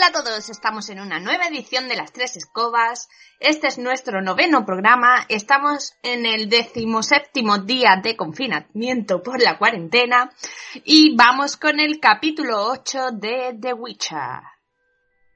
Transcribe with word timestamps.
Hola 0.00 0.18
a 0.18 0.24
todos, 0.24 0.48
estamos 0.48 0.88
en 0.88 0.98
una 0.98 1.20
nueva 1.20 1.48
edición 1.48 1.86
de 1.86 1.94
Las 1.94 2.10
Tres 2.10 2.34
Escobas. 2.34 3.10
Este 3.38 3.66
es 3.66 3.76
nuestro 3.76 4.22
noveno 4.22 4.64
programa. 4.64 5.26
Estamos 5.28 5.92
en 6.02 6.24
el 6.24 6.48
decimoséptimo 6.48 7.58
día 7.58 8.00
de 8.02 8.16
confinamiento 8.16 9.22
por 9.22 9.42
la 9.42 9.58
cuarentena 9.58 10.30
y 10.86 11.14
vamos 11.14 11.58
con 11.58 11.80
el 11.80 12.00
capítulo 12.00 12.64
8 12.70 13.10
de 13.12 13.58
The 13.60 13.74
Witcher. 13.74 14.40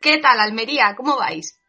¿Qué 0.01 0.16
tal, 0.16 0.41
Almería? 0.41 0.95
¿Cómo 0.96 1.19
vais? 1.19 1.60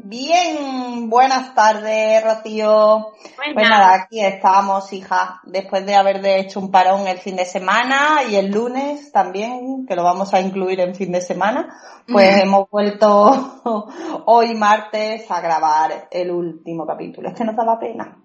Bien, 0.00 1.10
buenas 1.10 1.56
tardes, 1.56 2.22
Rocío. 2.22 3.08
Pues 3.52 3.68
nada, 3.68 3.94
aquí 3.94 4.20
estamos, 4.20 4.92
hija, 4.92 5.40
después 5.42 5.84
de 5.84 5.96
haber 5.96 6.24
hecho 6.24 6.60
un 6.60 6.70
parón 6.70 7.08
el 7.08 7.18
fin 7.18 7.34
de 7.34 7.44
semana 7.44 8.22
y 8.30 8.36
el 8.36 8.52
lunes 8.52 9.10
también, 9.10 9.86
que 9.86 9.96
lo 9.96 10.04
vamos 10.04 10.32
a 10.32 10.40
incluir 10.40 10.78
en 10.78 10.94
fin 10.94 11.10
de 11.10 11.20
semana, 11.20 11.76
pues 12.06 12.40
hemos 12.40 12.70
vuelto 12.70 13.60
hoy 14.26 14.54
martes 14.54 15.28
a 15.32 15.40
grabar 15.40 16.06
el 16.12 16.30
último 16.30 16.86
capítulo. 16.86 17.30
Es 17.30 17.34
que 17.34 17.44
nos 17.44 17.56
daba 17.56 17.80
pena. 17.80 18.22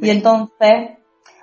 Y 0.00 0.08
entonces, 0.08 1.01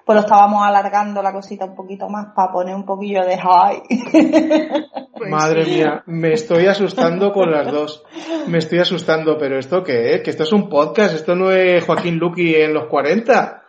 pues 0.10 0.16
lo 0.16 0.22
estábamos 0.22 0.66
alargando 0.66 1.22
la 1.22 1.32
cosita 1.32 1.66
un 1.66 1.76
poquito 1.76 2.10
más 2.10 2.34
para 2.34 2.52
poner 2.52 2.74
un 2.74 2.84
poquillo 2.84 3.24
de 3.24 3.38
high. 3.38 3.84
Pues 5.20 5.30
Madre 5.30 5.66
mía, 5.66 6.02
me 6.08 6.34
estoy 6.34 6.66
asustando 6.66 7.32
con 7.32 7.52
las 7.52 7.72
dos. 7.72 8.04
Me 8.48 8.58
estoy 8.58 8.80
asustando, 8.80 9.38
pero 9.38 9.60
¿esto 9.60 9.84
qué 9.84 10.16
es? 10.16 10.22
Que 10.22 10.32
esto 10.32 10.44
es 10.44 10.52
un 10.52 10.68
podcast, 10.68 11.14
esto 11.14 11.36
no 11.36 11.52
es 11.52 11.86
Joaquín 11.86 12.18
Luqui 12.18 12.56
en 12.56 12.74
los 12.74 12.86
40. 12.86 13.64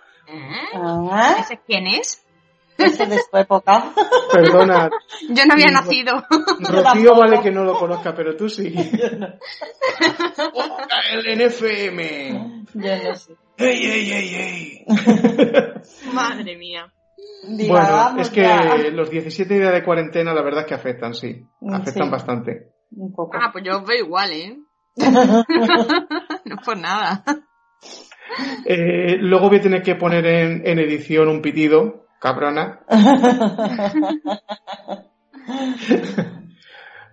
¿Ah? 0.77 1.37
¿Ese 1.41 1.61
quién 1.67 1.89
es? 1.89 2.25
Ese 2.79 3.05
de 3.05 3.19
su 3.19 3.37
época. 3.37 3.93
Perdona. 4.33 4.89
Yo 5.29 5.45
no 5.45 5.53
había 5.53 5.73
nacido. 5.73 6.25
Rocío 6.61 7.17
vale 7.17 7.41
que 7.43 7.51
no 7.51 7.65
lo 7.65 7.75
conozca, 7.75 8.15
pero 8.15 8.35
tú 8.35 8.49
sí. 8.49 8.73
El 11.13 11.39
NFM. 11.39 12.65
Yo 12.73 12.97
no 13.05 13.15
sé. 13.15 13.35
¡Ey, 13.61 13.85
ey, 13.85 14.11
ey, 14.11 14.35
ey! 14.35 14.85
Madre 16.15 16.57
mía. 16.57 16.91
bueno, 17.69 18.19
es 18.19 18.31
que 18.31 18.43
los 18.91 19.11
17 19.11 19.55
días 19.55 19.75
de 19.75 19.85
cuarentena 19.85 20.33
la 20.33 20.43
verdad 20.43 20.63
es 20.63 20.67
que 20.67 20.75
afectan, 20.75 21.13
sí. 21.13 21.45
Afectan 21.71 22.11
bastante. 22.11 22.71
Un 22.93 23.13
poco. 23.13 23.37
Ah, 23.39 23.51
pues 23.53 23.63
yo 23.65 23.77
os 23.79 23.87
veo 23.87 24.05
igual, 24.05 24.33
¿eh? 24.33 24.59
no 24.97 25.45
por 26.65 26.79
nada. 26.79 27.23
Eh, 28.65 29.17
luego 29.19 29.49
voy 29.49 29.59
a 29.59 29.63
tener 29.63 29.83
que 29.83 29.95
poner 29.95 30.27
en, 30.27 30.67
en 30.67 30.79
edición 30.79 31.29
un 31.29 31.43
pitido, 31.43 32.07
cabrona. 32.19 32.81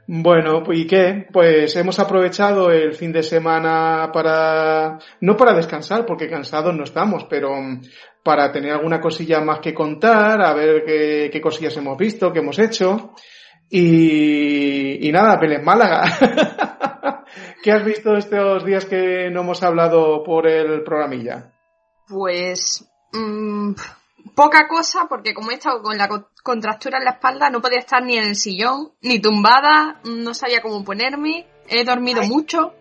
Bueno, 0.09 0.63
¿y 0.71 0.87
qué? 0.87 1.27
Pues 1.33 1.75
hemos 1.75 1.99
aprovechado 1.99 2.71
el 2.71 2.93
fin 2.93 3.11
de 3.11 3.21
semana 3.21 4.09
para, 4.13 4.97
no 5.19 5.35
para 5.35 5.53
descansar, 5.53 6.05
porque 6.05 6.29
cansados 6.29 6.73
no 6.73 6.85
estamos, 6.85 7.25
pero 7.25 7.51
para 8.23 8.49
tener 8.49 8.71
alguna 8.71 9.01
cosilla 9.01 9.41
más 9.41 9.59
que 9.59 9.73
contar, 9.73 10.41
a 10.41 10.53
ver 10.53 10.85
qué, 10.85 11.41
cosillas 11.41 11.75
hemos 11.75 11.97
visto, 11.97 12.31
qué 12.31 12.39
hemos 12.39 12.57
hecho. 12.57 13.15
Y, 13.69 15.09
nada, 15.11 15.37
Vélez 15.41 15.61
Málaga. 15.61 16.03
¿Qué 17.61 17.73
has 17.73 17.83
visto 17.83 18.15
estos 18.15 18.63
días 18.63 18.85
que 18.85 19.29
no 19.29 19.41
hemos 19.41 19.61
hablado 19.61 20.23
por 20.23 20.47
el 20.47 20.83
programilla? 20.83 21.51
Pues, 22.07 22.89
mmm, 23.11 23.73
poca 24.33 24.67
cosa, 24.67 25.07
porque 25.07 25.33
como 25.33 25.51
he 25.51 25.55
estado 25.55 25.81
con 25.81 25.97
la 25.97 26.07
contractura 26.43 26.97
en 26.97 27.05
la 27.05 27.11
espalda, 27.11 27.49
no 27.49 27.61
podía 27.61 27.79
estar 27.79 28.03
ni 28.03 28.17
en 28.17 28.25
el 28.25 28.35
sillón, 28.35 28.91
ni 29.01 29.19
tumbada, 29.19 29.99
no 30.03 30.33
sabía 30.33 30.61
cómo 30.61 30.83
ponerme, 30.83 31.47
he 31.67 31.83
dormido 31.83 32.23
mucho. 32.23 32.73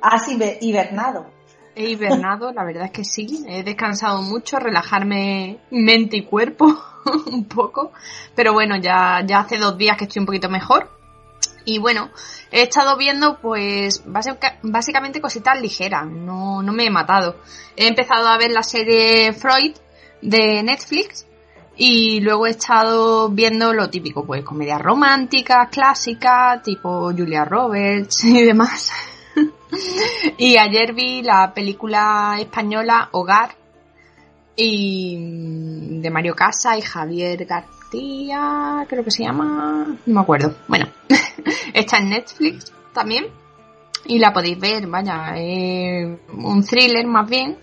Has 0.00 0.28
hibernado. 0.28 1.26
He 1.74 1.90
hibernado, 1.90 2.52
la 2.52 2.64
verdad 2.64 2.86
es 2.86 2.90
que 2.90 3.04
sí, 3.04 3.44
he 3.46 3.62
descansado 3.62 4.20
mucho, 4.22 4.58
relajarme 4.58 5.60
mente 5.70 6.16
y 6.16 6.24
cuerpo 6.24 6.76
un 7.30 7.44
poco, 7.44 7.92
pero 8.34 8.52
bueno, 8.52 8.76
ya, 8.76 9.22
ya 9.24 9.40
hace 9.40 9.58
dos 9.58 9.78
días 9.78 9.96
que 9.96 10.04
estoy 10.04 10.20
un 10.20 10.26
poquito 10.26 10.48
mejor. 10.48 10.90
Y 11.64 11.78
bueno, 11.78 12.10
he 12.50 12.62
estado 12.62 12.96
viendo 12.96 13.38
pues 13.40 14.02
básicamente 14.62 15.20
cositas 15.20 15.60
ligeras, 15.60 16.06
no, 16.06 16.62
no 16.62 16.72
me 16.72 16.86
he 16.86 16.90
matado. 16.90 17.36
He 17.76 17.86
empezado 17.86 18.26
a 18.26 18.38
ver 18.38 18.50
la 18.52 18.62
serie 18.62 19.32
Freud, 19.34 19.76
de 20.22 20.62
Netflix 20.62 21.26
y 21.76 22.20
luego 22.20 22.46
he 22.46 22.50
estado 22.50 23.28
viendo 23.28 23.72
lo 23.72 23.88
típico, 23.88 24.26
pues 24.26 24.44
comedias 24.44 24.82
románticas, 24.82 25.68
clásicas, 25.70 26.62
tipo 26.62 27.12
Julia 27.12 27.44
Roberts 27.44 28.24
y 28.24 28.42
demás. 28.42 28.90
y 30.38 30.56
ayer 30.56 30.92
vi 30.92 31.22
la 31.22 31.54
película 31.54 32.36
española 32.40 33.08
Hogar 33.12 33.54
y 34.56 36.00
de 36.00 36.10
Mario 36.10 36.34
Casa 36.34 36.76
y 36.76 36.82
Javier 36.82 37.44
García, 37.46 38.84
creo 38.88 39.04
que 39.04 39.12
se 39.12 39.22
llama, 39.22 39.86
no 40.04 40.14
me 40.14 40.20
acuerdo. 40.20 40.56
Bueno, 40.66 40.86
está 41.72 41.98
en 41.98 42.10
Netflix 42.10 42.72
también 42.92 43.26
y 44.04 44.18
la 44.18 44.32
podéis 44.32 44.58
ver, 44.58 44.88
vaya, 44.88 45.34
es 45.36 46.08
un 46.32 46.64
thriller 46.64 47.06
más 47.06 47.30
bien 47.30 47.56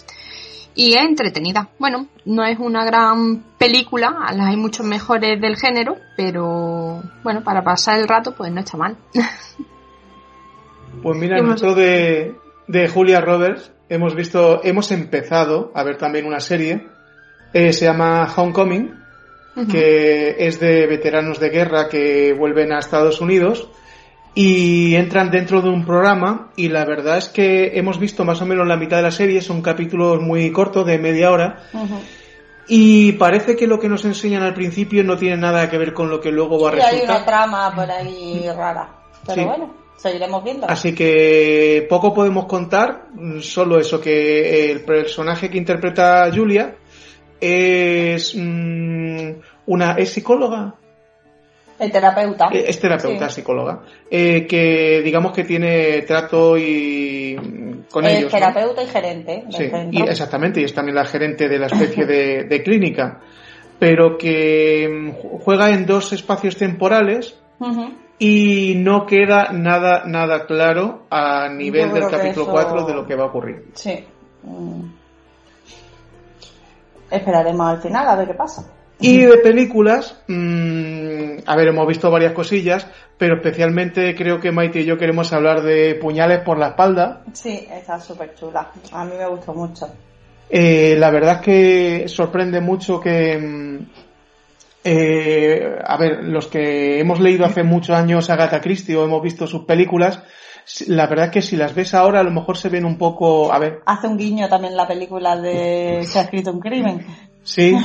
y 0.76 0.94
es 0.94 1.04
entretenida. 1.04 1.70
Bueno, 1.80 2.08
no 2.26 2.46
es 2.46 2.60
una 2.60 2.86
gran 2.86 3.44
película, 3.58 4.14
las 4.36 4.48
hay 4.48 4.58
muchos 4.58 4.86
mejores 4.86 5.40
del 5.42 5.56
género, 5.56 5.96
pero 6.18 7.02
bueno, 7.24 7.44
para 7.44 7.64
pasar 7.64 8.00
el 8.00 8.08
rato 8.08 8.36
pues 8.36 8.52
no 8.52 8.60
está 8.60 8.78
mal. 8.78 8.98
Pues 11.04 11.18
mira, 11.18 11.42
nosotros 11.42 11.76
de, 11.76 12.36
de 12.68 12.88
Julia 12.88 13.20
Roberts 13.20 13.70
hemos 13.90 14.16
visto, 14.16 14.62
hemos 14.64 14.92
empezado 14.92 15.72
a 15.76 15.84
ver 15.84 15.98
también 15.98 16.26
una 16.26 16.40
serie, 16.40 16.88
eh, 17.54 17.74
se 17.74 17.86
llama 17.86 18.28
Homecoming, 18.34 18.94
que 19.70 20.36
es 20.40 20.60
de 20.60 20.88
veteranos 20.88 21.40
de 21.40 21.50
guerra 21.50 21.90
que 21.90 22.34
vuelven 22.34 22.72
a 22.72 22.80
Estados 22.80 23.22
Unidos 23.22 23.70
y 24.38 24.96
entran 24.96 25.32
dentro 25.32 25.62
de 25.62 25.70
un 25.70 25.86
programa 25.86 26.52
y 26.58 26.68
la 26.68 26.84
verdad 26.84 27.18
es 27.18 27.30
que 27.30 27.80
hemos 27.80 27.98
visto 27.98 28.26
más 28.26 28.42
o 28.42 28.46
menos 28.46 28.68
la 28.68 28.76
mitad 28.76 28.98
de 28.98 29.04
la 29.04 29.12
serie, 29.12 29.42
son 29.42 29.62
capítulos 29.62 30.22
muy 30.22 30.52
cortos 30.52 30.86
de 30.86 31.00
media 31.00 31.32
hora 31.32 31.64
y 32.68 33.14
parece 33.14 33.56
que 33.56 33.66
lo 33.66 33.80
que 33.80 33.88
nos 33.88 34.04
enseñan 34.04 34.44
al 34.44 34.54
principio 34.54 35.06
no 35.06 35.18
tiene 35.18 35.38
nada 35.38 35.70
que 35.70 35.78
ver 35.78 35.94
con 35.94 36.10
lo 36.10 36.20
que 36.20 36.32
luego 36.32 36.60
va 36.60 36.70
a 36.70 36.72
resultar. 36.74 37.00
hay 37.00 37.06
una 37.06 37.26
trama 37.26 37.74
por 37.74 37.90
ahí 37.90 38.46
rara, 38.54 38.90
pero 39.26 39.46
bueno, 39.46 39.74
seguiremos 39.96 40.44
viendo. 40.44 40.70
Así 40.70 40.94
que 40.94 41.88
poco 41.90 42.14
podemos 42.14 42.46
contar, 42.46 43.08
solo 43.40 43.80
eso 43.80 44.02
que 44.02 44.70
el 44.70 44.84
personaje 44.84 45.50
que 45.50 45.58
interpreta 45.58 46.30
Julia 46.34 46.76
es 47.40 48.36
mm, 48.36 49.32
una 49.68 49.94
es 49.94 50.10
psicóloga 50.10 50.76
el 51.78 51.92
terapeuta. 51.92 52.50
Eh, 52.52 52.66
es 52.68 52.80
terapeuta, 52.80 53.30
psicóloga. 53.30 53.82
Eh, 54.10 54.48
que 54.48 55.02
digamos 55.04 55.34
que 55.34 55.44
tiene 55.44 56.02
trato 56.04 56.58
y 56.58 57.36
con 57.92 58.06
es 58.06 58.20
ellos. 58.20 58.32
terapeuta 58.32 58.84
y 58.84 58.88
gerente. 58.88 59.44
Sí, 59.50 59.70
y 59.92 60.02
exactamente, 60.02 60.62
y 60.62 60.64
es 60.64 60.74
también 60.74 60.96
la 60.96 61.06
gerente 61.06 61.50
de 61.50 61.60
la 61.60 61.68
especie 61.68 62.06
de, 62.06 62.64
clínica. 62.64 63.20
Pero 63.78 64.18
que 64.18 64.88
mm, 64.90 65.40
juega 65.40 65.70
en 65.72 65.86
dos 65.86 66.14
espacios 66.14 66.56
temporales 66.56 67.38
y 68.18 68.76
no 68.78 69.06
queda 69.06 69.52
nada, 69.52 70.04
nada 70.06 70.46
claro 70.46 71.04
a 71.10 71.50
nivel 71.50 71.92
del 71.92 72.08
capítulo 72.10 72.48
4 72.48 72.86
de 72.86 72.94
lo 72.94 73.06
que 73.06 73.16
va 73.16 73.26
a 73.26 73.28
ocurrir. 73.28 73.66
Sí. 73.74 74.06
Mm. 74.44 74.86
Esperaremos 77.12 77.68
al 77.68 77.82
final 77.82 78.08
a 78.08 78.16
ver 78.16 78.28
qué 78.28 78.34
pasa. 78.34 78.75
Y 79.00 79.26
de 79.26 79.38
películas, 79.38 80.22
mmm, 80.28 81.38
a 81.46 81.56
ver, 81.56 81.68
hemos 81.68 81.88
visto 81.88 82.10
varias 82.10 82.34
cosillas, 82.34 82.88
pero 83.18 83.36
especialmente 83.36 84.16
creo 84.16 84.40
que 84.40 84.52
Maite 84.52 84.82
y 84.82 84.86
yo 84.86 84.98
queremos 84.98 85.32
hablar 85.34 85.62
de 85.62 85.96
Puñales 85.96 86.40
por 86.40 86.58
la 86.58 86.70
espalda. 86.70 87.24
Sí, 87.34 87.68
está 87.70 88.00
súper 88.00 88.36
chula. 88.36 88.72
A 88.92 89.06
mí 89.06 89.14
me 89.18 89.28
gustó 89.28 89.54
mucho. 89.54 89.88
Eh, 90.50 90.96
la 90.98 91.12
verdad 91.12 91.36
es 91.36 91.42
que 91.42 92.08
sorprende 92.08 92.62
mucho 92.62 93.00
que, 93.00 93.38
mm, 93.38 93.88
eh, 94.84 95.80
a 95.84 95.98
ver, 95.98 96.24
los 96.24 96.48
que 96.48 97.00
hemos 97.00 97.20
leído 97.20 97.46
hace 97.46 97.64
muchos 97.64 97.96
años 97.96 98.30
a 98.30 98.34
Agatha 98.34 98.62
Christie 98.62 98.96
o 98.96 99.04
hemos 99.04 99.22
visto 99.22 99.48
sus 99.48 99.66
películas, 99.66 100.22
la 100.88 101.08
verdad 101.08 101.26
es 101.26 101.32
que 101.32 101.42
si 101.42 101.56
las 101.56 101.76
ves 101.76 101.94
ahora 101.94 102.22
a 102.22 102.24
lo 102.24 102.32
mejor 102.32 102.58
se 102.58 102.70
ven 102.70 102.86
un 102.86 102.98
poco, 102.98 103.52
a 103.52 103.60
ver. 103.60 103.82
Hace 103.86 104.08
un 104.08 104.18
guiño 104.18 104.50
también 104.50 104.76
la 104.76 104.88
película 104.88 105.36
de 105.40 106.04
Se 106.04 106.20
ha 106.20 106.24
escrito 106.24 106.52
un 106.52 106.60
crimen. 106.60 107.06
Sí, 107.46 107.78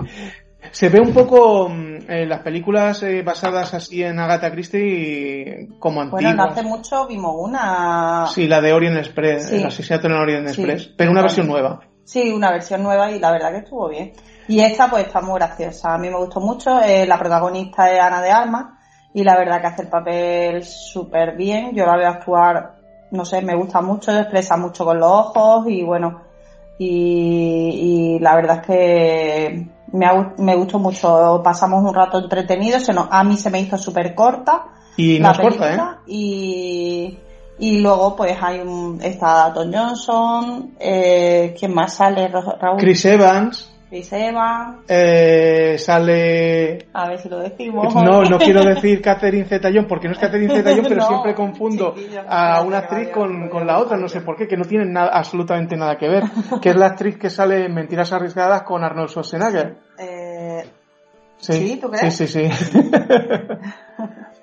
se 0.70 0.88
ve 0.90 1.00
un 1.00 1.14
poco 1.14 1.68
mm, 1.68 2.26
las 2.28 2.40
películas 2.40 3.02
eh, 3.02 3.22
basadas 3.22 3.72
así 3.72 4.02
en 4.02 4.18
Agatha 4.18 4.50
Christie 4.50 5.70
como 5.78 6.02
antiguas. 6.02 6.22
Bueno, 6.22 6.44
no 6.44 6.50
hace 6.50 6.62
mucho 6.62 7.06
vimos 7.06 7.34
una... 7.38 8.26
Sí, 8.26 8.46
la 8.46 8.60
de 8.60 8.72
Orient 8.72 8.98
Express, 8.98 9.50
el 9.50 9.64
asesinato 9.64 10.08
en 10.08 10.12
Orient 10.12 10.48
Express, 10.48 10.92
pero 10.96 11.10
una 11.10 11.22
versión 11.22 11.46
nueva. 11.46 11.80
Sí, 12.04 12.30
una 12.30 12.50
versión 12.50 12.82
nueva 12.82 13.10
y 13.10 13.18
la 13.18 13.32
verdad 13.32 13.50
que 13.50 13.58
estuvo 13.58 13.88
bien. 13.88 14.12
Y 14.46 14.60
esta 14.60 14.90
pues 14.90 15.06
está 15.06 15.22
muy 15.22 15.38
graciosa, 15.38 15.94
a 15.94 15.98
mí 15.98 16.10
me 16.10 16.18
gustó 16.18 16.40
mucho, 16.40 16.82
eh, 16.82 17.06
la 17.06 17.18
protagonista 17.18 17.90
es 17.90 18.00
Ana 18.00 18.20
de 18.20 18.30
Armas 18.30 18.78
y 19.14 19.24
la 19.24 19.36
verdad 19.36 19.60
que 19.60 19.66
hace 19.68 19.82
el 19.82 19.88
papel 19.88 20.62
súper 20.64 21.36
bien. 21.36 21.74
Yo 21.74 21.86
la 21.86 21.96
veo 21.96 22.08
actuar, 22.08 22.74
no 23.10 23.24
sé, 23.24 23.40
me 23.40 23.56
gusta 23.56 23.80
mucho, 23.80 24.12
expresa 24.12 24.58
mucho 24.58 24.84
con 24.84 24.98
los 24.98 25.10
ojos 25.10 25.66
y 25.68 25.82
bueno, 25.82 26.31
y, 26.78 28.18
la 28.20 28.34
verdad 28.36 28.60
es 28.60 28.66
que 28.66 29.66
me, 29.92 30.06
me 30.38 30.56
gustó 30.56 30.78
mucho. 30.78 31.40
Pasamos 31.44 31.84
un 31.84 31.94
rato 31.94 32.18
entretenido, 32.18 32.80
se 32.80 32.92
a 32.96 33.24
mí 33.24 33.36
se 33.36 33.50
me 33.50 33.60
hizo 33.60 33.76
súper 33.78 34.14
corta. 34.14 34.66
Y 34.96 35.18
no 35.20 35.32
corta, 35.34 35.74
¿eh? 35.74 35.80
Y, 36.06 37.18
y 37.58 37.78
luego 37.78 38.16
pues 38.16 38.36
hay 38.40 38.60
un, 38.60 39.00
está 39.02 39.52
Tom 39.54 39.70
Johnson, 39.72 40.74
eh, 40.78 41.54
¿quién 41.58 41.74
más 41.74 41.94
sale? 41.94 42.28
Raúl. 42.28 42.78
Chris 42.78 43.04
Evans. 43.04 43.71
Evans. 43.92 44.84
Eh, 44.88 45.76
sale... 45.78 46.86
A 46.94 47.08
ver 47.08 47.18
si 47.18 47.28
lo 47.28 47.40
decimos. 47.40 47.94
No, 47.94 48.22
no 48.22 48.38
quiero 48.38 48.64
decir 48.64 49.02
Catherine 49.02 49.44
Zeta-Jones 49.44 49.86
porque 49.86 50.08
no 50.08 50.14
es 50.14 50.18
Catherine 50.18 50.52
Zeta-Jones, 50.52 50.88
pero 50.88 51.02
siempre 51.06 51.34
confundo 51.34 51.94
a 52.26 52.62
una 52.62 52.78
actriz 52.78 53.10
con, 53.10 53.48
con, 53.50 53.66
la 53.66 53.78
otra, 53.78 53.98
no 53.98 54.08
sé 54.08 54.22
por 54.22 54.36
qué, 54.36 54.48
que 54.48 54.56
no 54.56 54.64
tienen 54.64 54.92
nada, 54.92 55.10
absolutamente 55.12 55.76
nada 55.76 55.98
que 55.98 56.08
ver, 56.08 56.24
que 56.62 56.70
es 56.70 56.76
la 56.76 56.86
actriz 56.86 57.18
que 57.18 57.28
sale 57.28 57.66
en 57.66 57.74
Mentiras 57.74 58.12
Arriesgadas 58.12 58.62
con 58.62 58.82
Arnold 58.82 59.10
Schwarzenegger. 59.10 59.76
Eh... 59.98 60.64
Sí, 61.36 61.78
¿tú 61.80 61.90
crees? 61.90 62.14
Sí, 62.14 62.26
sí, 62.28 62.48
sí. 62.48 62.78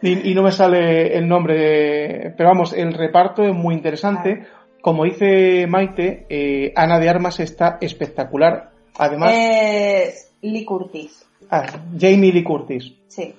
y, 0.01 0.31
y, 0.31 0.35
no 0.35 0.43
me 0.43 0.51
sale 0.51 1.17
el 1.17 1.29
nombre, 1.29 2.33
pero 2.35 2.49
vamos, 2.49 2.73
el 2.73 2.93
reparto 2.93 3.41
es 3.41 3.55
muy 3.55 3.73
interesante. 3.73 4.45
Como 4.81 5.03
dice 5.03 5.65
Maite, 5.67 6.25
eh, 6.29 6.71
Ana 6.75 6.99
de 6.99 7.09
Armas 7.09 7.39
está 7.39 7.77
espectacular. 7.81 8.68
Además. 8.99 9.33
Eh, 9.33 10.13
Lee 10.41 10.65
Curtis. 10.65 11.25
Ah, 11.49 11.65
Jamie 11.97 12.31
Lee 12.31 12.43
Curtis. 12.43 12.93
Sí. 13.07 13.33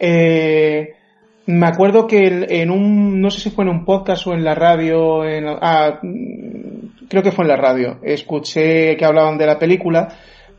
Eh, 0.00 0.94
me 1.46 1.66
acuerdo 1.66 2.06
que 2.06 2.46
en 2.48 2.70
un, 2.70 3.20
no 3.20 3.30
sé 3.30 3.40
si 3.40 3.50
fue 3.50 3.64
en 3.64 3.70
un 3.70 3.84
podcast 3.84 4.26
o 4.26 4.32
en 4.32 4.42
la 4.42 4.54
radio, 4.54 5.24
en, 5.24 5.44
ah, 5.48 6.00
creo 7.08 7.22
que 7.22 7.30
fue 7.30 7.44
en 7.44 7.50
la 7.50 7.56
radio, 7.56 7.98
escuché 8.02 8.96
que 8.96 9.04
hablaban 9.04 9.38
de 9.38 9.46
la 9.46 9.58
película 9.58 10.08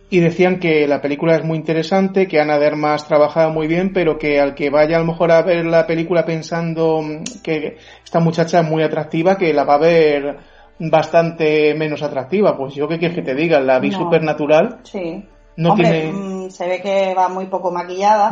y 0.10 0.20
decían 0.20 0.60
que 0.60 0.88
la 0.88 1.02
película 1.02 1.36
es 1.36 1.44
muy 1.44 1.58
interesante, 1.58 2.28
que 2.28 2.40
Ana 2.40 2.60
Dermas 2.60 3.08
trabajaba 3.08 3.52
muy 3.52 3.68
bien, 3.68 3.92
pero 3.92 4.20
que 4.20 4.40
al 4.40 4.54
que 4.54 4.70
vaya 4.70 4.98
a 4.98 5.00
lo 5.00 5.06
mejor 5.06 5.32
a 5.32 5.42
ver 5.42 5.66
la 5.66 5.88
película 5.88 6.26
pensando 6.26 7.02
que 7.44 7.78
esta 8.04 8.20
muchacha 8.20 8.60
es 8.60 8.68
muy 8.68 8.84
atractiva, 8.84 9.38
que 9.38 9.52
la 9.54 9.64
va 9.64 9.76
a 9.76 9.80
ver 9.80 10.38
bastante 10.80 11.74
menos 11.76 12.02
atractiva. 12.02 12.58
Pues 12.58 12.74
yo 12.76 12.88
qué 12.88 13.00
quieres 13.00 13.16
que 13.16 13.24
te 13.24 13.36
diga, 13.36 13.60
la 13.60 13.80
vi 13.80 13.92
supernatural. 13.92 14.80
Sí. 14.84 15.26
No 15.58 15.76
tiene... 15.76 16.12
Mm, 16.12 16.50
se 16.50 16.68
ve 16.68 16.82
que 16.82 17.14
va 17.14 17.30
muy 17.30 17.46
poco 17.46 17.72
maquillada, 17.72 18.32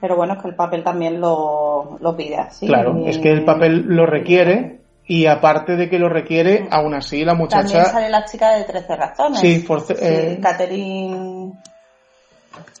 pero 0.00 0.16
bueno, 0.16 0.34
es 0.34 0.42
que 0.42 0.48
el 0.48 0.54
papel 0.54 0.82
también 0.82 1.20
lo, 1.20 1.98
lo 2.00 2.16
pide 2.16 2.36
así. 2.36 2.66
Claro, 2.66 3.04
es 3.06 3.18
que 3.18 3.30
el 3.30 3.44
papel 3.44 3.84
lo 3.86 4.06
requiere 4.06 4.80
y 5.06 5.26
aparte 5.26 5.76
de 5.76 5.88
que 5.88 5.98
lo 5.98 6.08
requiere, 6.08 6.62
mm. 6.62 6.68
aún 6.70 6.94
así 6.94 7.24
la 7.24 7.34
muchacha... 7.34 7.62
También 7.62 7.86
sale 7.86 8.10
la 8.10 8.24
chica 8.24 8.50
de 8.56 8.64
13 8.64 8.96
razones. 8.96 9.40
Sí, 9.40 9.64
por... 9.66 9.84
Eh... 9.98 10.38
Catherine... 10.42 11.52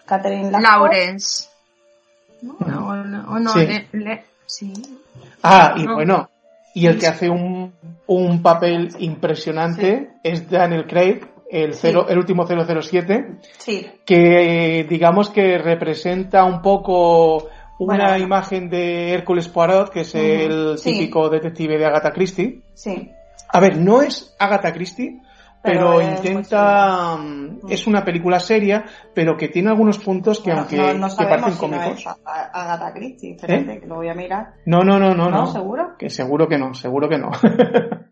Catherine 0.04 0.50
Lawrence. 0.50 1.48
No, 2.42 3.04
no, 3.04 3.38
no, 3.38 3.52
sí. 3.52 3.66
sí. 4.46 4.72
Ah, 5.42 5.74
y 5.76 5.86
bueno, 5.86 6.28
y 6.78 6.86
el 6.86 6.98
que 6.98 7.08
hace 7.08 7.28
un, 7.28 7.74
un 8.06 8.40
papel 8.40 8.90
impresionante 9.00 10.10
es 10.22 10.48
Daniel 10.48 10.86
Craig, 10.86 11.22
el, 11.50 11.74
cero, 11.74 12.06
el 12.08 12.18
último 12.18 12.46
007, 12.46 13.38
sí. 13.58 13.86
que 14.06 14.86
digamos 14.88 15.30
que 15.30 15.58
representa 15.58 16.44
un 16.44 16.62
poco 16.62 17.48
una 17.80 18.16
imagen 18.18 18.70
de 18.70 19.12
Hércules 19.12 19.48
Poirot, 19.48 19.90
que 19.90 20.02
es 20.02 20.14
el 20.14 20.76
típico 20.80 21.28
detective 21.28 21.78
de 21.78 21.86
Agatha 21.86 22.12
Christie. 22.12 22.62
Sí. 22.74 23.10
A 23.48 23.58
ver, 23.58 23.76
no 23.76 24.00
es 24.02 24.36
Agatha 24.38 24.72
Christie, 24.72 25.20
pero, 25.62 26.00
intenta 26.00 27.16
mm, 27.16 27.60
es 27.68 27.86
una 27.86 28.04
película 28.04 28.38
seria 28.38 28.84
pero 29.14 29.36
que 29.36 29.48
tiene 29.48 29.70
algunos 29.70 29.98
puntos 29.98 30.40
que 30.40 30.52
aunque 30.52 30.76
no, 30.94 31.08
que 31.08 31.24
parecen 31.24 31.52
si 31.52 31.58
cómicos. 31.58 32.04
No 32.04 32.16
Agatha 32.24 32.92
Christie 32.92 33.32
espérate 33.32 33.72
¿Eh? 33.72 33.80
que 33.80 33.86
lo 33.86 33.96
voy 33.96 34.08
a 34.08 34.14
mirar. 34.14 34.54
No 34.66 34.82
no 34.82 34.98
no 34.98 35.14
no 35.14 35.28
no, 35.28 35.46
seguro 35.46 35.96
que 35.98 36.10
seguro 36.10 36.48
que 36.48 36.58
no 36.58 36.74
seguro 36.74 37.08
que 37.08 37.18
no. 37.18 37.30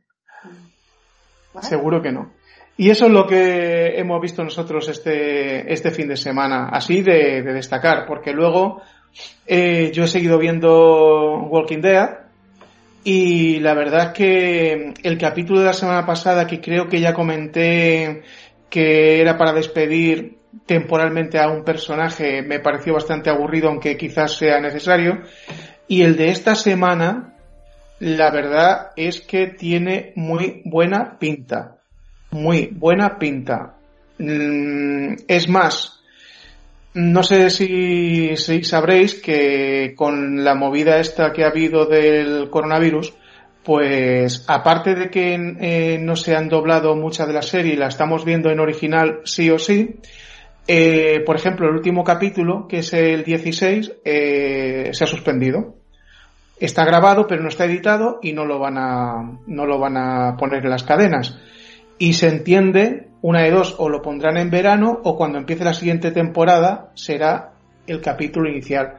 Seguro 1.63 2.03
que 2.03 2.13
no. 2.13 2.33
Y 2.77 2.91
eso 2.91 3.07
es 3.07 3.13
lo 3.13 3.27
que 3.27 3.99
hemos 3.99 4.21
visto 4.21 4.45
nosotros 4.45 4.89
este 4.91 5.73
este 5.73 5.91
fin 5.91 6.09
de 6.09 6.19
semana 6.19 6.69
así 6.71 7.01
de, 7.01 7.43
destacar 7.43 8.05
porque 8.07 8.33
luego 8.33 8.83
eh, 9.47 9.91
yo 9.95 10.05
he 10.05 10.09
seguido 10.09 10.37
viendo 10.39 11.39
Walking 11.49 11.81
Dead 11.81 12.26
y 13.09 13.61
la 13.61 13.73
verdad 13.73 14.09
es 14.09 14.13
que 14.15 14.95
el 15.01 15.17
capítulo 15.17 15.61
de 15.61 15.67
la 15.67 15.73
semana 15.75 16.05
pasada, 16.05 16.45
que 16.45 16.61
creo 16.61 16.89
que 16.89 17.01
ya 17.01 17.15
comenté 17.15 18.23
que 18.69 19.21
era 19.21 19.39
para 19.39 19.53
despedir 19.53 20.39
temporalmente 20.67 21.39
a 21.39 21.49
un 21.49 21.63
personaje, 21.63 22.43
me 22.43 22.59
pareció 22.59 22.95
bastante 22.95 23.31
aburrido, 23.31 23.69
aunque 23.69 23.97
quizás 23.97 24.37
sea 24.37 24.61
necesario. 24.61 25.23
Y 25.87 26.03
el 26.03 26.17
de 26.17 26.31
esta 26.31 26.57
semana, 26.57 27.37
la 28.01 28.33
verdad 28.33 28.89
es 28.97 29.21
que 29.21 29.47
tiene 29.47 30.13
muy 30.17 30.63
buena 30.65 31.17
pinta. 31.21 31.77
Muy 32.33 32.71
buena 32.73 33.21
pinta. 33.21 33.77
Mm, 34.19 35.15
es 35.29 35.49
más, 35.49 35.96
no 36.97 37.23
sé 37.23 37.51
si, 37.51 38.35
sabréis 38.65 39.17
que 39.17 39.93
con 39.95 40.43
la 40.43 40.55
movida 40.55 40.99
esta 40.99 41.31
que 41.31 41.45
ha 41.45 41.49
habido 41.49 41.85
del 41.85 42.49
coronavirus, 42.49 43.13
pues 43.63 44.47
aparte 44.49 44.95
de 44.95 45.11
que 45.11 45.35
eh, 45.35 45.99
no 46.01 46.17
se 46.17 46.35
han 46.35 46.49
doblado 46.49 46.97
muchas 46.97 47.29
de 47.29 47.35
la 47.35 47.43
serie 47.43 47.77
la 47.77 47.89
estamos 47.89 48.25
viendo 48.25 48.49
en 48.51 48.61
original 48.61 49.21
sí 49.25 49.51
o 49.51 49.59
sí, 49.59 49.97
eh, 50.67 51.23
por 51.27 51.37
ejemplo, 51.37 51.69
el 51.69 51.75
último 51.75 52.03
capítulo, 52.03 52.67
que 52.67 52.79
es 52.79 52.91
el 52.95 53.25
16, 53.25 53.93
eh, 54.03 54.91
se 54.93 55.05
ha 55.05 55.07
suspendido. 55.07 55.75
Está 56.59 56.87
grabado, 56.87 57.27
pero 57.27 57.43
no 57.43 57.49
está 57.49 57.67
editado 57.67 58.21
y 58.23 58.33
no 58.33 58.47
lo 58.47 58.59
van 58.59 58.79
a, 58.79 59.39
no 59.47 59.67
lo 59.67 59.79
van 59.79 59.99
a 59.99 60.37
poner 60.39 60.65
en 60.65 60.71
las 60.71 60.83
cadenas. 60.83 61.39
Y 61.99 62.15
se 62.15 62.29
entiende 62.29 63.06
una 63.23 63.43
de 63.43 63.51
dos, 63.51 63.75
o 63.79 63.89
lo 63.89 64.03
pondrán 64.03 64.37
en 64.37 64.51
verano 64.51 65.01
o 65.05 65.17
cuando 65.17 65.39
empiece 65.39 65.65
la 65.65 65.75
siguiente 65.75 66.11
temporada 66.11 66.91
será 66.95 67.53
el 67.87 68.01
capítulo 68.01 68.49
inicial. 68.49 68.95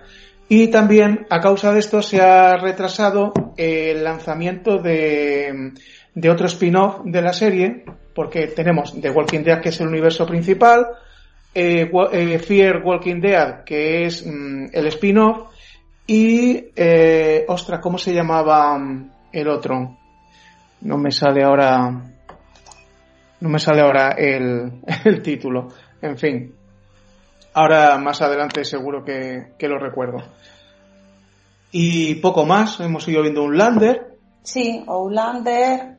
Y 0.49 0.67
también 0.67 1.27
a 1.29 1.41
causa 1.41 1.73
de 1.73 1.79
esto 1.79 2.01
se 2.01 2.21
ha 2.21 2.55
retrasado 2.57 3.33
el 3.57 4.03
lanzamiento 4.03 4.77
de, 4.77 5.73
de 6.15 6.29
otro 6.29 6.47
spin-off 6.47 7.01
de 7.03 7.21
la 7.21 7.33
serie, 7.33 7.83
porque 8.15 8.47
tenemos 8.47 8.99
The 8.99 9.09
Walking 9.09 9.43
Dead, 9.43 9.61
que 9.61 9.69
es 9.69 9.79
el 9.81 9.87
universo 9.87 10.25
principal, 10.25 10.87
eh, 11.53 11.89
eh, 12.11 12.39
Fear 12.39 12.81
Walking 12.83 13.19
Dead, 13.19 13.63
que 13.63 14.05
es 14.05 14.25
mm, 14.25 14.67
el 14.71 14.87
spin-off, 14.87 15.49
y, 16.07 16.71
eh, 16.75 17.45
ostras, 17.47 17.81
¿cómo 17.81 17.97
se 17.97 18.13
llamaba 18.13 18.77
mm, 18.77 19.11
el 19.33 19.47
otro? 19.49 19.97
No 20.81 20.97
me 20.97 21.11
sale 21.11 21.43
ahora. 21.43 22.01
No 23.39 23.49
me 23.49 23.59
sale 23.59 23.81
ahora 23.81 24.11
el, 24.17 24.81
el 25.05 25.21
título. 25.21 25.69
En 26.01 26.17
fin. 26.17 26.55
Ahora 27.53 27.97
más 27.97 28.21
adelante 28.21 28.63
seguro 28.65 29.03
que, 29.03 29.53
que, 29.57 29.67
lo 29.67 29.79
recuerdo. 29.79 30.23
Y 31.71 32.15
poco 32.15 32.45
más. 32.45 32.79
Hemos 32.79 33.07
ido 33.07 33.21
viendo 33.21 33.43
un 33.43 33.57
Lander. 33.57 34.17
Sí, 34.43 34.83
Outlander. 34.87 35.97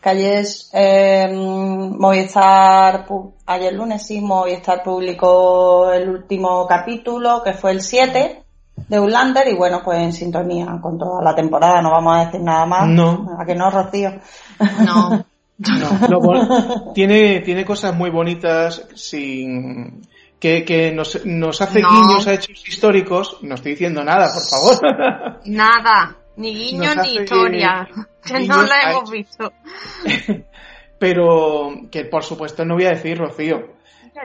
Que 0.00 0.08
ayer 0.10 0.44
eh, 0.74 1.32
Movistar, 1.32 3.06
ayer 3.46 3.72
lunes 3.72 4.06
sí, 4.06 4.20
Movistar 4.20 4.82
publicó 4.82 5.90
el 5.90 6.10
último 6.10 6.66
capítulo, 6.66 7.42
que 7.42 7.54
fue 7.54 7.70
el 7.70 7.80
7 7.80 8.42
de 8.88 8.96
Outlander, 8.96 9.48
y 9.48 9.56
bueno, 9.56 9.80
pues 9.82 9.98
en 10.00 10.12
sintonía 10.12 10.78
con 10.82 10.98
toda 10.98 11.22
la 11.22 11.34
temporada, 11.34 11.80
no 11.80 11.90
vamos 11.90 12.16
a 12.16 12.24
decir 12.26 12.42
nada 12.42 12.66
más. 12.66 12.86
No. 12.86 13.28
¿A 13.38 13.46
que 13.46 13.54
no, 13.54 13.70
Rocío? 13.70 14.10
No. 14.84 15.24
No, 15.58 16.92
tiene, 16.94 17.40
tiene 17.40 17.64
cosas 17.64 17.94
muy 17.94 18.10
bonitas 18.10 18.86
sin 18.94 20.02
que, 20.40 20.64
que 20.64 20.92
nos, 20.92 21.24
nos 21.24 21.60
hace 21.60 21.80
guiños 21.80 22.26
a 22.26 22.34
hechos 22.34 22.68
históricos. 22.68 23.38
No 23.42 23.54
estoy 23.54 23.72
diciendo 23.72 24.02
nada, 24.02 24.30
por 24.32 24.42
favor. 24.42 25.40
Nada, 25.46 26.16
ni 26.36 26.54
guiños 26.54 26.96
ni 26.96 27.16
historia. 27.16 27.88
Que 28.24 28.40
no 28.46 28.62
la 28.62 28.90
hemos 28.90 29.10
visto. 29.10 29.52
Pero 30.98 31.70
que 31.90 32.04
por 32.06 32.24
supuesto 32.24 32.64
no 32.64 32.74
voy 32.74 32.86
a 32.86 32.90
decir, 32.90 33.18
Rocío. 33.18 33.74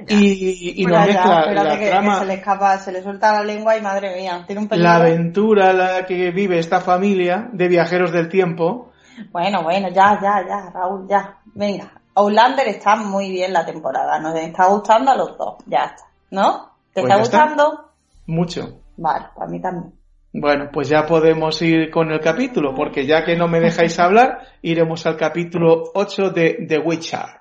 Y, 0.07 0.81
y 0.81 0.85
nos 0.85 1.05
mezcla 1.05 1.51
la 1.51 1.79
que, 1.79 1.87
trama. 1.87 2.19
se 2.19 2.25
le 2.25 2.33
escapa, 2.35 2.77
se 2.77 2.91
le 2.91 3.01
suelta 3.01 3.33
la 3.33 3.43
lengua 3.43 3.75
y 3.75 3.81
madre 3.81 4.15
mía, 4.15 4.43
tiene 4.45 4.61
un 4.61 4.67
peligro. 4.67 4.87
La 4.87 4.97
aventura 4.97 5.73
la 5.73 6.05
que 6.05 6.29
vive 6.31 6.59
esta 6.59 6.79
familia 6.79 7.49
de 7.51 7.67
viajeros 7.67 8.11
del 8.11 8.29
tiempo 8.29 8.88
bueno, 9.31 9.63
bueno, 9.63 9.89
ya, 9.89 10.19
ya, 10.21 10.45
ya, 10.47 10.69
Raúl, 10.73 11.07
ya. 11.07 11.37
Venga. 11.45 11.91
Outlander 12.15 12.67
está 12.67 12.95
muy 12.95 13.29
bien 13.29 13.53
la 13.53 13.65
temporada. 13.65 14.19
Nos 14.19 14.35
está 14.35 14.67
gustando 14.67 15.11
a 15.11 15.15
los 15.15 15.37
dos. 15.37 15.55
Ya 15.67 15.85
está. 15.85 16.05
¿No? 16.31 16.73
¿Te 16.93 17.01
pues 17.01 17.05
está 17.05 17.17
gustando? 17.19 17.91
Mucho. 18.27 18.81
Vale, 18.97 19.27
para 19.35 19.49
mí 19.49 19.61
también. 19.61 19.93
Bueno, 20.33 20.69
pues 20.71 20.89
ya 20.89 21.05
podemos 21.05 21.59
ir 21.61 21.89
con 21.89 22.11
el 22.11 22.19
capítulo, 22.19 22.75
porque 22.75 23.05
ya 23.05 23.23
que 23.23 23.35
no 23.35 23.47
me 23.47 23.59
dejáis 23.59 23.99
hablar, 23.99 24.47
iremos 24.61 25.05
al 25.05 25.17
capítulo 25.17 25.91
8 25.93 26.29
de 26.29 26.65
The 26.67 26.79
Witcher. 26.79 27.39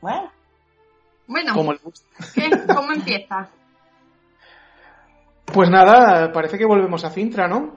Bueno. 0.00 0.30
Bueno, 1.26 1.54
¿Cómo, 1.54 1.74
¿Cómo 2.74 2.92
empieza? 2.92 3.48
Pues 5.44 5.70
nada, 5.70 6.30
parece 6.32 6.56
que 6.56 6.66
volvemos 6.66 7.04
a 7.04 7.10
Cintra, 7.10 7.48
¿no? 7.48 7.74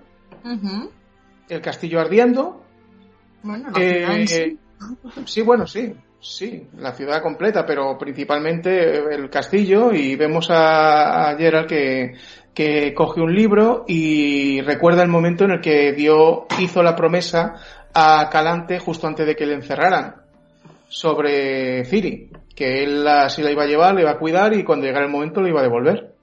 El 1.49 1.61
castillo 1.61 1.99
ardiendo. 1.99 2.63
Bueno, 3.43 3.69
la 3.71 3.81
eh, 3.81 4.27
sí. 4.27 4.59
sí, 5.25 5.41
bueno, 5.41 5.67
sí. 5.67 5.93
Sí, 6.21 6.67
la 6.77 6.91
ciudad 6.91 7.21
completa, 7.21 7.65
pero 7.65 7.97
principalmente 7.97 9.15
el 9.15 9.29
castillo 9.29 9.93
y 9.93 10.17
vemos 10.17 10.51
a, 10.51 11.29
a 11.29 11.37
Gerald 11.37 11.67
que, 11.67 12.13
que 12.53 12.93
coge 12.93 13.21
un 13.21 13.33
libro 13.33 13.85
y 13.87 14.59
recuerda 14.59 15.01
el 15.01 15.07
momento 15.07 15.45
en 15.45 15.51
el 15.51 15.61
que 15.61 15.93
dio, 15.93 16.45
hizo 16.59 16.83
la 16.83 16.93
promesa 16.93 17.55
a 17.93 18.29
Calante 18.29 18.79
justo 18.79 19.07
antes 19.07 19.25
de 19.25 19.35
que 19.35 19.45
le 19.45 19.53
encerraran 19.55 20.15
sobre 20.89 21.85
Ciri, 21.85 22.31
que 22.53 22.83
él 22.83 23.05
la, 23.05 23.29
si 23.29 23.41
la 23.41 23.51
iba 23.51 23.63
a 23.63 23.67
llevar, 23.67 23.95
le 23.95 24.01
iba 24.01 24.11
a 24.11 24.19
cuidar 24.19 24.53
y 24.53 24.65
cuando 24.65 24.85
llegara 24.85 25.05
el 25.05 25.11
momento 25.11 25.39
lo 25.39 25.47
iba 25.47 25.61
a 25.61 25.63
devolver. 25.63 26.15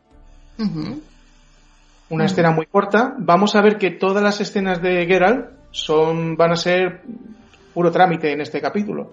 Una 2.08 2.26
escena 2.26 2.50
muy 2.50 2.66
corta. 2.66 3.14
Vamos 3.18 3.56
a 3.56 3.62
ver 3.62 3.78
que 3.78 3.90
todas 3.90 4.22
las 4.22 4.40
escenas 4.40 4.80
de 4.80 5.06
Geralt 5.06 5.50
son, 5.70 6.36
van 6.36 6.52
a 6.52 6.56
ser 6.56 7.02
puro 7.74 7.90
trámite 7.90 8.32
en 8.32 8.40
este 8.40 8.60
capítulo. 8.60 9.12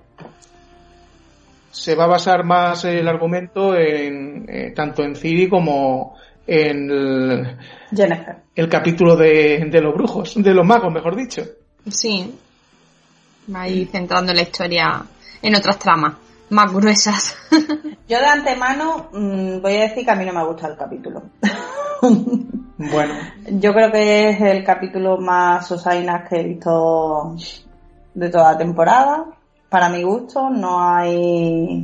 Se 1.71 1.95
va 1.95 2.03
a 2.03 2.07
basar 2.07 2.43
más 2.43 2.85
el 2.85 3.07
argumento 3.07 3.75
en 3.75 4.45
eh, 4.47 4.71
tanto 4.75 5.03
en 5.03 5.15
Ciri 5.15 5.49
como 5.49 6.15
en 6.45 6.91
el, 6.91 7.57
el 8.55 8.69
capítulo 8.69 9.15
de, 9.15 9.65
de, 9.69 9.81
los 9.81 9.93
brujos, 9.93 10.35
de 10.35 10.53
los 10.53 10.65
magos, 10.65 10.93
mejor 10.93 11.15
dicho. 11.15 11.43
Sí, 11.89 12.31
va 13.53 13.61
a 13.61 13.69
ir 13.69 13.87
centrando 13.87 14.33
la 14.33 14.41
historia 14.43 15.03
en 15.41 15.55
otras 15.55 15.79
tramas 15.79 16.13
más 16.53 16.71
gruesas. 16.73 17.35
Yo 18.07 18.19
de 18.19 18.25
antemano 18.25 19.09
mm, 19.11 19.61
voy 19.61 19.75
a 19.75 19.81
decir 19.81 20.05
que 20.05 20.11
a 20.11 20.15
mí 20.15 20.25
no 20.25 20.33
me 20.33 20.45
gusta 20.45 20.67
el 20.67 20.77
capítulo. 20.77 21.23
bueno. 22.01 23.13
Yo 23.51 23.73
creo 23.73 23.91
que 23.91 24.29
es 24.29 24.41
el 24.41 24.63
capítulo 24.63 25.17
más 25.17 25.69
osainas 25.71 26.27
que 26.29 26.39
he 26.39 26.43
visto 26.43 27.35
de 28.13 28.29
toda 28.29 28.53
la 28.53 28.57
temporada 28.57 29.25
para 29.73 29.89
mi 29.89 30.03
gusto 30.03 30.51
no 30.51 30.87
hay, 30.87 31.83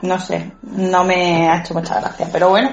no 0.00 0.18
sé, 0.18 0.50
no 0.62 1.04
me 1.04 1.46
ha 1.46 1.58
hecho 1.58 1.74
mucha 1.74 2.00
gracia, 2.00 2.26
pero 2.32 2.48
bueno, 2.48 2.70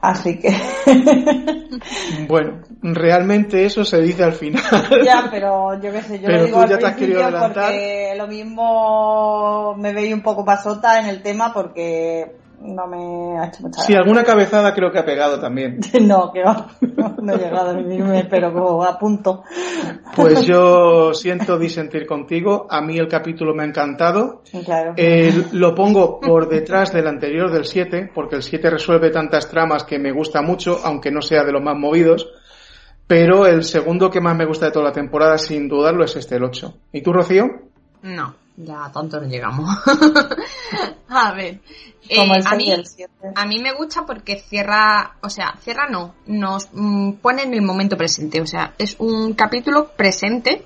así 0.00 0.38
que... 0.38 0.54
bueno, 2.28 2.60
realmente 2.82 3.64
eso 3.64 3.84
se 3.84 4.00
dice 4.00 4.24
al 4.24 4.32
final. 4.32 4.62
ya, 5.04 5.28
pero 5.30 5.80
yo 5.80 5.92
qué 5.92 6.02
sé, 6.02 6.20
yo 6.20 6.28
lo 6.28 6.44
digo 6.44 6.60
al 6.60 6.78
principio 6.78 7.30
porque 7.40 8.14
lo 8.16 8.26
mismo 8.26 9.74
me 9.76 9.92
veis 9.92 10.14
un 10.14 10.22
poco 10.22 10.44
pasota 10.44 10.98
en 11.00 11.06
el 11.06 11.22
tema 11.22 11.52
porque 11.52 12.36
no 12.60 12.86
me 12.86 13.38
ha 13.38 13.46
hecho 13.46 13.62
mucha 13.62 13.80
Sí, 13.82 13.94
alguna 13.94 14.22
cabezada 14.22 14.74
creo 14.74 14.90
que 14.90 14.98
ha 14.98 15.04
pegado 15.04 15.40
también. 15.40 15.80
no, 16.02 16.32
que 16.32 16.42
no, 16.42 17.16
no 17.22 17.34
he 17.34 17.38
llegado 17.38 17.70
a 17.70 17.74
mí, 17.74 17.98
pero 18.28 18.52
como 18.52 18.84
a 18.84 18.98
punto. 18.98 19.44
Pues 20.14 20.44
yo 20.44 21.14
siento 21.14 21.58
disentir 21.58 22.06
contigo. 22.06 22.66
A 22.68 22.80
mí 22.80 22.98
el 22.98 23.08
capítulo 23.08 23.54
me 23.54 23.62
ha 23.62 23.66
encantado. 23.66 24.42
Claro. 24.64 24.94
lo 25.52 25.74
pongo 25.74 26.20
por 26.20 26.48
detrás 26.48 26.92
del 26.92 27.06
anterior, 27.06 27.50
del 27.50 27.64
7, 27.64 28.10
porque 28.14 28.36
el 28.36 28.42
7 28.42 28.70
resuelve 28.70 29.10
tantas 29.10 29.48
tramas 29.48 29.84
que 29.84 29.98
me 29.98 30.12
gusta 30.12 30.42
mucho, 30.42 30.78
aunque 30.84 31.10
no 31.10 31.22
sea 31.22 31.44
de 31.44 31.52
los 31.52 31.62
más 31.62 31.76
movidos. 31.76 32.28
Pero 33.06 33.46
el 33.46 33.64
segundo 33.64 34.10
que 34.10 34.20
más 34.20 34.36
me 34.36 34.46
gusta 34.46 34.66
de 34.66 34.72
toda 34.72 34.84
la 34.84 34.92
temporada, 34.92 35.36
sin 35.36 35.68
dudarlo, 35.68 36.04
es 36.04 36.14
este, 36.14 36.36
el 36.36 36.44
8. 36.44 36.74
¿Y 36.92 37.02
tú, 37.02 37.12
Rocío? 37.12 37.44
No, 38.02 38.34
ya 38.64 38.90
tanto 38.92 39.20
no 39.20 39.28
llegamos. 39.28 39.68
a 41.08 41.32
ver, 41.32 41.60
eh, 42.08 42.16
a, 42.44 42.56
mí, 42.56 42.72
a 43.34 43.46
mí 43.46 43.58
me 43.60 43.72
gusta 43.72 44.04
porque 44.06 44.38
cierra, 44.38 45.16
o 45.20 45.30
sea, 45.30 45.54
cierra 45.60 45.88
no, 45.88 46.14
nos 46.26 46.68
mm, 46.72 47.12
pone 47.14 47.42
en 47.42 47.54
el 47.54 47.62
momento 47.62 47.96
presente, 47.96 48.40
o 48.40 48.46
sea, 48.46 48.74
es 48.78 48.96
un 48.98 49.34
capítulo 49.34 49.92
presente 49.96 50.64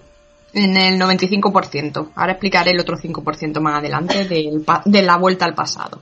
en 0.52 0.76
el 0.76 1.00
95%. 1.00 2.10
Ahora 2.14 2.32
explicaré 2.32 2.70
el 2.70 2.80
otro 2.80 2.96
5% 2.96 3.60
más 3.60 3.78
adelante 3.78 4.24
de 4.24 5.02
la 5.02 5.16
vuelta 5.16 5.44
al 5.44 5.54
pasado. 5.54 6.00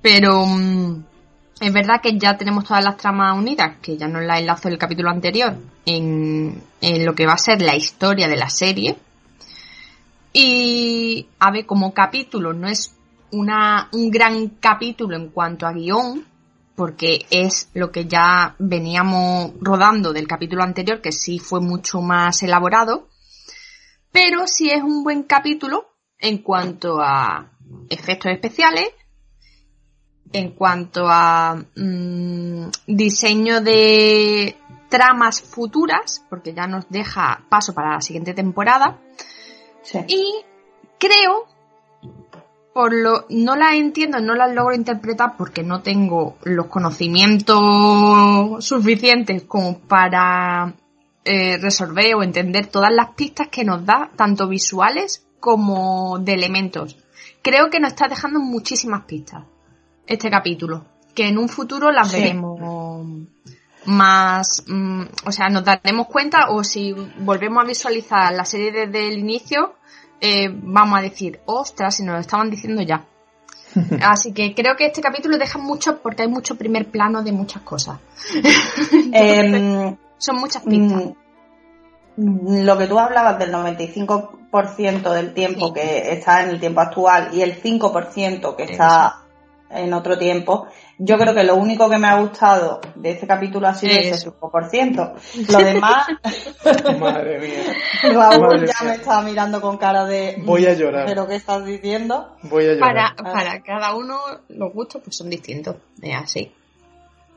Pero 0.00 0.44
mm, 0.44 1.04
es 1.60 1.72
verdad 1.72 2.00
que 2.02 2.18
ya 2.18 2.36
tenemos 2.36 2.64
todas 2.64 2.84
las 2.84 2.96
tramas 2.96 3.38
unidas, 3.38 3.76
que 3.80 3.96
ya 3.96 4.08
nos 4.08 4.22
la 4.24 4.38
enlazo 4.38 4.68
el 4.68 4.78
capítulo 4.78 5.10
anterior, 5.10 5.56
en, 5.86 6.62
en 6.80 7.06
lo 7.06 7.14
que 7.14 7.26
va 7.26 7.34
a 7.34 7.38
ser 7.38 7.62
la 7.62 7.76
historia 7.76 8.28
de 8.28 8.36
la 8.36 8.50
serie. 8.50 8.96
Y, 10.36 11.28
a 11.38 11.52
ver, 11.52 11.64
como 11.64 11.94
capítulo 11.94 12.52
no 12.52 12.66
es 12.66 12.92
una, 13.30 13.88
un 13.92 14.10
gran 14.10 14.48
capítulo 14.60 15.16
en 15.16 15.28
cuanto 15.28 15.64
a 15.64 15.72
guion, 15.72 16.26
porque 16.74 17.24
es 17.30 17.70
lo 17.72 17.92
que 17.92 18.06
ya 18.06 18.56
veníamos 18.58 19.52
rodando 19.60 20.12
del 20.12 20.26
capítulo 20.26 20.64
anterior, 20.64 21.00
que 21.00 21.12
sí 21.12 21.38
fue 21.38 21.60
mucho 21.60 22.00
más 22.00 22.42
elaborado, 22.42 23.08
pero 24.10 24.48
sí 24.48 24.70
es 24.70 24.82
un 24.82 25.04
buen 25.04 25.22
capítulo 25.22 25.86
en 26.18 26.38
cuanto 26.38 27.00
a 27.00 27.52
efectos 27.88 28.32
especiales, 28.32 28.88
en 30.32 30.50
cuanto 30.50 31.06
a 31.06 31.64
mm, 31.76 32.70
diseño 32.88 33.60
de 33.60 34.56
tramas 34.88 35.42
futuras, 35.42 36.24
porque 36.28 36.54
ya 36.54 36.66
nos 36.66 36.88
deja 36.88 37.44
paso 37.48 37.72
para 37.72 37.94
la 37.94 38.00
siguiente 38.00 38.34
temporada. 38.34 38.98
Y 40.08 40.44
creo 40.98 41.46
por 42.74 42.92
lo 42.92 43.24
no 43.30 43.54
la 43.54 43.76
entiendo, 43.76 44.18
no 44.18 44.34
la 44.34 44.48
logro 44.48 44.74
interpretar 44.74 45.36
porque 45.38 45.62
no 45.62 45.80
tengo 45.80 46.36
los 46.42 46.66
conocimientos 46.66 48.64
suficientes 48.64 49.44
como 49.44 49.78
para 49.78 50.74
eh, 51.24 51.56
resolver 51.58 52.16
o 52.16 52.22
entender 52.24 52.66
todas 52.66 52.92
las 52.92 53.10
pistas 53.10 53.46
que 53.48 53.64
nos 53.64 53.86
da, 53.86 54.10
tanto 54.16 54.48
visuales 54.48 55.24
como 55.38 56.18
de 56.18 56.34
elementos. 56.34 56.96
Creo 57.42 57.70
que 57.70 57.78
nos 57.78 57.92
está 57.92 58.08
dejando 58.08 58.40
muchísimas 58.40 59.04
pistas 59.04 59.44
este 60.06 60.28
capítulo, 60.28 60.84
que 61.14 61.28
en 61.28 61.38
un 61.38 61.48
futuro 61.48 61.92
las 61.92 62.12
veremos 62.12 62.58
más, 63.86 64.64
mm, 64.66 65.02
o 65.26 65.32
sea, 65.32 65.48
nos 65.48 65.64
daremos 65.64 66.06
cuenta 66.06 66.50
o 66.50 66.64
si 66.64 66.92
volvemos 67.18 67.62
a 67.62 67.66
visualizar 67.66 68.32
la 68.32 68.44
serie 68.44 68.72
desde 68.72 69.08
el 69.08 69.18
inicio, 69.18 69.74
eh, 70.20 70.48
vamos 70.50 70.98
a 70.98 71.02
decir, 71.02 71.40
ostras, 71.46 71.96
si 71.96 72.02
nos 72.02 72.14
lo 72.14 72.20
estaban 72.20 72.50
diciendo 72.50 72.82
ya. 72.82 73.04
Así 74.02 74.32
que 74.32 74.54
creo 74.54 74.76
que 74.76 74.86
este 74.86 75.00
capítulo 75.00 75.38
deja 75.38 75.58
mucho 75.58 76.00
porque 76.00 76.22
hay 76.22 76.28
mucho 76.28 76.56
primer 76.56 76.90
plano 76.90 77.22
de 77.22 77.32
muchas 77.32 77.62
cosas. 77.62 77.98
Em, 79.12 79.96
son 80.18 80.36
muchas 80.36 80.62
pistas. 80.62 81.12
Mm, 82.16 82.64
lo 82.64 82.78
que 82.78 82.86
tú 82.86 82.98
hablabas 82.98 83.38
del 83.38 83.52
95% 83.52 85.12
del 85.12 85.34
tiempo 85.34 85.72
que 85.72 86.12
está 86.12 86.44
en 86.44 86.50
el 86.50 86.60
tiempo 86.60 86.80
actual 86.80 87.30
y 87.32 87.42
el 87.42 87.60
5% 87.60 88.56
que 88.56 88.62
está 88.64 89.24
en 89.70 89.92
otro 89.92 90.16
tiempo, 90.16 90.68
yo 90.98 91.16
creo 91.16 91.34
que 91.34 91.44
lo 91.44 91.56
único 91.56 91.90
que 91.90 91.98
me 91.98 92.06
ha 92.06 92.20
gustado 92.20 92.80
de 92.94 93.10
este 93.10 93.26
capítulo 93.26 93.66
ha 93.66 93.74
sido 93.74 93.94
ese 93.94 94.30
5%. 94.30 95.14
Lo 95.50 95.58
demás. 95.58 96.06
Madre 97.00 97.40
mía. 97.40 98.12
Raúl 98.12 98.66
ya 98.66 98.86
me 98.86 98.94
estaba 98.94 99.22
mirando 99.22 99.60
con 99.60 99.76
cara 99.76 100.04
de. 100.04 100.36
Voy 100.44 100.66
a 100.66 100.74
llorar. 100.74 101.06
¿Pero 101.06 101.26
qué 101.26 101.36
estás 101.36 101.64
diciendo? 101.64 102.36
Voy 102.42 102.64
a 102.64 102.74
llorar. 102.74 103.14
Para, 103.16 103.32
para 103.32 103.62
cada 103.62 103.94
uno, 103.94 104.18
los 104.48 104.72
gustos 104.72 105.02
pues 105.02 105.16
son 105.16 105.30
distintos. 105.30 105.76
Es 106.00 106.16
así. 106.16 106.52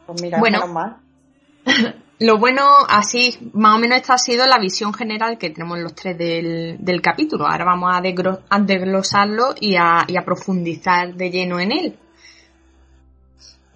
Pues 0.06 0.22
mira, 0.22 0.40
bueno, 0.40 0.68
mal. 0.68 0.98
Lo 2.20 2.40
bueno, 2.40 2.64
así, 2.90 3.38
más 3.54 3.76
o 3.76 3.80
menos 3.80 3.98
esta 4.00 4.16
ha 4.16 4.18
sido 4.18 4.48
la 4.48 4.58
visión 4.58 4.92
general 4.92 5.38
que 5.38 5.52
tenemos 5.52 5.78
los 5.78 5.94
tres 5.94 6.18
del, 6.18 6.78
del 6.80 7.00
capítulo. 7.00 7.46
Ahora 7.46 7.66
vamos 7.66 7.96
a, 7.96 8.02
desglosarlo 8.60 9.54
y 9.60 9.76
a, 9.76 10.04
y 10.08 10.18
a 10.18 10.26
profundizar 10.26 11.14
de 11.14 11.30
lleno 11.30 11.60
en 11.60 11.72
él. 11.72 12.00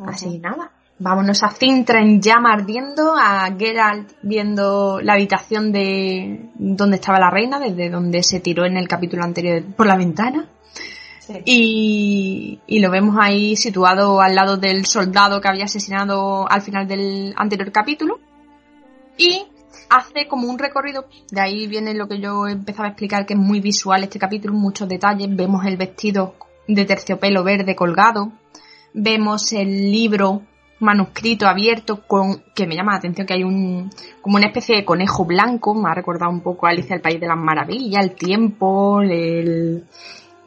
Así 0.05 0.39
nada. 0.39 0.71
Vámonos 0.99 1.41
a 1.43 1.49
Cintra 1.49 1.99
en 1.99 2.21
llama 2.21 2.53
ardiendo, 2.53 3.15
a 3.17 3.49
Geralt 3.57 4.11
viendo 4.21 5.01
la 5.01 5.13
habitación 5.13 5.71
de 5.71 6.51
donde 6.53 6.97
estaba 6.97 7.19
la 7.19 7.31
reina, 7.31 7.59
desde 7.59 7.89
donde 7.89 8.21
se 8.21 8.39
tiró 8.39 8.65
en 8.65 8.77
el 8.77 8.87
capítulo 8.87 9.23
anterior 9.23 9.63
por 9.75 9.87
la 9.87 9.97
ventana. 9.97 10.47
Y, 11.45 12.59
y, 12.67 12.79
lo 12.79 12.91
vemos 12.91 13.15
ahí 13.19 13.55
situado 13.55 14.21
al 14.21 14.35
lado 14.35 14.57
del 14.57 14.85
soldado 14.85 15.39
que 15.39 15.47
había 15.47 15.63
asesinado 15.63 16.45
al 16.47 16.61
final 16.61 16.87
del 16.87 17.33
anterior 17.37 17.71
capítulo. 17.71 18.19
Y 19.17 19.45
hace 19.89 20.27
como 20.27 20.49
un 20.49 20.59
recorrido, 20.59 21.07
de 21.31 21.41
ahí 21.41 21.67
viene 21.67 21.93
lo 21.93 22.07
que 22.07 22.19
yo 22.19 22.47
empezaba 22.47 22.89
a 22.89 22.91
explicar, 22.91 23.25
que 23.25 23.33
es 23.33 23.39
muy 23.39 23.59
visual 23.59 24.03
este 24.03 24.19
capítulo, 24.19 24.53
muchos 24.53 24.87
detalles. 24.87 25.35
Vemos 25.35 25.65
el 25.65 25.77
vestido 25.77 26.35
de 26.67 26.85
terciopelo 26.85 27.43
verde 27.43 27.75
colgado, 27.75 28.33
vemos 28.93 29.51
el 29.53 29.91
libro 29.91 30.41
manuscrito 30.81 31.47
abierto 31.47 32.01
con 32.07 32.43
que 32.55 32.65
me 32.65 32.75
llama 32.75 32.93
la 32.93 32.97
atención 32.97 33.27
que 33.27 33.35
hay 33.35 33.43
un 33.43 33.89
como 34.19 34.37
una 34.37 34.47
especie 34.47 34.75
de 34.75 34.85
conejo 34.85 35.25
blanco, 35.25 35.75
me 35.75 35.89
ha 35.89 35.93
recordado 35.93 36.31
un 36.31 36.41
poco 36.41 36.65
a 36.65 36.71
Alicia 36.71 36.95
el 36.95 37.01
País 37.01 37.19
de 37.19 37.27
las 37.27 37.37
Maravillas, 37.37 38.03
el 38.03 38.15
tiempo, 38.15 39.01
el, 39.01 39.85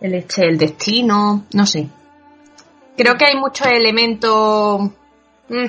el, 0.00 0.14
este, 0.14 0.46
el 0.46 0.58
destino, 0.58 1.44
no 1.54 1.66
sé. 1.66 1.88
Creo 2.96 3.16
que 3.16 3.26
hay 3.26 3.36
muchos 3.36 3.66
elementos 3.68 4.82
mm. 5.48 5.64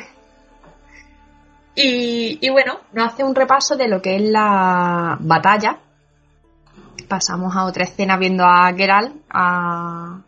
y, 1.75 2.39
y 2.41 2.49
bueno, 2.49 2.79
nos 2.93 3.13
hace 3.13 3.23
un 3.23 3.35
repaso 3.35 3.75
de 3.75 3.87
lo 3.87 4.01
que 4.01 4.15
es 4.15 4.21
la 4.23 5.17
batalla. 5.19 5.79
Pasamos 7.07 7.55
a 7.55 7.65
otra 7.65 7.83
escena 7.83 8.17
viendo 8.17 8.43
a 8.45 8.73
Geralt 8.75 9.15
a, 9.29 10.21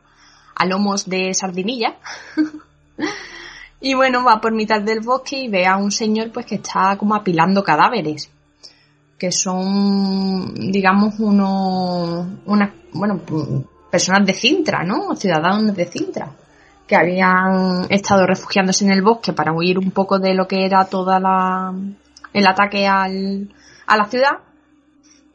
a 0.57 0.65
lomos 0.65 1.07
de 1.07 1.33
sardinilla. 1.33 1.95
Y 3.79 3.93
bueno, 3.93 4.23
va 4.23 4.41
por 4.41 4.53
mitad 4.53 4.81
del 4.81 5.01
bosque 5.01 5.37
y 5.37 5.49
ve 5.49 5.67
a 5.67 5.77
un 5.77 5.91
señor 5.91 6.31
pues 6.31 6.47
que 6.47 6.55
está 6.55 6.97
como 6.97 7.15
apilando 7.15 7.63
cadáveres. 7.63 8.29
Que 9.19 9.31
son, 9.31 10.53
digamos, 10.55 11.19
unos, 11.19 12.27
unas, 12.45 12.71
bueno, 12.93 13.21
personas 13.91 14.25
de 14.25 14.33
Cintra, 14.33 14.83
¿no? 14.83 15.15
Ciudadanos 15.15 15.75
de 15.75 15.85
Cintra. 15.85 16.31
Que 16.87 16.95
habían 16.95 17.85
estado 17.89 18.25
refugiándose 18.25 18.85
en 18.85 18.91
el 18.91 19.01
bosque 19.01 19.33
para 19.33 19.53
huir 19.53 19.77
un 19.77 19.91
poco 19.91 20.17
de 20.17 20.33
lo 20.33 20.47
que 20.47 20.65
era 20.65 20.85
toda 20.85 21.19
la, 21.19 21.73
el 22.33 22.47
ataque 22.47 22.87
al, 22.87 23.49
a 23.85 23.97
la 23.97 24.05
ciudad 24.05 24.39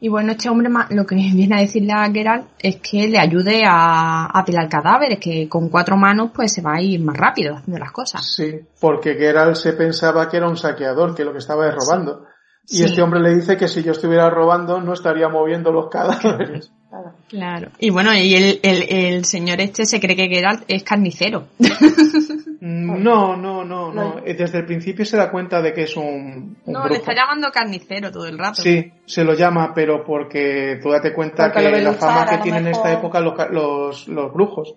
y 0.03 0.09
bueno, 0.09 0.33
este 0.33 0.49
hombre 0.49 0.69
lo 0.89 1.05
que 1.05 1.15
viene 1.33 1.55
a 1.55 1.61
decirle 1.61 1.93
a 1.93 2.11
Geralt 2.11 2.47
es 2.59 2.75
que 2.75 3.07
le 3.07 3.17
ayude 3.17 3.63
a, 3.63 4.25
a 4.25 4.39
apilar 4.41 4.67
cadáveres, 4.67 5.17
que 5.17 5.47
con 5.47 5.69
cuatro 5.69 5.95
manos 5.95 6.31
pues 6.35 6.51
se 6.51 6.61
va 6.61 6.73
a 6.75 6.81
ir 6.81 6.99
más 6.99 7.15
rápido 7.15 7.55
haciendo 7.55 7.79
las 7.79 7.93
cosas. 7.93 8.21
Sí, 8.35 8.51
porque 8.81 9.15
Geralt 9.15 9.55
se 9.55 9.71
pensaba 9.71 10.29
que 10.29 10.35
era 10.35 10.49
un 10.49 10.57
saqueador, 10.57 11.15
que 11.15 11.23
lo 11.23 11.31
que 11.31 11.37
estaba 11.37 11.69
es 11.69 11.75
robando. 11.75 12.25
Y 12.67 12.83
este 12.83 13.01
hombre 13.01 13.21
le 13.21 13.33
dice 13.33 13.55
que 13.55 13.69
si 13.69 13.81
yo 13.81 13.93
estuviera 13.93 14.29
robando 14.29 14.81
no 14.81 14.91
estaría 14.91 15.29
moviendo 15.29 15.71
los 15.71 15.89
cadáveres. 15.89 16.69
Claro. 17.27 17.71
Y 17.79 17.89
bueno, 17.89 18.13
y 18.13 18.35
el, 18.35 18.59
el, 18.61 18.83
el 18.83 19.25
señor 19.25 19.59
este 19.61 19.87
se 19.87 19.99
cree 19.99 20.15
que 20.15 20.27
Geralt 20.27 20.63
es 20.67 20.83
carnicero. 20.83 21.47
Mm, 22.65 23.03
no, 23.03 23.35
no, 23.35 23.65
no, 23.65 23.91
no. 23.91 24.21
Desde 24.21 24.59
el 24.59 24.65
principio 24.65 25.03
se 25.03 25.17
da 25.17 25.29
cuenta 25.29 25.61
de 25.61 25.73
que 25.73 25.83
es 25.83 25.97
un. 25.97 26.55
no, 26.65 26.87
le 26.87 26.95
está 26.95 27.13
llamando 27.13 27.51
carnicero 27.51 28.09
todo 28.09 28.25
el 28.25 28.39
rato. 28.39 28.61
Sí, 28.61 28.89
se 29.05 29.25
lo 29.25 29.33
llama, 29.33 29.73
pero 29.75 30.05
porque 30.05 30.79
tú 30.81 30.89
date 30.89 31.13
cuenta 31.13 31.51
que 31.51 31.61
la 31.61 31.91
fama 31.91 32.25
que 32.25 32.37
tienen 32.37 32.67
en 32.67 32.71
esta 32.71 32.93
época 32.93 33.19
los, 33.19 33.33
los, 33.51 34.07
los 34.07 34.33
brujos. 34.33 34.75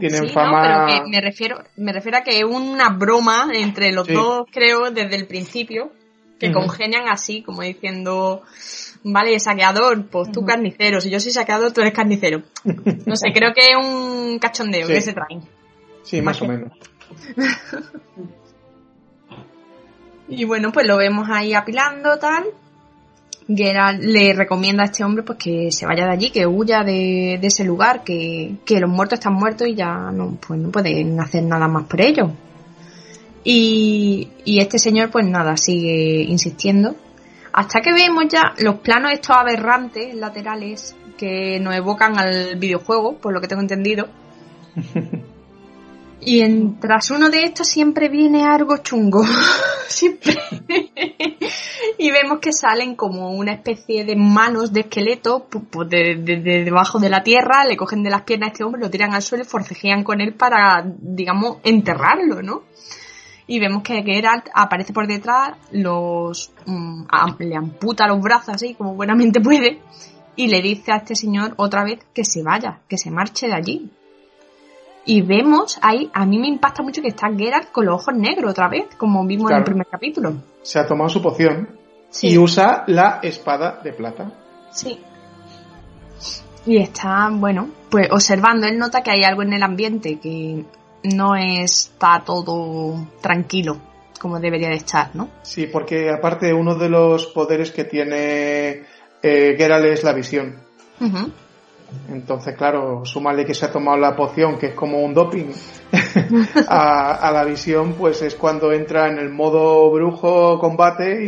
Tienen 0.00 0.30
fama. 0.30 0.62
No, 0.62 0.86
pero 0.88 1.04
que 1.04 1.10
me 1.10 1.20
refiero, 1.20 1.62
me 1.76 1.92
refiero 1.92 2.18
a 2.18 2.22
que 2.22 2.38
es 2.38 2.44
una 2.44 2.88
broma 2.88 3.50
entre 3.54 3.92
los 3.92 4.08
dos, 4.08 4.46
creo, 4.50 4.90
desde 4.90 5.14
el 5.14 5.28
principio, 5.28 5.92
que 6.40 6.50
congenian 6.50 7.08
así, 7.08 7.42
como 7.42 7.62
diciendo. 7.62 8.42
Vale, 9.04 9.38
saqueador, 9.38 10.06
pues 10.08 10.32
tú 10.32 10.44
carnicero. 10.44 11.00
Si 11.00 11.08
yo 11.08 11.20
soy 11.20 11.30
saqueador, 11.30 11.70
tú 11.70 11.82
eres 11.82 11.92
carnicero. 11.92 12.42
No 13.06 13.14
sé, 13.14 13.28
creo 13.32 13.52
que 13.54 13.66
es 13.68 13.76
un 13.76 14.40
cachondeo 14.40 14.88
que 14.88 15.00
se 15.00 15.12
traen. 15.12 15.42
Sí, 16.02 16.20
más, 16.20 16.40
o 16.42 16.46
menos. 16.46 16.72
y 20.28 20.44
bueno, 20.44 20.72
pues 20.72 20.86
lo 20.86 20.96
vemos 20.96 21.28
ahí 21.30 21.54
apilando, 21.54 22.18
tal. 22.18 22.44
Geralt 23.48 24.02
le 24.02 24.32
recomienda 24.34 24.84
a 24.84 24.86
este 24.86 25.04
hombre 25.04 25.24
pues 25.24 25.38
que 25.38 25.72
se 25.72 25.86
vaya 25.86 26.06
de 26.06 26.12
allí, 26.12 26.30
que 26.30 26.46
huya 26.46 26.84
de, 26.84 27.34
ese 27.34 27.64
lugar, 27.64 28.04
que, 28.04 28.56
los 28.68 28.90
muertos 28.90 29.18
están 29.18 29.34
muertos 29.34 29.68
y 29.68 29.74
ya 29.74 30.10
no, 30.12 30.38
pues 30.46 30.60
no 30.60 30.70
pueden 30.70 31.18
hacer 31.20 31.42
nada 31.42 31.68
más 31.68 31.84
por 31.84 32.00
ellos. 32.00 32.30
Y, 33.44 34.28
y 34.44 34.60
este 34.60 34.78
señor 34.78 35.10
pues 35.10 35.26
nada, 35.26 35.56
sigue 35.56 36.22
insistiendo. 36.22 36.94
Hasta 37.52 37.80
que 37.80 37.92
vemos 37.92 38.24
ya 38.28 38.54
los 38.58 38.76
planos 38.76 39.12
estos 39.12 39.36
aberrantes 39.36 40.14
laterales 40.14 40.96
que 41.18 41.58
nos 41.60 41.74
evocan 41.74 42.18
al 42.18 42.56
videojuego, 42.56 43.18
por 43.18 43.34
lo 43.34 43.40
que 43.40 43.48
tengo 43.48 43.62
entendido. 43.62 44.08
Y 46.24 46.40
en, 46.40 46.78
tras 46.78 47.10
uno 47.10 47.30
de 47.30 47.42
estos 47.42 47.68
siempre 47.68 48.08
viene 48.08 48.44
algo 48.44 48.76
chungo. 48.78 49.24
siempre. 49.88 50.36
y 51.98 52.10
vemos 52.10 52.38
que 52.40 52.52
salen 52.52 52.94
como 52.94 53.32
una 53.32 53.52
especie 53.52 54.04
de 54.04 54.16
manos 54.16 54.72
de 54.72 54.80
esqueleto 54.80 55.46
pues 55.48 55.88
de, 55.88 56.14
debajo 56.64 56.98
de 56.98 57.10
la 57.10 57.22
tierra, 57.22 57.64
le 57.64 57.76
cogen 57.76 58.02
de 58.02 58.10
las 58.10 58.22
piernas 58.22 58.48
a 58.48 58.52
este 58.52 58.64
hombre, 58.64 58.80
lo 58.80 58.90
tiran 58.90 59.14
al 59.14 59.22
suelo 59.22 59.44
y 59.44 59.48
forcejean 59.48 60.04
con 60.04 60.20
él 60.20 60.34
para, 60.34 60.84
digamos, 60.84 61.58
enterrarlo, 61.64 62.42
¿no? 62.42 62.62
Y 63.46 63.58
vemos 63.58 63.82
que 63.82 64.02
Geralt 64.02 64.46
aparece 64.54 64.92
por 64.92 65.06
detrás, 65.06 65.56
los 65.72 66.52
mm, 66.64 67.04
le 67.40 67.56
amputa 67.56 68.06
los 68.06 68.20
brazos 68.20 68.54
así 68.54 68.74
como 68.74 68.94
buenamente 68.94 69.40
puede 69.40 69.80
y 70.36 70.46
le 70.46 70.62
dice 70.62 70.92
a 70.92 70.96
este 70.96 71.16
señor 71.16 71.54
otra 71.56 71.84
vez 71.84 71.98
que 72.14 72.24
se 72.24 72.42
vaya, 72.42 72.80
que 72.88 72.96
se 72.96 73.10
marche 73.10 73.48
de 73.48 73.54
allí, 73.54 73.90
y 75.04 75.22
vemos 75.22 75.78
ahí, 75.82 76.10
a 76.12 76.24
mí 76.26 76.38
me 76.38 76.48
impacta 76.48 76.82
mucho 76.82 77.02
que 77.02 77.08
está 77.08 77.28
Geralt 77.34 77.70
con 77.70 77.86
los 77.86 77.94
ojos 77.94 78.14
negros 78.14 78.52
otra 78.52 78.68
vez, 78.68 78.86
como 78.96 79.26
vimos 79.26 79.50
en 79.50 79.58
el 79.58 79.64
primer 79.64 79.86
capítulo. 79.86 80.34
Se 80.62 80.78
ha 80.78 80.86
tomado 80.86 81.08
su 81.08 81.20
poción 81.20 81.68
y 82.20 82.38
usa 82.38 82.84
la 82.86 83.20
espada 83.22 83.80
de 83.82 83.92
plata. 83.92 84.32
Sí. 84.70 84.98
Y 86.64 86.76
está, 86.78 87.28
bueno, 87.32 87.68
pues 87.90 88.08
observando, 88.12 88.66
él 88.66 88.78
nota 88.78 89.02
que 89.02 89.10
hay 89.10 89.24
algo 89.24 89.42
en 89.42 89.52
el 89.52 89.62
ambiente 89.62 90.20
que 90.20 90.64
no 91.02 91.34
está 91.34 92.22
todo 92.24 93.06
tranquilo 93.20 93.78
como 94.22 94.38
debería 94.38 94.68
de 94.68 94.76
estar, 94.76 95.10
¿no? 95.14 95.28
Sí, 95.42 95.66
porque 95.66 96.08
aparte 96.08 96.54
uno 96.54 96.76
de 96.76 96.88
los 96.88 97.26
poderes 97.26 97.72
que 97.72 97.82
tiene 97.82 98.84
eh, 99.20 99.54
Geralt 99.58 99.86
es 99.86 100.04
la 100.04 100.12
visión. 100.12 100.62
Entonces, 102.10 102.54
claro, 102.56 103.04
súmale 103.04 103.44
que 103.44 103.54
se 103.54 103.66
ha 103.66 103.72
tomado 103.72 103.96
la 103.96 104.14
poción, 104.14 104.58
que 104.58 104.66
es 104.68 104.74
como 104.74 105.02
un 105.02 105.14
doping, 105.14 105.46
a, 106.68 107.30
la 107.32 107.44
visión, 107.44 107.94
pues 107.94 108.22
es 108.22 108.34
cuando 108.34 108.72
entra 108.72 109.08
en 109.08 109.18
el 109.18 109.30
modo 109.30 109.90
brujo 109.90 110.58
combate 110.58 111.24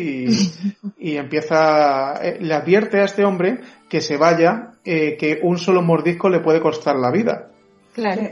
y, 0.98 1.16
empieza, 1.16 2.14
eh, 2.22 2.38
le 2.40 2.55
advierte 2.55 3.00
a 3.00 3.05
este 3.05 3.24
hombre 3.24 3.61
que 3.88 4.00
se 4.00 4.16
vaya, 4.16 4.72
eh, 4.85 5.16
que 5.18 5.40
un 5.42 5.59
solo 5.59 5.83
mordisco 5.83 6.29
le 6.29 6.40
puede 6.40 6.61
costar 6.61 6.96
la 6.96 7.11
vida. 7.11 7.50
Claro. 7.94 8.22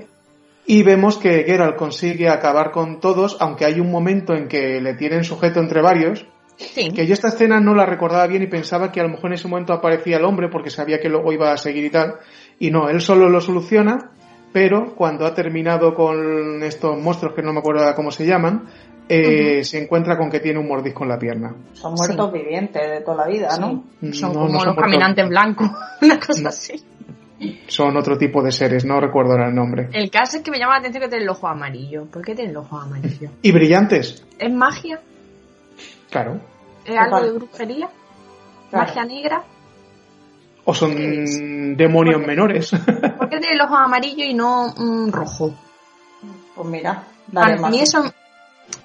Y 0.67 0.83
vemos 0.83 1.19
que 1.19 1.45
Geralt 1.45 1.77
consigue 1.77 2.29
acabar 2.29 2.71
con 2.71 3.01
todos, 3.01 3.37
aunque 3.41 3.65
hay 3.65 3.81
un 3.81 3.91
momento 3.91 4.35
en 4.35 4.47
que 4.47 4.81
le 4.81 4.95
tienen 4.95 5.25
sujeto 5.25 5.61
entre 5.61 5.83
varios, 5.83 6.27
que 6.57 7.07
yo 7.07 7.13
esta 7.13 7.29
escena 7.29 7.61
no 7.61 7.75
la 7.75 7.87
recordaba 7.87 8.27
bien 8.27 8.43
y 8.43 8.47
pensaba 8.47 8.93
que 8.93 9.01
a 9.01 9.05
lo 9.05 9.11
mejor 9.11 9.27
en 9.27 9.35
ese 9.35 9.49
momento 9.49 9.73
aparecía 9.73 10.19
el 10.19 10.25
hombre 10.25 10.49
porque 10.49 10.71
sabía 10.71 11.01
que 11.01 11.09
luego 11.09 11.33
iba 11.33 11.53
a 11.53 11.57
seguir 11.57 11.85
y 11.85 11.91
tal. 11.91 12.17
Y 12.59 12.71
no, 12.71 12.89
él 12.89 13.01
solo 13.01 13.29
lo 13.29 13.41
soluciona, 13.41 14.11
pero 14.53 14.95
cuando 14.95 15.27
ha 15.27 15.35
terminado 15.35 15.95
con 15.95 16.63
estos 16.63 16.97
monstruos 16.99 17.35
que 17.35 17.43
no 17.43 17.53
me 17.53 17.61
acuerdo 17.61 17.95
cómo 17.95 18.11
se 18.11 18.27
llaman, 18.27 18.69
eh, 19.09 19.65
se 19.65 19.83
encuentra 19.83 20.17
con 20.17 20.31
que 20.31 20.41
tiene 20.41 20.59
un 20.59 20.69
mordisco 20.69 21.03
en 21.05 21.09
la 21.11 21.19
pierna. 21.19 21.55
Son 21.73 21.95
muertos 21.95 22.33
vivientes 22.33 22.83
de 22.83 23.01
toda 23.01 23.25
la 23.25 23.27
vida, 23.27 23.59
¿no? 23.59 23.85
Son 24.13 24.33
como 24.33 24.65
los 24.65 24.77
caminantes 24.77 25.29
blancos, 25.29 25.71
una 26.03 26.19
cosa 26.19 26.49
así. 26.49 26.83
Son 27.67 27.97
otro 27.97 28.17
tipo 28.17 28.43
de 28.43 28.53
seres, 28.53 28.85
no 28.85 29.01
recuerdo 29.01 29.33
ahora 29.33 29.49
el 29.49 29.55
nombre. 29.55 29.89
El 29.93 30.11
caso 30.11 30.37
es 30.37 30.43
que 30.45 30.51
me 30.53 30.59
llama 30.59 30.75
la 30.75 30.79
atención 30.79 31.03
que 31.03 31.09
tiene 31.09 31.25
el 31.25 31.31
ojo 31.31 31.49
amarillo. 31.49 32.07
¿Por 32.07 32.23
qué 32.23 32.37
tiene 32.37 32.51
el 32.51 32.57
ojo 32.57 32.79
amarillo? 32.79 33.31
¿Y 33.43 33.51
brillantes? 33.51 34.25
¿Es 34.39 34.53
magia? 34.53 35.01
Claro. 36.13 36.39
¿Es 36.85 36.97
algo 36.97 37.21
de 37.23 37.33
brujería? 37.33 37.89
¿Magia 38.71 39.05
negra? 39.05 39.43
¿O 40.65 40.73
son 40.75 41.77
demonios 41.77 42.21
menores? 42.21 42.71
¿Por 43.19 43.29
qué 43.31 43.39
tiene 43.39 43.55
el 43.55 43.61
ojo 43.63 43.75
amarillo 43.75 44.25
y 44.25 44.35
no 44.35 44.75
rojo? 45.11 45.55
Pues 46.55 46.69
mira, 46.69 47.05
a 47.35 47.71
mí 47.71 47.81
eso 47.81 48.05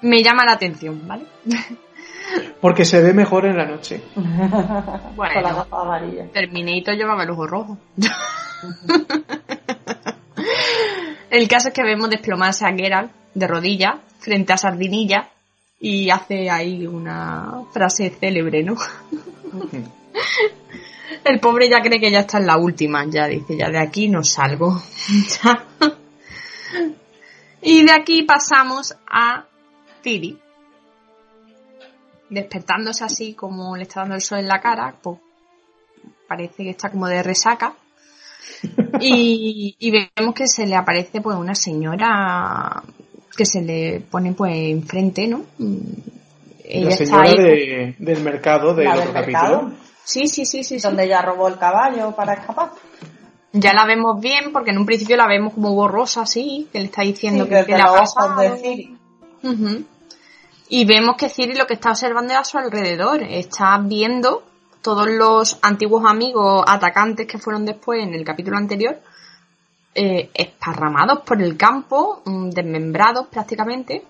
me 0.00 0.22
llama 0.22 0.46
la 0.46 0.52
atención, 0.52 1.06
¿vale? 1.06 1.26
Porque 2.60 2.86
se 2.86 3.02
ve 3.02 3.12
mejor 3.12 3.44
en 3.44 3.58
la 3.58 3.66
noche. 3.66 4.02
bueno, 5.14 5.66
Terminator 6.32 6.94
llevaba 6.94 7.24
el 7.24 7.30
ojo 7.30 7.46
rojo. 7.46 7.76
el 11.30 11.48
caso 11.48 11.68
es 11.68 11.74
que 11.74 11.82
vemos 11.82 12.08
desplomarse 12.08 12.64
a 12.66 12.74
Geralt 12.74 13.12
de 13.34 13.46
rodillas 13.46 13.96
frente 14.18 14.52
a 14.52 14.56
Sardinilla 14.56 15.28
y 15.80 16.10
hace 16.10 16.50
ahí 16.50 16.86
una 16.86 17.62
frase 17.72 18.10
célebre, 18.10 18.62
¿no? 18.62 18.76
El 21.24 21.40
pobre 21.40 21.68
ya 21.68 21.80
cree 21.80 22.00
que 22.00 22.10
ya 22.10 22.20
está 22.20 22.38
en 22.38 22.46
la 22.46 22.56
última, 22.56 23.04
ya 23.06 23.26
dice, 23.26 23.56
ya 23.56 23.70
de 23.70 23.78
aquí 23.78 24.08
no 24.08 24.24
salgo. 24.24 24.80
y 27.62 27.84
de 27.84 27.92
aquí 27.92 28.22
pasamos 28.22 28.96
a 29.06 29.46
Tiri. 30.02 30.38
Despertándose 32.30 33.04
así 33.04 33.34
como 33.34 33.76
le 33.76 33.84
está 33.84 34.00
dando 34.00 34.16
el 34.16 34.20
sol 34.20 34.40
en 34.40 34.48
la 34.48 34.60
cara, 34.60 34.94
pues 35.00 35.18
parece 36.26 36.64
que 36.64 36.70
está 36.70 36.90
como 36.90 37.06
de 37.06 37.22
resaca. 37.22 37.74
Y, 39.00 39.76
y 39.78 39.90
vemos 39.92 40.34
que 40.34 40.48
se 40.48 40.66
le 40.66 40.74
aparece 40.74 41.20
pues 41.20 41.36
una 41.36 41.54
señora 41.54 42.82
que 43.38 43.46
se 43.46 43.62
le 43.62 44.00
pone 44.00 44.32
pues 44.32 44.52
enfrente, 44.52 45.28
¿no? 45.28 45.44
Ella 46.64 46.90
la 46.90 46.96
señora 46.96 47.30
del 47.96 48.20
mercado 48.22 48.74
del 48.74 48.88
otro 48.88 49.12
capítulo. 49.12 49.72
Sí, 50.02 50.26
sí, 50.26 50.44
sí, 50.44 50.64
sí. 50.64 50.78
Donde 50.78 51.04
ella 51.04 51.22
robó 51.22 51.46
el 51.46 51.56
caballo 51.56 52.10
para 52.16 52.34
escapar. 52.34 52.72
Ya 53.52 53.72
la 53.72 53.86
vemos 53.86 54.20
bien, 54.20 54.52
porque 54.52 54.72
en 54.72 54.78
un 54.78 54.86
principio 54.86 55.16
la 55.16 55.28
vemos 55.28 55.54
como 55.54 55.72
borrosa, 55.72 56.22
así, 56.22 56.68
que 56.72 56.80
le 56.80 56.86
está 56.86 57.02
diciendo 57.02 57.48
que, 57.48 57.62
le 57.62 57.80
ha 57.80 57.92
pasado. 57.92 58.40
De 58.40 58.90
Y 60.68 60.84
vemos 60.84 61.16
que 61.16 61.28
Ciri 61.28 61.54
lo 61.54 61.66
que 61.66 61.74
está 61.74 61.90
observando 61.90 62.32
es 62.32 62.40
a 62.40 62.44
su 62.44 62.58
alrededor. 62.58 63.22
Está 63.22 63.78
viendo 63.78 64.42
todos 64.82 65.06
los 65.08 65.58
antiguos 65.62 66.04
amigos 66.04 66.64
atacantes 66.66 67.28
que 67.28 67.38
fueron 67.38 67.64
después 67.64 68.02
en 68.02 68.14
el 68.14 68.24
capítulo 68.24 68.56
anterior, 68.56 69.00
eh, 69.94 70.30
esparramados 70.34 71.20
por 71.20 71.42
el 71.42 71.56
campo, 71.56 72.22
mm, 72.24 72.50
desmembrados 72.50 73.26
prácticamente, 73.28 74.04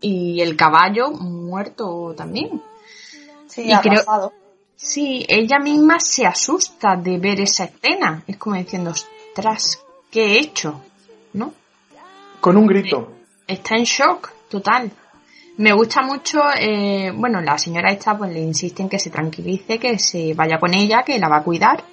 y 0.00 0.40
el 0.40 0.56
caballo 0.56 1.10
muerto 1.10 2.14
también. 2.16 2.60
Sí, 3.46 3.70
y 3.70 3.76
creo, 3.76 4.32
sí, 4.74 5.24
ella 5.28 5.58
misma 5.58 6.00
se 6.00 6.26
asusta 6.26 6.96
de 6.96 7.18
ver 7.18 7.40
esa 7.40 7.64
escena. 7.64 8.22
Es 8.26 8.36
como 8.36 8.56
diciendo, 8.56 8.90
ostras, 8.90 9.80
¿qué 10.10 10.24
he 10.24 10.38
hecho? 10.40 10.80
¿No? 11.34 11.52
Con 12.40 12.56
un 12.56 12.66
grito. 12.66 13.12
Está 13.46 13.76
en 13.76 13.84
shock, 13.84 14.32
total. 14.48 14.90
Me 15.58 15.72
gusta 15.72 16.02
mucho, 16.02 16.40
eh, 16.58 17.12
bueno, 17.14 17.40
la 17.40 17.58
señora 17.58 17.92
esta 17.92 18.16
pues 18.16 18.32
le 18.32 18.40
insiste 18.40 18.82
en 18.82 18.88
que 18.88 18.98
se 18.98 19.10
tranquilice, 19.10 19.78
que 19.78 19.98
se 19.98 20.32
vaya 20.34 20.58
con 20.58 20.74
ella, 20.74 21.02
que 21.04 21.18
la 21.18 21.28
va 21.28 21.38
a 21.38 21.44
cuidar 21.44 21.84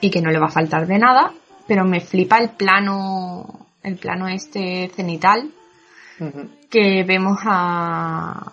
y 0.00 0.10
que 0.10 0.20
no 0.20 0.30
le 0.30 0.38
va 0.38 0.46
a 0.46 0.50
faltar 0.50 0.86
de 0.86 0.98
nada, 0.98 1.32
pero 1.66 1.84
me 1.84 2.00
flipa 2.00 2.38
el 2.38 2.50
plano, 2.50 3.66
el 3.82 3.96
plano 3.96 4.28
este 4.28 4.90
cenital, 4.94 5.50
que 6.70 7.04
vemos 7.04 7.38
a 7.44 8.52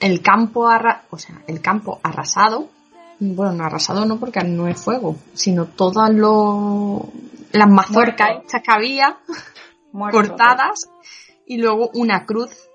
el 0.00 0.20
campo 0.22 0.68
o 1.10 1.18
sea, 1.18 1.42
el 1.46 1.60
campo 1.60 2.00
arrasado, 2.02 2.68
bueno, 3.20 3.52
no 3.52 3.64
arrasado 3.64 4.04
no 4.04 4.18
porque 4.18 4.44
no 4.44 4.68
es 4.68 4.80
fuego, 4.80 5.16
sino 5.34 5.66
todas 5.66 6.10
las 6.10 7.68
mazorcas 7.68 8.42
estas 8.44 8.62
que 8.62 8.70
había 8.70 9.18
cortadas 9.92 10.90
y 11.46 11.58
luego 11.58 11.90
una 11.94 12.26
cruz 12.26 12.68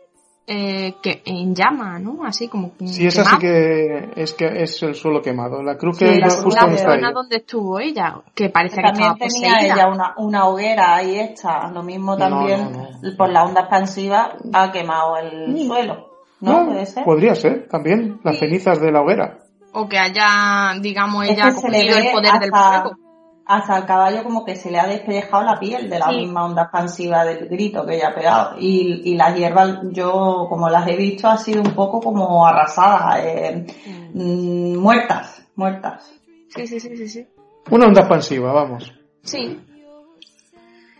eh, 0.45 0.95
que 1.01 1.21
en 1.25 1.55
llama, 1.55 1.99
¿no? 1.99 2.25
Así 2.25 2.47
como 2.47 2.71
Sí, 2.85 3.07
esa 3.07 3.23
sí 3.23 3.37
que 3.37 4.11
es 4.15 4.33
que 4.33 4.45
es 4.63 4.83
el 4.83 4.93
suelo 4.95 5.21
quemado. 5.21 5.63
La 5.63 5.77
cruz 5.77 5.99
que 5.99 6.17
la, 6.17 6.29
justo 6.29 6.67
la 6.67 6.77
zona 6.77 7.11
donde 7.11 7.37
estuvo 7.37 7.79
ella, 7.79 8.21
que 8.35 8.49
parece 8.49 8.77
que, 8.77 8.81
también 8.81 9.15
tenía 9.15 9.59
ella 9.61 9.87
una, 9.87 10.13
una, 10.17 10.45
hoguera 10.47 10.95
ahí 10.95 11.19
hecha. 11.19 11.67
Lo 11.71 11.81
mismo 11.81 12.17
también 12.17 12.71
por 13.17 13.29
la 13.29 13.45
onda 13.45 13.61
expansiva 13.61 14.35
ha 14.51 14.71
quemado 14.71 15.17
el 15.17 15.53
mm. 15.53 15.67
suelo. 15.67 16.09
¿No? 16.41 16.65
¿Puede 16.65 16.85
ser? 16.85 17.05
Podría 17.05 17.35
ser 17.35 17.69
también 17.69 18.19
las 18.23 18.37
cenizas 18.37 18.81
de 18.81 18.91
la 18.91 19.01
hoguera. 19.01 19.39
O 19.71 19.87
que 19.87 19.97
haya, 19.97 20.73
digamos, 20.81 21.25
ella 21.25 21.53
cogido 21.53 21.97
el 21.97 22.11
poder 22.11 22.39
del 22.39 22.51
fuego 22.51 23.02
hasta 23.45 23.77
el 23.77 23.85
caballo 23.85 24.23
como 24.23 24.45
que 24.45 24.55
se 24.55 24.71
le 24.71 24.79
ha 24.79 24.87
despellejado 24.87 25.43
la 25.43 25.59
piel 25.59 25.89
de 25.89 25.99
la 25.99 26.07
misma 26.07 26.45
onda 26.45 26.63
expansiva 26.63 27.25
del 27.25 27.49
grito 27.49 27.85
que 27.85 27.95
ella 27.95 28.09
ha 28.09 28.15
pegado. 28.15 28.55
Y, 28.57 29.01
y 29.11 29.15
las 29.15 29.35
hierbas, 29.35 29.79
yo 29.91 30.45
como 30.49 30.69
las 30.69 30.87
he 30.87 30.95
visto, 30.95 31.27
ha 31.27 31.37
sido 31.37 31.61
un 31.61 31.73
poco 31.75 31.99
como 31.99 32.45
arrasadas, 32.45 33.19
eh, 33.23 33.65
mm, 34.13 34.77
muertas, 34.77 35.45
muertas. 35.55 36.09
Sí, 36.49 36.67
sí, 36.67 36.79
sí, 36.79 36.95
sí, 36.95 37.07
sí. 37.07 37.27
Una 37.69 37.87
onda 37.87 38.01
expansiva, 38.01 38.53
vamos. 38.53 38.93
Sí. 39.23 39.59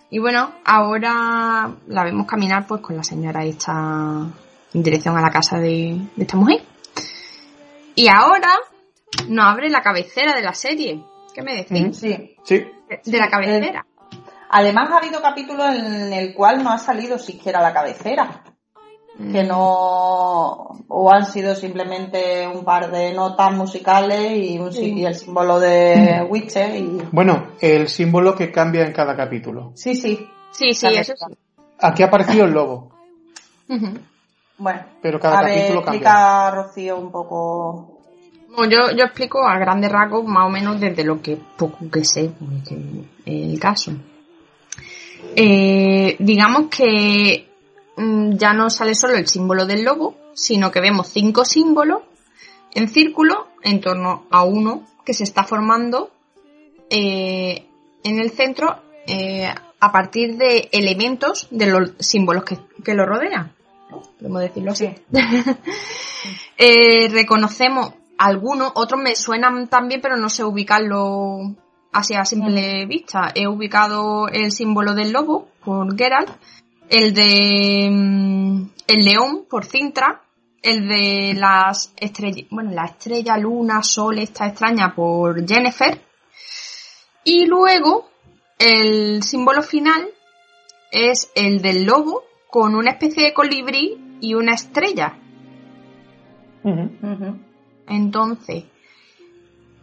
Y 0.10 0.20
bueno, 0.20 0.52
ahora 0.66 1.72
la 1.88 2.04
vemos 2.04 2.28
caminar 2.28 2.68
pues 2.68 2.82
con 2.82 2.96
la 2.96 3.04
señora 3.04 3.44
esta 3.46 3.74
en 4.74 4.84
dirección 4.84 5.18
a 5.18 5.22
la 5.22 5.30
casa 5.30 5.60
de, 5.60 5.98
de 6.16 6.24
esta 6.24 6.38
mujer. 6.38 6.62
Y 7.96 8.08
ahora 8.08 8.50
nos 9.30 9.46
abre 9.46 9.70
la 9.70 9.82
cabecera 9.82 10.34
de 10.36 10.42
la 10.42 10.54
serie 10.54 11.04
¿Qué 11.34 11.42
me 11.42 11.56
decís? 11.56 11.98
Sí. 11.98 12.36
sí. 12.44 12.66
De, 13.06 13.18
la 13.18 13.30
cabecera. 13.30 13.86
además 14.50 14.90
ha 14.92 14.98
habido 14.98 15.22
capítulos 15.22 15.76
en 15.76 16.14
el 16.14 16.34
cual 16.34 16.64
no 16.64 16.70
ha 16.72 16.78
salido 16.78 17.18
siquiera 17.18 17.62
la 17.62 17.74
cabecera. 17.74 18.44
Que 19.18 19.44
mm. 19.44 19.48
no. 19.48 20.86
O 20.88 21.12
han 21.12 21.26
sido 21.26 21.56
simplemente 21.56 22.48
un 22.48 22.64
par 22.64 22.92
de 22.92 23.14
notas 23.14 23.54
musicales 23.54 24.32
y, 24.32 24.58
el 25.06 25.16
símbolo 25.16 25.60
de 25.60 26.26
Witcher. 26.30 26.76
Y... 26.76 27.02
Bueno, 27.12 27.50
el 27.62 27.88
símbolo 27.90 28.36
que 28.36 28.52
cambia 28.52 28.86
en 28.86 28.94
cada 28.94 29.16
capítulo. 29.16 29.72
Sí, 29.76 29.96
sí. 29.96 30.28
Sí, 30.52 30.74
sí, 30.74 30.88
eso 30.88 31.14
sí. 31.16 31.38
Aquí 31.80 32.04
ha 32.04 32.08
aparecido 32.08 32.46
el 32.46 32.52
lobo. 32.52 32.92
Bueno, 34.58 34.86
pero 35.02 35.20
cada 35.20 35.42
capítulo 35.42 35.80
explica, 35.82 36.52
Rocío, 36.52 36.98
un 36.98 37.12
poco 37.12 37.93
yo, 38.70 38.92
yo 38.96 39.06
explico 39.06 39.46
a 39.46 39.58
grandes 39.58 39.92
rasgos 39.92 40.26
más 40.26 40.46
o 40.46 40.50
menos 40.50 40.80
desde 40.80 41.04
lo 41.04 41.22
que 41.22 41.38
poco 41.58 41.90
que 41.90 42.06
sé, 42.06 42.32
porque 42.40 42.78
el 43.26 43.60
caso. 43.60 43.94
Eh, 45.36 46.16
digamos 46.20 46.68
que 46.68 47.48
mm, 47.98 48.34
ya 48.34 48.54
no 48.54 48.70
sale 48.70 48.94
solo 48.94 49.16
el 49.16 49.28
símbolo 49.28 49.66
del 49.66 49.84
lobo, 49.84 50.16
sino 50.36 50.72
que 50.72 50.82
vemos 50.82 51.08
cinco 51.08 51.46
símbolos 51.46 52.02
en 52.76 52.88
círculo 52.88 53.48
en 53.64 53.82
torno 53.82 54.26
a 54.30 54.44
uno 54.44 54.84
que 55.04 55.14
se 55.14 55.24
está 55.24 55.44
formando 55.44 56.12
eh, 56.90 57.66
en 58.04 58.20
el 58.20 58.32
centro 58.32 58.82
eh, 59.08 59.52
a 59.80 59.92
partir 59.92 60.38
de 60.38 60.70
elementos 60.72 61.48
de 61.50 61.66
los 61.66 61.94
símbolos 62.00 62.44
que, 62.44 62.58
que 62.84 62.94
lo 62.94 63.06
rodean. 63.06 63.54
Podemos 64.20 64.42
decirlo 64.42 64.72
así. 64.72 64.90
reconocemos 67.10 67.94
algunos, 68.18 68.72
otros 68.76 69.02
me 69.02 69.16
suenan 69.16 69.68
también, 69.68 70.02
pero 70.02 70.18
no 70.18 70.30
sé 70.30 70.44
ubicarlo 70.44 71.56
así 71.92 72.16
a 72.16 72.26
simple 72.26 72.86
vista. 72.86 73.32
He 73.34 73.48
ubicado 73.48 74.28
el 74.28 74.52
símbolo 74.52 74.94
del 74.94 75.12
lobo 75.12 75.50
por 75.64 75.98
Geralt, 75.98 76.30
el 76.90 77.14
de 77.14 77.90
mm, 77.92 78.70
el 78.88 79.06
león 79.06 79.46
por 79.50 79.66
Cintra, 79.66 80.22
el 80.62 80.88
de 80.88 81.34
las 81.36 81.94
estrellas, 81.98 82.48
bueno, 82.50 82.72
la 82.72 82.86
estrella, 82.86 83.38
luna, 83.38 83.84
sol, 83.84 84.20
esta 84.20 84.48
extraña 84.48 84.94
por 84.96 85.46
Jennifer. 85.48 86.02
Y 87.24 87.46
luego 87.46 88.10
el 88.60 89.24
símbolo 89.24 89.62
final 89.62 90.10
es 90.92 91.32
el 91.36 91.62
del 91.62 91.86
lobo 91.86 92.24
con 92.50 92.76
una 92.76 92.92
especie 92.92 93.24
de 93.26 93.34
colibrí 93.34 94.18
y 94.22 94.36
una 94.36 94.54
estrella. 94.54 95.18
Entonces, 97.88 98.66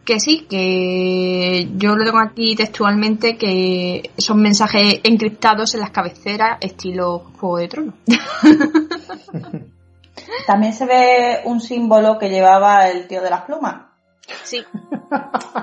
que 0.05 0.19
sí, 0.19 0.47
que 0.49 1.69
yo 1.77 1.95
lo 1.95 2.05
tengo 2.05 2.19
aquí 2.19 2.57
textualmente 2.57 3.37
que 3.37 4.11
son 4.19 4.41
mensajes 4.41 5.01
encriptados 5.05 5.75
en 5.75 5.81
las 5.81 5.91
cabeceras 5.91 6.59
estilo 6.61 7.31
Juego 7.39 7.59
de 7.59 7.69
Tronos. 7.69 7.95
También 10.47 10.73
se 10.73 10.87
ve 10.87 11.43
un 11.45 11.61
símbolo 11.61 12.19
que 12.19 12.29
llevaba 12.29 12.89
el 12.89 13.07
tío 13.07 13.23
de 13.23 13.31
las 13.31 13.43
plumas. 13.43 13.87
Sí. 14.43 14.65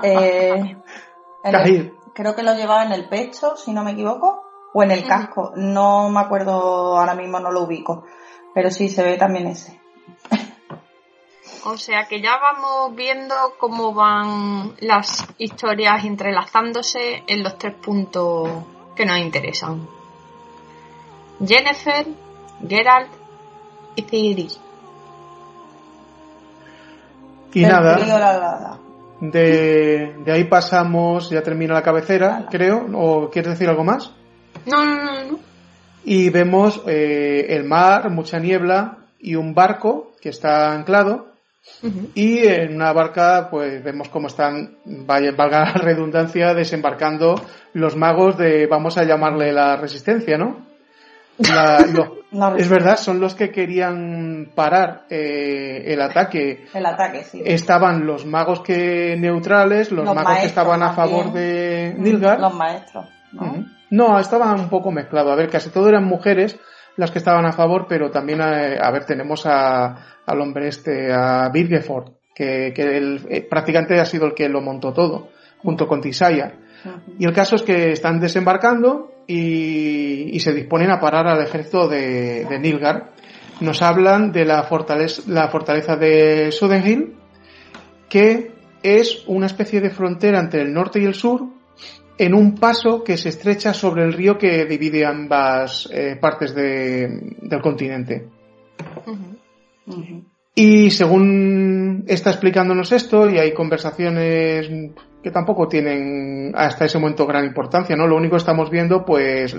Eh, 0.02 0.76
creo 2.14 2.34
que 2.34 2.42
lo 2.42 2.54
llevaba 2.54 2.84
en 2.84 2.92
el 2.92 3.08
pecho, 3.08 3.56
si 3.56 3.72
no 3.72 3.84
me 3.84 3.92
equivoco, 3.92 4.42
o 4.72 4.82
en 4.82 4.90
el 4.90 5.06
casco. 5.06 5.52
No 5.56 6.08
me 6.10 6.20
acuerdo, 6.20 6.98
ahora 6.98 7.14
mismo 7.14 7.40
no 7.40 7.50
lo 7.50 7.62
ubico. 7.62 8.04
Pero 8.54 8.70
sí 8.70 8.88
se 8.88 9.02
ve 9.02 9.16
también 9.16 9.46
ese. 9.46 9.80
O 11.64 11.76
sea 11.76 12.06
que 12.06 12.20
ya 12.20 12.38
vamos 12.38 12.94
viendo 12.94 13.34
cómo 13.58 13.92
van 13.92 14.74
las 14.80 15.26
historias 15.38 16.04
entrelazándose 16.04 17.22
en 17.26 17.42
los 17.42 17.58
tres 17.58 17.74
puntos 17.74 18.48
que 18.94 19.04
nos 19.04 19.18
interesan. 19.18 19.86
Jennifer, 21.44 22.06
Geralt 22.66 23.10
y 23.96 24.02
Ciri. 24.02 24.48
Y 27.54 27.62
nada. 27.62 28.78
De, 29.20 30.14
ahí 30.28 30.44
pasamos, 30.44 31.30
ya 31.30 31.42
termina 31.42 31.74
la 31.74 31.82
cabecera, 31.82 32.46
creo. 32.50 32.86
¿O 32.94 33.30
quieres 33.30 33.52
decir 33.52 33.68
algo 33.68 33.84
más? 33.84 34.12
No, 34.66 34.84
no, 34.84 34.94
no. 34.94 35.24
no. 35.24 35.38
Y 36.04 36.30
vemos 36.30 36.82
eh, 36.86 37.46
el 37.50 37.64
mar, 37.64 38.10
mucha 38.10 38.38
niebla 38.38 38.98
y 39.18 39.34
un 39.34 39.54
barco 39.54 40.12
que 40.20 40.28
está 40.28 40.72
anclado 40.72 41.27
y 42.14 42.38
en 42.46 42.74
una 42.74 42.92
barca, 42.92 43.48
pues 43.50 43.82
vemos 43.82 44.08
cómo 44.08 44.26
están, 44.26 44.78
vaya, 44.84 45.32
valga 45.32 45.64
la 45.64 45.72
redundancia, 45.72 46.54
desembarcando 46.54 47.34
los 47.74 47.96
magos 47.96 48.36
de, 48.36 48.66
vamos 48.66 48.98
a 48.98 49.04
llamarle 49.04 49.52
la 49.52 49.76
resistencia, 49.76 50.36
¿no? 50.36 50.66
es 52.58 52.68
verdad, 52.68 52.96
son 52.96 53.20
los 53.20 53.34
que 53.34 53.50
querían 53.50 54.50
parar 54.54 55.04
eh, 55.08 55.84
el 55.86 56.00
ataque. 56.02 56.66
El 56.74 56.84
ataque, 56.84 57.22
sí. 57.22 57.42
Estaban 57.44 58.04
los 58.04 58.26
magos 58.26 58.60
que 58.60 59.16
neutrales, 59.16 59.92
los, 59.92 60.04
magos 60.04 60.40
que 60.40 60.46
estaban 60.46 60.82
a 60.82 60.94
favor 60.94 61.32
de 61.32 61.94
Nilgar. 61.96 62.40
Los 62.40 62.54
maestros. 62.54 63.06
¿no? 63.32 63.64
no, 63.90 64.18
estaban 64.18 64.58
un 64.58 64.68
poco 64.68 64.90
mezclados. 64.90 65.32
A 65.32 65.36
ver, 65.36 65.48
casi 65.48 65.70
todo 65.70 65.88
eran 65.88 66.04
mujeres, 66.04 66.58
las 66.98 67.12
que 67.12 67.18
estaban 67.18 67.46
a 67.46 67.52
favor, 67.52 67.86
pero 67.88 68.10
también, 68.10 68.40
eh, 68.40 68.76
a, 68.80 68.90
ver, 68.90 69.04
tenemos 69.06 69.46
a, 69.46 70.20
al 70.26 70.40
hombre 70.40 70.66
este, 70.68 71.12
a 71.12 71.48
Birgeford, 71.48 72.10
que, 72.34 72.72
que 72.74 72.96
el, 72.96 73.20
eh, 73.30 73.46
prácticamente 73.48 73.98
ha 74.00 74.04
sido 74.04 74.26
el 74.26 74.34
que 74.34 74.48
lo 74.48 74.60
montó 74.60 74.92
todo, 74.92 75.28
junto 75.58 75.86
con 75.86 76.00
Tisaya. 76.00 76.54
Y 77.18 77.24
el 77.24 77.32
caso 77.32 77.54
es 77.54 77.62
que 77.62 77.92
están 77.92 78.18
desembarcando 78.18 79.12
y, 79.28 80.34
y 80.34 80.40
se 80.40 80.52
disponen 80.52 80.90
a 80.90 81.00
parar 81.00 81.28
al 81.28 81.40
ejército 81.40 81.86
de, 81.88 82.44
de 82.44 82.58
Nilgar. 82.58 83.12
Nos 83.60 83.80
hablan 83.80 84.32
de 84.32 84.44
la 84.44 84.64
fortaleza, 84.64 85.22
la 85.26 85.48
fortaleza 85.48 85.96
de 85.96 86.50
Sudenhill, 86.50 87.16
que 88.08 88.52
es 88.82 89.24
una 89.28 89.46
especie 89.46 89.80
de 89.80 89.90
frontera 89.90 90.40
entre 90.40 90.62
el 90.62 90.72
norte 90.72 91.00
y 91.00 91.04
el 91.04 91.14
sur, 91.14 91.46
en 92.18 92.34
un 92.34 92.56
paso 92.56 93.04
que 93.04 93.16
se 93.16 93.28
estrecha 93.28 93.72
sobre 93.72 94.02
el 94.02 94.12
río 94.12 94.36
que 94.36 94.64
divide 94.66 95.06
ambas 95.06 95.88
eh, 95.92 96.16
partes 96.20 96.54
de, 96.54 97.36
del 97.40 97.60
continente. 97.60 98.28
Y 100.54 100.90
según 100.90 102.04
está 102.08 102.30
explicándonos 102.30 102.90
esto, 102.90 103.30
y 103.30 103.38
hay 103.38 103.54
conversaciones 103.54 104.68
que 105.22 105.30
tampoco 105.30 105.68
tienen 105.68 106.52
hasta 106.56 106.84
ese 106.84 106.98
momento 106.98 107.26
gran 107.26 107.44
importancia, 107.44 107.94
¿no? 107.94 108.08
Lo 108.08 108.16
único 108.16 108.32
que 108.32 108.38
estamos 108.40 108.68
viendo, 108.68 109.04
pues... 109.04 109.54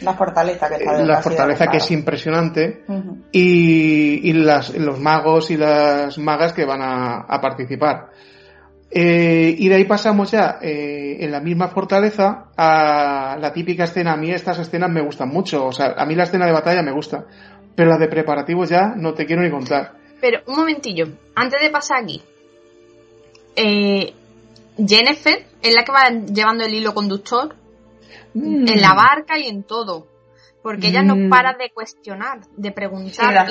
La 0.00 0.14
fortaleza 0.14 0.68
que 0.68 0.74
está 0.76 0.98
La 1.04 1.22
fortaleza 1.22 1.66
que 1.68 1.76
es 1.76 1.90
impresionante 1.92 2.84
y, 3.30 4.28
y 4.28 4.32
las, 4.32 4.76
los 4.76 4.98
magos 4.98 5.50
y 5.52 5.56
las 5.56 6.18
magas 6.18 6.52
que 6.52 6.64
van 6.64 6.82
a, 6.82 7.20
a 7.20 7.40
participar. 7.40 8.10
Eh, 8.94 9.54
y 9.58 9.68
de 9.68 9.74
ahí 9.76 9.84
pasamos 9.84 10.30
ya 10.32 10.58
eh, 10.60 11.16
en 11.20 11.32
la 11.32 11.40
misma 11.40 11.68
fortaleza 11.68 12.48
a 12.54 13.38
la 13.40 13.52
típica 13.52 13.84
escena. 13.84 14.12
A 14.12 14.16
mí 14.16 14.30
estas 14.30 14.58
escenas 14.58 14.90
me 14.90 15.00
gustan 15.00 15.30
mucho. 15.30 15.64
O 15.64 15.72
sea, 15.72 15.94
a 15.96 16.04
mí 16.04 16.14
la 16.14 16.24
escena 16.24 16.44
de 16.44 16.52
batalla 16.52 16.82
me 16.82 16.92
gusta. 16.92 17.24
Pero 17.74 17.90
la 17.90 17.96
de 17.96 18.08
preparativos 18.08 18.68
ya 18.68 18.92
no 18.94 19.14
te 19.14 19.24
quiero 19.24 19.42
ni 19.42 19.50
contar. 19.50 19.94
Pero 20.20 20.40
un 20.46 20.56
momentillo, 20.56 21.08
antes 21.34 21.62
de 21.62 21.70
pasar 21.70 22.02
aquí. 22.02 22.22
Eh, 23.56 24.12
Jennifer 24.76 25.46
es 25.62 25.74
la 25.74 25.84
que 25.84 25.92
va 25.92 26.10
llevando 26.10 26.64
el 26.64 26.74
hilo 26.74 26.92
conductor 26.92 27.54
mm. 28.34 28.68
en 28.68 28.80
la 28.80 28.92
barca 28.92 29.38
y 29.38 29.48
en 29.48 29.62
todo. 29.62 30.06
Porque 30.62 30.88
ella 30.88 31.02
no 31.02 31.16
mm. 31.16 31.30
para 31.30 31.54
de 31.54 31.70
cuestionar, 31.70 32.40
de 32.56 32.70
preguntar. 32.72 33.48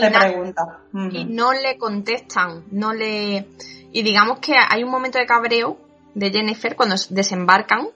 y, 0.94 1.18
y 1.18 1.26
no 1.26 1.52
le 1.52 1.78
contestan, 1.78 2.66
no 2.72 2.94
le 2.94 3.48
y 3.92 4.02
digamos 4.04 4.40
que 4.40 4.54
hay 4.56 4.84
un 4.84 4.92
momento 4.92 5.20
de 5.20 5.26
cabreo 5.26 5.78
de 6.14 6.32
Jennifer 6.32 6.76
cuando 6.76 6.96
desembarcan 7.10 7.90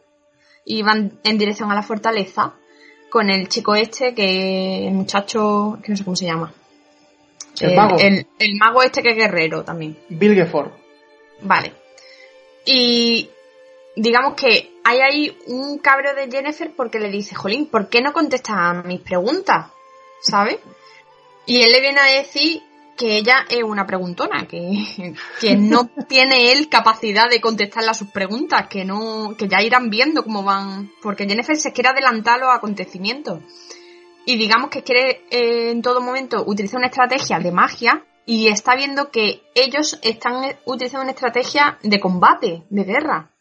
y 0.66 0.82
van 0.82 1.20
en 1.24 1.38
dirección 1.38 1.72
a 1.72 1.76
la 1.76 1.84
fortaleza 1.84 2.54
con 3.10 3.30
el 3.30 3.48
chico 3.48 3.76
este 3.76 4.14
que 4.14 4.88
el 4.88 4.94
muchacho 4.94 5.80
que 5.84 5.92
no 5.92 5.98
sé 5.98 6.04
cómo 6.04 6.16
se 6.16 6.26
llama. 6.26 6.54
El, 7.62 7.76
mago. 7.76 7.98
El, 7.98 8.26
mago 8.60 8.84
este 8.84 9.02
que 9.02 9.12
es 9.12 9.16
guerrero 9.16 9.64
también. 9.64 9.98
Bill 10.10 10.36
Gefford 10.36 10.72
vale. 11.42 11.74
Y 12.66 13.30
digamos 13.96 14.34
que 14.34 14.72
hay 14.84 15.00
ahí 15.00 15.38
un 15.48 15.78
cabreo 15.78 16.14
de 16.16 16.30
Jennifer 16.30 16.72
porque 16.76 17.00
le 17.00 17.10
dice 17.10 17.36
Jolín 17.36 17.68
¿por 17.68 17.90
qué 17.90 18.02
no 18.02 18.12
contestas 18.12 18.56
a 18.58 18.74
mis 18.84 19.00
preguntas? 19.02 19.68
¿sabes? 20.22 20.58
y 21.46 21.62
él 21.62 21.72
le 21.72 21.82
viene 21.82 22.00
a 22.00 22.06
decir 22.06 22.64
que 22.96 23.18
ella 23.18 23.46
es 23.50 23.64
una 23.64 23.86
preguntona, 23.86 24.48
que, 24.48 25.16
que 25.40 25.56
no 25.58 25.88
tiene 26.08 26.52
él 26.52 26.70
capacidad 26.70 27.30
de 27.30 27.42
contestarle 27.42 27.90
a 27.90 27.94
sus 27.94 28.10
preguntas, 28.10 28.68
que 28.68 28.86
no, 28.86 29.36
que 29.38 29.48
ya 29.48 29.62
irán 29.62 29.90
viendo 29.90 30.24
cómo 30.24 30.44
van, 30.44 30.92
porque 31.02 31.28
Jennifer 31.28 31.58
se 31.58 31.74
quiere 31.74 31.90
adelantar 31.90 32.40
los 32.40 32.50
acontecimientos. 32.50 33.42
Y 34.26 34.38
digamos 34.38 34.70
que 34.70 34.84
quiere 34.84 35.26
eh, 35.30 35.72
en 35.72 35.82
todo 35.82 36.02
momento 36.02 36.44
utilizar 36.46 36.80
una 36.80 36.88
estrategia 36.88 37.40
de 37.40 37.52
magia 37.52 38.04
y 38.26 38.48
está 38.48 38.76
viendo 38.76 39.12
que 39.12 39.44
ellos 39.54 40.00
están 40.02 40.58
utilizando 40.66 41.04
una 41.04 41.12
estrategia 41.12 41.78
de 41.84 42.00
combate, 42.00 42.64
de 42.70 42.84
guerra. 42.84 43.32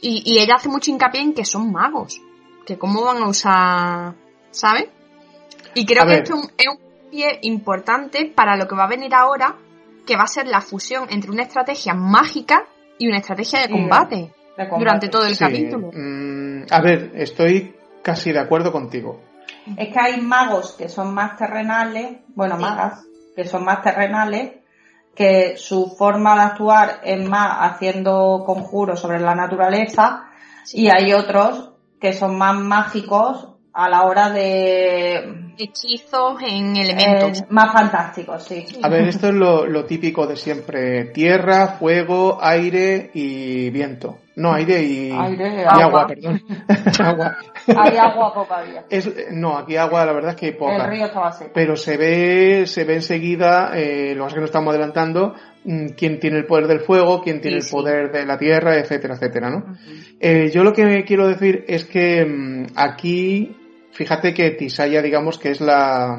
Y, 0.00 0.22
y 0.24 0.38
ella 0.38 0.54
hace 0.56 0.70
mucho 0.70 0.90
hincapié 0.90 1.20
en 1.20 1.34
que 1.34 1.44
son 1.44 1.70
magos, 1.70 2.20
que 2.64 2.78
cómo 2.78 3.02
van 3.02 3.18
a 3.18 3.28
usar, 3.28 4.14
¿sabes? 4.50 4.86
Y 5.74 5.84
creo 5.84 6.06
que 6.06 6.14
esto 6.14 6.34
es 6.56 6.68
un 6.68 6.87
importante 7.42 8.32
para 8.34 8.56
lo 8.56 8.66
que 8.66 8.74
va 8.74 8.84
a 8.84 8.88
venir 8.88 9.14
ahora, 9.14 9.56
que 10.06 10.16
va 10.16 10.24
a 10.24 10.28
ser 10.28 10.46
la 10.46 10.60
fusión 10.60 11.06
entre 11.10 11.30
una 11.30 11.42
estrategia 11.42 11.94
mágica 11.94 12.64
y 12.98 13.08
una 13.08 13.18
estrategia 13.18 13.60
de 13.60 13.70
combate, 13.70 14.32
durante 14.78 15.08
todo 15.08 15.26
el 15.26 15.36
capítulo. 15.36 15.90
Mm, 15.92 16.64
a 16.70 16.80
ver, 16.80 17.12
estoy 17.14 17.74
casi 18.02 18.32
de 18.32 18.40
acuerdo 18.40 18.72
contigo. 18.72 19.20
Es 19.76 19.88
que 19.92 20.00
hay 20.00 20.20
magos 20.20 20.74
que 20.76 20.88
son 20.88 21.14
más 21.14 21.36
terrenales, 21.36 22.18
bueno, 22.34 22.56
magas, 22.56 23.06
que 23.36 23.44
son 23.44 23.64
más 23.64 23.82
terrenales, 23.82 24.52
que 25.14 25.56
su 25.56 25.94
forma 25.96 26.34
de 26.36 26.40
actuar 26.42 27.00
es 27.04 27.28
más 27.28 27.72
haciendo 27.72 28.42
conjuros 28.46 29.00
sobre 29.00 29.20
la 29.20 29.34
naturaleza, 29.34 30.30
y 30.72 30.88
hay 30.88 31.12
otros 31.12 31.70
que 32.00 32.12
son 32.12 32.38
más 32.38 32.56
mágicos 32.56 33.48
a 33.72 33.88
la 33.88 34.04
hora 34.04 34.30
de 34.30 35.47
hechizos 35.58 36.40
en 36.42 36.76
elementos. 36.76 37.40
Eh, 37.40 37.46
más 37.50 37.72
fantásticos, 37.72 38.44
sí. 38.44 38.64
A 38.82 38.88
ver, 38.88 39.08
esto 39.08 39.28
es 39.28 39.34
lo, 39.34 39.84
típico 39.84 40.26
de 40.26 40.36
siempre. 40.36 41.06
Tierra, 41.06 41.76
fuego, 41.78 42.38
aire 42.40 43.10
y 43.14 43.70
viento. 43.70 44.18
No, 44.36 44.54
aire 44.54 44.82
y, 44.84 45.10
agua. 45.10 46.06
perdón. 46.06 46.40
agua. 47.02 47.36
Hay 47.66 47.96
agua 47.96 48.32
poca 48.32 48.62
es, 48.88 49.32
No, 49.32 49.58
aquí 49.58 49.76
agua 49.76 50.06
la 50.06 50.12
verdad 50.12 50.30
es 50.30 50.36
que 50.36 50.46
hay 50.46 50.52
poca. 50.52 50.76
El 50.76 50.90
río 50.90 51.06
estaba 51.06 51.32
seco. 51.32 51.50
Pero 51.52 51.74
se 51.74 51.96
ve, 51.96 52.66
se 52.66 52.84
ve 52.84 52.94
enseguida, 52.94 53.72
eh, 53.74 54.14
lo 54.14 54.24
más 54.24 54.34
que 54.34 54.38
no 54.38 54.46
estamos 54.46 54.70
adelantando, 54.70 55.34
mm, 55.64 55.88
quién 55.96 56.20
tiene 56.20 56.38
el 56.38 56.46
poder 56.46 56.68
del 56.68 56.80
fuego, 56.80 57.20
quién 57.20 57.40
tiene 57.40 57.56
el 57.56 57.66
poder 57.68 58.12
de 58.12 58.24
la 58.24 58.38
tierra, 58.38 58.76
etcétera, 58.76 59.14
etcétera, 59.14 59.50
¿no? 59.50 59.76
eh, 60.20 60.50
yo 60.52 60.62
lo 60.62 60.72
que 60.72 61.04
quiero 61.04 61.26
decir 61.26 61.64
es 61.66 61.84
que 61.84 62.24
mm, 62.24 62.66
aquí 62.76 63.57
Fíjate 63.98 64.32
que 64.32 64.52
Tisaya, 64.52 65.02
digamos 65.02 65.38
que 65.38 65.50
es 65.50 65.60
la, 65.60 66.16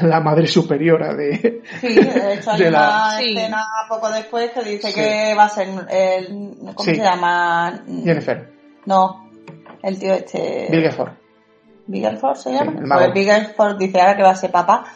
la 0.00 0.20
madre 0.20 0.46
superiora 0.46 1.14
de. 1.14 1.60
Sí, 1.78 1.94
de 1.94 2.32
hecho 2.32 2.50
hay 2.52 2.62
una 2.62 3.20
escena 3.20 3.66
poco 3.90 4.10
después 4.10 4.50
que 4.52 4.62
dice 4.62 4.94
que 4.94 5.34
va 5.36 5.44
a 5.44 5.48
ser 5.50 5.68
el. 5.90 6.54
¿Cómo 6.74 6.82
se 6.82 6.96
llama? 6.96 7.84
Jennifer. 7.86 8.50
No, 8.86 9.30
el 9.82 9.98
tío 9.98 10.14
este. 10.14 10.68
Biggerford. 10.70 11.10
¿Biggerford 11.88 12.36
se 12.36 12.52
llama? 12.54 12.96
Pues 12.96 13.12
Biggerford 13.12 13.76
dice 13.76 14.00
ahora 14.00 14.16
que 14.16 14.22
va 14.22 14.30
a 14.30 14.36
ser 14.36 14.50
papá. 14.50 14.86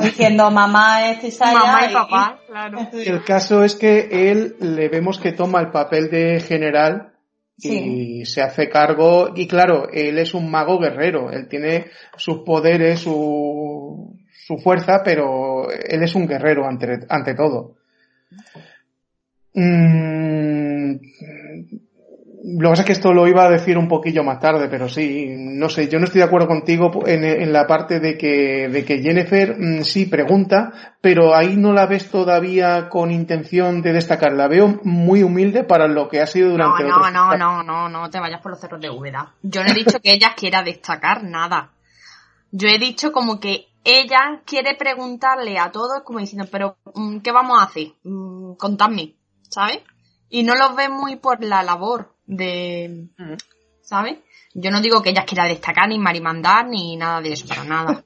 diciendo 0.00 0.50
mamá 0.50 1.10
es 1.10 1.20
Tisaya. 1.20 1.60
Mamá 1.60 1.86
y, 1.88 1.94
papá, 1.94 2.40
claro. 2.44 2.88
El 2.92 3.22
caso 3.22 3.62
es 3.62 3.76
que 3.76 4.32
él 4.32 4.56
le 4.58 4.88
vemos 4.88 5.20
que 5.20 5.30
toma 5.30 5.60
el 5.60 5.70
papel 5.70 6.10
de 6.10 6.40
general 6.40 7.12
y 7.60 8.24
se 8.24 8.40
hace 8.40 8.68
cargo 8.68 9.30
y 9.34 9.48
claro, 9.48 9.88
él 9.92 10.18
es 10.18 10.34
un 10.34 10.50
mago 10.50 10.78
guerrero, 10.78 11.30
él 11.30 11.48
tiene 11.48 11.86
sus 12.16 12.38
poderes, 12.38 13.00
su, 13.00 14.16
su 14.46 14.58
fuerza, 14.58 15.02
pero 15.04 15.70
él 15.70 16.02
es 16.02 16.14
un 16.14 16.26
guerrero 16.26 16.66
ante, 16.66 17.00
ante 17.08 17.34
todo. 17.34 17.76
Mm, 19.54 20.96
lo 22.50 22.68
que 22.68 22.70
pasa 22.70 22.82
es 22.82 22.86
que 22.86 22.92
esto 22.92 23.12
lo 23.12 23.28
iba 23.28 23.44
a 23.44 23.50
decir 23.50 23.76
un 23.76 23.88
poquillo 23.88 24.24
más 24.24 24.40
tarde, 24.40 24.68
pero 24.68 24.88
sí, 24.88 25.26
no 25.36 25.68
sé, 25.68 25.88
yo 25.88 25.98
no 25.98 26.06
estoy 26.06 26.20
de 26.20 26.26
acuerdo 26.26 26.46
contigo 26.46 26.90
en, 27.06 27.22
en 27.22 27.52
la 27.52 27.66
parte 27.66 28.00
de 28.00 28.16
que, 28.16 28.68
de 28.68 28.84
que 28.86 29.02
Jennifer 29.02 29.54
mm, 29.58 29.82
sí 29.82 30.06
pregunta, 30.06 30.96
pero 31.02 31.34
ahí 31.34 31.58
no 31.58 31.74
la 31.74 31.84
ves 31.84 32.10
todavía 32.10 32.88
con 32.88 33.10
intención 33.10 33.82
de 33.82 33.92
destacar. 33.92 34.32
La 34.32 34.48
veo 34.48 34.80
muy 34.84 35.22
humilde 35.22 35.62
para 35.64 35.88
lo 35.88 36.08
que 36.08 36.22
ha 36.22 36.26
sido 36.26 36.50
durante 36.50 36.84
No, 36.84 37.10
no, 37.10 37.10
no, 37.10 37.36
no, 37.36 37.62
no, 37.62 37.88
no 37.90 38.10
te 38.10 38.18
vayas 38.18 38.40
por 38.40 38.52
los 38.52 38.60
cerros 38.60 38.80
de 38.80 38.88
Úbeda. 38.88 39.34
Yo 39.42 39.62
no 39.62 39.70
he 39.70 39.74
dicho 39.74 40.00
que 40.00 40.12
ella 40.12 40.32
quiera 40.34 40.62
destacar 40.62 41.24
nada. 41.24 41.72
Yo 42.50 42.68
he 42.68 42.78
dicho 42.78 43.12
como 43.12 43.40
que 43.40 43.66
ella 43.84 44.40
quiere 44.46 44.74
preguntarle 44.74 45.58
a 45.58 45.70
todos 45.70 46.02
como 46.02 46.18
diciendo, 46.18 46.48
pero 46.50 46.78
mm, 46.94 47.18
¿qué 47.18 47.30
vamos 47.30 47.60
a 47.60 47.64
hacer? 47.64 47.88
Mm, 48.04 48.54
contadme, 48.54 49.16
¿sabes? 49.50 49.80
Y 50.30 50.44
no 50.44 50.54
los 50.54 50.74
ve 50.76 50.88
muy 50.88 51.16
por 51.16 51.44
la 51.44 51.62
labor 51.62 52.17
de, 52.28 53.08
¿sabes? 53.82 54.18
Yo 54.54 54.70
no 54.70 54.80
digo 54.80 55.02
que 55.02 55.10
ella 55.10 55.24
quiera 55.24 55.46
destacar 55.46 55.88
ni 55.88 55.98
marimandar 55.98 56.68
ni 56.68 56.96
nada 56.96 57.20
de 57.20 57.32
eso, 57.32 57.48
para 57.48 57.64
nada. 57.64 58.04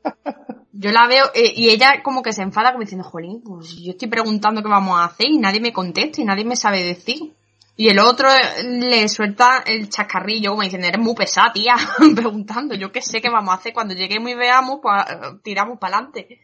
Yo 0.72 0.90
la 0.90 1.06
veo, 1.06 1.26
eh, 1.34 1.52
y 1.54 1.68
ella 1.68 2.02
como 2.02 2.22
que 2.22 2.32
se 2.32 2.42
enfada 2.42 2.72
como 2.72 2.82
diciendo, 2.82 3.04
jolín, 3.04 3.42
pues 3.42 3.76
yo 3.76 3.92
estoy 3.92 4.08
preguntando 4.08 4.62
qué 4.62 4.68
vamos 4.68 4.98
a 4.98 5.04
hacer 5.04 5.26
y 5.30 5.38
nadie 5.38 5.60
me 5.60 5.72
contesta 5.72 6.20
y 6.20 6.24
nadie 6.24 6.44
me 6.44 6.56
sabe 6.56 6.82
decir. 6.82 7.34
Y 7.76 7.88
el 7.88 7.98
otro 7.98 8.28
le 8.64 9.08
suelta 9.08 9.62
el 9.66 9.88
chascarrillo 9.88 10.50
como 10.50 10.62
diciendo, 10.62 10.86
eres 10.86 11.00
muy 11.00 11.14
pesada, 11.14 11.52
tía, 11.52 11.74
preguntando, 12.14 12.74
yo 12.74 12.92
qué 12.92 13.00
sé 13.00 13.20
qué 13.20 13.30
vamos 13.30 13.52
a 13.52 13.58
hacer. 13.58 13.72
Cuando 13.72 13.94
lleguemos 13.94 14.30
y 14.30 14.34
veamos, 14.34 14.80
pues 14.82 14.94
tiramos 15.42 15.78
para 15.78 15.96
adelante. 15.96 16.40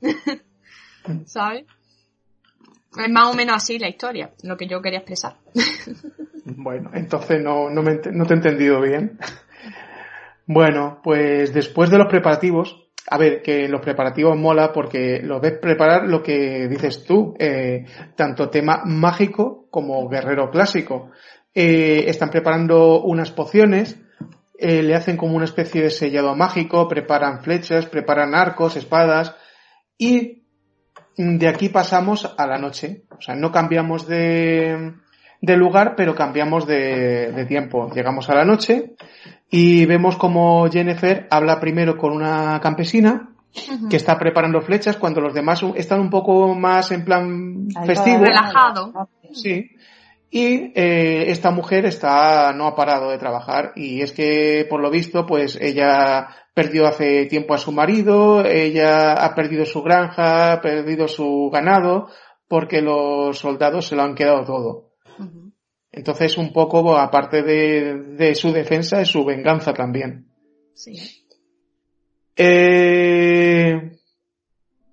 ¿Sabes? 1.26 1.64
Es 2.96 3.10
más 3.10 3.28
o 3.28 3.34
menos 3.34 3.56
así 3.56 3.78
la 3.78 3.88
historia, 3.88 4.32
lo 4.42 4.56
que 4.56 4.66
yo 4.66 4.80
quería 4.82 5.00
expresar. 5.00 5.36
Bueno, 6.56 6.90
entonces 6.94 7.42
no, 7.42 7.68
no, 7.70 7.82
me, 7.82 8.00
no 8.12 8.24
te 8.24 8.34
he 8.34 8.36
entendido 8.36 8.80
bien. 8.80 9.18
Bueno, 10.46 11.00
pues 11.04 11.52
después 11.52 11.90
de 11.90 11.98
los 11.98 12.06
preparativos, 12.06 12.88
a 13.10 13.18
ver, 13.18 13.42
que 13.42 13.68
los 13.68 13.82
preparativos 13.82 14.34
mola 14.34 14.72
porque 14.72 15.20
lo 15.22 15.40
ves 15.40 15.58
preparar 15.60 16.06
lo 16.06 16.22
que 16.22 16.68
dices 16.68 17.04
tú, 17.04 17.34
eh, 17.38 17.84
tanto 18.16 18.48
tema 18.48 18.82
mágico 18.84 19.66
como 19.70 20.08
guerrero 20.08 20.50
clásico. 20.50 21.10
Eh, 21.54 22.04
están 22.06 22.30
preparando 22.30 23.02
unas 23.02 23.30
pociones, 23.30 24.00
eh, 24.58 24.82
le 24.82 24.94
hacen 24.94 25.18
como 25.18 25.36
una 25.36 25.44
especie 25.44 25.82
de 25.82 25.90
sellado 25.90 26.34
mágico, 26.34 26.88
preparan 26.88 27.42
flechas, 27.42 27.84
preparan 27.84 28.34
arcos, 28.34 28.76
espadas 28.76 29.36
y 29.98 30.44
de 31.18 31.48
aquí 31.48 31.68
pasamos 31.68 32.34
a 32.38 32.46
la 32.46 32.58
noche. 32.58 33.04
O 33.16 33.20
sea, 33.20 33.34
no 33.34 33.52
cambiamos 33.52 34.06
de, 34.06 34.94
de 35.40 35.56
lugar, 35.56 35.94
pero 35.96 36.14
cambiamos 36.14 36.66
de, 36.66 37.32
de, 37.32 37.44
tiempo. 37.46 37.90
Llegamos 37.94 38.28
a 38.28 38.34
la 38.34 38.44
noche 38.44 38.94
y 39.50 39.86
vemos 39.86 40.16
como 40.16 40.68
Jennifer 40.68 41.26
habla 41.30 41.60
primero 41.60 41.96
con 41.96 42.12
una 42.12 42.60
campesina 42.60 43.30
que 43.88 43.96
está 43.96 44.18
preparando 44.18 44.60
flechas 44.60 44.96
cuando 44.96 45.20
los 45.20 45.34
demás 45.34 45.62
están 45.74 46.00
un 46.00 46.10
poco 46.10 46.54
más 46.54 46.90
en 46.92 47.04
plan 47.04 47.68
festivo. 47.86 48.24
Relajado. 48.24 49.08
Sí. 49.32 49.70
Y 50.30 50.72
eh, 50.74 51.30
esta 51.30 51.50
mujer 51.50 51.86
está, 51.86 52.52
no 52.52 52.66
ha 52.66 52.76
parado 52.76 53.10
de 53.10 53.18
trabajar 53.18 53.72
y 53.76 54.02
es 54.02 54.12
que 54.12 54.66
por 54.68 54.80
lo 54.80 54.90
visto 54.90 55.24
pues 55.24 55.58
ella 55.60 56.28
perdió 56.52 56.86
hace 56.86 57.24
tiempo 57.26 57.54
a 57.54 57.58
su 57.58 57.72
marido, 57.72 58.44
ella 58.44 59.14
ha 59.14 59.34
perdido 59.34 59.64
su 59.64 59.82
granja, 59.82 60.52
ha 60.52 60.60
perdido 60.60 61.08
su 61.08 61.48
ganado 61.50 62.08
porque 62.46 62.82
los 62.82 63.38
soldados 63.38 63.86
se 63.86 63.96
lo 63.96 64.02
han 64.02 64.14
quedado 64.14 64.44
todo. 64.44 64.87
Entonces 65.98 66.38
un 66.38 66.52
poco 66.52 66.96
aparte 66.96 67.42
de, 67.42 68.14
de, 68.16 68.34
su 68.36 68.52
defensa 68.52 69.00
es 69.00 69.08
su 69.08 69.24
venganza 69.24 69.72
también. 69.72 70.28
Sí. 70.72 71.24
Eh, 72.36 73.98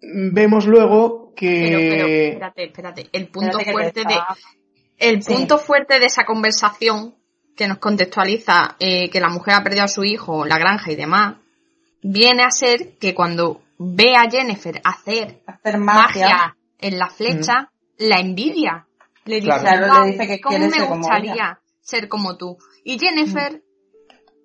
vemos 0.01 0.65
luego 0.65 1.31
que... 1.35 1.61
Pero, 1.61 1.77
pero, 1.77 2.07
espérate, 2.07 2.63
espérate. 2.63 3.09
El 3.13 3.27
punto 3.27 3.59
fuerte 3.59 4.01
de 4.01 4.15
el 4.97 5.19
punto 5.19 5.59
fuerte 5.59 5.99
de 5.99 6.05
esa 6.05 6.25
conversación 6.25 7.13
que 7.55 7.67
nos 7.67 7.77
contextualiza 7.77 8.75
eh, 8.79 9.11
que 9.11 9.19
la 9.19 9.29
mujer 9.29 9.53
ha 9.53 9.63
perdido 9.63 9.83
a 9.83 9.87
su 9.87 10.03
hijo, 10.03 10.43
la 10.43 10.57
granja 10.57 10.91
y 10.91 10.95
demás, 10.95 11.35
viene 12.01 12.43
a 12.43 12.49
ser 12.49 12.97
que 12.97 13.13
cuando 13.13 13.61
ve 13.77 14.15
a 14.15 14.27
Jennifer 14.27 14.81
hacer, 14.83 15.43
magia. 15.77 16.55
en 16.79 16.97
la 16.97 17.09
flecha, 17.09 17.69
la 17.97 18.19
envidia. 18.19 18.87
Le 19.25 19.41
dice, 19.41 19.49
le 19.49 20.11
dice 20.11 20.27
que 20.27 20.41
¿cómo 20.41 20.57
me 20.57 20.81
gustaría 20.85 21.59
ser 21.81 22.07
como 22.07 22.37
tú? 22.37 22.57
Y 22.83 22.99
Jennifer 22.99 23.63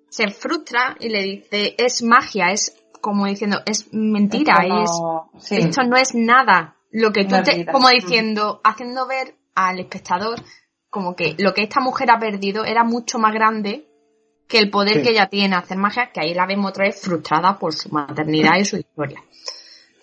se 0.09 0.29
frustra 0.29 0.97
y 0.99 1.09
le 1.09 1.23
dice, 1.23 1.75
es 1.77 2.03
magia, 2.03 2.51
es 2.51 2.75
como 2.99 3.25
diciendo, 3.25 3.61
es 3.65 3.93
mentira, 3.93 4.63
es, 4.83 5.51
esto 5.51 5.83
no 5.83 5.97
es 5.97 6.13
nada. 6.15 6.77
Lo 6.91 7.11
que 7.11 7.25
tú 7.25 7.35
te, 7.43 7.65
como 7.65 7.89
diciendo, 7.89 8.59
haciendo 8.63 9.07
ver 9.07 9.35
al 9.55 9.79
espectador 9.79 10.43
como 10.89 11.15
que 11.15 11.35
lo 11.39 11.53
que 11.53 11.63
esta 11.63 11.79
mujer 11.79 12.11
ha 12.11 12.19
perdido 12.19 12.65
era 12.65 12.83
mucho 12.83 13.17
más 13.17 13.33
grande 13.33 13.87
que 14.47 14.59
el 14.59 14.69
poder 14.69 15.01
que 15.01 15.11
ella 15.11 15.27
tiene 15.27 15.55
a 15.55 15.59
hacer 15.59 15.77
magia, 15.77 16.11
que 16.13 16.19
ahí 16.19 16.33
la 16.33 16.45
vemos 16.45 16.71
otra 16.71 16.85
vez 16.85 17.01
frustrada 17.01 17.57
por 17.57 17.73
su 17.73 17.89
maternidad 17.89 18.57
y 18.59 18.65
su 18.65 18.75
historia. 18.75 19.21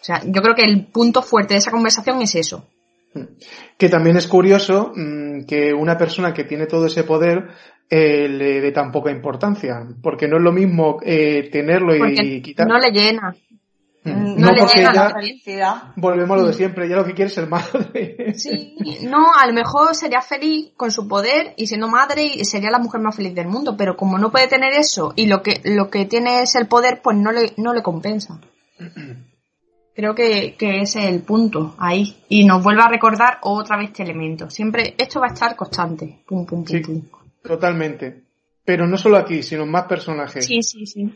O 0.01 0.05
sea, 0.05 0.23
yo 0.25 0.41
creo 0.41 0.55
que 0.55 0.64
el 0.64 0.87
punto 0.87 1.21
fuerte 1.21 1.53
de 1.53 1.59
esa 1.59 1.71
conversación 1.71 2.23
es 2.23 2.35
eso. 2.35 2.67
Que 3.77 3.88
también 3.88 4.16
es 4.16 4.27
curioso 4.27 4.92
mmm, 4.94 5.44
que 5.44 5.73
una 5.73 5.97
persona 5.97 6.33
que 6.33 6.44
tiene 6.44 6.66
todo 6.66 6.87
ese 6.87 7.05
poder 7.05 7.49
eh, 7.90 8.29
le 8.29 8.61
dé 8.61 8.73
tan 8.73 8.92
poca 8.92 9.11
importancia, 9.11 9.87
porque 10.03 10.29
no 10.29 10.37
es 10.37 10.42
lo 10.42 10.53
mismo 10.53 10.99
eh, 11.03 11.49
tenerlo 11.51 11.94
y 11.94 11.99
porque 11.99 12.42
quitarlo. 12.42 12.75
No 12.75 12.81
le 12.81 12.90
llena. 12.90 13.35
No, 14.05 14.37
no 14.37 14.53
le 14.53 14.62
llega 14.75 14.92
la 14.92 15.11
felicidad. 15.11 15.75
Volvemos 15.97 16.38
a 16.38 16.40
lo 16.40 16.47
de 16.49 16.53
siempre, 16.53 16.88
ya 16.88 16.97
lo 16.97 17.05
que 17.05 17.14
quiere 17.14 17.29
es 17.29 17.35
ser 17.35 17.49
madre. 17.49 18.33
Sí, 18.35 18.77
no, 19.03 19.33
a 19.35 19.47
lo 19.47 19.53
mejor 19.53 19.94
sería 19.94 20.21
feliz 20.21 20.73
con 20.77 20.90
su 20.90 21.09
poder 21.09 21.55
y 21.57 21.66
siendo 21.66 21.88
madre 21.88 22.25
y 22.25 22.44
sería 22.44 22.71
la 22.71 22.79
mujer 22.79 23.01
más 23.01 23.16
feliz 23.16 23.35
del 23.35 23.49
mundo, 23.49 23.75
pero 23.77 23.97
como 23.97 24.18
no 24.18 24.31
puede 24.31 24.49
tener 24.49 24.73
eso 24.75 25.12
y 25.16 25.27
lo 25.27 25.42
que, 25.42 25.61
lo 25.64 25.90
que 25.90 26.05
tiene 26.05 26.42
es 26.42 26.55
el 26.55 26.68
poder, 26.68 27.01
pues 27.03 27.16
no 27.16 27.33
le, 27.33 27.53
no 27.57 27.73
le 27.73 27.83
compensa. 27.83 28.40
Creo 29.99 30.15
que, 30.15 30.55
que 30.57 30.83
ese 30.83 31.01
es 31.01 31.07
el 31.07 31.23
punto 31.23 31.75
ahí. 31.77 32.15
Y 32.29 32.45
nos 32.45 32.63
vuelve 32.63 32.83
a 32.83 32.89
recordar 32.89 33.39
otra 33.43 33.77
vez 33.77 33.89
este 33.89 34.05
elemento. 34.05 34.49
Siempre, 34.49 34.95
esto 34.97 35.19
va 35.19 35.27
a 35.27 35.33
estar 35.35 35.57
constante. 35.57 36.21
Pum, 36.25 36.47
pum, 36.47 36.63
pum, 36.63 36.67
sí, 36.67 36.79
pum. 36.79 37.03
Totalmente. 37.43 38.23
Pero 38.65 38.87
no 38.87 38.97
solo 38.97 39.17
aquí, 39.17 39.43
sino 39.43 39.67
más 39.67 39.87
personajes. 39.87 40.47
Sí, 40.47 40.63
sí, 40.63 40.87
sí. 40.87 41.13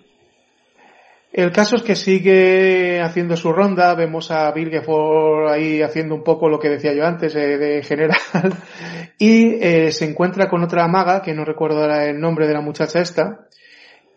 El 1.33 1.53
caso 1.53 1.77
es 1.77 1.83
que 1.83 1.95
sigue 1.95 3.01
haciendo 3.01 3.37
su 3.37 3.53
ronda, 3.53 3.95
vemos 3.95 4.33
a 4.33 4.51
Vilgefort 4.51 5.53
ahí 5.53 5.81
haciendo 5.81 6.17
un 6.17 6.25
poco 6.25 6.49
lo 6.49 6.59
que 6.59 6.71
decía 6.71 6.93
yo 6.93 7.07
antes, 7.07 7.37
eh, 7.37 7.59
de 7.59 7.83
general, 7.85 8.19
y 9.17 9.65
eh, 9.65 9.93
se 9.93 10.07
encuentra 10.07 10.49
con 10.49 10.65
otra 10.65 10.89
maga, 10.89 11.23
que 11.23 11.35
no 11.35 11.45
recuerdo 11.45 11.83
ahora 11.83 12.07
el 12.07 12.21
nombre 12.21 12.49
de 12.49 12.55
la 12.55 12.61
muchacha 12.61 13.01
esta, 13.01 13.47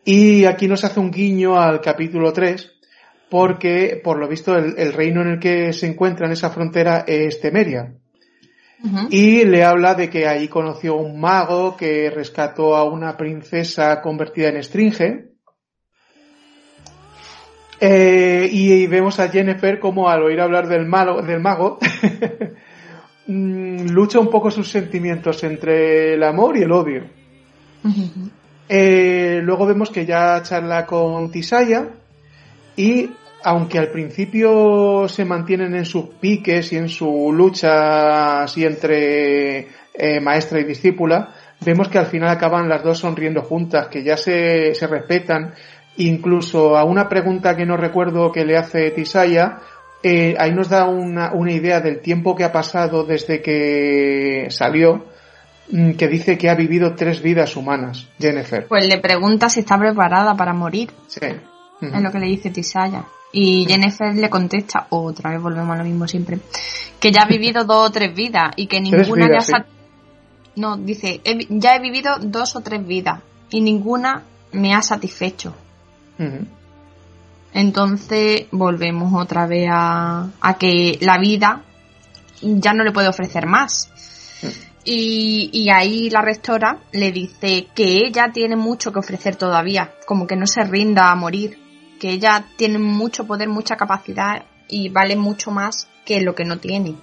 y 0.03 0.45
aquí 0.45 0.67
nos 0.67 0.83
hace 0.83 0.99
un 0.99 1.09
guiño 1.09 1.59
al 1.59 1.81
capítulo 1.81 2.31
3, 2.31 2.74
porque 3.35 3.99
por 4.01 4.17
lo 4.17 4.29
visto 4.29 4.55
el, 4.55 4.75
el 4.77 4.93
reino 4.93 5.21
en 5.21 5.27
el 5.27 5.39
que 5.39 5.73
se 5.73 5.87
encuentra 5.87 6.25
en 6.25 6.31
esa 6.31 6.51
frontera 6.51 7.03
es 7.05 7.41
Temeria. 7.41 7.93
Uh 8.81 8.87
-huh. 8.87 9.07
Y 9.09 9.43
le 9.43 9.61
habla 9.61 9.93
de 9.93 10.09
que 10.09 10.25
ahí 10.25 10.47
conoció 10.47 10.95
un 10.95 11.19
mago 11.19 11.75
que 11.75 12.09
rescató 12.09 12.77
a 12.77 12.85
una 12.85 13.17
princesa 13.17 14.01
convertida 14.01 14.47
en 14.47 14.55
estringe, 14.55 15.25
eh, 17.81 18.47
y 18.49 18.87
vemos 18.87 19.19
a 19.19 19.27
Jennifer 19.27 19.81
como 19.81 20.07
al 20.09 20.23
oír 20.23 20.39
hablar 20.39 20.69
del, 20.69 20.85
malo, 20.85 21.21
del 21.21 21.41
mago 21.41 21.77
lucha 23.27 24.17
un 24.17 24.29
poco 24.29 24.49
sus 24.49 24.69
sentimientos 24.69 25.43
entre 25.43 26.13
el 26.13 26.23
amor 26.23 26.55
y 26.55 26.61
el 26.61 26.71
odio. 26.71 27.03
Uh 27.83 27.89
-huh. 27.89 28.31
eh, 28.69 29.41
luego 29.43 29.65
vemos 29.65 29.89
que 29.89 30.05
ya 30.05 30.41
charla 30.41 30.85
con 30.85 31.29
Tisaya 31.31 31.89
y 32.77 33.09
aunque 33.45 33.77
al 33.77 33.89
principio 33.91 35.07
se 35.07 35.23
mantienen 35.23 35.75
en 35.75 35.85
sus 35.85 36.05
piques 36.19 36.73
y 36.73 36.77
en 36.77 36.89
su 36.89 37.31
lucha 37.31 38.41
así 38.41 38.65
entre 38.65 39.67
eh, 39.93 40.19
maestra 40.19 40.59
y 40.59 40.63
discípula, 40.63 41.29
vemos 41.63 41.87
que 41.87 41.99
al 41.99 42.07
final 42.07 42.29
acaban 42.29 42.67
las 42.67 42.83
dos 42.83 42.97
sonriendo 42.97 43.43
juntas, 43.43 43.87
que 43.87 44.03
ya 44.03 44.17
se, 44.17 44.73
se 44.73 44.87
respetan 44.87 45.53
incluso 45.97 46.75
a 46.75 46.85
una 46.85 47.07
pregunta 47.07 47.55
que 47.55 47.67
no 47.67 47.77
recuerdo 47.77 48.31
que 48.31 48.45
le 48.45 48.57
hace 48.57 48.89
Tisaya, 48.89 49.59
eh, 50.01 50.35
ahí 50.39 50.51
nos 50.51 50.69
da 50.69 50.85
una, 50.85 51.31
una, 51.33 51.51
idea 51.51 51.81
del 51.81 52.01
tiempo 52.01 52.35
que 52.35 52.45
ha 52.45 52.51
pasado 52.51 53.03
desde 53.03 53.43
que 53.43 54.47
salió, 54.49 55.05
que 55.97 56.07
dice 56.07 56.35
que 56.37 56.49
ha 56.49 56.55
vivido 56.55 56.95
tres 56.95 57.21
vidas 57.21 57.55
humanas, 57.55 58.07
Jennifer. 58.19 58.65
Pues 58.67 58.87
le 58.87 58.97
pregunta 58.97 59.49
si 59.49 59.59
está 59.59 59.77
preparada 59.77 60.35
para 60.35 60.53
morir. 60.53 60.89
Sí. 61.07 61.19
Uh 61.25 61.85
-huh. 61.85 61.95
Es 61.95 62.01
lo 62.01 62.11
que 62.11 62.19
le 62.19 62.25
dice 62.25 62.49
Tisaya. 62.49 63.05
Y 63.37 63.65
Jennifer 63.67 64.15
le 64.15 64.29
contesta, 64.29 64.87
otra 64.91 65.31
vez 65.31 65.41
volvemos 65.41 65.75
a 65.75 65.79
lo 65.79 65.83
mismo 65.83 66.07
siempre, 66.07 66.39
que 67.01 67.11
ya 67.11 67.23
ha 67.23 67.27
vivido 67.27 67.65
dos 67.65 67.89
o 67.89 67.91
tres 67.91 68.15
vidas 68.15 68.53
y 68.55 68.67
que 68.67 68.79
ninguna 68.79 69.25
vidas, 69.25 69.47
ya 69.47 69.57
sí. 69.57 69.63
No, 70.55 70.77
dice, 70.77 71.19
he, 71.25 71.45
ya 71.49 71.75
he 71.75 71.81
vivido 71.81 72.17
dos 72.21 72.55
o 72.55 72.61
tres 72.61 72.87
vidas 72.87 73.19
y 73.49 73.59
ninguna 73.59 74.23
me 74.53 74.73
ha 74.73 74.81
satisfecho. 74.81 75.53
Uh 76.17 76.23
-huh. 76.23 76.47
Entonces 77.53 78.45
volvemos 78.51 79.11
otra 79.21 79.47
vez 79.47 79.67
a, 79.69 80.29
a, 80.39 80.53
que 80.57 80.97
la 81.01 81.17
vida 81.17 81.61
ya 82.41 82.71
no 82.71 82.85
le 82.85 82.93
puede 82.93 83.09
ofrecer 83.09 83.47
más. 83.47 83.89
Uh 84.41 84.45
-huh. 84.45 84.67
y, 84.85 85.49
y, 85.51 85.69
ahí 85.71 86.09
la 86.09 86.21
rectora 86.21 86.77
le 86.93 87.11
dice 87.11 87.67
que 87.75 87.97
ella 88.07 88.31
tiene 88.31 88.55
mucho 88.55 88.93
que 88.93 88.99
ofrecer 88.99 89.35
todavía, 89.35 89.91
como 90.07 90.25
que 90.25 90.37
no 90.37 90.47
se 90.47 90.63
rinda 90.63 91.11
a 91.11 91.15
morir, 91.15 91.64
que 92.05 92.11
ella 92.11 92.45
tiene 92.55 92.77
mucho 92.77 93.25
poder, 93.25 93.49
mucha 93.49 93.77
capacidad 93.77 94.45
y 94.67 94.89
vale 94.89 95.15
mucho 95.15 95.49
más 95.49 95.87
que 96.05 96.21
lo 96.21 96.35
que 96.35 96.45
no 96.45 96.59
tiene. 96.59 96.93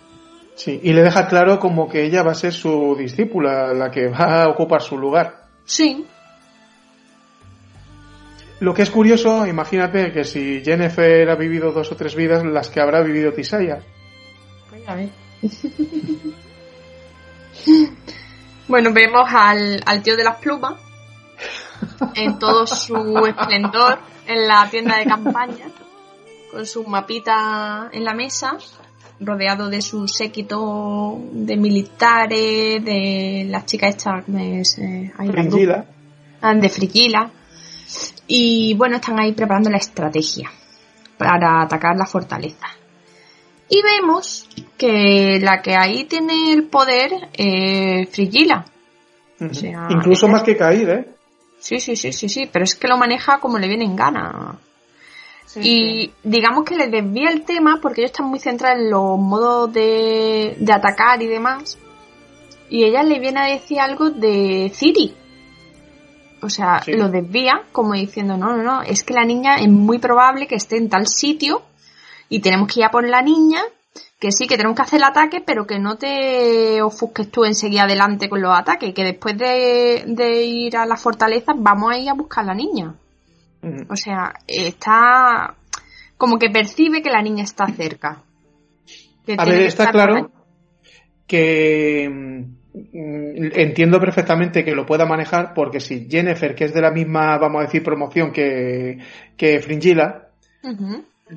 Sí, 0.54 0.78
y 0.80 0.92
le 0.92 1.02
deja 1.02 1.26
claro 1.26 1.58
como 1.58 1.88
que 1.88 2.04
ella 2.04 2.22
va 2.22 2.30
a 2.30 2.36
ser 2.36 2.52
su 2.52 2.94
discípula, 2.96 3.74
la 3.74 3.90
que 3.90 4.06
va 4.06 4.44
a 4.44 4.48
ocupar 4.48 4.80
su 4.80 4.96
lugar. 4.96 5.46
Sí, 5.64 6.06
lo 8.60 8.74
que 8.74 8.82
es 8.82 8.90
curioso, 8.90 9.44
imagínate 9.44 10.12
que 10.12 10.22
si 10.22 10.62
Jennifer 10.64 11.28
ha 11.28 11.34
vivido 11.34 11.72
dos 11.72 11.90
o 11.90 11.96
tres 11.96 12.14
vidas, 12.14 12.44
las 12.44 12.70
que 12.70 12.80
habrá 12.80 13.02
vivido 13.02 13.32
Tisaya. 13.32 13.80
Pues 14.70 14.88
a 14.88 14.94
ver. 14.94 15.08
bueno, 18.68 18.92
vemos 18.92 19.28
al, 19.28 19.82
al, 19.84 20.00
tío 20.04 20.16
de 20.16 20.22
las 20.22 20.36
plumas 20.36 20.74
en 22.14 22.38
todo 22.38 22.66
su 22.66 23.26
esplendor 23.26 23.98
en 24.26 24.46
la 24.46 24.68
tienda 24.70 24.98
de 24.98 25.04
campaña, 25.04 25.66
con 26.50 26.66
su 26.66 26.84
mapita 26.84 27.88
en 27.92 28.04
la 28.04 28.14
mesa, 28.14 28.56
rodeado 29.20 29.68
de 29.68 29.82
su 29.82 30.08
séquito 30.08 31.20
de 31.32 31.56
militares, 31.56 32.84
de 32.84 33.46
las 33.48 33.66
chicas 33.66 33.96
estas, 33.96 34.24
eh, 34.28 35.12
Frigila. 35.16 35.84
De 36.54 36.68
Frigila 36.68 37.30
Y 38.26 38.74
bueno, 38.74 38.96
están 38.96 39.20
ahí 39.20 39.32
preparando 39.32 39.70
la 39.70 39.78
estrategia 39.78 40.50
para 41.16 41.62
atacar 41.62 41.96
la 41.96 42.06
fortaleza. 42.06 42.66
Y 43.68 43.80
vemos 43.82 44.48
que 44.76 45.38
la 45.40 45.62
que 45.62 45.76
ahí 45.76 46.04
tiene 46.04 46.52
el 46.52 46.64
poder 46.64 47.30
es 47.32 48.08
Frigila. 48.10 48.64
Incluso 49.90 50.28
más 50.28 50.42
que 50.42 50.56
caer, 50.56 50.90
¿eh? 50.90 51.11
Sí, 51.62 51.78
sí, 51.78 51.94
sí, 51.94 52.12
sí, 52.12 52.28
sí, 52.28 52.50
pero 52.52 52.64
es 52.64 52.74
que 52.74 52.88
lo 52.88 52.96
maneja 52.96 53.38
como 53.38 53.56
le 53.56 53.68
viene 53.68 53.84
en 53.84 53.94
gana. 53.94 54.58
y 55.54 56.10
digamos 56.24 56.64
que 56.64 56.74
le 56.74 56.88
desvía 56.88 57.30
el 57.30 57.44
tema 57.44 57.78
porque 57.80 58.00
ellos 58.00 58.10
están 58.10 58.26
muy 58.26 58.40
centrados 58.40 58.80
en 58.80 58.90
los 58.90 59.16
modos 59.16 59.72
de, 59.72 60.56
de 60.58 60.72
atacar 60.72 61.22
y 61.22 61.28
demás. 61.28 61.78
Y 62.68 62.82
ella 62.82 63.04
le 63.04 63.20
viene 63.20 63.38
a 63.38 63.46
decir 63.46 63.78
algo 63.78 64.10
de 64.10 64.72
Ciri. 64.74 65.14
O 66.42 66.50
sea, 66.50 66.82
lo 66.88 67.08
desvía 67.08 67.62
como 67.70 67.92
diciendo, 67.92 68.36
no, 68.36 68.56
no, 68.56 68.64
no, 68.64 68.82
es 68.82 69.04
que 69.04 69.14
la 69.14 69.24
niña 69.24 69.54
es 69.56 69.68
muy 69.68 69.98
probable 69.98 70.48
que 70.48 70.56
esté 70.56 70.78
en 70.78 70.88
tal 70.88 71.06
sitio 71.06 71.62
y 72.28 72.40
tenemos 72.40 72.66
que 72.66 72.80
ir 72.80 72.86
a 72.86 72.90
por 72.90 73.08
la 73.08 73.22
niña, 73.22 73.60
que 74.18 74.30
sí, 74.30 74.46
que 74.46 74.56
tenemos 74.56 74.76
que 74.76 74.82
hacer 74.82 74.98
el 74.98 75.04
ataque, 75.04 75.42
pero 75.44 75.66
que 75.66 75.80
no 75.80 75.96
te 75.96 76.80
ofusques 76.80 77.28
tú 77.30 77.44
en 77.44 77.56
seguir 77.56 77.80
adelante 77.80 78.28
con 78.28 78.40
los 78.40 78.56
ataques, 78.56 78.94
que 78.94 79.02
después 79.02 79.36
de, 79.36 80.44
ir 80.44 80.76
a 80.76 80.86
la 80.86 80.96
fortaleza 80.96 81.52
vamos 81.56 81.92
a 81.92 81.98
ir 81.98 82.08
a 82.08 82.14
buscar 82.14 82.44
a 82.44 82.48
la 82.48 82.54
niña. 82.54 82.94
O 83.88 83.96
sea, 83.96 84.32
está 84.46 85.56
como 86.16 86.38
que 86.38 86.50
percibe 86.50 87.02
que 87.02 87.10
la 87.10 87.20
niña 87.20 87.42
está 87.42 87.66
cerca. 87.66 88.22
a 89.36 89.44
ver, 89.44 89.62
está 89.62 89.90
claro 89.90 90.30
que 91.26 92.08
mm, 92.08 93.50
entiendo 93.54 93.98
perfectamente 93.98 94.64
que 94.64 94.74
lo 94.74 94.86
pueda 94.86 95.04
manejar 95.04 95.52
porque 95.54 95.80
si 95.80 96.06
Jennifer, 96.08 96.54
que 96.54 96.66
es 96.66 96.74
de 96.74 96.80
la 96.80 96.92
misma, 96.92 97.38
vamos 97.38 97.60
a 97.60 97.64
decir, 97.64 97.82
promoción 97.82 98.32
que, 98.32 98.98
que 99.36 99.60
Fringilla, 99.60 100.28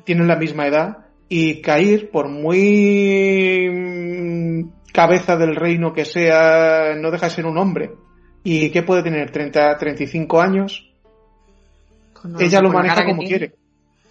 tienen 0.04 0.28
la 0.28 0.36
misma 0.36 0.66
edad 0.66 1.05
y 1.28 1.60
Cair, 1.60 2.10
por 2.10 2.28
muy 2.28 3.68
mm, 3.70 4.92
cabeza 4.92 5.36
del 5.36 5.56
reino 5.56 5.92
que 5.92 6.04
sea, 6.04 6.94
no 6.96 7.10
deja 7.10 7.26
de 7.26 7.34
ser 7.34 7.46
un 7.46 7.58
hombre. 7.58 7.90
¿Y 8.44 8.70
qué 8.70 8.82
puede 8.82 9.02
tener? 9.02 9.32
¿30, 9.32 9.78
35 9.78 10.40
años? 10.40 10.88
Ella 12.38 12.60
lo 12.60 12.70
maneja 12.70 13.04
como 13.04 13.22
quiere. 13.22 13.54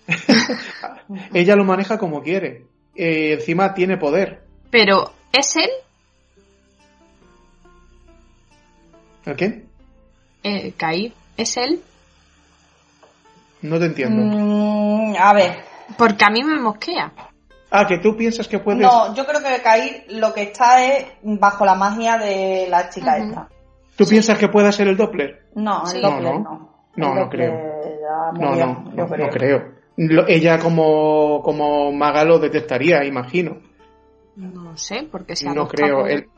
Ella 1.34 1.56
lo 1.56 1.64
maneja 1.64 1.98
como 1.98 2.22
quiere. 2.22 2.66
Eh, 2.96 3.34
encima 3.34 3.74
tiene 3.74 3.98
poder. 3.98 4.44
Pero, 4.70 5.12
¿es 5.32 5.56
él? 5.56 5.70
¿El 9.26 9.36
qué? 9.36 9.66
Eh, 10.44 10.74
Cair, 10.78 11.14
¿es 11.38 11.58
él? 11.58 11.82
No 13.62 13.80
te 13.80 13.86
entiendo. 13.86 14.22
Mm, 14.22 15.16
a 15.18 15.34
ver, 15.34 15.64
porque 15.98 16.26
a 16.26 16.30
mí 16.30 16.44
me 16.44 16.60
mosquea. 16.60 17.12
Ah, 17.72 17.86
que 17.88 17.98
tú 17.98 18.16
piensas 18.16 18.48
que 18.48 18.60
puedes. 18.60 18.82
No, 18.82 19.14
yo 19.14 19.26
creo 19.26 19.42
que 19.42 19.62
Cair 19.62 20.06
lo 20.10 20.34
que 20.34 20.44
está 20.44 20.86
es 20.86 21.06
bajo 21.24 21.66
la 21.66 21.76
magia 21.76 22.18
de 22.18 22.68
la 22.70 22.90
chica 22.90 23.18
esta. 23.18 23.50
¿Tú 23.96 24.06
piensas 24.06 24.38
que 24.38 24.50
pueda 24.50 24.72
ser 24.72 24.88
el 24.88 24.98
Doppler? 24.98 25.48
No, 25.56 25.84
el 25.92 26.02
Doppler 26.02 26.40
no. 26.40 26.76
No, 26.96 27.16
no, 27.16 27.30
creo. 27.30 27.54
No, 28.40 28.56
no, 28.56 28.84
no, 28.94 29.30
creo. 29.30 29.74
ella 30.28 30.60
como, 30.60 31.42
como 31.44 31.92
maga 31.92 32.24
lo 32.24 32.40
detectaría, 32.40 33.04
imagino. 33.04 33.58
No 34.36 34.78
sé, 34.78 35.08
porque 35.12 35.36
si 35.36 35.46
No 35.46 35.68
creo. 35.68 36.06
El, 36.08 36.30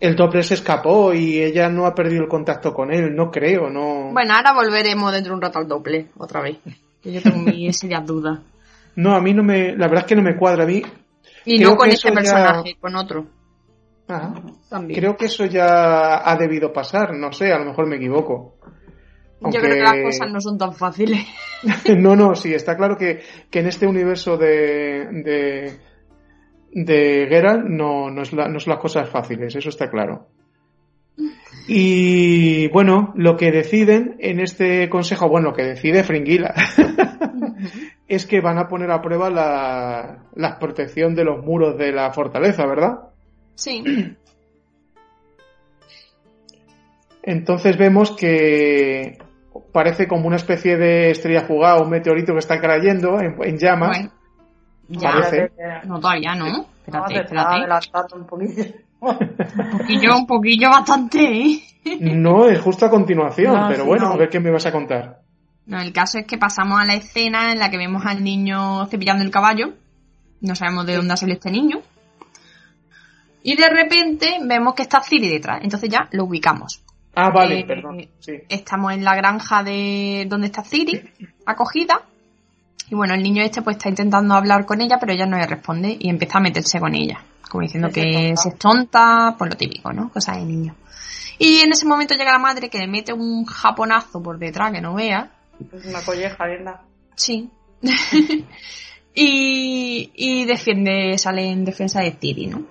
el 0.00 0.16
Doppler 0.16 0.44
se 0.44 0.54
escapó 0.54 1.14
y 1.14 1.40
ella 1.40 1.68
no 1.68 1.86
ha 1.86 1.94
perdido 1.94 2.22
el 2.24 2.28
contacto 2.28 2.74
con 2.74 2.92
él, 2.92 3.14
no 3.14 3.30
creo, 3.30 3.70
no. 3.70 4.10
Bueno, 4.12 4.34
ahora 4.34 4.52
volveremos 4.52 5.12
dentro 5.12 5.30
de 5.30 5.36
un 5.36 5.42
rato 5.42 5.58
al 5.58 5.68
Doppler, 5.68 6.06
otra 6.18 6.40
vez. 6.42 6.58
yo 7.04 7.22
tengo 7.22 7.38
mis 7.38 7.76
serias 7.78 8.04
dudas. 8.04 8.40
No, 8.96 9.14
a 9.14 9.20
mí 9.20 9.32
no 9.32 9.42
me. 9.42 9.76
La 9.76 9.88
verdad 9.88 10.04
es 10.04 10.06
que 10.06 10.16
no 10.16 10.22
me 10.22 10.36
cuadra 10.36 10.64
a 10.64 10.66
mí. 10.66 10.82
Y 11.44 11.58
no 11.58 11.76
con 11.76 11.88
este 11.88 12.12
personaje, 12.12 12.76
con 12.80 12.94
otro. 12.96 13.26
Ah, 14.08 14.34
También. 14.68 15.00
Creo 15.00 15.16
que 15.16 15.26
eso 15.26 15.46
ya 15.46 16.28
ha 16.28 16.36
debido 16.36 16.72
pasar, 16.72 17.14
no 17.16 17.32
sé, 17.32 17.52
a 17.52 17.58
lo 17.58 17.64
mejor 17.64 17.86
me 17.86 17.96
equivoco. 17.96 18.56
Yo 19.40 19.60
creo 19.60 19.74
que 19.74 19.80
las 19.80 20.02
cosas 20.02 20.30
no 20.30 20.40
son 20.40 20.58
tan 20.58 20.72
fáciles. 20.72 21.26
no, 21.98 22.14
no, 22.14 22.34
sí, 22.34 22.54
está 22.54 22.76
claro 22.76 22.96
que, 22.96 23.20
en 23.50 23.66
este 23.66 23.86
universo 23.86 24.36
de, 24.36 25.08
de, 25.24 25.78
de 26.70 27.26
Geralt 27.28 27.64
no, 27.64 28.10
no, 28.10 28.22
es 28.22 28.32
no 28.32 28.60
son 28.60 28.72
las 28.72 28.80
cosas 28.80 29.08
fáciles, 29.08 29.56
eso 29.56 29.68
está 29.68 29.90
claro. 29.90 30.28
Y 31.66 32.68
bueno, 32.68 33.12
lo 33.16 33.36
que 33.36 33.50
deciden 33.50 34.16
en 34.18 34.40
este 34.40 34.88
consejo, 34.88 35.28
bueno, 35.28 35.50
lo 35.50 35.54
que 35.54 35.64
decide 35.64 36.02
Fringila, 36.02 36.54
es 38.14 38.26
que 38.26 38.42
van 38.42 38.58
a 38.58 38.68
poner 38.68 38.90
a 38.90 39.00
prueba 39.00 39.30
la, 39.30 40.18
la 40.34 40.58
protección 40.58 41.14
de 41.14 41.24
los 41.24 41.42
muros 41.42 41.78
de 41.78 41.92
la 41.92 42.12
fortaleza, 42.12 42.66
¿verdad? 42.66 43.08
Sí. 43.54 43.82
Entonces 47.22 47.78
vemos 47.78 48.10
que 48.10 49.16
parece 49.72 50.06
como 50.06 50.26
una 50.26 50.36
especie 50.36 50.76
de 50.76 51.12
estrella 51.12 51.46
jugada, 51.46 51.80
un 51.80 51.88
meteorito 51.88 52.34
que 52.34 52.40
está 52.40 52.60
cayendo 52.60 53.18
en, 53.18 53.56
llamas. 53.56 54.10
ya, 54.88 55.12
parece. 55.12 55.50
No, 55.86 55.98
todavía 55.98 56.34
no. 56.34 56.66
Espérate, 56.86 57.14
espérate. 57.22 58.14
un 58.14 58.26
poquillo. 58.26 58.64
un 59.00 59.78
poquillo, 59.78 60.16
un 60.18 60.26
poquillo 60.26 60.68
bastante, 60.68 61.18
¿eh? 61.18 61.62
No, 62.00 62.46
es 62.46 62.60
justo 62.60 62.84
a 62.84 62.90
continuación, 62.90 63.68
pero 63.68 63.86
bueno, 63.86 64.08
a 64.08 64.16
ver 64.18 64.28
qué 64.28 64.38
me 64.38 64.50
vas 64.50 64.66
a 64.66 64.72
contar. 64.72 65.21
No, 65.66 65.80
el 65.80 65.92
caso 65.92 66.18
es 66.18 66.26
que 66.26 66.38
pasamos 66.38 66.80
a 66.80 66.84
la 66.84 66.94
escena 66.94 67.52
en 67.52 67.58
la 67.58 67.70
que 67.70 67.78
vemos 67.78 68.04
al 68.04 68.22
niño 68.22 68.86
cepillando 68.86 69.22
el 69.22 69.30
caballo. 69.30 69.74
No 70.40 70.56
sabemos 70.56 70.86
de 70.86 70.96
dónde 70.96 71.14
ha 71.14 71.16
salido 71.16 71.36
este 71.36 71.50
niño. 71.50 71.80
Y 73.44 73.56
de 73.56 73.68
repente 73.68 74.38
vemos 74.42 74.74
que 74.74 74.82
está 74.82 75.00
Ciri 75.00 75.28
detrás. 75.28 75.60
Entonces 75.62 75.88
ya 75.88 76.08
lo 76.12 76.24
ubicamos. 76.24 76.82
Ah, 77.14 77.30
vale, 77.30 77.60
eh, 77.60 77.64
perdón. 77.64 78.08
Estamos 78.48 78.92
en 78.92 79.04
la 79.04 79.14
granja 79.14 79.62
de 79.62 80.26
donde 80.28 80.46
está 80.46 80.64
Ciri, 80.64 81.00
acogida. 81.46 82.02
Y 82.90 82.94
bueno, 82.94 83.14
el 83.14 83.22
niño 83.22 83.42
este 83.42 83.62
pues 83.62 83.76
está 83.76 83.88
intentando 83.88 84.34
hablar 84.34 84.66
con 84.66 84.80
ella, 84.80 84.98
pero 84.98 85.12
ella 85.12 85.26
no 85.26 85.38
le 85.38 85.46
responde 85.46 85.96
y 85.98 86.08
empieza 86.08 86.38
a 86.38 86.42
meterse 86.42 86.80
con 86.80 86.94
ella. 86.94 87.22
Como 87.48 87.62
diciendo 87.62 87.88
que 87.90 88.30
es 88.30 88.58
tonta, 88.58 89.34
pues 89.38 89.50
lo 89.50 89.56
típico, 89.56 89.92
¿no? 89.92 90.10
Cosas 90.10 90.36
de 90.38 90.44
niño. 90.44 90.74
Y 91.38 91.60
en 91.60 91.72
ese 91.72 91.86
momento 91.86 92.14
llega 92.14 92.32
la 92.32 92.38
madre 92.38 92.68
que 92.68 92.78
le 92.78 92.88
mete 92.88 93.12
un 93.12 93.44
japonazo 93.44 94.22
por 94.22 94.38
detrás 94.38 94.72
que 94.72 94.80
no 94.80 94.94
vea 94.94 95.30
es 95.72 95.86
una 95.86 96.02
colleja, 96.02 96.46
¿verdad? 96.46 96.80
Sí. 97.14 97.50
y, 99.14 100.10
y 100.14 100.44
defiende, 100.44 101.16
sale 101.18 101.50
en 101.50 101.64
defensa 101.64 102.00
de 102.00 102.12
Ciri, 102.12 102.46
¿no? 102.46 102.64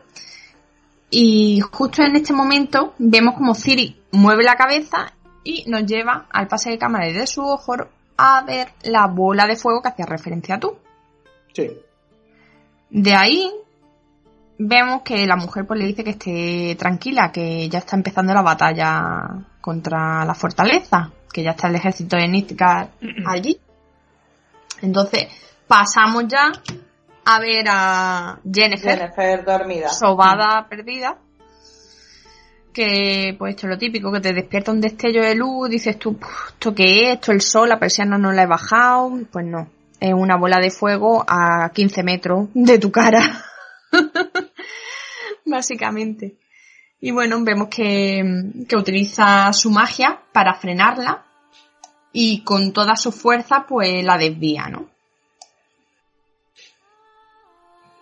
Y 1.09 1.59
justo 1.59 2.03
en 2.03 2.15
este 2.15 2.33
momento 2.33 2.93
vemos 2.97 3.35
como 3.35 3.53
Ciri 3.53 4.01
mueve 4.11 4.43
la 4.43 4.55
cabeza 4.55 5.13
y 5.43 5.65
nos 5.67 5.85
lleva 5.85 6.27
al 6.31 6.47
pase 6.47 6.69
de 6.69 6.77
cámara 6.77 7.11
de 7.11 7.27
su 7.27 7.41
ojo 7.41 7.75
a 8.17 8.43
ver 8.43 8.69
la 8.83 9.07
bola 9.07 9.45
de 9.47 9.55
fuego 9.55 9.81
que 9.81 9.89
hacía 9.89 10.05
referencia 10.05 10.55
a 10.55 10.59
tú. 10.59 10.77
Sí. 11.53 11.69
De 12.89 13.13
ahí 13.13 13.51
vemos 14.58 15.02
que 15.04 15.26
la 15.26 15.36
mujer 15.36 15.66
pues 15.66 15.80
le 15.80 15.88
dice 15.88 16.04
que 16.04 16.12
esté 16.12 16.76
tranquila, 16.78 17.32
que 17.32 17.68
ya 17.70 17.80
está 17.80 17.95
empezando 17.95 18.34
la 18.34 18.41
batalla 18.41 19.45
contra 19.62 20.26
la 20.26 20.34
fortaleza 20.34 21.12
que 21.32 21.43
ya 21.43 21.52
está 21.52 21.68
el 21.68 21.76
ejército 21.76 22.18
de 22.18 22.28
Nidgar 22.28 22.89
allí. 23.26 23.60
Entonces, 24.82 25.28
pasamos 25.68 26.26
ya 26.28 26.52
a 27.26 27.39
ver 27.39 27.66
a 27.70 28.39
Jennifer, 28.52 28.97
Jennifer 28.97 29.45
dormida. 29.45 29.89
Sobada 29.89 30.68
perdida. 30.68 31.18
Que, 32.74 33.36
pues 33.38 33.56
esto 33.56 33.68
es 33.68 33.72
lo 33.72 33.78
típico, 33.78 34.12
que 34.14 34.22
te 34.22 34.34
despierta 34.34 34.72
un 34.72 34.80
destello 34.80 35.22
de 35.22 35.36
luz, 35.36 35.70
dices 35.70 35.99
tú, 35.99 36.18
¿esto 36.54 36.74
qué 36.74 37.04
es? 37.04 37.16
¿Esto 37.16 37.34
el 37.34 37.41
sol? 37.41 37.68
La 37.68 37.78
persiana 37.78 38.18
no 38.18 38.32
la 38.32 38.43
he 38.43 38.47
bajado. 38.47 39.12
Pues 39.30 39.45
no, 39.45 39.68
es 39.99 40.14
una 40.14 40.38
bola 40.38 40.58
de 40.60 40.72
fuego 40.72 41.24
a 41.28 41.70
15 41.74 42.04
metros 42.04 42.47
de 42.54 42.80
tu 42.80 42.89
cara. 42.89 43.43
Básicamente. 45.45 46.35
Y 46.99 47.11
bueno, 47.11 47.43
vemos 47.43 47.67
que, 47.67 48.23
utiliza 48.75 49.51
su 49.53 49.71
magia 49.71 50.21
para 50.31 50.53
frenarla 50.53 51.25
y 52.13 52.43
con 52.43 52.73
toda 52.73 52.95
su 52.95 53.11
fuerza 53.11 53.65
pues 53.67 54.03
la 54.03 54.17
desvía, 54.17 54.67
¿no? 54.69 54.87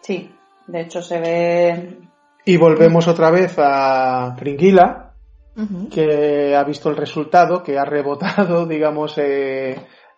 Sí, 0.01 0.29
de 0.67 0.81
hecho 0.81 1.01
se 1.01 1.19
ve... 1.19 1.97
Y 2.45 2.57
volvemos 2.57 3.07
otra 3.07 3.29
vez 3.29 3.55
a 3.57 4.35
Fringila, 4.37 5.13
que 5.91 6.55
ha 6.55 6.63
visto 6.63 6.89
el 6.89 6.97
resultado, 6.97 7.61
que 7.63 7.77
ha 7.77 7.85
rebotado, 7.85 8.65
digamos, 8.67 9.17
eh, 9.17 9.75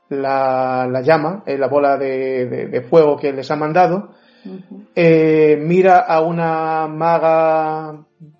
la, 0.10 1.02
llama, 1.04 1.44
eh, 1.46 1.58
la 1.58 1.68
bola 1.68 1.98
de, 1.98 2.86
fuego 2.90 3.18
que 3.18 3.34
les 3.34 3.50
ha 3.52 3.56
mandado. 3.56 4.14
Eh, 4.96 5.58
mira 5.60 6.00
a 6.00 6.22
una 6.22 6.88
maga 6.88 7.96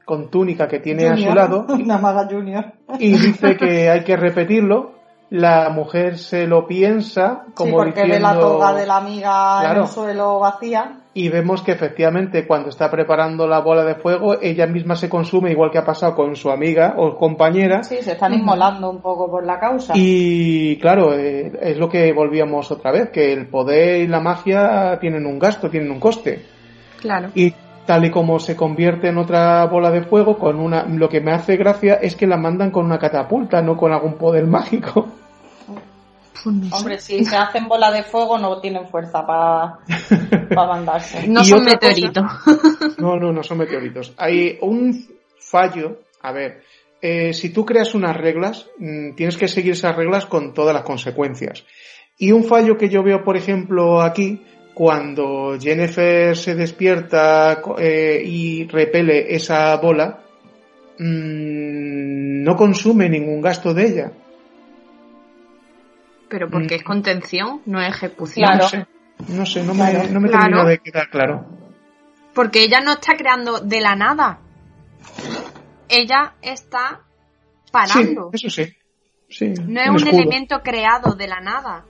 con 0.06 0.30
túnica 0.30 0.68
que 0.68 0.80
tiene 0.80 1.08
a 1.08 1.16
su 1.16 1.34
lado. 1.34 1.66
Una 1.70 1.98
maga 1.98 2.28
junior. 2.30 2.74
Y 3.00 3.12
dice 3.18 3.56
que 3.58 3.90
hay 3.90 4.04
que 4.04 4.18
repetirlo 4.18 5.02
la 5.32 5.70
mujer 5.70 6.18
se 6.18 6.46
lo 6.46 6.68
piensa 6.68 7.46
como 7.56 7.70
sí, 7.70 7.76
porque 7.78 8.06
ve 8.06 8.20
la 8.20 8.38
toga 8.38 8.74
de 8.74 8.86
la 8.86 8.98
amiga 8.98 9.72
en 9.72 9.78
el 9.78 9.88
suelo 9.88 10.40
vacía. 10.40 11.01
Y 11.14 11.28
vemos 11.28 11.62
que 11.62 11.74
efectivamente 11.74 12.48
cuando 12.48 12.70
está 12.70 12.90
preparando 12.90 13.46
la 13.46 13.60
bola 13.60 13.84
de 13.84 13.96
fuego, 13.96 14.40
ella 14.42 14.66
misma 14.66 14.96
se 14.96 15.10
consume 15.10 15.52
igual 15.52 15.70
que 15.70 15.78
ha 15.78 15.84
pasado 15.84 16.16
con 16.16 16.38
su 16.38 16.50
amiga 16.50 16.94
o 16.98 17.18
compañera. 17.18 17.84
Sí, 17.84 18.02
se 18.02 18.14
están 18.14 18.34
inmolando 18.34 18.90
un 18.90 19.02
poco 19.02 19.30
por 19.30 19.46
la 19.46 19.60
causa. 19.60 19.92
Y 19.94 20.78
claro, 20.78 21.14
eh, 21.14 21.52
es 21.62 21.78
lo 21.78 21.90
que 21.90 22.14
volvíamos 22.14 22.72
otra 22.72 22.92
vez, 22.92 23.10
que 23.10 23.34
el 23.34 23.48
poder 23.48 24.02
y 24.02 24.08
la 24.08 24.22
magia 24.22 24.98
tienen 25.02 25.26
un 25.26 25.38
gasto, 25.38 25.70
tienen 25.70 25.92
un 25.92 26.00
coste. 26.00 26.46
Claro. 27.02 27.30
Y 27.36 27.54
tal 27.86 28.06
y 28.06 28.12
como 28.12 28.40
se 28.40 28.56
convierte 28.56 29.10
en 29.10 29.18
otra 29.18 29.66
bola 29.66 29.92
de 29.92 30.04
fuego, 30.04 30.38
con 30.38 30.60
una, 30.60 30.86
lo 30.86 31.10
que 31.10 31.20
me 31.20 31.34
hace 31.34 31.58
gracia 31.58 31.96
es 31.96 32.16
que 32.16 32.26
la 32.26 32.38
mandan 32.38 32.72
con 32.72 32.86
una 32.86 33.00
catapulta, 33.00 33.62
no 33.62 33.76
con 33.76 33.92
algún 33.92 34.14
poder 34.14 34.48
mágico. 34.48 35.10
Pues 36.44 36.56
Hombre, 36.72 37.00
si 37.00 37.24
se 37.26 37.36
hacen 37.36 37.68
bola 37.68 37.92
de 37.92 38.04
fuego 38.04 38.38
no 38.38 38.60
tienen 38.60 38.88
fuerza 38.88 39.26
para 39.26 39.80
mandarse. 40.68 41.28
No 41.28 41.44
son 41.44 41.64
meteoritos. 41.64 42.24
no, 42.98 43.18
no, 43.18 43.32
no 43.32 43.44
son 43.44 43.60
meteoritos. 43.60 44.14
Hay 44.18 44.58
un 44.62 45.08
fallo, 45.40 46.02
a 46.22 46.32
ver, 46.32 46.64
eh, 47.02 47.34
si 47.34 47.50
tú 47.50 47.66
creas 47.66 47.96
unas 47.96 48.16
reglas, 48.16 48.68
mm, 48.78 49.16
tienes 49.16 49.38
que 49.38 49.48
seguir 49.48 49.74
esas 49.74 49.96
reglas 49.96 50.26
con 50.26 50.54
todas 50.54 50.74
las 50.74 50.84
consecuencias. 50.84 51.66
Y 52.18 52.32
un 52.32 52.44
fallo 52.44 52.78
que 52.78 52.90
yo 52.90 53.02
veo, 53.02 53.24
por 53.24 53.36
ejemplo, 53.36 54.02
aquí, 54.02 54.42
cuando 54.74 55.58
Jennifer 55.60 56.38
se 56.38 56.56
despierta 56.56 57.62
eh, 57.80 58.22
y 58.24 58.68
repele 58.68 59.34
esa 59.36 59.76
bola, 59.78 60.24
mm, 61.00 62.44
no 62.44 62.56
consume 62.56 63.10
ningún 63.10 63.42
gasto 63.42 63.74
de 63.74 63.86
ella. 63.86 64.12
Pero 66.32 66.50
porque 66.50 66.76
es 66.76 66.84
mm. 66.84 66.86
contención, 66.86 67.62
no 67.66 67.82
es 67.82 67.90
ejecución. 67.90 68.50
No 68.58 68.68
sé, 68.70 68.88
no, 69.28 69.46
sé, 69.46 69.64
no 69.64 69.74
me, 69.74 70.08
no 70.08 70.22
me 70.22 70.30
termina 70.30 70.64
de 70.64 70.78
quedar 70.78 71.10
claro. 71.10 71.46
Porque 72.34 72.64
ella 72.64 72.80
no 72.80 72.94
está 72.94 73.16
creando 73.18 73.60
de 73.60 73.82
la 73.82 73.98
nada. 73.98 74.40
Ella 75.90 76.36
está 76.42 77.02
parando. 77.70 78.32
Sí, 78.34 78.48
eso 78.48 78.50
sí. 78.50 78.74
sí 79.28 79.54
no 79.68 79.82
es 79.82 80.04
un, 80.04 80.08
elemento 80.08 80.62
creado 80.64 81.16
de 81.16 81.28
la 81.28 81.42
nada. 81.42 81.84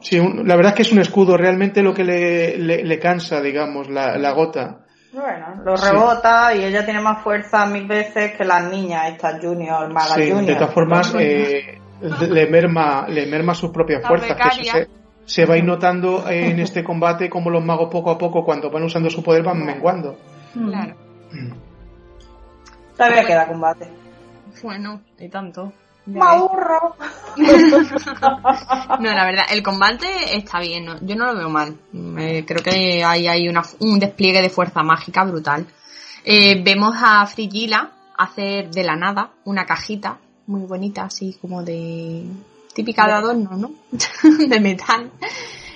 Sí, 0.00 0.16
la 0.20 0.54
verdad 0.54 0.70
es 0.70 0.76
que 0.76 0.82
es 0.82 0.92
un 0.92 1.00
escudo, 1.00 1.36
realmente 1.36 1.82
lo 1.82 1.92
que 1.92 2.04
le, 2.04 2.56
le, 2.58 2.98
cansa, 3.00 3.40
digamos, 3.40 3.88
la, 3.88 4.16
la, 4.16 4.30
gota. 4.30 4.84
Bueno, 5.12 5.62
lo 5.64 5.74
rebota 5.74 6.54
y 6.54 6.62
ella 6.62 6.84
tiene 6.84 7.00
más 7.00 7.24
fuerza 7.24 7.66
mil 7.66 7.88
veces 7.88 8.36
que 8.36 8.44
las 8.44 8.70
niñas, 8.70 9.10
estas 9.10 9.44
junior, 9.44 9.92
malas 9.92 10.14
sí, 10.14 10.30
De 10.30 10.54
todas 10.54 10.72
formas, 10.72 11.12
eh, 11.18 11.80
le 12.00 12.46
merma, 12.46 13.06
le 13.08 13.26
merma 13.26 13.54
sus 13.54 13.70
propias 13.70 14.06
fuerzas. 14.06 14.36
Que 14.36 14.88
se, 15.24 15.44
va 15.44 15.54
a 15.54 15.58
ir 15.58 15.64
notando 15.64 16.28
en 16.28 16.60
este 16.60 16.84
combate 16.84 17.28
como 17.28 17.50
los 17.50 17.64
magos 17.64 17.88
poco 17.90 18.10
a 18.10 18.18
poco, 18.18 18.44
cuando 18.44 18.70
van 18.70 18.84
usando 18.84 19.10
su 19.10 19.22
poder, 19.22 19.42
van 19.42 19.64
menguando. 19.64 20.18
Claro. 20.52 20.94
Mm. 21.32 21.52
Todavía 22.96 23.24
queda 23.24 23.46
combate. 23.46 23.88
Bueno, 24.62 25.02
y 25.18 25.28
tanto. 25.28 25.72
¡Maurro! 26.06 26.94
no, 27.36 29.12
la 29.12 29.24
verdad, 29.24 29.44
el 29.50 29.62
combate 29.62 30.36
está 30.36 30.60
bien, 30.60 30.86
yo 31.02 31.16
no 31.16 31.26
lo 31.26 31.36
veo 31.36 31.50
mal. 31.50 31.76
creo 31.92 32.62
que 32.62 33.02
hay, 33.04 33.26
hay 33.26 33.48
un 33.80 33.98
despliegue 33.98 34.40
de 34.40 34.48
fuerza 34.48 34.84
mágica 34.84 35.24
brutal. 35.24 35.66
Eh, 36.24 36.62
vemos 36.62 36.94
a 37.00 37.26
Frigila 37.26 37.90
hacer 38.16 38.70
de 38.70 38.84
la 38.84 38.96
nada 38.96 39.30
una 39.44 39.64
cajita 39.66 40.18
muy 40.46 40.62
bonita, 40.62 41.04
así 41.04 41.36
como 41.40 41.62
de 41.62 42.24
típica 42.74 43.06
de 43.06 43.12
adorno, 43.12 43.50
¿no? 43.56 43.70
de 44.48 44.60
metal. 44.60 45.10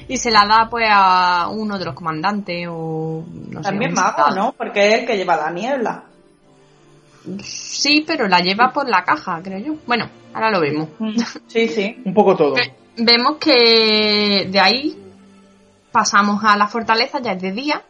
Y 0.08 0.16
se 0.16 0.30
la 0.30 0.44
da 0.46 0.68
pues 0.68 0.86
a 0.90 1.48
uno 1.48 1.78
de 1.78 1.84
los 1.84 1.94
comandantes 1.94 2.66
o 2.68 3.24
no 3.48 3.60
También 3.60 3.94
mago, 3.94 4.30
¿no? 4.34 4.52
Porque 4.52 4.88
es 4.88 5.00
el 5.00 5.06
que 5.06 5.16
lleva 5.16 5.36
la 5.36 5.50
niebla. 5.50 6.04
Sí, 7.42 8.04
pero 8.06 8.26
la 8.26 8.40
lleva 8.40 8.72
por 8.72 8.88
la 8.88 9.04
caja, 9.04 9.40
creo 9.42 9.58
yo. 9.58 9.74
Bueno, 9.86 10.08
ahora 10.34 10.50
lo 10.50 10.60
vemos. 10.60 10.88
Mm. 10.98 11.16
Sí, 11.46 11.68
sí. 11.68 12.02
Un 12.04 12.14
poco 12.14 12.36
todo. 12.36 12.54
Vemos 12.96 13.36
que 13.36 14.48
de 14.50 14.60
ahí 14.60 14.98
pasamos 15.92 16.42
a 16.44 16.56
la 16.56 16.66
fortaleza, 16.66 17.20
ya 17.20 17.32
es 17.32 17.42
de 17.42 17.52
día, 17.52 17.82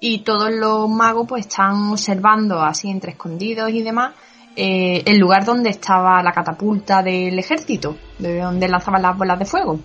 y 0.00 0.20
todos 0.20 0.50
los 0.52 0.88
magos 0.88 1.26
pues 1.28 1.46
están 1.46 1.90
observando 1.90 2.60
así 2.60 2.90
entre 2.90 3.12
escondidos 3.12 3.70
y 3.70 3.82
demás 3.82 4.14
eh, 4.56 5.02
el 5.04 5.18
lugar 5.18 5.44
donde 5.44 5.68
estaba 5.68 6.22
la 6.22 6.32
catapulta 6.32 7.02
del 7.02 7.38
ejército, 7.38 7.96
de 8.18 8.40
donde 8.40 8.68
lanzaban 8.68 9.02
las 9.02 9.16
bolas 9.16 9.38
de 9.38 9.44
fuego. 9.44 9.80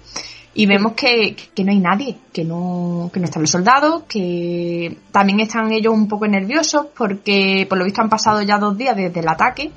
Y 0.54 0.66
vemos 0.66 0.94
que, 0.94 1.36
no 1.58 1.72
hay 1.72 1.80
nadie, 1.80 2.18
que 2.32 2.46
no, 2.46 3.10
que 3.14 3.20
no 3.20 3.26
están 3.26 3.44
los 3.44 3.52
soldados, 3.52 4.04
que 4.04 4.98
también 5.12 5.42
están 5.42 5.72
ellos 5.74 5.94
un 5.94 6.08
poco 6.08 6.26
nerviosos 6.26 6.88
porque 6.98 7.66
por 7.68 7.78
lo 7.78 7.86
visto 7.86 8.02
han 8.02 8.10
pasado 8.10 8.42
ya 8.42 8.58
dos 8.58 8.78
días 8.78 8.96
desde 8.96 9.20
el 9.20 9.28
ataque 9.28 9.72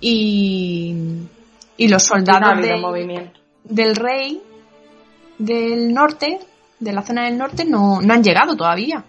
y, 0.00 0.94
y 1.78 1.88
los 1.88 2.02
soldados 2.02 2.58
del 3.64 3.96
rey 3.96 4.42
del 5.38 5.92
norte, 5.92 6.38
de 6.80 6.92
la 6.92 7.02
zona 7.02 7.24
del 7.24 7.38
norte, 7.38 7.64
no, 7.64 8.00
no 8.00 8.14
han 8.14 8.22
llegado 8.22 8.56
todavía 8.56 9.04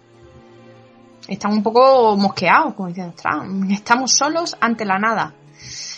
están 1.27 1.53
un 1.53 1.63
poco 1.63 2.15
mosqueados, 2.17 2.73
como 2.75 2.89
diciendo, 2.89 3.13
estamos 3.69 4.13
solos 4.13 4.55
ante 4.59 4.85
la 4.85 4.99
nada. 4.99 5.33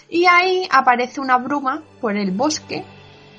Y 0.10 0.26
ahí 0.26 0.68
aparece 0.72 1.20
una 1.20 1.38
bruma 1.38 1.84
por 2.00 2.16
el 2.16 2.32
bosque 2.32 2.86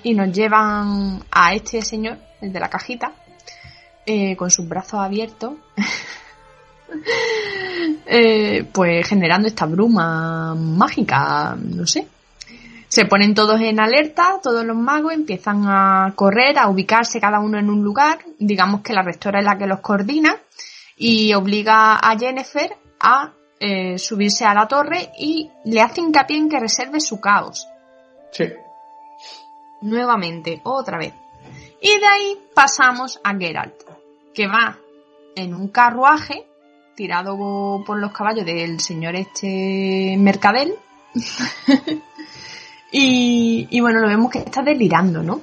y 0.02 0.14
nos 0.14 0.32
llevan 0.32 1.22
a 1.30 1.54
este 1.54 1.82
señor, 1.82 2.18
el 2.40 2.52
de 2.52 2.60
la 2.60 2.68
cajita, 2.68 3.12
eh, 4.04 4.36
con 4.36 4.50
sus 4.50 4.68
brazos 4.68 5.00
abiertos, 5.00 5.54
eh, 8.06 8.68
pues 8.72 9.08
generando 9.08 9.48
esta 9.48 9.66
bruma 9.66 10.54
mágica, 10.54 11.56
no 11.58 11.86
sé. 11.86 12.06
Se 12.88 13.04
ponen 13.04 13.34
todos 13.34 13.60
en 13.60 13.80
alerta, 13.80 14.40
todos 14.42 14.64
los 14.64 14.76
magos 14.76 15.12
empiezan 15.12 15.64
a 15.66 16.12
correr, 16.16 16.58
a 16.58 16.68
ubicarse 16.68 17.20
cada 17.20 17.38
uno 17.38 17.58
en 17.58 17.68
un 17.68 17.82
lugar. 17.82 18.18
Digamos 18.38 18.80
que 18.80 18.94
la 18.94 19.02
rectora 19.02 19.40
es 19.40 19.44
la 19.44 19.58
que 19.58 19.66
los 19.66 19.80
coordina 19.80 20.38
y 20.98 21.32
obliga 21.34 21.96
a 21.96 22.18
Jennifer 22.18 22.76
a 23.00 23.32
eh, 23.60 23.98
subirse 23.98 24.44
a 24.44 24.54
la 24.54 24.66
torre 24.66 25.10
y 25.18 25.50
le 25.64 25.80
hace 25.80 26.00
hincapié 26.00 26.36
en 26.36 26.48
que 26.48 26.60
reserve 26.60 27.00
su 27.00 27.20
caos. 27.20 27.66
Sí. 28.32 28.44
Nuevamente, 29.80 30.60
otra 30.64 30.98
vez. 30.98 31.14
Y 31.80 31.98
de 31.98 32.06
ahí 32.06 32.38
pasamos 32.54 33.20
a 33.22 33.36
Geralt, 33.36 33.82
que 34.34 34.48
va 34.48 34.76
en 35.36 35.54
un 35.54 35.68
carruaje 35.68 36.44
tirado 36.96 37.84
por 37.86 37.98
los 37.98 38.12
caballos 38.12 38.44
del 38.44 38.80
señor 38.80 39.14
este 39.14 40.16
Mercadel. 40.18 40.74
y, 42.90 43.68
y 43.70 43.80
bueno, 43.80 44.00
lo 44.00 44.08
vemos 44.08 44.32
que 44.32 44.40
está 44.40 44.62
delirando, 44.62 45.22
¿no? 45.22 45.40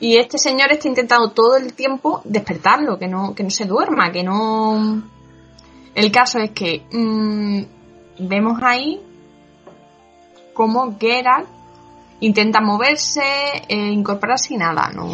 Y 0.00 0.16
este 0.16 0.38
señor 0.38 0.70
está 0.70 0.88
intentando 0.88 1.30
todo 1.30 1.56
el 1.56 1.72
tiempo 1.74 2.22
despertarlo, 2.24 2.98
que 2.98 3.08
no, 3.08 3.34
que 3.34 3.42
no 3.42 3.50
se 3.50 3.64
duerma, 3.64 4.12
que 4.12 4.22
no... 4.22 5.02
El 5.94 6.12
caso 6.12 6.38
es 6.38 6.52
que 6.52 6.84
mm, 6.92 7.62
vemos 8.20 8.60
ahí 8.62 9.00
como 10.54 10.96
Geralt 10.98 11.48
intenta 12.20 12.60
moverse, 12.60 13.22
e 13.68 13.76
incorporarse 13.76 14.54
y 14.54 14.56
nada, 14.56 14.90
no 14.94 15.06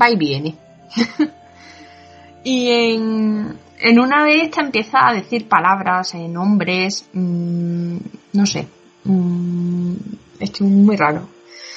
va 0.00 0.10
y 0.10 0.16
viene. 0.16 0.56
y 2.44 2.70
en, 2.70 3.58
en 3.78 4.00
una 4.00 4.24
de 4.24 4.42
estas 4.42 4.66
empieza 4.66 5.08
a 5.08 5.14
decir 5.14 5.48
palabras, 5.48 6.14
eh, 6.14 6.28
nombres, 6.28 7.08
mmm, 7.12 7.96
no 8.32 8.46
sé, 8.46 8.66
mmm, 9.04 9.94
esto 10.38 10.64
es 10.64 10.70
muy 10.70 10.96
raro. 10.96 11.28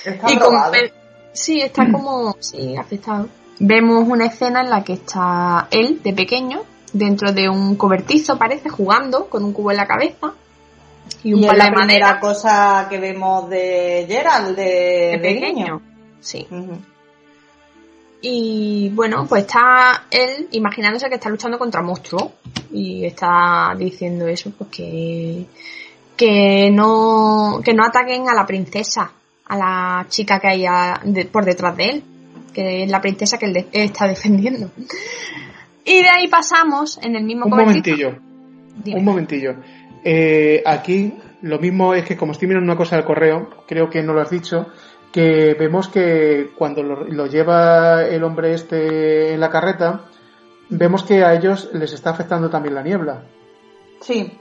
y 0.05 0.37
con, 0.37 0.55
Sí, 1.34 1.61
está 1.61 1.91
como, 1.91 2.38
sí, 2.39 2.77
afectado. 2.77 3.27
Vemos 3.59 4.07
una 4.07 4.27
escena 4.27 4.61
en 4.61 4.69
la 4.69 4.84
que 4.84 4.93
está 4.93 5.67
él, 5.71 6.01
de 6.03 6.13
pequeño, 6.13 6.61
dentro 6.93 7.34
de 7.34 7.49
un 7.49 7.75
cobertizo, 7.75 8.38
parece, 8.38 8.69
jugando 8.69 9.27
con 9.29 9.43
un 9.43 9.51
cubo 9.51 9.71
en 9.71 9.77
la 9.77 9.88
cabeza. 9.88 10.34
Y, 11.23 11.34
un 11.34 11.43
y 11.43 11.47
la 11.47 11.71
primera 11.71 12.19
cosa 12.19 12.88
que 12.89 12.99
vemos 12.99 13.49
de 13.49 14.05
Gerald, 14.07 14.55
de, 14.55 15.19
pequeño. 15.21 15.81
Sí. 16.21 16.47
Y 18.21 18.89
bueno, 18.93 19.25
pues 19.27 19.41
está 19.41 20.05
él 20.09 20.47
imaginándose 20.51 21.09
que 21.09 21.15
está 21.15 21.29
luchando 21.29 21.57
contra 21.57 21.81
monstruos. 21.81 22.29
Y 22.71 23.05
está 23.05 23.73
diciendo 23.77 24.27
eso, 24.27 24.51
pues 24.57 24.69
que, 24.69 25.45
que 26.15 26.69
no, 26.71 27.59
que 27.63 27.73
no 27.73 27.84
ataquen 27.84 28.29
a 28.29 28.34
la 28.34 28.45
princesa 28.45 29.11
a 29.45 29.57
la 29.57 30.05
chica 30.09 30.39
que 30.39 30.47
hay 30.47 30.65
por 31.31 31.45
detrás 31.45 31.75
de 31.77 31.85
él, 31.85 32.03
que 32.53 32.83
es 32.83 32.89
la 32.89 33.01
princesa 33.01 33.37
que 33.37 33.45
él 33.47 33.67
está 33.71 34.07
defendiendo. 34.07 34.71
Y 35.85 36.01
de 36.01 36.09
ahí 36.09 36.27
pasamos 36.27 36.99
en 37.01 37.15
el 37.15 37.23
mismo 37.23 37.45
Un 37.45 37.51
momentillo. 37.51 38.15
Un 38.85 39.03
momentillo. 39.03 39.55
Eh, 40.03 40.61
aquí 40.65 41.13
lo 41.41 41.59
mismo 41.59 41.93
es 41.93 42.05
que 42.05 42.17
como 42.17 42.31
estoy 42.31 42.47
mirando 42.47 42.71
una 42.71 42.77
cosa 42.77 42.95
del 42.95 43.05
correo, 43.05 43.49
creo 43.67 43.89
que 43.89 44.01
no 44.01 44.13
lo 44.13 44.21
has 44.21 44.29
dicho, 44.29 44.67
que 45.11 45.55
vemos 45.59 45.89
que 45.89 46.51
cuando 46.57 46.81
lo, 46.81 47.27
lleva 47.27 48.03
el 48.03 48.23
hombre 48.23 48.53
este 48.53 49.33
en 49.33 49.39
la 49.39 49.49
carreta, 49.49 50.05
vemos 50.69 51.03
que 51.03 51.23
a 51.23 51.33
ellos 51.35 51.69
les 51.73 51.93
está 51.93 52.11
afectando 52.11 52.49
también 52.49 52.75
la 52.75 52.81
niebla. 52.81 53.23
Sí, 54.01 54.31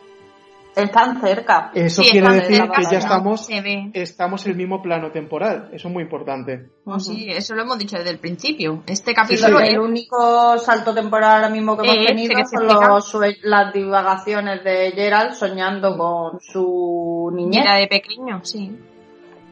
están 0.75 1.20
cerca. 1.20 1.70
Eso 1.75 2.03
quiere 2.03 2.29
decir 2.29 2.62
que 2.70 2.83
ya 2.91 2.99
estamos, 2.99 3.49
estamos 3.93 4.45
en 4.47 4.53
el 4.53 4.57
mismo 4.57 4.83
plano 4.83 5.11
temporal. 5.11 5.70
Eso 5.73 5.89
es 5.89 5.95
muy 5.95 6.03
importante. 6.03 6.70
Oh, 6.85 6.99
sí, 6.99 7.27
eso 7.29 7.55
lo 7.55 7.62
hemos 7.62 7.79
dicho 7.79 7.97
desde 7.97 8.11
el 8.11 8.18
principio. 8.18 8.83
Este 8.87 9.14
capítulo 9.14 9.61
es... 9.61 9.70
El 9.70 9.81
único 9.81 10.59
salto 10.59 10.95
temporal 10.95 11.37
ahora 11.37 11.49
mismo 11.49 11.77
que 11.77 11.85
hemos 11.85 11.97
este 11.97 12.14
tenido 12.14 13.01
son 13.01 13.25
las 13.43 13.73
divagaciones 13.73 14.64
de 14.64 14.93
Gerald 14.93 15.35
soñando 15.35 15.97
con 15.97 16.41
su 16.41 17.31
niñez. 17.35 17.64
de 17.64 17.87
pequeño, 17.89 18.45
sí. 18.45 18.77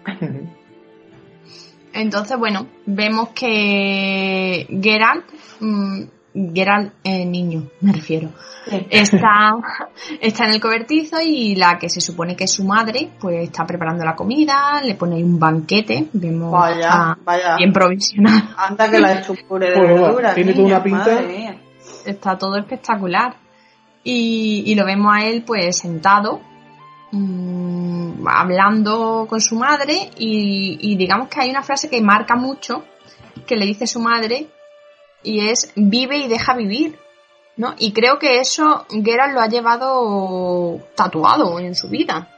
Entonces, 1.93 2.39
bueno, 2.39 2.69
vemos 2.87 3.31
que 3.31 4.67
Geralt, 4.81 5.25
mmm, 5.59 6.05
Geralt 6.33 6.93
eh, 7.03 7.25
niño, 7.25 7.65
me 7.81 7.93
refiero, 7.93 8.31
está, 8.89 9.55
está 10.21 10.45
en 10.45 10.51
el 10.53 10.61
cobertizo 10.61 11.21
y 11.21 11.57
la 11.57 11.79
que 11.79 11.89
se 11.89 12.01
supone 12.01 12.37
que 12.37 12.45
es 12.45 12.53
su 12.53 12.65
madre, 12.65 13.11
pues 13.19 13.49
está 13.49 13.67
preparando 13.67 14.05
la 14.05 14.15
comida, 14.15 14.81
le 14.83 14.95
pone 14.95 15.23
un 15.23 15.39
banquete, 15.39 16.09
vemos 16.13 16.53
vaya, 16.53 17.17
vaya. 17.25 17.57
bien 17.57 17.73
provisional. 17.73 18.55
Anda 18.57 18.91
que 18.91 19.01
la 19.01 19.13
hecho 19.21 19.35
puré 19.49 19.71
de 19.71 19.81
verdura. 19.81 20.35
Tiene 20.35 20.53
toda 20.53 20.67
una 20.67 20.83
pinta. 20.83 21.21
Está 22.05 22.39
todo 22.39 22.57
espectacular. 22.57 23.35
Y, 24.03 24.63
y, 24.65 24.75
lo 24.77 24.87
vemos 24.87 25.15
a 25.15 25.27
él 25.27 25.43
pues 25.47 25.77
sentado 25.77 26.41
Mm, 27.13 28.25
hablando 28.29 29.27
con 29.29 29.41
su 29.41 29.57
madre 29.57 30.11
y, 30.17 30.95
digamos 30.97 31.29
que 31.29 31.41
hay 31.41 31.51
una 31.51 31.63
frase 31.63 31.91
que 31.91 32.01
marca 32.01 32.37
mucho 32.37 32.85
que 33.47 33.57
le 33.57 33.67
dice 33.67 33.89
su 33.89 33.99
madre 33.99 34.47
y 35.23 35.49
es 35.49 35.73
vive 35.77 36.19
y 36.19 36.29
deja 36.29 36.55
vivir. 36.55 36.99
¿no? 37.57 37.75
Y 37.79 37.93
creo 37.93 38.19
que 38.19 38.41
eso 38.41 38.87
Geralt 38.89 39.35
lo 39.35 39.41
ha 39.41 39.49
llevado 39.49 40.81
tatuado 40.95 41.59
en 41.61 41.75
su 41.75 41.89
vida. 41.89 42.29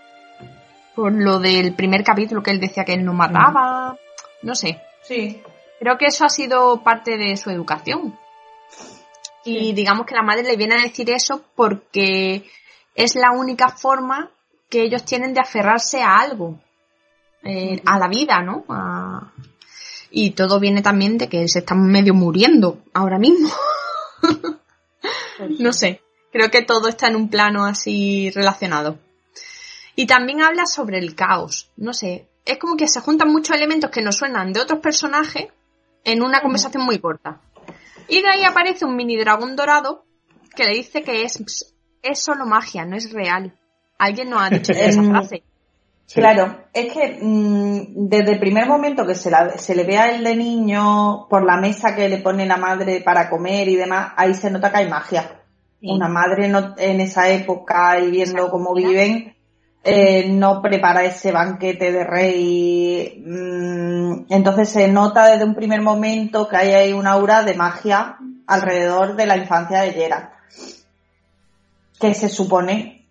Por 0.97 1.13
lo 1.13 1.39
del 1.39 1.75
primer 1.75 2.03
capítulo 2.03 2.43
que 2.43 2.51
él 2.51 2.61
decía 2.61 2.85
que 2.85 2.95
él 2.95 3.05
no 3.05 3.15
mataba. 3.15 3.97
No 4.43 4.55
sé. 4.55 4.83
Sí. 5.03 5.41
Creo 5.79 5.97
que 5.97 6.07
eso 6.07 6.25
ha 6.25 6.29
sido 6.29 6.83
parte 6.83 7.17
de 7.17 7.37
su 7.37 7.51
educación. 7.51 8.19
Y 9.45 9.73
digamos 9.73 10.07
que 10.07 10.15
la 10.15 10.23
madre 10.23 10.43
le 10.43 10.57
viene 10.57 10.75
a 10.75 10.83
decir 10.83 11.11
eso 11.11 11.43
porque 11.55 12.45
es 12.95 13.15
la 13.15 13.31
única 13.33 13.69
forma 13.69 14.31
que 14.69 14.83
ellos 14.83 15.05
tienen 15.05 15.35
de 15.35 15.41
aferrarse 15.41 16.03
a 16.03 16.17
algo, 16.17 16.59
eh, 17.43 17.81
a 17.85 17.99
la 17.99 18.09
vida, 18.09 18.41
¿no? 18.43 18.65
Y 20.15 20.33
todo 20.33 20.61
viene 20.61 20.83
también 20.83 21.17
de 21.17 21.29
que 21.29 21.49
se 21.49 21.61
están 21.61 21.83
medio 21.91 22.13
muriendo 22.13 22.83
ahora 22.93 23.19
mismo. 23.19 23.51
no 25.59 25.73
sé, 25.73 26.03
creo 26.31 26.51
que 26.51 26.63
todo 26.63 26.89
está 26.89 27.09
en 27.09 27.17
un 27.17 27.31
plano 27.31 27.65
así 27.65 28.31
relacionado. 28.31 28.99
Y 29.97 30.07
también 30.07 30.43
habla 30.43 30.67
sobre 30.67 30.99
el 30.99 31.15
caos, 31.15 31.71
no 31.77 31.95
sé, 31.95 32.29
es 32.45 32.59
como 32.59 32.77
que 32.77 32.89
se 32.89 33.01
juntan 33.01 33.33
muchos 33.33 33.57
elementos 33.57 33.91
que 33.91 34.03
nos 34.03 34.17
suenan 34.17 34.53
de 34.53 34.61
otros 34.61 34.81
personajes 34.81 35.49
en 36.05 36.23
una 36.23 36.43
conversación 36.43 36.85
muy 36.85 36.99
corta. 36.99 37.41
Y 38.09 38.21
de 38.21 38.29
ahí 38.29 38.45
aparece 38.45 38.85
un 38.85 38.97
mini 38.97 39.17
dragón 39.17 39.57
dorado 39.57 40.05
que 40.55 40.65
le 40.65 40.75
dice 40.75 41.03
que 41.03 41.23
es, 41.23 41.75
es 42.03 42.23
solo 42.23 42.45
magia, 42.45 42.85
no 42.85 42.97
es 42.97 43.13
real. 43.13 43.57
Alguien 43.99 44.31
nos 44.31 44.43
ha 44.43 44.51
dicho 44.51 44.73
esa 44.77 45.01
em, 45.01 45.13
Claro, 46.13 46.67
es 46.73 46.93
que 46.93 47.19
mm, 47.23 48.09
desde 48.09 48.33
el 48.33 48.39
primer 48.39 48.67
momento 48.67 49.07
que 49.07 49.15
se, 49.15 49.31
se 49.57 49.75
le 49.75 49.85
ve 49.85 49.99
a 49.99 50.15
él 50.15 50.25
de 50.25 50.37
niño 50.37 51.27
por 51.29 51.45
la 51.45 51.57
mesa 51.57 51.95
que 51.95 52.09
le 52.09 52.19
pone 52.19 52.45
la 52.47 52.57
madre 52.57 53.01
para 53.01 53.31
comer 53.31 53.69
y 53.69 53.77
demás, 53.77 54.13
ahí 54.17 54.35
se 54.35 54.51
nota 54.51 54.71
que 54.71 54.79
hay 54.79 54.89
magia. 54.89 55.39
Una 55.85 56.09
madre 56.09 56.47
en 56.47 57.01
esa 57.01 57.29
época 57.29 57.99
y 57.99 58.11
viendo 58.11 58.51
cómo 58.51 58.73
viven, 58.73 59.35
eh, 59.85 60.29
no 60.29 60.63
prepara 60.63 61.05
ese 61.05 61.33
banquete 61.33 61.91
de 61.91 62.05
rey. 62.05 63.23
Mm, 63.27 64.27
entonces 64.29 64.69
se 64.69 64.87
nota 64.87 65.27
desde 65.27 65.45
un 65.45 65.57
primer 65.57 65.81
momento 65.81 66.49
que 66.49 66.57
hay 66.57 66.71
ahí 66.71 66.93
una 66.93 67.13
aura 67.13 67.43
de 67.43 67.55
magia 67.55 68.17
alrededor 68.47 69.17
de 69.17 69.27
la 69.27 69.37
infancia 69.37 69.81
de 69.81 69.93
Gerard. 69.93 70.29
Que 71.99 72.15
se 72.15 72.29
supone 72.29 73.02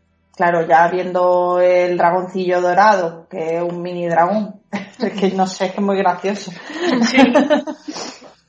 claro, 0.42 0.66
ya 0.68 0.88
viendo 0.88 1.60
el 1.60 1.96
dragoncillo 2.00 2.62
dorado, 2.62 3.28
que 3.30 3.58
es 3.58 3.62
un 3.62 3.80
mini 3.80 4.08
dragón, 4.08 4.60
que 5.20 5.30
no 5.34 5.46
sé, 5.46 5.66
es 5.66 5.72
que 5.74 5.78
es 5.78 5.86
muy 5.86 5.98
gracioso. 5.98 6.52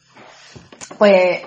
pues 0.99 1.43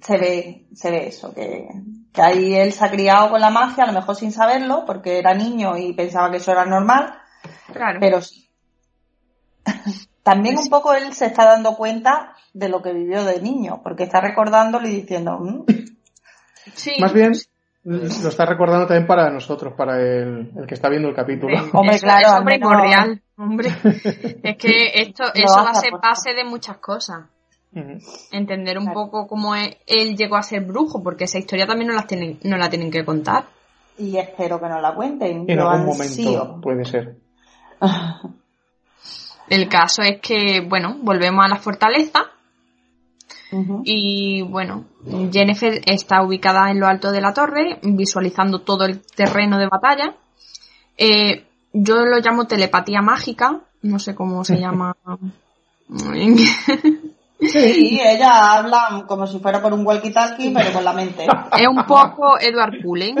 se 0.00 0.16
ve, 0.16 0.66
se 0.74 0.90
ve 0.90 1.08
eso, 1.08 1.34
que, 1.34 1.68
que 2.14 2.22
ahí 2.22 2.54
él 2.54 2.72
se 2.72 2.82
ha 2.82 2.90
criado 2.90 3.28
con 3.28 3.42
la 3.42 3.50
magia, 3.50 3.84
a 3.84 3.88
lo 3.88 3.92
mejor 3.92 4.16
sin 4.16 4.32
saberlo, 4.32 4.84
porque 4.86 5.18
era 5.18 5.34
niño 5.34 5.76
y 5.76 5.92
pensaba 5.92 6.30
que 6.30 6.38
eso 6.38 6.52
era 6.52 6.64
normal. 6.64 7.12
Claro. 7.70 7.98
Pero 8.00 8.22
sí. 8.22 8.48
También 10.22 10.56
un 10.56 10.68
poco 10.70 10.94
él 10.94 11.12
se 11.12 11.26
está 11.26 11.44
dando 11.44 11.76
cuenta 11.76 12.34
de 12.54 12.70
lo 12.70 12.80
que 12.80 12.94
vivió 12.94 13.22
de 13.22 13.42
niño, 13.42 13.82
porque 13.82 14.04
está 14.04 14.22
recordándolo 14.22 14.88
y 14.88 14.92
diciendo, 15.02 15.38
mm". 15.38 15.66
sí. 16.72 16.92
Más 17.00 17.12
bien, 17.12 17.34
lo 17.88 18.28
está 18.28 18.44
recordando 18.44 18.86
también 18.86 19.06
para 19.06 19.30
nosotros, 19.30 19.72
para 19.74 19.98
el, 19.98 20.52
que 20.66 20.74
está 20.74 20.90
viendo 20.90 21.08
el 21.08 21.14
capítulo. 21.14 21.56
hombre, 21.72 21.98
claro, 21.98 22.38
es 22.38 22.44
primordial. 22.44 23.22
Hombre, 23.38 23.70
es 24.42 24.56
que 24.58 24.90
esto, 24.94 25.24
eso 25.32 25.64
va 25.64 25.70
a 25.70 25.74
ser 25.74 25.92
base 25.92 26.34
de 26.34 26.44
muchas 26.44 26.76
cosas. 26.78 27.26
Entender 28.32 28.76
un 28.78 28.92
poco 28.92 29.26
cómo 29.26 29.54
él 29.54 30.16
llegó 30.16 30.36
a 30.36 30.42
ser 30.42 30.64
brujo, 30.64 31.02
porque 31.02 31.24
esa 31.24 31.38
historia 31.38 31.66
también 31.66 31.88
no 31.88 31.94
la 31.94 32.06
tienen, 32.06 32.38
no 32.42 32.56
la 32.56 32.68
tienen 32.68 32.90
que 32.90 33.04
contar. 33.04 33.44
Y 33.96 34.16
espero 34.16 34.60
que 34.60 34.68
no 34.68 34.80
la 34.80 34.94
cuenten. 34.94 35.44
En 35.48 35.58
algún 35.60 35.86
momento 35.86 36.60
puede 36.60 36.84
ser. 36.84 37.16
el 39.48 39.68
caso 39.68 40.02
es 40.02 40.20
que, 40.20 40.60
bueno, 40.68 40.96
volvemos 41.02 41.44
a 41.44 41.48
la 41.48 41.56
fortaleza 41.56 42.32
y 43.84 44.42
bueno, 44.42 44.84
Jennifer 45.32 45.80
está 45.86 46.22
ubicada 46.22 46.70
en 46.70 46.80
lo 46.80 46.86
alto 46.86 47.10
de 47.12 47.20
la 47.20 47.32
torre, 47.32 47.78
visualizando 47.82 48.60
todo 48.60 48.84
el 48.84 49.00
terreno 49.00 49.58
de 49.58 49.68
batalla. 49.68 50.14
Eh, 50.96 51.44
yo 51.72 52.04
lo 52.04 52.18
llamo 52.18 52.46
telepatía 52.46 53.00
mágica, 53.00 53.60
no 53.82 53.98
sé 53.98 54.14
cómo 54.14 54.44
se 54.44 54.56
llama. 54.60 54.96
Sí, 57.40 58.00
ella 58.04 58.54
habla 58.54 59.04
como 59.06 59.26
si 59.26 59.38
fuera 59.38 59.62
por 59.62 59.72
un 59.72 59.84
walkie-talkie, 59.86 60.52
pero 60.52 60.72
con 60.72 60.84
la 60.84 60.92
mente. 60.92 61.24
Es 61.24 61.68
un 61.68 61.84
poco 61.86 62.38
Edward 62.40 62.82
Cullen. 62.82 63.14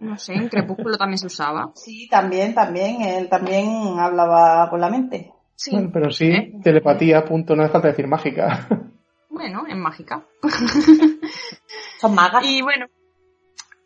No 0.00 0.18
sé, 0.18 0.34
en 0.34 0.48
Crepúsculo 0.48 0.98
también 0.98 1.18
se 1.18 1.26
usaba. 1.26 1.70
Sí, 1.74 2.08
también, 2.10 2.54
también. 2.54 3.02
Él 3.02 3.28
también 3.28 3.98
hablaba 4.00 4.68
con 4.68 4.80
la 4.80 4.90
mente. 4.90 5.32
Sí. 5.54 5.76
pero 5.92 6.10
sí, 6.10 6.26
¿Eh? 6.26 6.52
telepatía, 6.64 7.24
punto, 7.24 7.54
no 7.54 7.62
hace 7.62 7.72
falta 7.72 7.88
decir 7.88 8.08
mágica. 8.08 8.66
Bueno, 9.32 9.64
es 9.66 9.76
mágica. 9.76 10.22
Son 12.00 12.14
magas. 12.14 12.44
Y 12.44 12.60
bueno, 12.60 12.86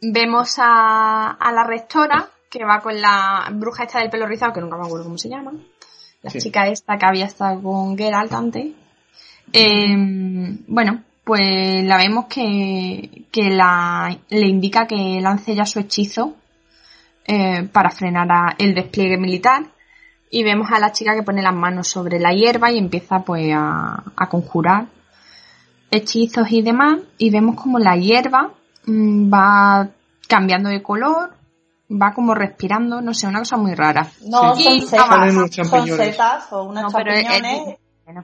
vemos 0.03 0.59
a, 0.59 1.31
a 1.31 1.53
la 1.53 1.63
rectora 1.65 2.29
que 2.51 2.65
va 2.65 2.81
con 2.81 3.01
la 3.01 3.49
bruja 3.53 3.85
esta 3.85 4.01
del 4.01 4.11
pelo 4.11 4.27
rizado, 4.27 4.53
que 4.53 4.61
nunca 4.61 4.77
me 4.77 4.87
acuerdo 4.87 5.05
cómo 5.05 5.19
se 5.19 5.29
llama. 5.29 5.53
La 6.23 6.33
chica 6.33 6.67
esta 6.67 6.99
que 6.99 7.07
había 7.07 7.27
estado 7.27 7.63
con 7.63 7.97
Geralt 7.97 8.33
antes. 8.33 8.73
Em, 9.53 10.65
bueno, 10.67 11.05
pues 11.23 11.85
la 11.85 11.97
vemos 11.97 12.27
que, 12.27 13.27
que 13.31 13.49
la, 13.49 14.19
le 14.29 14.49
indica 14.49 14.89
que 14.89 15.21
lance 15.21 15.55
ya 15.55 15.65
su 15.65 15.79
hechizo 15.79 16.35
eh, 17.25 17.69
para 17.73 17.91
frenar 17.91 18.33
a 18.33 18.57
el 18.59 18.75
despliegue 18.75 19.17
militar. 19.17 19.63
Y 20.29 20.43
vemos 20.43 20.73
a 20.73 20.81
la 20.81 20.91
chica 20.91 21.15
que 21.15 21.23
pone 21.23 21.41
las 21.41 21.55
manos 21.55 21.87
sobre 21.87 22.19
la 22.19 22.33
hierba 22.33 22.73
y 22.73 22.79
empieza 22.79 23.21
pues 23.21 23.53
a, 23.55 24.03
a 24.17 24.29
conjurar 24.29 24.96
hechizos 25.91 26.51
y 26.51 26.63
demás, 26.63 26.99
y 27.19 27.31
vemos 27.31 27.57
como 27.61 27.79
la 27.79 27.97
hierba 27.97 28.53
mm, 28.87 29.33
va 29.33 29.89
cambiando 30.29 30.69
de 30.69 30.83
color, 30.83 31.35
va 31.91 32.13
como 32.13 32.35
respirando, 32.35 33.01
no 33.01 33.15
sé, 33.15 33.27
una 33.27 33.41
cosa 33.41 33.57
muy 33.57 33.75
rara. 33.75 34.07
No, 34.23 34.55
son 34.55 34.81
setas, 34.81 35.69
son 35.69 35.89
setas 35.89 36.53
o 36.53 36.65
unos 36.65 36.93
champiñones. 36.93 37.77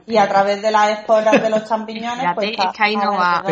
y 0.05 0.17
a 0.17 0.27
través 0.27 0.61
de 0.61 0.71
las 0.71 0.99
esporas 0.99 1.41
de 1.41 1.49
los 1.49 1.65
champiñones, 1.67 2.25
pues 2.35 2.51
es 2.51 2.57
que 2.57 2.83
ahí 2.83 2.95
no 2.95 3.13
va. 3.13 3.43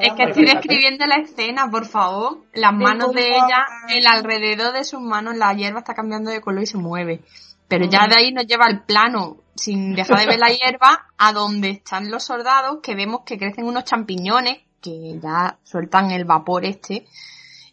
es 0.00 0.12
que 0.14 0.22
estoy 0.24 0.44
describiendo 0.44 1.06
la 1.06 1.16
escena, 1.16 1.68
por 1.70 1.86
favor. 1.86 2.38
Las 2.54 2.72
manos 2.72 3.12
de 3.12 3.28
ella, 3.28 3.66
el 3.88 4.06
alrededor 4.06 4.72
de 4.72 4.84
sus 4.84 5.00
manos, 5.00 5.36
la 5.36 5.52
hierba 5.54 5.80
está 5.80 5.94
cambiando 5.94 6.30
de 6.30 6.40
color 6.40 6.62
y 6.62 6.66
se 6.66 6.78
mueve. 6.78 7.20
Pero 7.68 7.86
ya 7.86 8.06
de 8.06 8.16
ahí 8.18 8.32
nos 8.32 8.46
lleva 8.46 8.66
al 8.66 8.82
plano 8.84 9.38
sin 9.54 9.94
dejar 9.94 10.20
de 10.20 10.26
ver 10.26 10.38
la 10.38 10.48
hierba, 10.48 11.06
a 11.18 11.32
donde 11.32 11.70
están 11.70 12.10
los 12.10 12.24
soldados, 12.24 12.78
que 12.82 12.94
vemos 12.94 13.22
que 13.24 13.38
crecen 13.38 13.66
unos 13.66 13.84
champiñones 13.84 14.58
que 14.80 15.18
ya 15.22 15.58
sueltan 15.62 16.10
el 16.10 16.24
vapor 16.24 16.64
este 16.64 17.06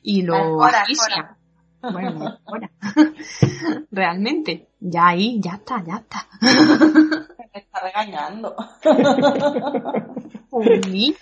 y 0.02 0.22
lo 0.22 0.64
asfixian. 0.64 1.38
Bueno, 1.82 2.38
bueno. 2.46 2.70
Realmente. 3.92 4.68
Ya 4.80 5.08
ahí, 5.08 5.40
ya 5.42 5.54
está, 5.54 5.84
ya 5.86 5.96
está. 5.96 6.28
Me 6.42 7.60
está 7.60 7.80
regañando. 7.82 8.56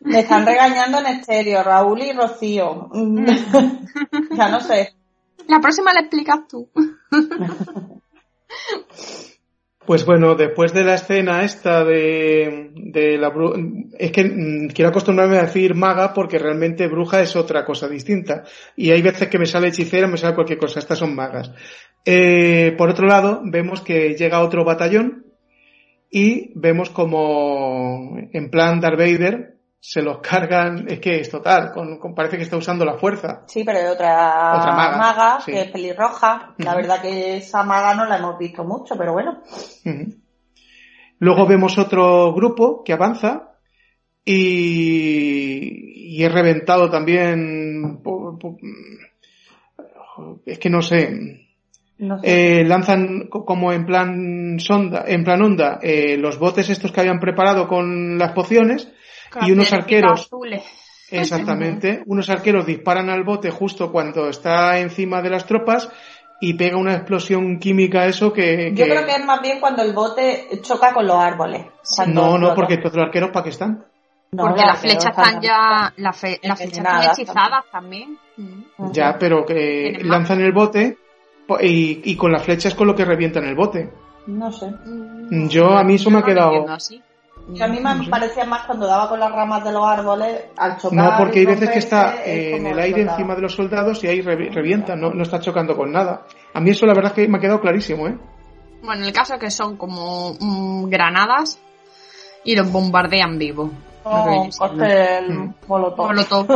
Me 0.00 0.20
están 0.20 0.44
regañando 0.44 0.98
en 0.98 1.06
estéreo, 1.06 1.62
Raúl 1.62 2.02
y 2.02 2.12
Rocío. 2.12 2.90
ya 4.36 4.48
no 4.48 4.60
sé. 4.60 4.94
La 5.48 5.60
próxima 5.60 5.94
la 5.94 6.00
explicas 6.00 6.40
tú. 6.46 6.68
Pues 9.86 10.06
bueno, 10.06 10.34
después 10.34 10.72
de 10.72 10.82
la 10.82 10.94
escena 10.94 11.44
esta 11.44 11.84
de, 11.84 12.70
de 12.74 13.18
la 13.18 13.28
bruja, 13.28 13.58
es 13.98 14.10
que 14.12 14.24
mm, 14.24 14.68
quiero 14.68 14.88
acostumbrarme 14.88 15.36
a 15.36 15.44
decir 15.44 15.74
maga 15.74 16.14
porque 16.14 16.38
realmente 16.38 16.88
bruja 16.88 17.20
es 17.20 17.36
otra 17.36 17.66
cosa 17.66 17.86
distinta. 17.86 18.44
Y 18.76 18.90
hay 18.90 19.02
veces 19.02 19.28
que 19.28 19.38
me 19.38 19.46
sale 19.46 19.68
hechicera, 19.68 20.06
me 20.06 20.16
sale 20.16 20.34
cualquier 20.34 20.58
cosa, 20.58 20.78
estas 20.78 20.98
son 20.98 21.14
magas. 21.14 21.50
Eh, 22.04 22.74
por 22.78 22.88
otro 22.88 23.06
lado, 23.06 23.42
vemos 23.44 23.82
que 23.82 24.14
llega 24.14 24.40
otro 24.40 24.64
batallón 24.64 25.26
y 26.10 26.52
vemos 26.54 26.88
como 26.90 28.16
en 28.32 28.50
plan 28.50 28.80
Darth 28.80 28.98
Vader 28.98 29.53
se 29.86 30.00
los 30.00 30.20
cargan, 30.20 30.86
es 30.88 30.98
que 30.98 31.20
es 31.20 31.28
total, 31.28 31.70
con, 31.70 32.14
parece 32.14 32.38
que 32.38 32.44
está 32.44 32.56
usando 32.56 32.86
la 32.86 32.96
fuerza. 32.96 33.42
Sí, 33.46 33.64
pero 33.64 33.80
hay 33.80 33.84
otra, 33.84 34.08
maga, 34.72 35.38
que 35.44 35.60
es 35.60 35.70
pelirroja. 35.70 36.54
La 36.56 36.74
verdad 36.74 37.02
que 37.02 37.36
esa 37.36 37.62
maga 37.64 37.94
no 37.94 38.06
la 38.06 38.16
hemos 38.16 38.38
visto 38.38 38.64
mucho, 38.64 38.96
pero 38.96 39.12
bueno. 39.12 39.42
Luego 41.18 41.46
vemos 41.46 41.76
otro 41.76 42.32
grupo 42.32 42.82
que 42.82 42.94
avanza 42.94 43.56
y, 44.24 46.16
y 46.16 46.24
es 46.24 46.32
reventado 46.32 46.88
también. 46.88 48.00
es 50.46 50.58
que 50.58 50.70
no 50.70 50.80
sé. 50.80 51.46
Eh, 52.22 52.64
lanzan 52.64 53.28
como 53.28 53.70
en 53.70 53.84
plan 53.84 54.58
sonda, 54.58 55.04
en 55.06 55.24
plan 55.24 55.42
onda, 55.42 55.78
eh, 55.82 56.16
los 56.16 56.38
botes 56.38 56.70
estos 56.70 56.90
que 56.90 57.00
habían 57.00 57.20
preparado 57.20 57.68
con 57.68 58.16
las 58.18 58.32
pociones 58.32 58.90
y 59.42 59.52
unos 59.52 59.72
arqueros. 59.72 60.30
Exactamente. 61.10 62.02
unos 62.06 62.28
arqueros 62.30 62.66
disparan 62.66 63.10
al 63.10 63.24
bote 63.24 63.50
justo 63.50 63.92
cuando 63.92 64.28
está 64.28 64.78
encima 64.78 65.22
de 65.22 65.30
las 65.30 65.46
tropas 65.46 65.90
y 66.40 66.54
pega 66.54 66.76
una 66.76 66.94
explosión 66.94 67.58
química 67.58 68.06
eso 68.06 68.32
que, 68.32 68.72
Yo 68.74 68.84
creo 68.84 69.06
que 69.06 69.12
es 69.12 69.24
más 69.24 69.40
bien 69.40 69.60
cuando 69.60 69.82
el 69.82 69.92
bote 69.92 70.48
choca 70.62 70.92
con 70.92 71.06
los 71.06 71.16
árboles. 71.16 71.66
No, 72.08 72.38
no, 72.38 72.54
porque 72.54 72.78
los 72.78 72.96
arqueros 72.96 73.30
para 73.30 73.44
qué 73.44 73.50
están. 73.50 73.84
porque 74.36 74.62
las 74.62 74.80
flechas 74.80 75.16
están 75.16 75.40
ya, 75.40 75.92
las 75.96 76.18
flechas 76.18 76.60
están 76.60 77.02
hechizadas 77.02 77.64
también. 77.70 78.18
Ya, 78.92 79.16
pero 79.18 79.44
que 79.44 80.00
lanzan 80.02 80.40
el 80.40 80.52
bote 80.52 80.98
y, 81.60 82.10
y 82.10 82.16
con 82.16 82.32
las 82.32 82.42
flechas 82.42 82.74
con 82.74 82.88
lo 82.88 82.94
que 82.94 83.04
revientan 83.04 83.44
el 83.44 83.54
bote. 83.54 83.92
No 84.26 84.50
sé. 84.50 84.66
Yo, 85.48 85.76
a 85.76 85.84
mí 85.84 85.94
eso 85.94 86.10
me 86.10 86.18
ha 86.18 86.22
quedado 86.22 86.66
a 87.60 87.68
mí 87.68 87.78
me 87.80 88.08
parecía 88.08 88.44
más 88.44 88.64
cuando 88.64 88.86
daba 88.86 89.08
con 89.08 89.20
las 89.20 89.30
ramas 89.30 89.62
de 89.64 89.72
los 89.72 89.84
árboles 89.84 90.44
al 90.56 90.78
chocar. 90.78 90.98
No, 90.98 91.16
porque 91.18 91.40
hay 91.40 91.46
veces 91.46 91.70
que 91.70 91.78
está 91.78 92.24
en 92.24 92.66
el 92.66 92.78
aire 92.78 93.02
encima 93.02 93.34
de 93.34 93.42
los 93.42 93.54
soldados 93.54 94.02
y 94.02 94.06
ahí 94.06 94.22
revienta, 94.22 94.96
no, 94.96 95.10
está 95.22 95.40
chocando 95.40 95.76
con 95.76 95.92
nada. 95.92 96.22
A 96.54 96.60
mí 96.60 96.70
eso 96.70 96.86
la 96.86 96.94
verdad 96.94 97.12
es 97.12 97.16
que 97.16 97.28
me 97.28 97.38
ha 97.38 97.40
quedado 97.40 97.60
clarísimo, 97.60 98.08
¿eh? 98.08 98.16
Bueno, 98.82 99.02
en 99.02 99.08
el 99.08 99.12
caso 99.12 99.38
que 99.38 99.50
son 99.50 99.76
como 99.76 100.34
mm, 100.38 100.88
granadas 100.88 101.58
y 102.44 102.56
los 102.56 102.70
bombardean 102.70 103.38
vivo. 103.38 103.70
Oh, 104.04 104.48
cóctel 104.58 105.54
molotov. 105.66 106.46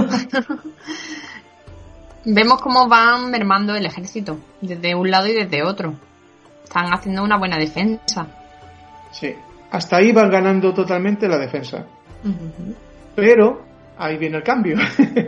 Vemos 2.25 2.61
cómo 2.61 2.89
van 2.89 3.31
mermando 3.31 3.75
el 3.75 3.87
ejército, 3.87 4.39
desde 4.61 4.95
un 4.95 5.11
lado 5.11 5.29
y 5.29 5.33
desde 5.33 5.63
otro. 5.63 5.95
Están 6.65 6.93
haciendo 6.93 7.23
una 7.23 7.39
buena 7.39 7.57
defensa. 7.57 8.27
Sí. 9.11 9.35
Hasta 9.71 9.97
ahí 9.97 10.13
van 10.13 10.31
ganando 10.31 10.73
totalmente 10.73 11.29
la 11.29 11.39
defensa. 11.39 11.87
Pero 13.15 13.63
ahí 13.99 14.17
viene 14.17 14.39
el 14.39 14.43
cambio. 14.43 14.77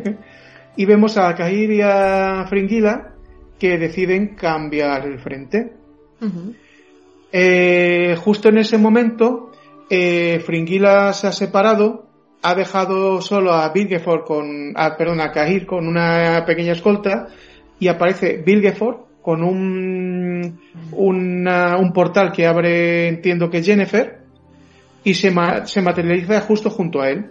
y 0.77 0.85
vemos 0.85 1.17
a 1.19 1.35
Kahir 1.35 1.73
y 1.73 1.83
a 1.83 2.47
Fringila 2.49 3.15
que 3.59 3.77
deciden 3.77 4.35
cambiar 4.35 5.07
el 5.07 5.19
frente. 5.19 5.75
Eh, 7.33 8.17
justo 8.19 8.49
en 8.49 8.59
ese 8.59 8.79
momento, 8.79 9.53
eh, 9.89 10.41
Fringila 10.45 11.13
se 11.13 11.27
ha 11.27 11.33
separado, 11.33 12.07
ha 12.43 12.55
dejado 12.55 13.21
solo 13.21 13.53
a 13.53 13.71
Bilgeford 13.71 14.25
con, 14.25 14.75
perdón, 14.97 15.21
a 15.21 15.31
Kahir 15.31 15.67
con 15.67 15.87
una 15.87 16.45
pequeña 16.47 16.73
escolta 16.73 17.29
y 17.79 17.89
aparece 17.89 18.43
Bilgeford 18.45 19.11
con 19.23 19.43
un, 19.43 20.59
un 20.93 21.93
portal 21.93 22.33
que 22.33 22.47
abre, 22.47 23.09
entiendo 23.09 23.51
que 23.51 23.63
Jennifer, 23.63 24.20
y 25.05 25.15
se, 25.15 25.31
materializa 25.31 26.41
justo 26.43 26.71
junto 26.71 27.01
a 27.01 27.11
él. 27.11 27.31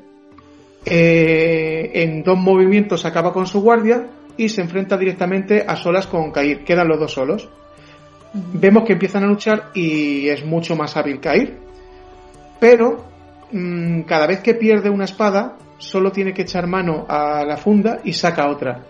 Eh, 0.86 1.92
en 1.94 2.24
dos 2.24 2.38
movimientos 2.38 3.06
acaba 3.06 3.34
con 3.34 3.46
su 3.46 3.62
guardia 3.62 4.08
y 4.38 4.50
se 4.50 4.62
enfrenta 4.62 4.98
directamente 4.98 5.66
a 5.68 5.76
solas 5.76 6.08
con 6.08 6.32
Kair. 6.32 6.64
Quedan 6.64 6.88
los 6.88 7.00
dos 7.00 7.14
solos. 7.14 7.50
Vemos 8.34 8.84
que 8.86 8.94
empiezan 8.94 9.24
a 9.24 9.28
luchar 9.28 9.72
y 9.74 10.30
es 10.30 10.46
mucho 10.46 10.76
más 10.76 10.96
hábil 10.96 11.20
Kair. 11.20 11.58
Pero 12.60 13.06
mm, 13.52 14.02
cada 14.02 14.28
vez 14.28 14.40
que 14.42 14.54
pierde 14.54 14.90
una 14.90 15.06
espada, 15.06 15.58
solo 15.78 16.12
tiene 16.12 16.34
que 16.34 16.44
echar 16.44 16.68
mano 16.68 17.06
a 17.08 17.44
la 17.46 17.58
funda 17.58 18.00
y 18.04 18.14
saca 18.14 18.50
otra. 18.50 18.84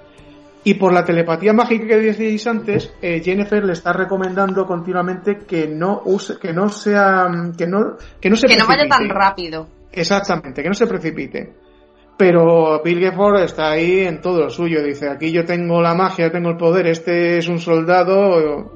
Y 0.63 0.73
por 0.73 0.93
la 0.93 1.05
telepatía 1.05 1.53
mágica 1.53 1.87
que 1.87 1.97
decíais 1.97 2.45
antes, 2.45 2.93
eh, 3.01 3.21
Jennifer 3.23 3.63
le 3.63 3.73
está 3.73 3.93
recomendando 3.93 4.65
continuamente 4.65 5.37
que 5.47 5.67
no 5.67 6.01
use, 6.03 6.37
que 6.37 6.51
no 6.51 6.67
sea, 6.67 7.27
que 7.57 7.65
no, 7.65 7.95
que 8.19 8.29
no 8.29 8.35
se 8.35 8.47
que 8.47 8.57
no 8.57 8.67
vaya 8.67 8.87
tan 8.87 9.07
rápido. 9.07 9.67
Exactamente, 9.91 10.61
que 10.61 10.67
no 10.67 10.75
se 10.75 10.85
precipite. 10.85 11.53
Pero 12.17 12.81
Bill 12.83 12.99
Gifford 12.99 13.43
está 13.43 13.71
ahí 13.71 14.01
en 14.01 14.19
todo 14.19 14.41
lo 14.41 14.49
suyo. 14.49 14.83
Dice, 14.83 15.09
aquí 15.09 15.31
yo 15.31 15.45
tengo 15.45 15.81
la 15.81 15.95
magia, 15.95 16.29
tengo 16.29 16.49
el 16.49 16.57
poder, 16.57 16.87
este 16.87 17.37
es 17.37 17.47
un 17.47 17.59
soldado, 17.59 18.73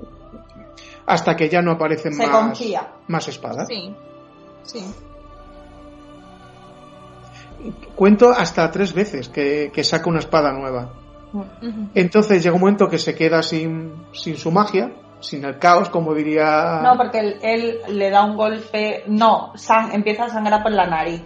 hasta 1.06 1.36
que 1.36 1.50
ya 1.50 1.62
no 1.62 1.72
aparecen 1.74 2.16
más, 2.16 2.62
más 3.08 3.28
espadas. 3.28 3.68
Sí, 3.68 3.94
sí. 4.64 4.86
Cuento 7.96 8.30
hasta 8.30 8.72
tres 8.72 8.94
veces 8.94 9.28
que, 9.28 9.70
que 9.74 9.84
saca 9.84 10.10
una 10.10 10.20
espada 10.20 10.54
nueva. 10.54 11.03
Entonces 11.94 12.44
llega 12.44 12.56
un 12.56 12.62
momento 12.62 12.88
que 12.88 12.98
se 12.98 13.16
queda 13.16 13.42
sin, 13.42 13.94
sin 14.12 14.38
su 14.38 14.52
magia, 14.52 14.92
sin 15.20 15.46
el 15.46 15.58
caos, 15.58 15.90
como 15.90 16.14
diría. 16.14 16.82
No, 16.84 16.98
porque 16.98 17.38
él, 17.42 17.80
le 17.90 18.10
da 18.10 18.24
un 18.24 18.36
golpe. 18.36 19.04
No, 19.08 19.54
empieza 19.92 20.26
a 20.26 20.30
sangrar 20.30 20.62
por 20.62 20.72
la 20.72 20.86
nariz. 20.86 21.22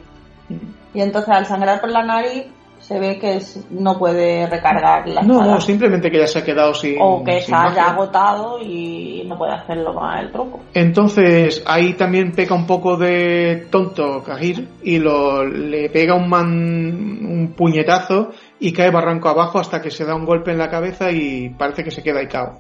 Y 0.93 1.01
entonces 1.01 1.30
al 1.30 1.45
sangrar 1.45 1.82
por 1.82 1.91
la 1.91 2.03
nariz 2.03 2.45
se 2.80 2.99
ve 2.99 3.18
que 3.18 3.39
no 3.72 3.97
puede 3.97 4.47
recargar 4.47 5.08
la 5.08 5.22
No, 5.24 5.43
no, 5.43 5.60
simplemente 5.60 6.12
que 6.12 6.20
ya 6.20 6.28
se 6.28 6.39
ha 6.39 6.43
quedado 6.43 6.74
sin. 6.74 6.97
O 7.01 7.24
que 7.24 7.41
se 7.41 7.53
haya 7.53 7.89
agotado 7.89 8.60
y 8.62 9.24
no 9.28 9.38
puede 9.38 9.53
hacerlo 9.53 9.93
más 9.93 10.22
el 10.22 10.32
truco. 10.32 10.60
Entonces 10.74 11.64
ahí 11.66 11.93
también 11.93 12.32
pega 12.32 12.55
un 12.55 12.66
poco 12.66 12.95
de 12.95 13.68
tonto 13.70 14.24
Kagir 14.24 14.70
y 14.84 14.99
lo, 14.99 15.43
le 15.43 15.89
pega 15.89 16.16
un, 16.16 16.30
man, 16.30 16.47
un 16.47 17.53
puñetazo 17.58 18.30
y 18.60 18.74
cae 18.74 18.91
barranco 18.91 19.30
abajo 19.30 19.60
hasta 19.60 19.82
que 19.82 19.91
se 19.91 20.05
da 20.05 20.16
un 20.16 20.26
golpe 20.26 20.51
en 20.51 20.58
la 20.58 20.70
cabeza 20.70 21.12
y 21.12 21.49
parece 21.49 21.84
que 21.84 21.91
se 21.91 22.03
queda 22.03 22.20
ahí 22.20 22.28
cao. 22.28 22.60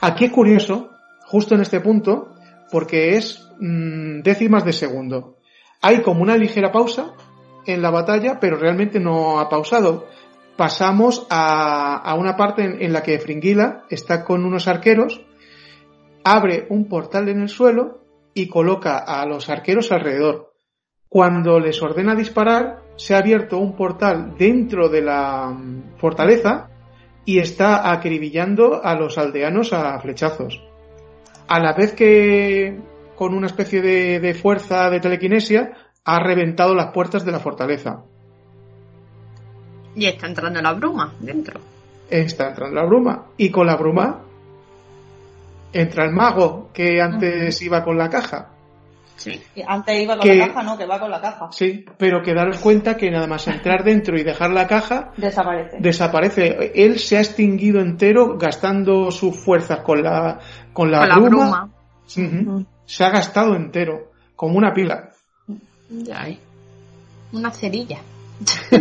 Aquí 0.00 0.26
es 0.26 0.32
curioso, 0.32 0.90
justo 1.26 1.54
en 1.54 1.62
este 1.62 1.80
punto, 1.80 2.34
porque 2.70 3.16
es 3.16 3.48
mm, 3.58 4.20
décimas 4.20 4.64
de 4.64 4.72
segundo. 4.72 5.36
Hay 5.80 6.02
como 6.02 6.22
una 6.22 6.36
ligera 6.36 6.72
pausa 6.72 7.14
en 7.66 7.82
la 7.82 7.90
batalla, 7.90 8.38
pero 8.40 8.56
realmente 8.56 9.00
no 9.00 9.38
ha 9.38 9.48
pausado. 9.48 10.06
Pasamos 10.56 11.26
a, 11.30 12.14
una 12.18 12.36
parte 12.36 12.84
en, 12.84 12.92
la 12.92 13.02
que 13.02 13.18
Fringila 13.20 13.84
está 13.90 14.24
con 14.24 14.44
unos 14.44 14.66
arqueros, 14.66 15.24
abre 16.24 16.66
un 16.70 16.88
portal 16.88 17.28
en 17.28 17.42
el 17.42 17.48
suelo 17.48 18.00
y 18.34 18.48
coloca 18.48 18.98
a 18.98 19.24
los 19.26 19.48
arqueros 19.48 19.92
alrededor. 19.92 20.52
Cuando 21.08 21.60
les 21.60 21.80
ordena 21.80 22.14
disparar, 22.14 22.82
se 22.98 23.14
ha 23.14 23.18
abierto 23.18 23.58
un 23.58 23.74
portal 23.74 24.34
dentro 24.36 24.88
de 24.88 25.00
la 25.00 25.48
mm, 25.48 25.96
fortaleza 25.98 26.68
y 27.24 27.38
está 27.38 27.92
acribillando 27.92 28.84
a 28.84 28.94
los 28.94 29.16
aldeanos 29.16 29.72
a 29.72 29.98
flechazos. 30.00 30.62
A 31.46 31.60
la 31.60 31.72
vez 31.72 31.94
que 31.94 32.78
con 33.14 33.34
una 33.34 33.46
especie 33.46 33.80
de, 33.80 34.20
de 34.20 34.34
fuerza 34.34 34.90
de 34.90 35.00
telequinesia 35.00 35.72
ha 36.04 36.18
reventado 36.18 36.74
las 36.74 36.92
puertas 36.92 37.24
de 37.24 37.32
la 37.32 37.38
fortaleza. 37.38 38.02
Y 39.94 40.06
está 40.06 40.26
entrando 40.26 40.60
la 40.60 40.72
bruma 40.72 41.14
dentro. 41.20 41.60
Está 42.10 42.48
entrando 42.48 42.74
la 42.74 42.86
bruma. 42.86 43.26
Y 43.36 43.50
con 43.50 43.66
la 43.66 43.76
bruma 43.76 44.24
entra 45.72 46.04
el 46.04 46.12
mago 46.12 46.70
que 46.72 47.00
antes 47.00 47.60
iba 47.62 47.84
con 47.84 47.96
la 47.96 48.08
caja. 48.08 48.57
Sí. 49.18 49.42
Antes 49.66 50.00
iba 50.00 50.16
con 50.16 50.28
la 50.28 50.46
caja, 50.46 50.62
no, 50.62 50.78
que 50.78 50.86
va 50.86 51.00
con 51.00 51.10
la 51.10 51.20
caja. 51.20 51.48
Sí, 51.50 51.84
pero 51.98 52.22
que 52.22 52.34
daros 52.34 52.58
cuenta 52.58 52.96
que 52.96 53.10
nada 53.10 53.26
más 53.26 53.48
entrar 53.48 53.82
dentro 53.82 54.16
y 54.16 54.22
dejar 54.22 54.52
la 54.52 54.68
caja. 54.68 55.10
Desaparece. 55.16 55.78
Desaparece. 55.80 56.72
Él 56.74 57.00
se 57.00 57.16
ha 57.16 57.20
extinguido 57.20 57.80
entero 57.80 58.38
gastando 58.38 59.10
sus 59.10 59.36
fuerzas 59.36 59.80
con 59.80 60.04
la, 60.04 60.38
con 60.72 60.92
la, 60.92 61.18
bruma. 61.18 61.68
Se 62.06 63.04
ha 63.04 63.10
gastado 63.10 63.56
entero, 63.56 64.12
como 64.36 64.56
una 64.56 64.72
pila. 64.72 65.10
Ya 65.90 66.22
hay. 66.22 66.38
Una 67.32 67.50
cerilla. 67.50 67.98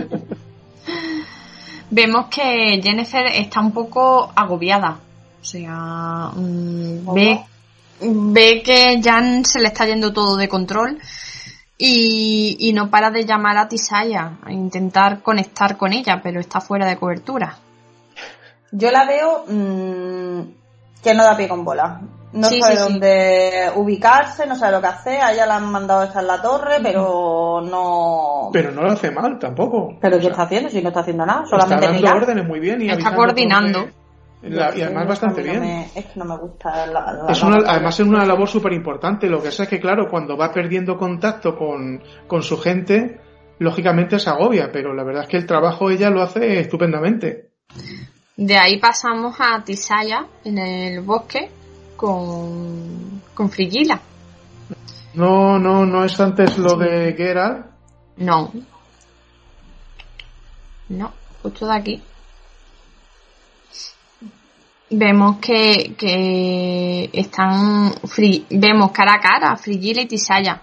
Vemos 1.90 2.28
que 2.28 2.80
Jennifer 2.84 3.26
está 3.34 3.60
un 3.60 3.72
poco 3.72 4.32
agobiada. 4.36 5.00
O 5.42 5.44
sea, 5.44 6.32
mm, 6.36 7.14
ve 7.14 7.44
ve 8.02 8.62
que 8.64 9.02
Jan 9.04 9.44
se 9.46 9.60
le 9.60 9.68
está 9.68 9.86
yendo 9.86 10.14
todo 10.14 10.38
de 10.38 10.48
control 10.48 11.00
y, 11.78 12.72
no 12.74 12.90
para 12.90 13.12
de 13.12 13.26
llamar 13.26 13.58
a 13.58 13.68
Tisaya 13.68 14.38
a 14.44 14.52
intentar 14.52 15.22
conectar 15.22 15.78
con 15.78 15.94
ella, 15.94 16.20
pero 16.24 16.40
está 16.40 16.60
fuera 16.60 16.88
de 16.88 16.98
cobertura. 16.98 17.58
Yo 18.72 18.92
la 18.92 19.06
veo 19.06 19.46
mm, 19.48 20.42
que 21.04 21.14
no 21.14 21.24
da 21.24 21.38
pie 21.38 21.48
con 21.48 21.64
bola. 21.64 22.02
No 22.34 22.50
sabe 22.50 22.76
dónde 22.76 23.72
ubicarse, 23.76 24.46
no 24.46 24.56
sabe 24.56 24.74
lo 24.74 24.82
que 24.82 24.88
hacer. 24.88 25.22
A 25.22 25.32
ella 25.32 25.46
la 25.46 25.56
han 25.56 25.72
mandado 25.72 26.02
a 26.02 26.06
estar 26.06 26.22
en 26.22 26.28
la 26.28 26.42
torre, 26.42 26.78
pero 26.84 27.62
no. 27.62 28.50
Pero 28.52 28.72
no 28.72 28.82
lo 28.82 28.92
hace 28.92 29.12
mal 29.12 29.40
tampoco. 29.40 29.98
¿Pero 30.02 30.20
qué 30.20 30.28
está 30.28 30.44
haciendo? 30.44 30.70
Si 30.70 30.82
no 30.82 30.90
está 30.90 31.00
haciendo 31.00 31.26
nada, 31.26 31.46
solamente 31.46 31.86
está 31.86 32.02
dando 32.02 32.18
órdenes 32.18 32.46
muy 32.46 32.60
bien 32.60 32.82
y 32.82 32.90
está 32.90 33.16
coordinando 33.16 33.88
y 34.44 34.60
además 34.60 35.08
bastante 35.08 35.42
bien. 35.42 35.64
es 35.64 36.06
que 36.06 36.20
no 36.20 36.26
me 36.26 36.38
gusta 36.38 36.86
la, 36.86 37.26
Además 37.68 38.00
es 38.00 38.06
una 38.06 38.26
labor 38.26 38.48
súper 38.48 38.74
importante. 38.74 39.28
Lo 39.28 39.40
que 39.40 39.46
pasa 39.46 39.64
es 39.64 39.70
que, 39.70 39.80
claro, 39.80 40.08
cuando 40.10 40.38
va 40.38 40.52
perdiendo 40.52 40.96
contacto 40.96 41.56
con, 41.56 42.02
con 42.28 42.44
su 42.44 42.58
gente, 42.58 43.20
lógicamente 43.60 44.20
se 44.20 44.30
agobia, 44.30 44.70
pero 44.72 44.94
la 44.94 45.04
verdad 45.04 45.24
es 45.24 45.30
que 45.30 45.38
el 45.38 45.48
trabajo 45.48 45.90
ella 45.90 46.10
lo 46.10 46.22
hace 46.22 46.60
estupendamente. 46.60 47.50
De 48.36 48.58
ahí 48.58 48.80
pasamos 48.80 49.36
a 49.40 49.64
Tisaya 49.64 50.28
en 50.44 50.60
el 50.60 51.02
bosque 51.02 51.50
con, 51.96 53.24
con 53.34 53.50
Frigila. 53.50 54.00
No, 55.16 55.58
no, 55.58 55.84
no 55.84 56.06
es 56.06 56.20
antes 56.20 56.60
lo 56.60 56.76
de 56.76 57.14
Geralt. 57.18 57.66
No. 58.18 58.52
No, 60.90 61.12
justo 61.42 61.66
de 61.66 61.76
aquí 61.76 62.04
vemos 64.90 65.38
que, 65.38 65.96
que 65.98 67.10
están 67.14 67.92
vemos 68.50 68.92
cara 68.92 69.14
a 69.14 69.20
cara 69.20 69.52
a 69.52 69.58
Frigila 69.58 70.02
y 70.02 70.08
Tisaya. 70.08 70.62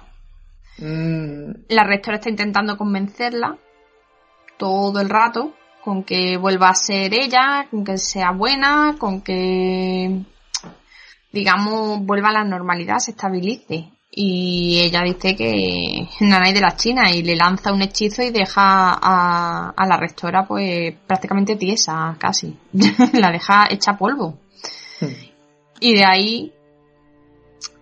Mm. 0.78 1.50
La 1.68 1.84
rectora 1.84 2.16
está 2.16 2.30
intentando 2.30 2.76
convencerla 2.76 3.58
todo 4.56 5.00
el 5.00 5.08
rato 5.08 5.54
con 5.82 6.02
que 6.02 6.36
vuelva 6.38 6.70
a 6.70 6.74
ser 6.74 7.12
ella, 7.12 7.66
con 7.70 7.84
que 7.84 7.98
sea 7.98 8.30
buena, 8.30 8.96
con 8.98 9.20
que 9.20 10.22
digamos 11.30 12.00
vuelva 12.00 12.30
a 12.30 12.32
la 12.32 12.44
normalidad, 12.44 12.98
se 12.98 13.10
estabilice 13.10 13.93
y 14.16 14.80
ella 14.80 15.02
dice 15.02 15.34
que 15.34 16.08
Nanay 16.20 16.52
de 16.52 16.60
la 16.60 16.76
China 16.76 17.10
y 17.10 17.24
le 17.24 17.34
lanza 17.34 17.72
un 17.72 17.82
hechizo 17.82 18.22
y 18.22 18.30
deja 18.30 18.92
a, 18.92 19.70
a 19.70 19.86
la 19.86 19.96
rectora 19.96 20.46
pues 20.46 20.94
prácticamente 21.04 21.56
tiesa 21.56 22.16
casi. 22.18 22.56
La 23.12 23.32
deja 23.32 23.66
hecha 23.68 23.96
polvo. 23.96 24.38
Hmm. 25.00 25.06
y 25.80 25.94
de 25.94 26.04
ahí 26.04 26.52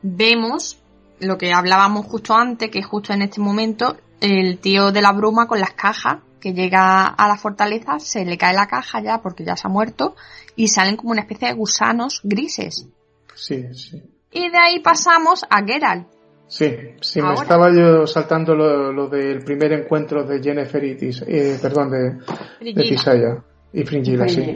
vemos 0.01 0.79
lo 1.21 1.37
que 1.37 1.53
hablábamos 1.53 2.07
justo 2.07 2.35
antes 2.35 2.71
que 2.71 2.83
justo 2.83 3.13
en 3.13 3.21
este 3.21 3.43
momento 3.43 3.99
el 4.21 4.59
tío 4.59 4.91
de 4.91 5.03
la 5.03 5.13
bruma 5.13 5.47
con 5.47 5.61
las 5.61 5.75
cajas 5.75 6.21
que 6.41 6.55
llega 6.55 7.05
a 7.05 7.29
la 7.29 7.37
fortaleza 7.37 7.99
se 7.99 8.25
le 8.25 8.39
cae 8.39 8.55
la 8.55 8.67
caja 8.67 9.03
ya 9.03 9.21
porque 9.21 9.45
ya 9.45 9.57
se 9.57 9.69
ha 9.69 9.71
muerto 9.71 10.17
y 10.57 10.69
salen 10.69 10.97
como 10.97 11.11
una 11.11 11.21
especie 11.21 11.49
de 11.49 11.55
gusanos 11.55 12.21
grises. 12.25 12.89
Sí 13.35 13.75
sí. 13.75 14.03
Y 14.33 14.49
de 14.49 14.59
ahí 14.59 14.81
pasamos 14.81 15.45
a 15.51 15.63
Geralt 15.63 16.09
Sí, 16.53 16.67
sí, 17.01 17.23
me 17.23 17.33
estaba 17.33 17.73
yo 17.75 18.07
saltando 18.07 18.55
lo, 18.55 19.09
del 19.09 19.43
primer 19.43 19.73
encuentro 19.73 20.23
de 20.23 20.39
Jennifer 20.39 20.85
y 20.85 20.99
eh, 21.27 21.59
perdón, 21.63 21.91
de, 21.91 22.75
de 22.75 22.83
Tisaya 22.83 23.43
y 23.73 23.83
Fringilla, 23.85 24.29
sí. 24.29 24.55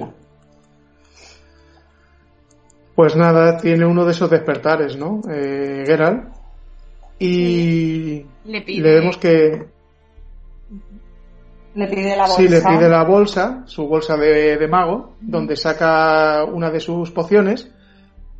Pues 2.95 3.17
nada, 3.17 3.57
tiene 3.57 3.87
uno 3.87 4.05
de 4.05 4.11
esos 4.11 4.29
despertares, 4.29 4.95
¿no? 4.99 5.23
Eh, 5.27 5.85
Geralt. 5.87 6.35
Y 7.19 8.27
le, 8.45 8.83
vemos 8.83 9.17
que... 9.17 9.67
Le 11.77 11.89
pide 11.89 12.15
la 12.15 12.27
bolsa. 12.27 12.37
Sí, 12.37 12.49
le 12.49 12.61
pide 12.61 12.89
la 12.91 13.05
bolsa, 13.05 13.63
su 13.65 13.89
bolsa 13.89 14.19
de, 14.19 14.59
de 14.59 14.69
mago, 14.69 15.17
donde 15.23 15.57
saca 15.57 16.45
una 16.45 16.71
de 16.71 16.81
sus 16.81 17.11
pociones 17.11 17.73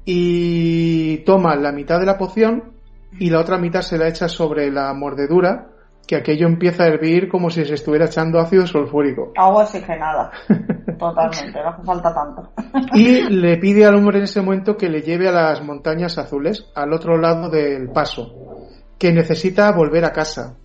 y 0.05 1.17
toma 1.25 1.57
la 1.57 1.73
mitad 1.73 1.99
de 1.99 2.05
la 2.05 2.19
poción 2.19 2.76
y 3.19 3.31
la 3.31 3.41
otra 3.41 3.59
mitad 3.59 3.81
se 3.81 3.99
la 3.99 4.09
echa 4.09 4.29
sobre 4.29 4.71
la 4.71 4.93
mordedura, 4.95 5.69
que 6.07 6.17
aquello 6.17 6.47
empieza 6.47 6.85
a 6.85 6.87
hervir 6.87 7.29
como 7.29 7.51
si 7.51 7.65
se 7.65 7.75
estuviera 7.75 8.07
echando 8.07 8.39
ácido 8.39 8.67
sulfúrico. 8.67 9.33
Agua 9.37 9.65
oxigenada. 9.65 10.31
Totalmente, 10.99 11.63
no 11.63 11.69
hace 11.69 11.83
falta 11.83 12.15
tanto. 12.15 12.53
y 12.95 13.23
le 13.31 13.59
pide 13.59 13.85
al 13.85 13.97
hombre 13.97 14.19
en 14.19 14.25
ese 14.25 14.41
momento 14.41 14.77
que 14.77 14.89
le 14.89 15.03
lleve 15.03 15.29
a 15.29 15.33
las 15.33 15.63
montañas 15.63 16.17
azules, 16.19 16.67
al 16.75 16.93
otro 16.93 17.19
lado 17.19 17.51
del 17.51 17.91
paso, 17.91 18.69
que 18.99 19.13
necesita 19.13 19.71
volver 19.73 20.05
a 20.05 20.13
casa. 20.13 20.57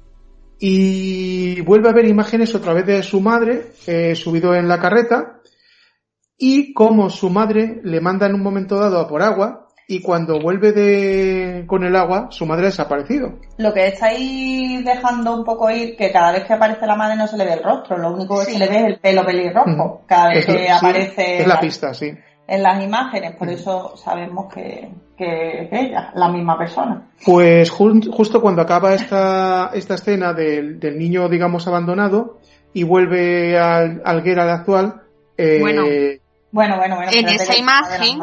Y 0.60 1.60
vuelve 1.62 1.90
a 1.90 1.94
ver 1.94 2.06
imágenes 2.06 2.54
otra 2.54 2.74
vez 2.74 2.86
de 2.86 3.02
su 3.02 3.20
madre, 3.20 3.72
eh, 3.88 4.14
subido 4.14 4.54
en 4.54 4.68
la 4.68 4.80
carreta, 4.80 5.42
y 6.38 6.74
como 6.74 7.10
su 7.10 7.30
madre 7.30 7.82
le 7.84 8.00
manda 8.00 8.28
en 8.28 8.36
un 8.36 8.44
momento 8.44 8.80
dado 8.80 9.00
a 9.00 9.08
por 9.08 9.22
agua, 9.22 9.61
y 9.88 10.02
cuando 10.02 10.40
vuelve 10.40 10.72
de, 10.72 11.66
con 11.68 11.84
el 11.84 11.96
agua, 11.96 12.28
su 12.30 12.46
madre 12.46 12.64
ha 12.64 12.70
desaparecido. 12.70 13.40
Lo 13.58 13.74
que 13.74 13.88
estáis 13.88 14.84
dejando 14.86 15.36
un 15.36 15.44
poco 15.44 15.70
ir, 15.70 15.96
que 15.98 16.12
cada 16.12 16.32
vez 16.32 16.46
que 16.46 16.54
aparece 16.54 16.86
la 16.86 16.96
madre 16.96 17.18
no 17.18 17.28
se 17.28 17.38
le 17.38 17.46
ve 17.46 17.54
el 17.54 17.64
rostro, 17.64 17.98
lo 17.98 18.14
único 18.14 18.40
que 18.40 18.52
se 18.52 18.60
le 18.60 18.68
ve 18.68 18.78
es 18.78 18.86
el 18.86 19.00
pelo 19.00 19.26
pelirrojo, 19.26 20.04
cada 20.06 20.30
vez 20.30 20.46
que 20.46 20.70
aparece... 20.70 21.42
Es 21.42 21.48
la 21.48 21.60
pista, 21.60 21.94
sí. 21.94 22.12
En 22.48 22.64
las 22.64 22.84
imágenes, 22.84 23.36
por 23.36 23.50
eso 23.50 23.96
sabemos 23.96 24.54
que, 24.54 24.90
que, 25.18 25.64
es 25.64 25.70
ella, 25.72 26.12
la 26.16 26.30
misma 26.30 26.58
persona. 26.58 27.10
Pues 27.26 27.70
justo 27.70 28.42
cuando 28.42 28.62
acaba 28.62 28.94
esta, 28.94 29.72
esta 29.74 29.96
escena 29.96 30.34
del, 30.34 30.80
del, 30.80 30.98
niño, 30.98 31.30
digamos, 31.30 31.68
abandonado, 31.68 32.40
y 32.74 32.84
vuelve 32.84 33.58
al, 33.58 34.02
al 34.04 34.50
actual, 34.50 35.02
eh, 35.38 35.60
bueno, 35.60 35.84
bueno, 36.52 36.78
bueno, 36.78 36.96
bueno, 36.96 37.12
en 37.14 37.28
esa 37.30 37.58
imagen 37.58 38.20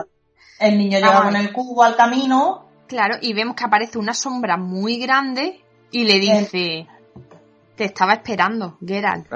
el 0.59 0.78
niño 0.78 0.98
llega 0.98 1.22
con 1.22 1.36
el 1.36 1.52
cubo 1.52 1.82
al 1.82 1.96
camino. 1.96 2.66
Claro, 2.86 3.16
y 3.20 3.32
vemos 3.32 3.54
que 3.54 3.64
aparece 3.64 3.98
una 3.98 4.14
sombra 4.14 4.56
muy 4.56 4.98
grande 4.98 5.61
y 5.90 6.04
le 6.04 6.18
dice, 6.18 6.86
te 7.76 7.84
estaba 7.84 8.14
esperando, 8.14 8.78
Geralt. 8.84 9.26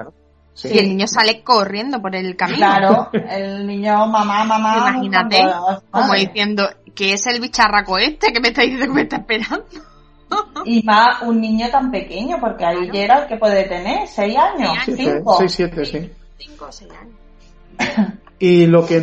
Y 0.64 0.78
el 0.78 0.88
niño 0.88 1.06
sale 1.06 1.42
corriendo 1.42 2.00
por 2.00 2.14
el 2.14 2.36
camino. 2.36 2.58
Claro, 2.58 3.10
el 3.30 3.66
niño, 3.66 4.06
mamá, 4.06 4.44
mamá. 4.44 4.76
Imagínate, 4.76 5.42
como 5.90 6.14
diciendo, 6.14 6.68
que 6.94 7.14
es 7.14 7.26
el 7.26 7.40
bicharraco 7.40 7.98
este 7.98 8.32
que 8.32 8.40
me 8.40 8.48
está 8.48 8.62
diciendo 8.62 8.86
que 8.86 8.92
me 8.92 9.02
está 9.02 9.16
esperando. 9.16 9.66
Y 10.64 10.82
más 10.82 11.20
un 11.20 11.42
niño 11.42 11.68
tan 11.68 11.90
pequeño, 11.90 12.38
porque 12.40 12.64
ahí 12.64 12.88
Geralt, 12.90 13.28
que 13.28 13.36
puede 13.36 13.64
tener? 13.64 14.08
¿Seis 14.08 14.34
años? 14.34 14.78
¿Cinco? 14.86 15.36
Seis, 15.36 15.52
siete, 15.52 15.84
sí. 15.84 16.10
Cinco 16.38 16.64
o 16.64 16.72
seis 16.72 16.90
años. 16.90 18.12
Y 18.44 18.66
lo 18.66 18.84
que, 18.84 19.00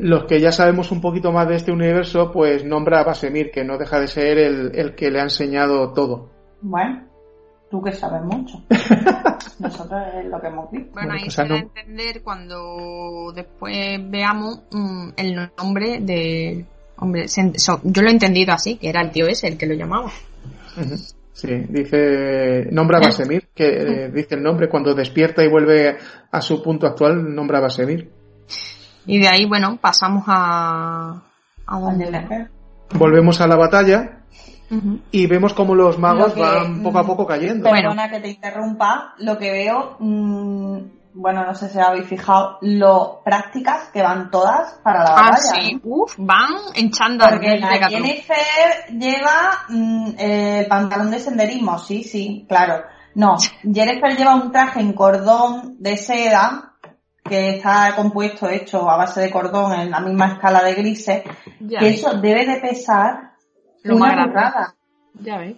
los 0.00 0.24
que 0.24 0.40
ya 0.40 0.50
sabemos 0.50 0.90
un 0.92 1.02
poquito 1.02 1.30
más 1.30 1.46
de 1.46 1.56
este 1.56 1.70
universo, 1.70 2.32
pues 2.32 2.64
nombra 2.64 3.00
a 3.00 3.04
Basemir, 3.04 3.50
que 3.50 3.64
no 3.64 3.76
deja 3.76 4.00
de 4.00 4.08
ser 4.08 4.38
el, 4.38 4.74
el 4.74 4.94
que 4.94 5.10
le 5.10 5.20
ha 5.20 5.24
enseñado 5.24 5.92
todo. 5.92 6.30
Bueno, 6.62 7.06
tú 7.70 7.82
que 7.82 7.92
sabes 7.92 8.22
mucho. 8.22 8.64
Nosotros 9.58 10.00
es 10.14 10.24
lo 10.24 10.40
que 10.40 10.46
hemos 10.46 10.70
visto. 10.70 10.90
Bueno, 10.94 11.12
ahí 11.12 11.24
pues 11.24 11.34
se 11.34 11.46
va 11.46 11.54
a 11.54 11.58
entender 11.58 12.22
cuando 12.22 13.30
después 13.34 14.00
veamos 14.08 14.62
mm, 14.70 15.08
el 15.18 15.50
nombre 15.58 16.00
de... 16.00 16.64
Hombre, 16.96 17.26
yo 17.26 18.02
lo 18.02 18.08
he 18.08 18.10
entendido 18.10 18.54
así, 18.54 18.76
que 18.76 18.88
era 18.88 19.02
el 19.02 19.10
tío 19.10 19.26
ese 19.26 19.48
el 19.48 19.58
que 19.58 19.66
lo 19.66 19.74
llamaba. 19.74 20.10
Sí, 21.34 21.66
dice, 21.68 22.68
nombra 22.70 22.96
a 22.96 23.00
Basemir, 23.02 23.48
que 23.54 23.66
eh, 23.66 24.10
dice 24.10 24.36
el 24.36 24.42
nombre, 24.42 24.70
cuando 24.70 24.94
despierta 24.94 25.44
y 25.44 25.48
vuelve 25.48 25.98
a 26.30 26.40
su 26.40 26.62
punto 26.62 26.86
actual, 26.86 27.34
nombra 27.34 27.58
a 27.58 27.62
Basemir. 27.62 28.21
Y 29.06 29.18
de 29.18 29.28
ahí, 29.28 29.46
bueno, 29.46 29.78
pasamos 29.80 30.24
a... 30.26 31.22
¿A 31.66 31.78
Volvemos 32.94 33.40
a 33.40 33.46
la 33.46 33.56
batalla 33.56 34.22
y 35.10 35.26
vemos 35.26 35.52
como 35.52 35.74
los 35.74 35.98
magos 35.98 36.34
van 36.36 36.82
poco 36.82 36.98
a 36.98 37.06
poco 37.06 37.26
cayendo. 37.26 37.70
Perdona 37.70 38.10
que 38.10 38.20
te 38.20 38.28
interrumpa, 38.28 39.14
lo 39.18 39.36
que 39.38 39.50
veo, 39.50 39.96
mm, 39.98 40.78
bueno, 41.14 41.44
no 41.44 41.54
sé 41.54 41.68
si 41.68 41.78
habéis 41.78 42.06
fijado, 42.06 42.58
lo 42.62 43.20
prácticas 43.22 43.88
que 43.92 44.02
van 44.02 44.30
todas 44.30 44.74
para 44.82 45.04
la 45.04 45.10
ah, 45.10 45.14
batalla. 45.14 45.52
Ah, 45.52 45.60
sí, 45.60 45.80
Uf, 45.84 46.14
van 46.16 46.50
en 46.74 46.90
chándal. 46.90 47.30
Porque 47.32 47.58
la 47.58 47.88
Jennifer 47.88 48.36
lleva 48.98 49.64
mm, 49.68 50.10
el 50.18 50.66
pantalón 50.66 51.10
de 51.10 51.18
senderismo, 51.18 51.78
sí, 51.78 52.02
sí, 52.02 52.46
claro. 52.48 52.82
No, 53.14 53.36
Jennifer 53.62 54.16
lleva 54.16 54.34
un 54.36 54.52
traje 54.52 54.80
en 54.80 54.94
cordón 54.94 55.76
de 55.80 55.98
seda 55.98 56.71
que 57.32 57.48
está 57.56 57.96
compuesto, 57.96 58.46
hecho 58.46 58.90
a 58.90 58.98
base 58.98 59.22
de 59.22 59.30
cordón 59.30 59.72
en 59.72 59.90
la 59.90 60.00
misma 60.00 60.34
escala 60.34 60.62
de 60.62 60.74
grises, 60.74 61.22
que 61.66 61.88
eso 61.88 62.12
debe 62.20 62.44
de 62.44 62.60
pesar 62.60 63.32
una 63.86 64.26
burrada. 64.26 64.74
Ya 65.18 65.38
ves. 65.38 65.56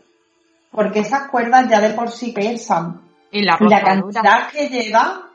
Porque 0.70 1.01
esas 1.01 1.29
cuerdas 1.31 1.68
ya 1.68 1.81
de 1.81 1.91
por 1.91 2.12
sí 2.12 2.31
pesan. 2.31 3.01
Y 3.33 3.43
la, 3.43 3.57
la 3.59 3.83
cantidad 3.83 4.49
que 4.53 4.68
lleva 4.68 5.31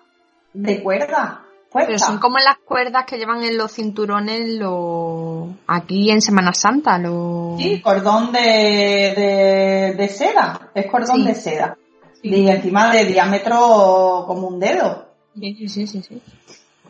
de 0.53 0.81
cuerda. 0.81 1.41
Pero 1.73 1.99
son 1.99 2.19
como 2.19 2.37
las 2.37 2.57
cuerdas 2.59 3.03
que 3.05 3.17
llevan 3.17 3.43
en 3.43 3.57
los 3.57 3.73
cinturones 3.73 4.47
lo... 4.57 5.49
aquí 5.67 6.09
en 6.09 6.21
Semana 6.21 6.53
Santa. 6.53 6.97
Lo... 6.97 7.57
Sí, 7.59 7.81
cordón 7.81 8.31
de, 8.31 9.93
de, 9.97 10.07
seda. 10.07 10.71
Es 10.73 10.89
cordón 10.89 11.25
de 11.25 11.35
seda. 11.35 11.77
Y 12.21 12.47
encima 12.47 12.93
de 12.93 13.03
diámetro 13.03 14.23
como 14.25 14.47
un 14.47 14.59
dedo. 14.59 15.08
Sí, 15.39 15.67
sí, 15.67 15.87
sí, 15.87 16.01
sí. 16.01 16.21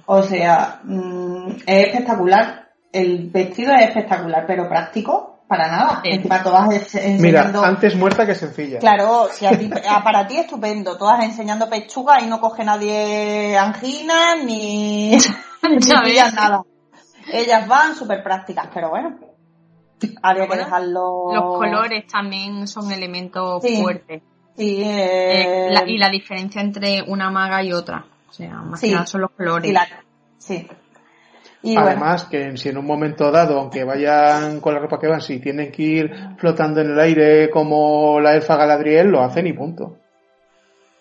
O 0.06 0.24
sea, 0.24 0.82
mm, 0.84 1.50
es 1.66 1.88
espectacular. 1.88 2.70
El 2.92 3.30
vestido 3.30 3.74
es 3.74 3.90
espectacular, 3.90 4.46
pero 4.48 4.68
práctico 4.68 5.44
para 5.50 5.68
nada. 5.68 6.02
Encima 6.04 6.44
todas 6.44 6.72
enseñando... 6.72 7.22
Mira, 7.22 7.68
antes 7.68 7.96
muerta 7.96 8.26
que 8.26 8.36
sencilla. 8.36 8.80
Claro, 8.80 9.28
si 9.32 9.46
ah, 9.46 10.02
para 10.04 10.28
ti 10.28 10.38
estupendo. 10.38 10.98
Todas 10.98 11.24
enseñando 11.24 11.70
pechuga 11.70 12.22
y 12.22 12.28
no 12.28 12.40
coge 12.40 12.64
nadie 12.64 13.58
angina 13.58 14.36
ni, 14.36 15.12
ni 15.70 15.78
nada. 16.36 16.64
Ellas 17.32 17.68
van 17.68 17.96
súper 17.96 18.24
prácticas, 18.24 18.68
pero 18.74 18.90
bueno. 18.90 19.18
Habría 20.22 20.48
que 20.48 20.58
dejarlo... 20.58 21.34
Los 21.34 21.58
colores 21.58 22.08
también 22.08 22.68
son 22.68 22.92
elementos 22.92 23.64
fuertes. 23.80 24.22
Sí, 24.56 24.82
eh, 24.84 25.70
y 25.88 25.98
la 25.98 26.10
diferencia 26.10 26.62
entre 26.62 27.04
una 27.08 27.30
maga 27.30 27.64
y 27.64 27.74
otra. 27.74 28.06
O 28.30 28.34
sea, 28.34 28.62
más 28.62 28.80
que 28.80 28.92
nada 28.92 29.06
son 29.08 29.22
los 29.22 29.32
colores. 29.32 29.76
Sí. 30.38 30.68
Además, 31.76 32.26
que 32.26 32.56
si 32.56 32.70
en 32.70 32.78
un 32.78 32.86
momento 32.86 33.32
dado, 33.32 33.60
aunque 33.60 33.84
vayan 33.84 34.62
con 34.62 34.74
la 34.74 34.80
ropa 34.80 35.00
que 35.00 35.08
van, 35.08 35.20
si 35.20 35.40
tienen 35.40 35.72
que 35.72 35.84
ir 35.84 36.12
flotando 36.38 36.80
en 36.80 36.92
el 36.92 37.00
aire 37.00 37.50
como 37.50 38.20
la 38.22 38.34
elfa 38.34 38.56
Galadriel, 38.56 39.08
lo 39.08 39.22
hacen 39.22 39.48
y 39.48 39.54
punto. 39.54 39.98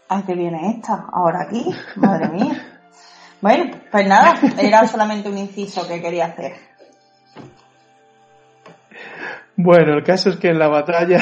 Ah, 0.08 0.22
que 0.26 0.34
viene 0.34 0.70
esta, 0.70 1.06
ahora 1.12 1.42
aquí, 1.42 1.64
madre 1.96 2.28
mía. 2.30 2.80
bueno, 3.40 3.70
pues 3.90 4.08
nada, 4.08 4.34
era 4.58 4.86
solamente 4.86 5.28
un 5.28 5.38
inciso 5.38 5.86
que 5.86 6.00
quería 6.00 6.26
hacer. 6.26 6.54
Bueno, 9.54 9.94
el 9.94 10.02
caso 10.02 10.30
es 10.30 10.36
que 10.36 10.48
en 10.48 10.58
la 10.58 10.68
batalla 10.68 11.18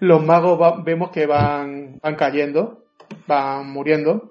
los 0.00 0.24
magos 0.24 0.82
vemos 0.84 1.10
que 1.10 1.26
van, 1.26 1.98
van 2.00 2.14
cayendo, 2.14 2.84
van 3.26 3.70
muriendo 3.70 4.30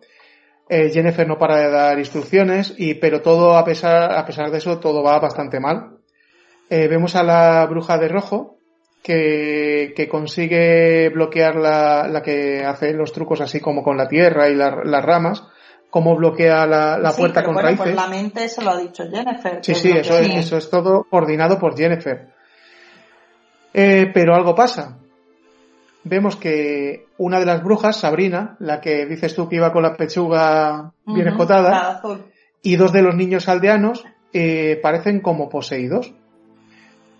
eh, 0.69 0.89
Jennifer 0.91 1.27
no 1.27 1.37
para 1.37 1.57
de 1.57 1.69
dar 1.69 1.99
instrucciones, 1.99 2.73
y, 2.77 2.95
pero 2.95 3.21
todo 3.21 3.57
a 3.57 3.63
pesar, 3.63 4.11
a 4.11 4.25
pesar 4.25 4.51
de 4.51 4.57
eso, 4.57 4.79
todo 4.79 5.03
va 5.03 5.19
bastante 5.19 5.59
mal. 5.59 5.97
Eh, 6.69 6.87
vemos 6.87 7.15
a 7.15 7.23
la 7.23 7.65
bruja 7.65 7.97
de 7.97 8.07
rojo, 8.07 8.57
que, 9.01 9.93
que 9.95 10.09
consigue 10.09 11.09
bloquear 11.09 11.55
la, 11.55 12.07
la, 12.07 12.21
que 12.21 12.65
hace 12.65 12.91
los 12.93 13.13
trucos 13.13 13.39
así 13.39 13.61
como 13.61 13.81
con 13.83 13.95
la 13.95 14.07
tierra 14.07 14.49
y 14.49 14.55
las 14.55 15.05
ramas, 15.05 15.43
cómo 15.89 16.15
bloquea 16.15 16.65
la, 16.65 16.97
la 16.97 17.13
puerta 17.13 17.43
con 17.43 17.53
bueno, 17.53 17.69
raíces. 17.69 17.85
Pues 17.85 17.95
la 17.95 18.07
mente 18.07 18.49
se 18.49 18.61
lo 18.61 18.71
ha 18.71 18.77
dicho 18.77 19.03
Jennifer. 19.09 19.59
Sí, 19.61 19.75
sí, 19.75 19.91
eso, 19.91 20.17
es, 20.17 20.35
eso 20.35 20.57
es 20.57 20.69
todo 20.69 21.05
coordinado 21.09 21.57
por 21.57 21.77
Jennifer. 21.77 22.27
Eh, 23.73 24.11
pero 24.13 24.35
algo 24.35 24.53
pasa 24.53 24.97
vemos 26.07 26.35
que 26.35 27.07
una 27.17 27.39
de 27.39 27.45
las 27.45 27.63
brujas, 27.63 27.97
Sabrina, 27.97 28.55
la 28.59 28.81
que 28.81 29.05
dices 29.05 29.35
tú 29.35 29.47
que 29.47 29.57
iba 29.57 29.71
con 29.71 29.83
la 29.83 29.95
pechuga 29.95 30.91
bien 31.05 31.27
escotada, 31.27 32.01
y 32.61 32.75
dos 32.75 32.91
de 32.91 33.01
los 33.01 33.15
niños 33.15 33.47
aldeanos 33.47 34.05
eh, 34.33 34.79
parecen 34.81 35.21
como 35.21 35.49
poseídos. 35.49 36.13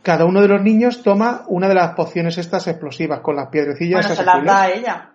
Cada 0.04 0.26
uno 0.26 0.42
de 0.42 0.48
los 0.48 0.62
niños 0.62 1.04
toma 1.04 1.44
una 1.48 1.68
de 1.68 1.76
las 1.76 1.94
pociones 1.94 2.38
estas 2.38 2.68
explosivas 2.68 3.20
con 3.20 3.36
las 3.36 3.50
piedrecillas. 3.50 4.02
Bueno, 4.02 4.16
se 4.16 4.24
las 4.24 4.46
da 4.46 4.62
a 4.62 4.72
ella. 4.72 5.10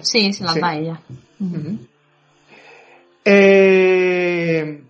Sí, 0.00 0.32
se 0.32 0.44
las 0.44 0.54
da 0.54 0.68
a 0.68 0.76
ella. 0.76 1.00
eh, 3.24 4.82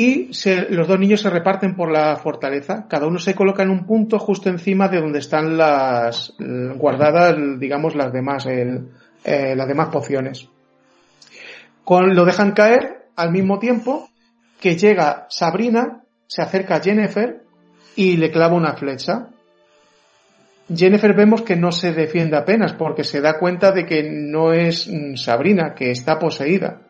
y 0.00 0.30
los 0.70 0.86
dos 0.86 1.00
niños 1.00 1.22
se 1.22 1.28
reparten 1.28 1.74
por 1.74 1.90
la 1.90 2.14
fortaleza. 2.14 2.86
Cada 2.88 3.08
uno 3.08 3.18
se 3.18 3.34
coloca 3.34 3.64
en 3.64 3.70
un 3.70 3.84
punto 3.84 4.20
justo 4.20 4.48
encima 4.48 4.86
de 4.86 5.00
donde 5.00 5.18
están 5.18 5.58
las 5.58 6.34
guardadas, 6.38 7.34
digamos, 7.58 7.96
las 7.96 8.12
demás, 8.12 8.46
eh, 8.46 9.56
las 9.56 9.66
demás 9.66 9.88
pociones. 9.88 10.48
Con, 11.82 12.14
lo 12.14 12.24
dejan 12.24 12.52
caer 12.52 13.08
al 13.16 13.32
mismo 13.32 13.58
tiempo 13.58 14.08
que 14.60 14.76
llega 14.76 15.26
Sabrina, 15.30 16.04
se 16.28 16.42
acerca 16.42 16.76
a 16.76 16.80
Jennifer 16.80 17.42
y 17.96 18.18
le 18.18 18.30
clava 18.30 18.54
una 18.54 18.74
flecha. 18.74 19.30
Jennifer 20.72 21.12
vemos 21.12 21.42
que 21.42 21.56
no 21.56 21.72
se 21.72 21.92
defiende 21.92 22.36
apenas 22.36 22.72
porque 22.72 23.02
se 23.02 23.20
da 23.20 23.40
cuenta 23.40 23.72
de 23.72 23.84
que 23.84 24.08
no 24.08 24.52
es 24.52 24.86
mm, 24.86 25.16
Sabrina, 25.16 25.74
que 25.74 25.90
está 25.90 26.20
poseída 26.20 26.87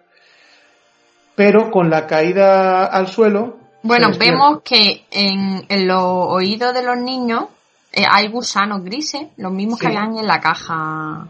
pero 1.39 1.70
con 1.70 1.89
la 1.89 2.05
caída 2.09 2.86
al 2.86 3.07
suelo. 3.07 3.59
Bueno, 3.84 4.09
vemos 4.18 4.61
que 4.64 5.05
en, 5.12 5.86
los 5.86 6.03
oídos 6.03 6.74
de 6.74 6.82
los 6.82 6.97
niños 6.97 7.45
eh, 7.93 8.03
hay 8.11 8.26
gusanos 8.26 8.82
grises, 8.82 9.28
los 9.36 9.53
mismos 9.53 9.78
que 9.78 9.86
habían 9.86 10.18
en 10.18 10.26
la 10.26 10.41
caja 10.41 11.28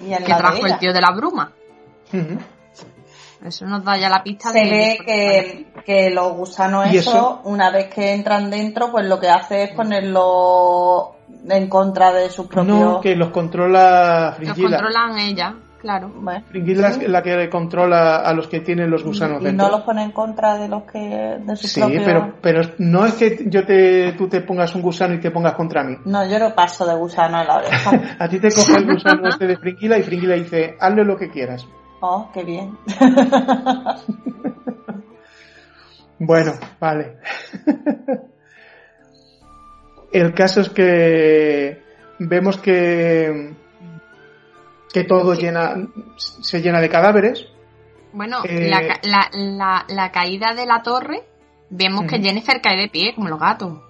que 0.00 0.34
trajo 0.34 0.66
el 0.66 0.78
tío 0.78 0.92
de 0.92 1.00
la 1.00 1.12
bruma. 1.12 1.52
Eso 3.44 3.66
nos 3.66 3.84
da 3.84 3.96
ya 3.96 4.08
la 4.08 4.24
pista 4.24 4.50
Se 4.50 4.64
ve 4.64 4.98
que, 5.06 5.66
que, 5.84 6.10
los 6.10 6.32
gusanos 6.32 6.92
eso, 6.92 7.40
una 7.44 7.70
vez 7.70 7.86
que 7.94 8.14
entran 8.14 8.50
dentro, 8.50 8.90
pues 8.90 9.06
lo 9.06 9.20
que 9.20 9.28
hace 9.28 9.62
es 9.62 9.70
ponerlo 9.76 11.14
en 11.48 11.68
contra 11.68 12.12
de 12.12 12.30
sus 12.30 12.48
propios... 12.48 12.76
No, 12.76 13.00
que 13.00 13.14
los 13.14 13.30
controla 13.30 14.32
Frigila. 14.36 14.56
Los 14.56 14.80
controlan 14.80 15.18
ella. 15.20 15.54
Claro. 15.86 16.10
Fringilla 16.48 16.88
es 16.88 17.08
la 17.08 17.22
que 17.22 17.48
controla 17.48 18.16
a 18.16 18.32
los 18.32 18.48
que 18.48 18.58
tienen 18.58 18.90
los 18.90 19.04
gusanos 19.04 19.40
¿Y 19.40 19.44
dentro. 19.44 19.66
no 19.66 19.76
los 19.76 19.82
pone 19.82 20.02
en 20.02 20.10
contra 20.10 20.58
de 20.58 20.66
los 20.66 20.82
que 20.82 20.98
de 20.98 21.54
Sí, 21.54 21.80
pero, 22.04 22.34
pero 22.42 22.62
no 22.78 23.06
es 23.06 23.14
que 23.14 23.44
yo 23.46 23.64
te, 23.64 24.14
tú 24.14 24.28
te 24.28 24.40
pongas 24.40 24.74
un 24.74 24.82
gusano 24.82 25.14
y 25.14 25.20
te 25.20 25.30
pongas 25.30 25.54
contra 25.54 25.84
mí. 25.84 25.96
No, 26.04 26.28
yo 26.28 26.40
no 26.40 26.52
paso 26.56 26.84
de 26.84 26.96
gusano 26.96 27.36
a 27.36 27.44
la 27.44 27.58
oreja. 27.58 28.00
a 28.18 28.28
ti 28.28 28.40
te 28.40 28.48
coge 28.48 28.78
el 28.78 28.86
gusano 28.94 29.28
este 29.28 29.46
de 29.46 29.58
Fringilla 29.58 29.96
y 29.96 30.02
Fringilla 30.02 30.34
dice, 30.34 30.74
hazle 30.80 31.04
lo 31.04 31.16
que 31.16 31.30
quieras. 31.30 31.64
Oh, 32.00 32.30
qué 32.34 32.42
bien. 32.42 32.76
bueno, 36.18 36.52
vale. 36.80 37.18
el 40.12 40.34
caso 40.34 40.62
es 40.62 40.70
que 40.70 41.80
vemos 42.18 42.58
que 42.58 43.54
que 44.92 45.04
todo 45.04 45.34
llena, 45.34 45.74
se 46.16 46.60
llena 46.60 46.80
de 46.80 46.88
cadáveres. 46.88 47.46
Bueno, 48.12 48.38
eh, 48.44 48.70
la, 48.70 50.10
caída 50.12 50.54
de 50.54 50.66
la 50.66 50.82
torre, 50.82 51.24
vemos 51.70 52.06
que 52.06 52.20
Jennifer 52.20 52.60
cae 52.62 52.78
de 52.78 52.88
pie, 52.88 53.14
como 53.14 53.28
los 53.28 53.38
gatos. 53.38 53.80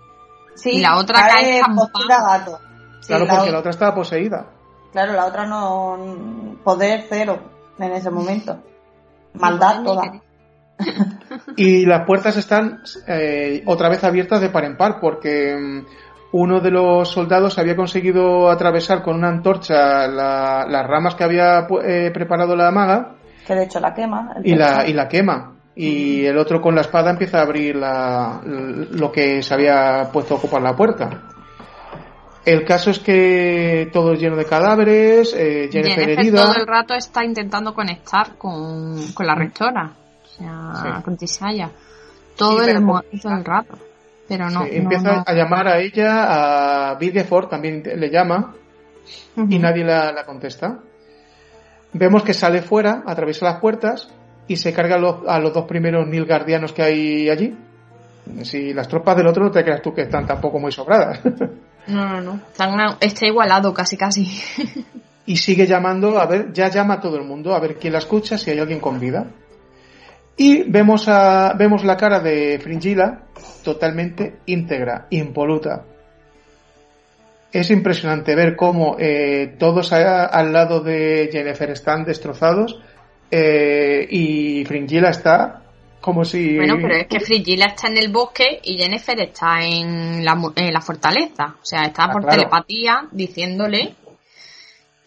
Sí, 0.54 0.70
y 0.72 0.80
la 0.80 0.96
otra 0.96 1.28
cae, 1.28 1.60
gato. 1.60 2.58
claro, 3.06 3.26
porque 3.28 3.52
la 3.52 3.58
otra 3.58 3.70
estaba 3.70 3.94
poseída. 3.94 4.46
Claro, 4.92 5.12
la 5.12 5.26
otra 5.26 5.46
no. 5.46 6.56
Poder 6.64 7.04
cero 7.08 7.38
en 7.78 7.92
ese 7.92 8.10
momento. 8.10 8.58
Maldad 9.34 9.84
toda. 9.84 10.22
y 11.56 11.86
las 11.86 12.06
puertas 12.06 12.36
están 12.36 12.82
eh, 13.06 13.62
otra 13.66 13.88
vez 13.88 14.02
abiertas 14.04 14.40
de 14.40 14.48
par 14.48 14.64
en 14.64 14.76
par, 14.76 14.98
porque 15.00 15.54
mm, 15.54 15.86
uno 16.38 16.60
de 16.60 16.70
los 16.70 17.08
soldados 17.08 17.58
había 17.58 17.74
conseguido 17.74 18.50
atravesar 18.50 19.02
con 19.02 19.16
una 19.16 19.28
antorcha 19.28 20.06
las 20.06 20.86
ramas 20.86 21.14
que 21.14 21.24
había 21.24 21.66
eh, 21.82 22.10
preparado 22.12 22.54
la 22.54 22.70
maga. 22.70 23.14
Que 23.46 23.54
de 23.54 23.64
hecho 23.64 23.80
la 23.80 23.94
quema. 23.94 24.34
Y 24.44 24.54
la, 24.54 24.86
y 24.86 24.92
la 24.92 25.08
quema. 25.08 25.54
Y 25.74 26.26
el 26.26 26.36
otro 26.36 26.60
con 26.60 26.74
la 26.74 26.82
espada 26.82 27.10
empieza 27.10 27.38
a 27.38 27.42
abrir 27.42 27.76
lo 27.76 29.12
que 29.12 29.42
se 29.42 29.54
había 29.54 30.10
puesto 30.12 30.34
a 30.34 30.36
ocupar 30.36 30.60
la 30.60 30.76
puerta. 30.76 31.22
El 32.44 32.64
caso 32.64 32.90
es 32.90 32.98
que 32.98 33.88
todo 33.92 34.12
es 34.12 34.20
lleno 34.20 34.36
de 34.36 34.44
cadáveres, 34.44 35.34
eh, 35.34 35.68
Jennifer, 35.72 36.08
herida. 36.08 36.42
todo 36.42 36.54
el 36.54 36.66
rato 36.66 36.94
está 36.94 37.24
intentando 37.24 37.74
conectar 37.74 38.36
con, 38.36 38.94
la 39.18 39.34
rectora, 39.34 39.90
o 40.22 40.26
sea, 40.26 41.02
con 41.02 41.16
Tisaya. 41.16 41.70
Todo, 42.36 42.62
el, 42.62 42.84
todo 43.20 43.32
el 43.32 43.44
rato. 43.44 43.78
Pero 44.28 44.50
no. 44.50 44.64
empieza 44.64 45.22
a 45.24 45.32
llamar 45.32 45.68
a 45.68 45.78
ella, 45.78 46.90
a 46.90 46.94
Bigeford 46.96 47.48
también 47.48 47.82
le 47.84 48.10
llama, 48.10 48.54
y 49.36 49.58
nadie 49.58 49.84
la, 49.84 50.24
contesta. 50.24 50.80
vemos 51.92 52.22
que 52.24 52.34
sale 52.34 52.62
fuera, 52.62 53.04
atraviesa 53.06 53.46
las 53.46 53.60
puertas 53.60 54.08
y 54.48 54.56
se 54.56 54.72
carga 54.72 54.96
a 54.96 54.98
los, 54.98 55.16
a 55.28 55.38
los 55.38 55.52
dos 55.52 55.64
primeros 55.66 56.06
nilgardianos 56.08 56.72
que 56.72 56.82
hay 56.82 57.30
allí. 57.30 57.56
Si 58.42 58.74
las 58.74 58.88
tropas 58.88 59.16
del 59.16 59.28
otro 59.28 59.44
no 59.44 59.50
te 59.50 59.62
creas 59.62 59.82
tú 59.82 59.94
que 59.94 60.02
están 60.02 60.26
tampoco 60.26 60.58
muy 60.58 60.72
sobradas. 60.72 61.20
No, 61.86 62.20
no, 62.20 62.40
no. 62.58 62.96
está 63.00 63.26
igualado 63.28 63.72
casi, 63.72 63.96
casi. 63.96 64.28
y 65.26 65.36
sigue 65.36 65.68
llamando, 65.68 66.18
a 66.18 66.26
ver, 66.26 66.52
ya 66.52 66.68
llama 66.68 66.94
a 66.94 67.00
todo 67.00 67.16
el 67.16 67.24
mundo, 67.24 67.54
a 67.54 67.60
ver 67.60 67.76
quién 67.76 67.92
la 67.92 68.00
escucha, 68.00 68.36
si 68.36 68.50
hay 68.50 68.58
alguien 68.58 68.80
con 68.80 68.98
vida. 68.98 69.26
Y 70.36 70.64
vemos, 70.64 71.08
a, 71.08 71.54
vemos 71.54 71.84
la 71.84 71.96
cara 71.96 72.20
de 72.20 72.58
Fringilla 72.58 73.20
totalmente 73.64 74.40
íntegra, 74.46 75.06
impoluta. 75.10 75.84
Es 77.50 77.70
impresionante 77.70 78.34
ver 78.34 78.54
cómo 78.54 78.96
eh, 78.98 79.54
todos 79.58 79.92
al 79.92 80.52
lado 80.52 80.80
de 80.80 81.30
Jennifer 81.32 81.70
están 81.70 82.04
destrozados 82.04 82.78
eh, 83.30 84.06
y 84.10 84.64
Fringilla 84.66 85.08
está 85.08 85.62
como 86.00 86.24
si... 86.24 86.56
Bueno, 86.56 86.76
pero 86.80 86.94
es 86.96 87.06
que 87.08 87.18
Fringilla 87.18 87.66
está 87.66 87.88
en 87.88 87.98
el 87.98 88.12
bosque 88.12 88.60
y 88.62 88.76
Jennifer 88.76 89.18
está 89.18 89.64
en 89.64 90.24
la, 90.24 90.38
en 90.54 90.72
la 90.72 90.80
fortaleza. 90.80 91.56
O 91.60 91.64
sea, 91.64 91.82
está 91.86 92.04
ah, 92.04 92.12
por 92.12 92.26
telepatía 92.26 93.08
diciéndole 93.10 93.94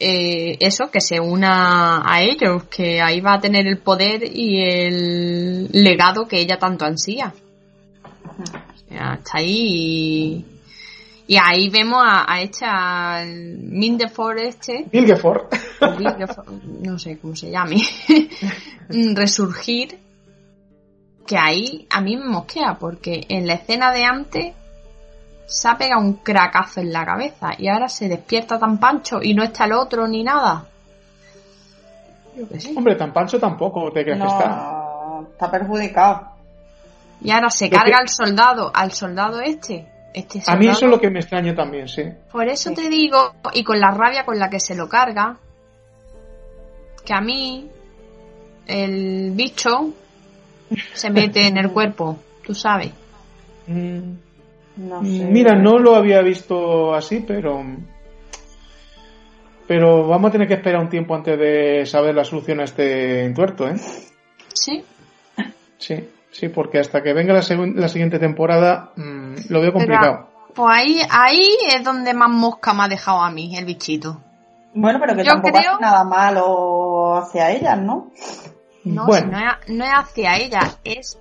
eh, 0.01 0.55
eso, 0.61 0.89
que 0.89 1.01
se 1.01 1.19
una 1.19 2.01
a 2.09 2.21
ellos, 2.21 2.63
que 2.63 3.01
ahí 3.01 3.19
va 3.19 3.33
a 3.33 3.39
tener 3.41 3.67
el 3.67 3.79
poder 3.79 4.23
y 4.23 4.61
el 4.61 5.69
legado 5.73 6.25
que 6.25 6.39
ella 6.39 6.57
tanto 6.57 6.85
ansía. 6.85 7.33
Está 8.89 9.39
ahí 9.39 10.45
y, 11.27 11.37
ahí 11.37 11.69
vemos 11.69 12.01
a, 12.03 12.31
a 12.31 12.41
esta 12.41 13.25
Mindeford 13.25 14.39
este. 14.39 14.85
Milgeford. 14.91 15.53
no 16.81 16.97
sé 16.97 17.19
cómo 17.19 17.35
se 17.35 17.51
llame. 17.51 17.81
resurgir. 18.89 19.99
Que 21.27 21.37
ahí 21.37 21.85
a 21.91 22.01
mí 22.01 22.17
me 22.17 22.25
mosquea 22.25 22.77
porque 22.79 23.25
en 23.29 23.45
la 23.45 23.53
escena 23.53 23.91
de 23.91 24.03
antes 24.03 24.53
se 25.49 25.67
ha 25.67 25.77
pegado 25.77 26.01
un 26.01 26.13
cracazo 26.13 26.79
en 26.79 26.93
la 26.93 27.03
cabeza 27.03 27.49
y 27.57 27.67
ahora 27.67 27.89
se 27.89 28.07
despierta 28.07 28.59
tan 28.59 28.77
pancho 28.77 29.19
y 29.21 29.33
no 29.33 29.43
está 29.43 29.65
el 29.65 29.73
otro 29.73 30.07
ni 30.07 30.23
nada. 30.23 30.65
Hombre, 32.75 32.95
tan 32.95 33.11
pancho 33.11 33.39
tampoco 33.39 33.91
te 33.91 34.03
crees 34.03 34.19
que 34.21 34.27
está. 34.27 35.21
Está 35.31 35.51
perjudicado. 35.51 36.29
Y 37.21 37.31
ahora 37.31 37.49
se 37.49 37.69
carga 37.69 37.97
al 37.97 38.07
soldado, 38.07 38.71
al 38.73 38.91
soldado 38.93 39.41
este. 39.41 39.87
este 40.13 40.41
A 40.45 40.55
mí 40.55 40.67
eso 40.67 40.85
es 40.85 40.91
lo 40.91 40.99
que 40.99 41.09
me 41.09 41.19
extraña 41.19 41.53
también, 41.55 41.87
sí. 41.87 42.03
Por 42.31 42.47
eso 42.47 42.71
te 42.71 42.87
digo, 42.87 43.33
y 43.53 43.63
con 43.63 43.79
la 43.79 43.91
rabia 43.91 44.23
con 44.23 44.37
la 44.37 44.49
que 44.49 44.59
se 44.59 44.75
lo 44.75 44.87
carga, 44.87 45.35
que 47.03 47.13
a 47.13 47.19
mí 47.19 47.69
el 48.67 49.31
bicho 49.31 49.89
se 50.93 51.09
mete 51.09 51.47
en 51.47 51.57
el 51.57 51.71
cuerpo, 51.73 52.17
tú 52.45 52.53
sabes. 52.53 52.91
Mm. 53.67 54.28
Mira, 54.79 55.55
no 55.55 55.77
lo 55.77 55.95
había 55.95 56.21
visto 56.21 56.93
así, 56.93 57.23
pero. 57.27 57.63
Pero 59.67 60.07
vamos 60.07 60.29
a 60.29 60.31
tener 60.31 60.47
que 60.47 60.55
esperar 60.55 60.81
un 60.81 60.89
tiempo 60.89 61.13
antes 61.13 61.37
de 61.37 61.85
saber 61.85 62.15
la 62.15 62.23
solución 62.23 62.59
a 62.59 62.63
este 62.63 63.25
entuerto, 63.25 63.67
¿eh? 63.67 63.75
Sí. 64.53 64.83
Sí, 65.77 66.09
sí, 66.31 66.49
porque 66.49 66.79
hasta 66.79 67.03
que 67.03 67.13
venga 67.13 67.33
la, 67.33 67.43
la 67.75 67.87
siguiente 67.87 68.17
temporada 68.17 68.91
mm, 68.95 69.33
lo 69.49 69.61
veo 69.61 69.71
complicado. 69.71 70.29
pues 70.55 70.69
ahí, 70.75 71.01
ahí 71.09 71.47
es 71.69 71.83
donde 71.83 72.13
más 72.13 72.29
mosca 72.31 72.73
me 72.73 72.83
ha 72.83 72.87
dejado 72.87 73.21
a 73.21 73.29
mí, 73.29 73.55
el 73.55 73.65
bichito. 73.65 74.19
Bueno, 74.73 74.99
pero 74.99 75.15
que 75.15 75.23
tampoco 75.23 75.57
hace 75.57 75.67
nada 75.79 76.03
malo 76.03 77.17
hacia 77.17 77.51
ella, 77.51 77.75
¿no? 77.75 78.11
No, 78.83 79.05
no, 79.05 79.15
es, 79.15 79.25
no 79.67 79.85
es 79.85 79.91
hacia 79.93 80.37
ella, 80.37 80.61
es 80.83 81.19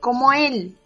como 0.00 0.32
él 0.32 0.76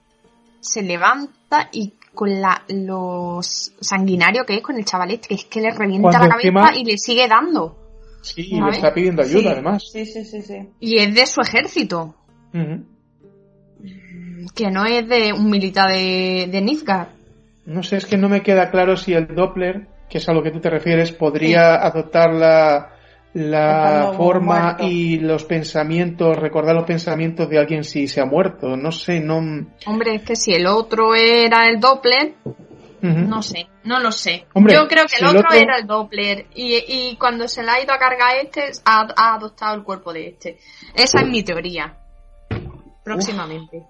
se 0.60 0.82
levanta 0.82 1.68
y 1.72 1.94
con 2.18 2.40
la, 2.40 2.64
lo 2.66 3.38
sanguinario 3.42 4.44
que 4.44 4.56
es 4.56 4.60
con 4.60 4.76
el 4.76 4.84
chavalete, 4.84 5.28
que 5.28 5.34
es 5.34 5.44
que 5.44 5.60
le 5.60 5.70
revienta 5.70 6.18
la 6.18 6.30
cabeza 6.30 6.76
y 6.76 6.84
le 6.84 6.98
sigue 6.98 7.28
dando. 7.28 7.78
Sí, 8.22 8.48
y 8.50 8.60
le 8.60 8.70
está 8.70 8.92
pidiendo 8.92 9.22
ayuda 9.22 9.52
además. 9.52 9.84
Sí, 9.92 10.04
sí, 10.04 10.24
sí, 10.24 10.42
sí. 10.42 10.68
Y 10.80 10.98
es 10.98 11.14
de 11.14 11.26
su 11.26 11.40
ejército. 11.40 12.16
Que 14.52 14.68
no 14.72 14.84
es 14.84 15.08
de 15.08 15.32
un 15.32 15.48
militar 15.48 15.92
de, 15.92 16.48
de 16.50 17.08
No 17.66 17.84
sé, 17.84 17.98
es 17.98 18.06
que 18.06 18.16
no 18.16 18.28
me 18.28 18.42
queda 18.42 18.72
claro 18.72 18.96
si 18.96 19.12
el 19.12 19.28
Doppler, 19.28 19.86
que 20.10 20.18
es 20.18 20.28
a 20.28 20.32
lo 20.32 20.42
que 20.42 20.50
tú 20.50 20.58
te 20.58 20.70
refieres, 20.70 21.12
podría 21.12 21.76
adoptar 21.76 22.34
la, 22.34 22.97
la 23.34 24.12
forma 24.16 24.76
y 24.80 25.18
los 25.18 25.44
pensamientos, 25.44 26.36
recordar 26.36 26.74
los 26.74 26.86
pensamientos 26.86 27.48
de 27.48 27.58
alguien 27.58 27.84
si 27.84 28.08
se 28.08 28.20
ha 28.20 28.24
muerto, 28.24 28.76
no 28.76 28.90
sé, 28.90 29.20
no... 29.20 29.38
Hombre, 29.86 30.14
es 30.16 30.22
que 30.22 30.36
si 30.36 30.52
el 30.52 30.66
otro 30.66 31.14
era 31.14 31.66
el 31.66 31.78
Doppler, 31.78 32.34
no 33.00 33.42
sé, 33.42 33.68
no 33.84 34.00
lo 34.00 34.10
sé. 34.10 34.46
Yo 34.54 34.88
creo 34.88 35.06
que 35.06 35.16
el, 35.20 35.26
otro, 35.26 35.52
era 35.52 35.76
el 35.76 35.86
Doppler 35.86 36.46
y, 36.54 36.76
y, 36.88 37.16
cuando 37.16 37.46
se 37.46 37.62
le 37.62 37.70
ha 37.70 37.82
ido 37.82 37.92
a 37.92 37.98
cargar 37.98 38.36
este, 38.42 38.70
ha, 38.84 39.34
adoptado 39.34 39.76
el 39.76 39.84
cuerpo 39.84 40.12
de 40.12 40.28
este. 40.28 40.58
Esa 40.94 41.20
es 41.20 41.28
mi 41.28 41.42
teoría. 41.42 41.96
Próximamente. 43.04 43.84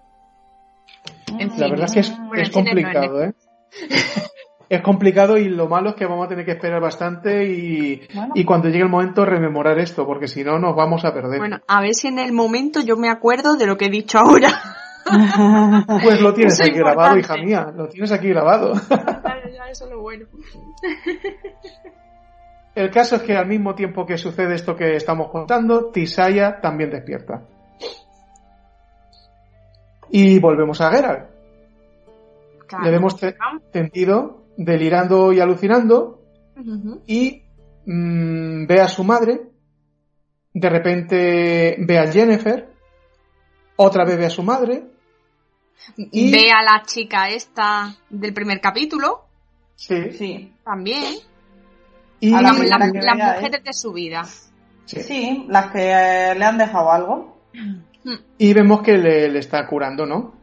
la 1.56 1.68
verdad 1.68 1.86
es 1.86 1.92
que 1.92 2.00
es, 2.00 2.50
complicado, 2.50 3.24
¿eh? 3.24 3.32
es 4.68 4.82
complicado 4.82 5.38
y 5.38 5.48
lo 5.48 5.68
malo 5.68 5.90
es 5.90 5.96
que 5.96 6.06
vamos 6.06 6.26
a 6.26 6.28
tener 6.28 6.44
que 6.44 6.52
esperar 6.52 6.80
bastante 6.80 7.44
y, 7.44 8.02
y 8.34 8.44
cuando 8.44 8.68
llegue 8.68 8.82
el 8.82 8.90
momento 8.90 9.24
rememorar 9.24 9.78
esto, 9.78 10.06
porque 10.06 10.28
si 10.28 10.44
no 10.44 10.58
nos 10.58 10.76
vamos 10.76 11.04
a 11.04 11.14
perder. 11.14 11.38
Bueno, 11.38 11.58
a 11.66 11.80
ver 11.80 11.94
si 11.94 12.08
en 12.08 12.18
el 12.18 12.32
momento 12.32 12.80
yo 12.80 12.96
me 12.96 13.08
acuerdo 13.08 13.56
de 13.56 13.66
lo 13.66 13.76
que 13.76 13.86
he 13.86 13.90
dicho 13.90 14.18
ahora. 14.18 14.50
Pues 16.02 16.20
lo 16.20 16.34
tienes 16.34 16.60
aquí 16.60 16.78
grabado, 16.78 17.16
hija 17.16 17.34
mía, 17.38 17.72
lo 17.74 17.88
tienes 17.88 18.12
aquí 18.12 18.28
grabado. 18.28 18.74
eso 18.74 19.84
es 19.84 19.90
lo 19.90 20.02
bueno. 20.02 20.26
El 22.74 22.90
caso 22.90 23.16
es 23.16 23.22
que 23.22 23.34
al 23.34 23.46
mismo 23.46 23.74
tiempo 23.74 24.04
que 24.04 24.18
sucede 24.18 24.54
esto 24.54 24.76
que 24.76 24.96
estamos 24.96 25.30
contando, 25.30 25.90
Tisaya 25.90 26.60
también 26.60 26.90
despierta. 26.90 27.42
Y 30.10 30.38
volvemos 30.38 30.78
a 30.82 30.90
Geralt. 30.90 31.30
Le 32.82 32.90
vemos 32.90 33.16
tendido 33.72 34.42
delirando 34.58 35.32
y 35.32 35.40
alucinando 35.40 36.20
y 37.06 37.42
mm, 37.86 38.66
ve 38.66 38.80
a 38.80 38.88
su 38.88 39.04
madre, 39.04 39.40
de 40.52 40.68
repente 40.68 41.76
ve 41.78 41.98
a 41.98 42.10
Jennifer, 42.10 42.68
otra 43.76 44.04
vez 44.04 44.18
ve 44.18 44.26
a 44.26 44.30
su 44.30 44.42
madre. 44.42 44.84
Y... 45.96 46.32
Ve 46.32 46.50
a 46.50 46.62
la 46.62 46.82
chica 46.84 47.28
esta 47.28 47.94
del 48.10 48.34
primer 48.34 48.60
capítulo. 48.60 49.26
Sí. 49.76 50.10
sí. 50.10 50.52
También. 50.64 51.14
Y 52.18 52.30
las 52.30 52.58
mujeres 52.58 53.62
de 53.64 53.72
su 53.72 53.92
vida. 53.92 54.24
Sí. 54.84 55.44
las 55.48 55.70
que 55.70 55.78
le 55.78 56.44
han 56.44 56.58
dejado 56.58 56.90
algo. 56.90 57.38
Y 58.38 58.52
vemos 58.52 58.82
que 58.82 58.98
le, 58.98 59.28
le 59.28 59.38
está 59.38 59.64
curando, 59.68 60.04
¿no? 60.04 60.34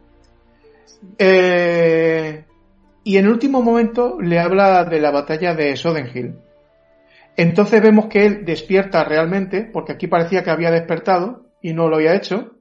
Eh, 1.18 2.45
y 3.06 3.18
en 3.20 3.28
último 3.28 3.62
momento 3.62 4.20
le 4.20 4.40
habla 4.40 4.84
de 4.84 5.00
la 5.00 5.12
batalla 5.12 5.54
de 5.54 5.78
Sodenhill. 5.78 6.40
Entonces 7.38 7.80
vemos 7.80 8.08
que 8.08 8.26
él 8.26 8.46
despierta 8.46 9.04
realmente, 9.04 9.62
porque 9.62 9.94
aquí 9.94 10.08
parecía 10.08 10.44
que 10.44 10.50
había 10.50 10.72
despertado 10.72 11.46
y 11.62 11.74
no 11.74 11.88
lo 11.88 11.98
había 11.98 12.16
hecho. 12.16 12.56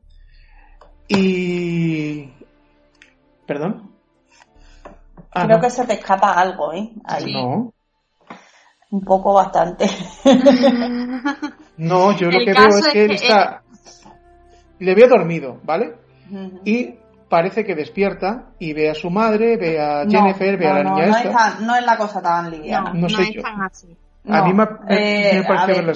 Y... 1.08 2.28
¿Perdón? 3.46 3.90
Ah, 5.32 5.46
Creo 5.46 5.60
que 5.60 5.70
se 5.70 5.86
te 5.86 5.94
escapa 5.94 6.34
algo, 6.34 6.74
¿eh? 6.74 6.90
Ahí. 7.04 7.32
No. 7.32 7.72
Un 8.90 9.00
poco 9.00 9.32
bastante. 9.32 9.86
no, 11.78 12.14
yo 12.18 12.30
lo 12.30 12.38
que 12.44 12.52
veo 12.52 12.68
es 12.68 12.88
que 12.88 13.04
él 13.06 13.10
está... 13.12 13.62
Le 14.78 14.94
veo 14.94 15.08
dormido, 15.08 15.58
¿vale? 15.64 15.94
Y 16.66 16.96
parece 17.28 17.64
que 17.64 17.74
despierta 17.74 18.50
y 18.58 18.72
ve 18.72 18.90
a 18.90 18.94
su 18.94 19.10
madre, 19.10 19.56
ve 19.56 19.80
a 19.80 20.04
Jennifer, 20.08 20.56
ve 20.56 20.68
a 20.68 20.74
la 20.74 20.84
niña 20.84 21.04
esta. 21.04 21.58
no 21.60 21.76
es 21.76 21.84
la 21.84 21.96
cosa 21.96 22.22
tan 22.22 22.50
liviana. 22.50 22.92
No, 22.94 23.08
sé 23.08 23.22
es 23.22 23.42
tan 23.42 23.62
así. 23.62 23.96
A 24.28 24.42
mí 24.44 24.54
me, 24.54 24.64
eh, 24.88 25.42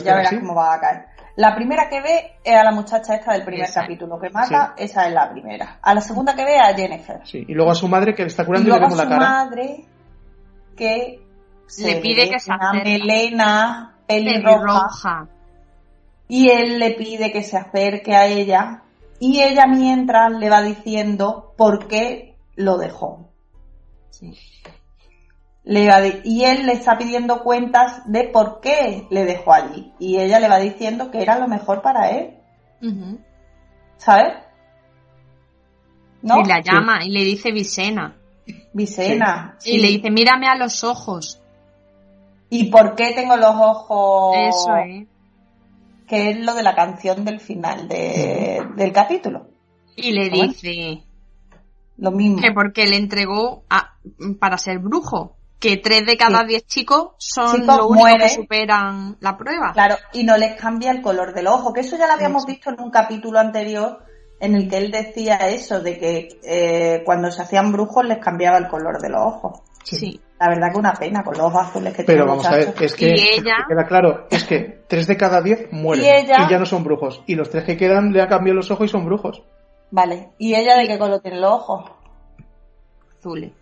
ya 0.05 0.15
verás 0.17 0.35
cómo 0.35 0.55
va 0.55 0.75
a 0.75 0.81
caer. 0.81 1.05
La 1.37 1.55
primera 1.55 1.89
que 1.89 2.01
ve 2.01 2.33
es 2.43 2.57
a 2.57 2.65
la 2.65 2.73
muchacha 2.73 3.15
esta 3.15 3.33
del 3.33 3.45
primer 3.45 3.71
capítulo 3.73 4.19
que 4.19 4.29
mata, 4.29 4.75
esa 4.77 5.07
es 5.07 5.15
la 5.15 5.31
primera. 5.31 5.79
A 5.81 5.95
la 5.95 6.01
segunda 6.01 6.35
que 6.35 6.45
ve 6.45 6.57
es 6.57 6.63
a 6.63 6.75
Jennifer. 6.75 7.21
Sí, 7.25 7.45
y 7.47 7.55
luego 7.55 7.71
a 7.71 7.77
su 7.77 7.87
madre 7.87 8.13
que 8.13 8.23
le 8.23 8.29
está 8.29 8.45
curando 8.45 8.69
y, 8.69 8.73
le 8.73 8.81
vemos 8.81 8.97
la 8.97 9.09
cara. 9.09 9.17
a 9.17 9.45
su 9.45 9.51
madre 9.51 9.85
que 10.77 11.21
le 11.79 11.97
pide 11.97 12.29
que 12.29 12.41
se 12.41 12.53
una 12.53 12.73
melena 12.73 13.95
pelirroja. 14.07 15.29
Y 16.27 16.51
él 16.51 16.79
le 16.79 16.91
pide 16.91 17.31
que 17.31 17.43
se 17.43 17.57
acerque 17.57 18.15
a 18.15 18.27
ella 18.27 18.83
y 19.21 19.43
ella 19.43 19.67
mientras 19.67 20.33
le 20.33 20.49
va 20.49 20.63
diciendo 20.63 21.55
por 21.57 21.89
qué 21.89 22.37
lo 22.57 22.79
dejó. 22.79 23.31
le 25.65 26.21
y 26.25 26.45
él 26.45 26.67
le 26.67 26.73
está 26.73 26.97
pidiendo 26.97 27.43
cuentas 27.43 28.03
de 28.07 28.25
por 28.25 28.61
qué 28.61 29.07
le 29.11 29.25
dejó 29.25 29.53
allí. 29.53 29.93
Y 29.99 30.19
ella 30.19 30.41
le 30.41 30.49
va 30.49 30.59
diciendo 30.59 31.11
que 31.11 31.23
era 31.23 31.39
lo 31.39 31.49
mejor 31.49 31.83
para 31.83 32.11
él. 32.11 32.35
¿Sabes? 33.97 34.35
Y 36.23 36.49
la 36.49 36.61
llama 36.61 37.05
y 37.05 37.11
le 37.11 37.25
dice 37.25 37.53
Vicena. 37.53 38.17
Vicena. 38.73 39.57
Y 39.65 39.79
le 39.79 39.89
dice, 39.89 40.11
mírame 40.11 40.49
a 40.49 40.57
los 40.57 40.85
ojos. 40.85 41.41
¿Y 42.51 42.71
por 42.71 42.95
qué 42.95 43.13
tengo 43.13 43.37
los 43.37 43.55
ojos? 43.55 44.37
Eso 44.49 44.77
es. 44.77 45.07
Que 46.09 46.31
es 46.31 46.41
lo 46.41 46.55
de 46.55 46.63
la 46.63 46.75
canción 46.75 47.25
del 47.25 47.41
final 47.41 47.89
del 47.89 48.93
capítulo. 48.93 49.49
Y 49.97 50.13
le 50.13 50.31
dice... 50.31 51.05
Lo 51.99 52.13
mismo. 52.13 52.41
Que 52.41 52.53
porque 52.53 52.87
le 52.87 52.97
entregó 52.97 53.65
a, 53.69 53.97
para 54.39 54.57
ser 54.57 54.79
brujo. 54.79 55.37
Que 55.59 55.77
tres 55.77 56.07
de 56.07 56.17
cada 56.17 56.45
diez 56.45 56.65
chicos 56.67 57.15
son 57.19 57.67
los 57.67 57.91
únicos 57.91 58.13
que 58.23 58.29
superan 58.29 59.17
la 59.19 59.37
prueba. 59.37 59.73
Claro, 59.73 59.97
y 60.13 60.23
no 60.23 60.37
les 60.37 60.55
cambia 60.55 60.93
el 60.93 61.03
color 61.03 61.35
del 61.35 61.49
ojo. 61.49 61.73
Que 61.73 61.81
eso 61.81 61.99
ya 61.99 62.07
lo 62.07 62.13
habíamos 62.13 62.47
visto 62.47 62.71
en 62.71 62.81
un 62.81 62.93
capítulo 62.93 63.41
anterior 63.41 64.05
en 64.39 64.55
el 64.55 64.69
que 64.69 64.77
él 64.79 64.93
decía 64.93 65.37
eso, 65.49 65.81
de 65.81 65.99
que 65.99 66.29
eh, 66.45 67.03
cuando 67.05 67.33
se 67.33 67.43
hacían 67.43 67.73
brujos 67.73 68.05
les 68.05 68.19
cambiaba 68.19 68.59
el 68.59 68.69
color 68.69 69.01
de 69.03 69.09
los 69.09 69.21
ojos. 69.21 69.61
Sí. 69.83 70.21
La 70.41 70.49
verdad 70.49 70.73
que 70.73 70.79
una 70.79 70.93
pena 70.93 71.25
con 71.25 71.37
los 71.37 71.47
ojos 71.47 71.67
azules 71.67 71.95
que 71.95 72.05
Pero 72.05 72.27
vamos 72.27 72.47
a 72.47 72.57
ver, 72.57 72.75
es 72.81 72.95
que, 72.95 73.15
queda 73.69 73.87
claro, 73.87 74.29
es 74.31 74.45
que 74.45 74.85
tres 74.87 75.09
de 75.09 75.17
cada 75.17 75.43
diez 75.43 75.73
mueren 75.73 76.05
¿Y, 76.05 76.27
ya 76.29 76.59
no 76.59 76.67
son 76.67 76.85
brujos. 76.85 77.23
Y 77.27 77.35
los 77.35 77.51
tres 77.51 77.65
que 77.65 77.77
quedan 77.77 78.13
le 78.13 78.23
ha 78.23 78.29
cambiado 78.29 78.57
los 78.57 78.71
ojos 78.71 78.87
y 78.87 78.89
son 78.89 79.05
brujos. 79.05 79.43
Vale. 79.91 80.31
¿Y 80.39 80.55
ella 80.55 80.77
de 80.77 80.87
qué 80.87 80.99
color 80.99 81.21
tiene 81.21 81.41
los 81.41 81.53
ojos? 81.53 81.91
Azules. 83.19 83.53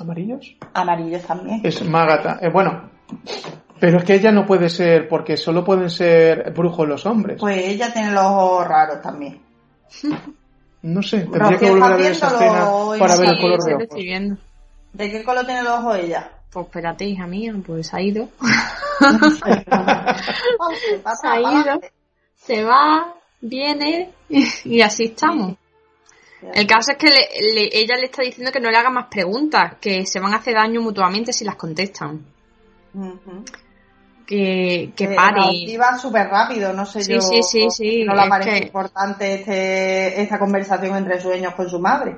¿Amarillos? 0.00 0.56
Amarillos 0.74 1.22
también. 1.22 1.60
Es 1.64 1.82
Magata. 1.84 2.38
Eh, 2.40 2.50
bueno, 2.52 2.90
pero 3.80 3.98
es 3.98 4.04
que 4.04 4.14
ella 4.14 4.30
no 4.30 4.46
puede 4.46 4.68
ser, 4.68 5.08
porque 5.08 5.36
solo 5.36 5.64
pueden 5.64 5.90
ser 5.90 6.52
brujos 6.52 6.86
los 6.86 7.06
hombres. 7.06 7.38
Pues 7.40 7.56
ella 7.58 7.92
tiene 7.92 8.12
los 8.12 8.24
ojos 8.24 8.68
raros 8.68 9.00
también. 9.02 9.40
No 10.82 11.02
sé, 11.02 11.20
tendría 11.20 11.58
que 11.58 11.70
volver 11.70 11.92
a 11.92 11.96
ver 11.96 12.12
esa 12.12 12.28
escena 12.28 12.70
para 12.98 13.16
ver 13.16 13.28
el 13.30 13.40
color 13.40 13.64
de 13.64 13.74
ojos. 13.74 13.88
¿De 14.92 15.10
qué 15.10 15.24
color 15.24 15.44
tiene 15.44 15.62
los 15.62 15.72
ojos 15.78 15.96
ella? 15.98 16.30
Pues 16.50 16.66
espérate, 16.66 17.04
hija 17.04 17.26
mía, 17.26 17.54
pues 17.66 17.92
ha 17.92 18.00
ido. 18.00 18.28
se 21.20 21.28
ha 21.28 21.40
ido, 21.40 21.80
se 22.36 22.64
va, 22.64 23.14
viene 23.40 24.12
y 24.28 24.80
así 24.80 25.04
estamos. 25.04 25.56
El 26.54 26.66
caso 26.66 26.92
es 26.92 26.98
que 26.98 27.08
ella 27.72 27.96
le 27.96 28.04
está 28.04 28.22
diciendo 28.22 28.52
que 28.52 28.60
no 28.60 28.70
le 28.70 28.76
haga 28.76 28.90
más 28.90 29.08
preguntas, 29.08 29.74
que 29.80 30.06
se 30.06 30.20
van 30.20 30.32
a 30.32 30.36
hacer 30.36 30.54
daño 30.54 30.80
mutuamente 30.80 31.32
si 31.32 31.44
las 31.44 31.56
contestan 31.56 32.24
que, 34.28 34.92
que 34.94 35.08
pare. 35.08 35.40
Iba 35.52 35.98
súper 35.98 36.28
rápido, 36.28 36.74
no 36.74 36.84
sé 36.84 37.00
yo. 37.10 37.18
Sí, 37.18 37.42
sí, 37.42 37.70
sí. 37.70 38.04
No 38.04 38.14
le 38.14 38.28
parece 38.28 38.58
importante 38.58 39.36
este, 39.36 40.20
esta 40.20 40.38
conversación 40.38 40.96
entre 40.96 41.18
sueños 41.18 41.54
con 41.54 41.70
su 41.70 41.80
madre. 41.80 42.16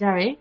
Ya 0.00 0.12
ves. 0.12 0.38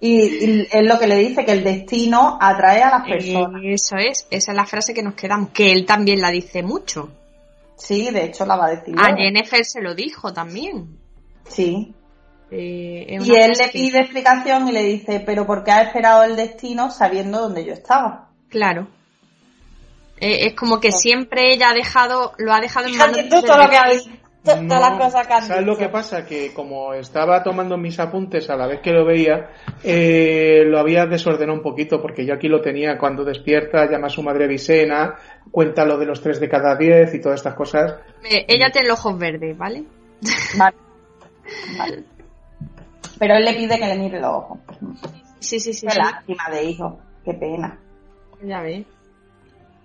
y, 0.00 0.66
es 0.72 0.88
lo 0.88 0.98
que 0.98 1.06
le 1.06 1.16
dice, 1.16 1.44
que 1.44 1.52
el 1.52 1.62
destino 1.62 2.38
atrae 2.40 2.82
a 2.82 2.90
las 2.90 3.06
personas. 3.06 3.60
eso 3.62 3.96
es, 3.96 4.26
esa 4.30 4.52
es 4.52 4.56
la 4.56 4.64
frase 4.64 4.94
que 4.94 5.02
nos 5.02 5.14
quedamos, 5.14 5.50
que 5.50 5.70
él 5.70 5.84
también 5.84 6.22
la 6.22 6.30
dice 6.30 6.62
mucho. 6.62 7.10
Sí, 7.76 8.10
de 8.10 8.24
hecho 8.24 8.46
la 8.46 8.56
va 8.56 8.66
a 8.68 8.70
decir. 8.70 8.94
A 8.98 9.14
Jennifer 9.14 9.62
se 9.66 9.82
lo 9.82 9.94
dijo 9.94 10.32
también. 10.32 10.98
Sí. 11.46 11.94
Eh, 12.50 13.18
y 13.20 13.34
él 13.34 13.52
le 13.58 13.68
pide 13.68 14.00
explicación 14.00 14.66
y 14.68 14.72
le 14.72 14.82
dice, 14.82 15.22
pero 15.26 15.46
¿por 15.46 15.62
qué 15.62 15.72
ha 15.72 15.82
esperado 15.82 16.22
el 16.22 16.36
destino 16.36 16.90
sabiendo 16.90 17.40
dónde 17.40 17.66
yo 17.66 17.74
estaba? 17.74 18.30
Claro. 18.48 18.88
Eh, 20.22 20.46
es 20.46 20.54
como 20.54 20.78
que 20.78 20.92
siempre 20.92 21.52
ella 21.52 21.70
ha 21.70 21.74
dejado, 21.74 22.32
lo 22.38 22.52
ha 22.52 22.60
dejado 22.60 22.86
en 22.86 22.96
manos 22.96 23.16
de 23.16 23.24
todo 23.24 23.56
lo 23.56 23.68
que 23.68 23.76
todas 24.44 24.80
las 24.80 24.98
cosas 24.98 25.26
que 25.26 25.40
¿Sabes 25.42 25.66
lo 25.66 25.76
que 25.76 25.88
pasa? 25.88 26.24
Que 26.24 26.54
como 26.54 26.94
estaba 26.94 27.42
tomando 27.42 27.76
mis 27.76 27.98
apuntes 27.98 28.48
a 28.48 28.54
la 28.54 28.68
vez 28.68 28.80
que 28.80 28.92
lo 28.92 29.04
veía, 29.04 29.50
eh, 29.82 30.62
lo 30.64 30.78
había 30.78 31.06
desordenado 31.06 31.58
un 31.58 31.62
poquito, 31.62 32.00
porque 32.00 32.24
yo 32.24 32.34
aquí 32.34 32.46
lo 32.46 32.60
tenía 32.60 32.98
cuando 32.98 33.24
despierta, 33.24 33.90
llama 33.90 34.06
a 34.06 34.10
su 34.10 34.22
madre 34.22 34.46
Vicena, 34.46 35.16
cuenta 35.50 35.84
lo 35.84 35.98
de 35.98 36.06
los 36.06 36.20
tres 36.22 36.38
de 36.38 36.48
cada 36.48 36.76
diez 36.76 37.12
y 37.14 37.20
todas 37.20 37.40
estas 37.40 37.54
cosas. 37.54 37.96
ella 38.22 38.70
tiene 38.70 38.86
los 38.86 39.00
ojos 39.00 39.18
verdes, 39.18 39.58
¿vale? 39.58 39.82
Vale. 40.56 40.76
Pero 43.18 43.34
él 43.34 43.44
le 43.44 43.54
pide 43.54 43.76
que 43.76 43.86
le 43.86 43.98
mire 43.98 44.20
los 44.20 44.30
ojos. 44.30 44.58
Sí, 45.40 45.58
sí, 45.58 45.72
sí. 45.72 45.84
Qué 45.84 45.98
lástima 45.98 46.44
de 46.52 46.62
hijo, 46.62 47.00
qué 47.24 47.34
pena. 47.34 47.76
Ya 48.40 48.60
ves. 48.60 48.86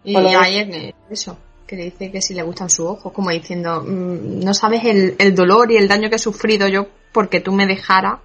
Y 0.07 0.15
es 0.15 0.93
eso, 1.09 1.37
que 1.67 1.75
le 1.75 1.83
dice 1.83 2.09
que 2.09 2.21
si 2.21 2.33
le 2.33 2.41
gustan 2.41 2.69
sus 2.69 2.85
ojos, 2.85 3.11
como 3.11 3.29
diciendo, 3.29 3.83
mm, 3.85 4.39
no 4.39 4.53
sabes 4.53 4.81
el, 4.85 5.35
dolor 5.35 5.69
y 5.69 5.75
el 5.75 5.89
daño 5.89 6.09
que 6.09 6.15
he 6.15 6.19
sufrido 6.19 6.69
yo 6.69 6.87
porque 7.11 7.41
tú 7.41 7.51
me 7.51 7.67
dejaras 7.67 8.19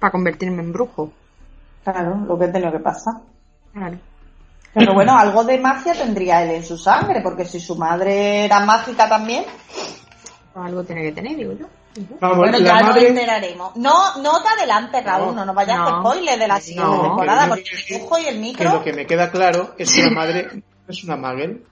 para 0.00 0.10
convertirme 0.10 0.62
en 0.64 0.72
brujo. 0.72 1.12
Claro, 1.84 2.16
lo 2.26 2.36
que 2.36 2.46
he 2.46 2.48
tenido 2.48 2.72
que 2.72 2.80
pasar. 2.80 3.14
Claro. 3.72 3.98
Pero 4.74 4.94
bueno, 4.94 5.16
algo 5.16 5.44
de 5.44 5.58
magia 5.58 5.92
tendría 5.92 6.42
él 6.42 6.50
en 6.50 6.64
su 6.64 6.76
sangre, 6.76 7.20
porque 7.22 7.44
si 7.44 7.60
su 7.60 7.76
madre 7.76 8.46
era 8.46 8.58
mágica 8.60 9.08
también. 9.08 9.44
Pues 10.52 10.66
algo 10.66 10.82
tiene 10.82 11.02
que 11.02 11.12
tener, 11.12 11.36
digo 11.36 11.52
yo. 11.52 11.66
bueno, 12.34 12.58
ya 12.58 12.82
lo 12.82 12.96
enteraremos. 12.96 13.76
No, 13.76 14.16
no 14.16 14.42
te 14.42 14.48
adelantes, 14.48 15.04
Raúl, 15.04 15.36
no, 15.36 15.44
no, 15.44 15.54
vayas 15.54 15.78
a 15.78 16.00
spoiler 16.00 16.36
de 16.36 16.48
la 16.48 16.60
siguiente 16.60 16.98
temporada, 16.98 17.46
porque 17.46 17.70
el 17.70 17.84
dibujo 17.86 18.18
y 18.18 18.26
el 18.26 18.38
micro. 18.40 18.70
Que 18.70 18.76
lo 18.76 18.82
que 18.82 18.92
me 18.92 19.06
queda 19.06 19.30
claro 19.30 19.74
es 19.78 19.94
que 19.94 20.02
la 20.02 20.10
madre 20.10 20.62
¿Es 20.88 21.04
una 21.04 21.16
Magel? 21.16 21.64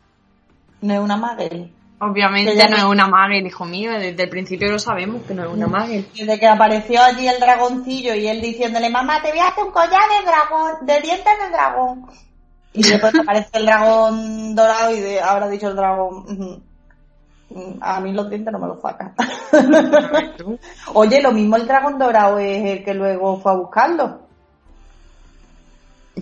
No 0.81 0.95
es 0.95 1.01
una 1.01 1.17
Magel. 1.17 1.73
Obviamente 1.99 2.69
no 2.69 2.77
es 2.77 2.85
una 2.85 3.07
Magel, 3.07 3.47
hijo 3.47 3.65
mío. 3.67 3.93
Desde 3.93 4.23
el 4.23 4.29
principio 4.31 4.71
lo 4.71 4.79
sabemos 4.79 5.23
que 5.23 5.35
no 5.35 5.45
es 5.45 5.51
una 5.51 5.67
Magel. 5.67 6.07
Desde 6.17 6.39
que 6.39 6.47
apareció 6.47 7.03
allí 7.03 7.29
el 7.29 7.39
dragoncillo 7.39 8.15
y 8.15 8.27
él 8.27 8.41
diciéndole, 8.41 8.89
mamá, 8.89 9.21
te 9.21 9.31
voy 9.31 9.41
a 9.41 9.49
hacer 9.49 9.65
un 9.65 9.73
collar 9.73 10.01
de 10.19 10.27
dragón, 10.27 10.87
de 10.87 11.01
dientes 11.01 11.33
de 11.45 11.51
dragón. 11.51 12.07
Y 12.73 12.83
después 12.83 13.13
aparece 13.19 13.51
el 13.55 13.67
dragón 13.67 14.55
dorado 14.55 14.95
y 14.95 15.01
de, 15.01 15.21
habrá 15.21 15.49
dicho 15.49 15.69
el 15.69 15.77
dragón, 15.77 16.63
a 17.81 18.01
mí 18.01 18.13
los 18.13 18.31
dientes 18.31 18.53
no 18.53 18.61
me 18.61 18.69
los 18.69 18.81
sacan. 18.81 19.15
Oye, 20.95 21.21
lo 21.21 21.33
mismo 21.33 21.57
el 21.57 21.67
dragón 21.67 21.99
dorado 21.99 22.39
es 22.39 22.65
el 22.65 22.85
que 22.85 22.95
luego 22.95 23.41
fue 23.41 23.53
a 23.53 23.57
buscarlo. 23.57 24.21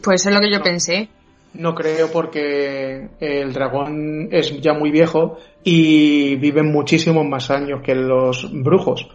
Pues 0.02 0.22
eso 0.22 0.30
es 0.30 0.34
lo 0.34 0.40
que 0.40 0.50
yo 0.50 0.62
pensé. 0.62 1.10
No 1.58 1.74
creo 1.74 2.10
porque 2.10 3.08
el 3.18 3.52
dragón 3.52 4.28
es 4.30 4.60
ya 4.60 4.74
muy 4.74 4.92
viejo 4.92 5.38
y 5.64 6.36
viven 6.36 6.70
muchísimos 6.70 7.26
más 7.26 7.50
años 7.50 7.80
que 7.82 7.96
los 7.96 8.48
brujos. 8.52 9.08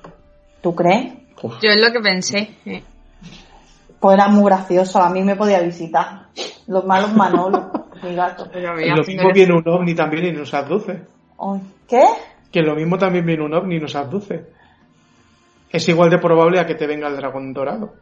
¿Tú 0.62 0.76
crees? 0.76 1.14
Yo 1.42 1.70
es 1.70 1.82
lo 1.82 1.92
que 1.92 2.00
pensé. 2.00 2.50
Pues 4.00 4.14
era 4.14 4.28
muy 4.28 4.44
gracioso, 4.46 5.02
a 5.02 5.10
mí 5.10 5.22
me 5.24 5.36
podía 5.36 5.62
visitar. 5.62 6.28
Los 6.68 6.86
malos 6.86 7.14
Manolo, 7.14 7.72
mi 8.04 8.14
gato. 8.14 8.50
lo 8.54 9.04
mismo 9.04 9.32
viene 9.34 9.54
un 9.54 9.68
ovni 9.68 9.96
también 9.96 10.26
y 10.26 10.32
nos 10.32 10.54
abduce. 10.54 11.02
¿Qué? 11.88 12.04
Que 12.52 12.62
lo 12.62 12.76
mismo 12.76 12.98
también 12.98 13.26
viene 13.26 13.44
un 13.44 13.54
ovni 13.54 13.78
y 13.78 13.80
nos 13.80 13.96
abduce. 13.96 14.50
Es 15.70 15.88
igual 15.90 16.10
de 16.10 16.18
probable 16.18 16.60
a 16.60 16.68
que 16.68 16.76
te 16.76 16.88
venga 16.88 17.08
el 17.08 17.16
dragón 17.16 17.54
dorado. 17.54 17.94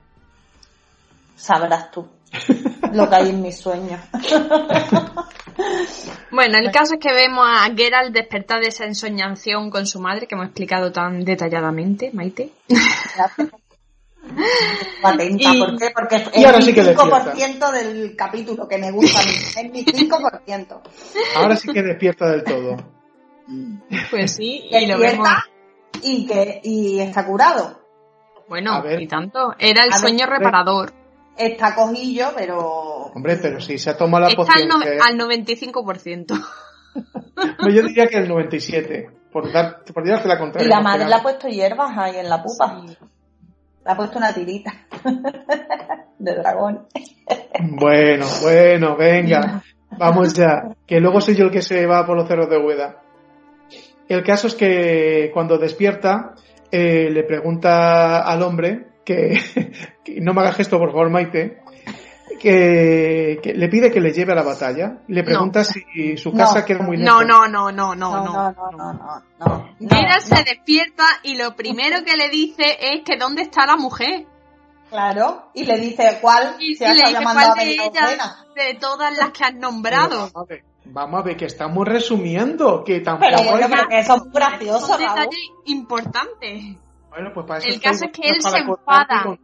Sabrás 1.36 1.92
tú. 1.92 2.08
lo 2.94 3.10
que 3.10 3.16
hay 3.16 3.30
en 3.30 3.42
mis 3.42 3.58
sueños. 3.58 4.00
Bueno, 6.32 6.58
el 6.58 6.72
caso 6.72 6.94
es 6.96 7.00
que 7.00 7.14
vemos 7.14 7.46
a 7.46 7.70
Geralt 7.76 8.14
despertar 8.14 8.62
de 8.62 8.68
esa 8.68 8.86
ensoñación 8.86 9.70
con 9.70 9.86
su 9.86 10.00
madre 10.00 10.28
que 10.28 10.36
hemos 10.36 10.48
explicado 10.48 10.92
tan 10.92 11.26
detalladamente, 11.26 12.10
Maite. 12.14 12.52
Atenta, 15.04 15.52
¿por 15.58 15.78
qué? 15.78 15.92
Porque 15.94 16.16
es 16.16 16.28
el 16.34 16.76
5% 16.76 17.72
del 17.72 18.16
capítulo 18.16 18.68
que 18.68 18.78
me 18.78 18.92
gusta 18.92 19.20
a 19.20 19.24
mí. 19.24 19.32
Es 19.32 19.72
mi 19.72 19.84
5%. 19.84 20.82
Ahora 21.36 21.56
sí 21.56 21.68
que 21.74 21.82
despierta 21.82 22.30
del 22.30 22.44
todo. 22.44 22.78
Pues 24.10 24.36
sí, 24.36 24.70
y 24.70 24.86
lo 24.86 25.00
vemos. 25.00 25.28
Y, 26.02 26.26
que, 26.26 26.62
y 26.64 27.00
está 27.00 27.26
curado. 27.26 27.82
Bueno, 28.48 28.84
y 28.98 29.08
tanto. 29.08 29.54
Era 29.60 29.84
el 29.84 29.94
sueño 29.94 30.28
reparador 30.28 31.01
está 31.38 31.76
cojillo, 31.76 32.30
pero... 32.36 33.12
Hombre, 33.14 33.38
pero 33.38 33.60
si 33.60 33.78
se 33.78 33.90
ha 33.90 33.98
tomado 33.98 34.28
la 34.30 34.36
poción... 34.36 34.70
Está 34.84 35.08
al, 35.08 35.18
95%. 35.18 36.28
no, 37.60 37.70
yo 37.70 37.84
diría 37.84 38.08
que 38.08 38.18
el 38.18 38.30
97%, 38.30 39.12
por, 39.32 39.52
dar, 39.52 39.84
por 39.84 40.08
darte 40.08 40.28
la 40.28 40.38
contraria. 40.38 40.68
Y 40.68 40.70
la 40.70 40.82
madre 40.82 41.08
le 41.08 41.16
ha 41.16 41.22
puesto 41.22 41.48
hierbas 41.48 41.98
ahí 41.98 42.18
en 42.18 42.30
la 42.30 42.44
pupa. 42.44 42.84
Le 42.86 43.92
ha 43.92 43.96
puesto 43.96 44.18
una 44.18 44.34
tirita 44.34 44.72
de 46.20 46.36
dragón. 46.36 46.88
bueno, 47.60 48.26
bueno, 48.42 48.96
venga. 48.96 49.64
Vamos 49.98 50.34
ya. 50.34 50.70
Que 50.86 51.00
luego 51.00 51.22
soy 51.22 51.36
yo 51.36 51.46
el 51.46 51.52
que 51.52 51.62
se 51.62 51.86
va 51.86 52.06
por 52.06 52.16
los 52.16 52.28
cerros 52.28 52.50
de 52.50 52.58
Hueda. 52.58 53.02
El 54.08 54.24
caso 54.24 54.48
es 54.48 54.56
que 54.56 55.32
cuando 55.34 55.58
despierta, 55.58 56.36
eh, 56.72 57.10
le 57.10 57.24
pregunta 57.24 58.20
al 58.20 58.42
hombre 58.42 58.91
que, 59.04 59.40
que 60.04 60.22
no 60.22 60.34
me 60.34 60.42
haga 60.42 60.54
gesto, 60.54 60.78
por 60.78 60.92
favor, 60.92 61.10
Maite, 61.10 61.62
que, 62.40 63.40
que, 63.42 63.54
le 63.54 63.70
pide 63.70 63.92
que 63.92 64.02
le 64.02 64.12
lleve 64.12 64.32
a 64.32 64.36
la 64.36 64.44
batalla. 64.44 64.98
Le 65.08 65.24
pregunta 65.24 65.60
no. 65.60 65.66
si 65.66 66.18
su 66.18 66.32
casa 66.32 66.60
no. 66.60 66.66
queda 66.66 66.84
muy 66.84 66.98
lejos. 66.98 67.14
No, 67.14 67.24
no, 67.24 67.48
no, 67.48 67.72
no, 67.72 67.96
no, 67.96 68.24
no. 68.24 68.52
no, 68.52 69.24
no, 69.40 69.76
no 69.80 70.22
se 70.22 70.44
despierta 70.44 71.06
y 71.24 71.36
lo 71.36 71.56
primero 71.56 72.04
que 72.04 72.16
le 72.16 72.30
dice 72.30 72.78
es 72.80 73.04
que 73.04 73.18
dónde 73.18 73.44
está 73.44 73.66
la 73.66 73.76
mujer. 73.76 74.26
Claro, 74.90 75.50
y 75.54 75.64
le 75.64 75.78
dice 75.78 76.18
cuál, 76.20 76.58
y, 76.60 76.76
si 76.76 76.84
y 76.84 76.88
le 76.88 76.94
dice 76.96 77.24
cuál 77.24 77.54
de 77.58 77.72
ellas, 77.76 78.46
de 78.56 78.78
todas 78.78 79.18
las 79.18 79.32
que 79.32 79.46
has 79.46 79.54
nombrado. 79.54 80.30
Vamos 80.84 81.22
a, 81.22 81.24
ver, 81.24 81.38
que 81.38 81.46
estamos 81.46 81.88
resumiendo, 81.88 82.84
que 82.84 83.00
tampoco... 83.00 83.32
Pero, 83.32 83.52
bueno, 83.52 83.68
pero 83.70 83.88
que 83.88 84.04
son 84.04 84.30
graciosos, 84.34 85.00
Raúl. 85.00 85.30
importante. 85.66 86.78
Bueno, 87.12 87.32
pues 87.34 87.46
para 87.46 87.60
eso 87.60 87.68
El 87.68 87.82
caso 87.82 88.06
es 88.06 88.12
que 88.12 88.30
él 88.30 88.42
se 88.42 88.58
enfada. 88.58 89.38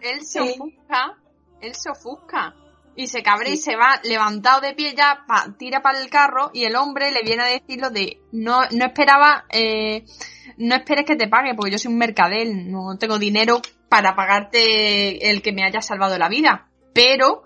Él 0.00 0.22
se 0.22 0.40
ofusca, 0.40 1.18
él 1.60 1.74
se 1.74 1.90
ofusca 1.90 2.54
y 2.96 3.06
se 3.06 3.22
cabrea 3.22 3.52
y 3.52 3.56
se 3.56 3.76
va 3.76 4.00
levantado 4.04 4.60
de 4.60 4.74
pie 4.74 4.94
ya, 4.96 5.24
tira 5.58 5.80
para 5.80 6.00
el 6.00 6.10
carro 6.10 6.50
y 6.52 6.64
el 6.64 6.76
hombre 6.76 7.12
le 7.12 7.22
viene 7.22 7.42
a 7.42 7.46
decir 7.46 7.80
lo 7.80 7.90
de 7.90 8.20
no, 8.32 8.60
no 8.70 8.84
esperaba, 8.86 9.44
eh, 9.50 10.04
no 10.56 10.74
esperes 10.74 11.04
que 11.04 11.16
te 11.16 11.28
pague 11.28 11.54
porque 11.54 11.72
yo 11.72 11.78
soy 11.78 11.92
un 11.92 11.98
mercadel, 11.98 12.70
no 12.70 12.96
tengo 12.98 13.18
dinero 13.18 13.60
para 13.88 14.14
pagarte 14.14 15.30
el 15.30 15.42
que 15.42 15.52
me 15.52 15.64
haya 15.64 15.82
salvado 15.82 16.18
la 16.18 16.28
vida, 16.28 16.68
pero 16.94 17.42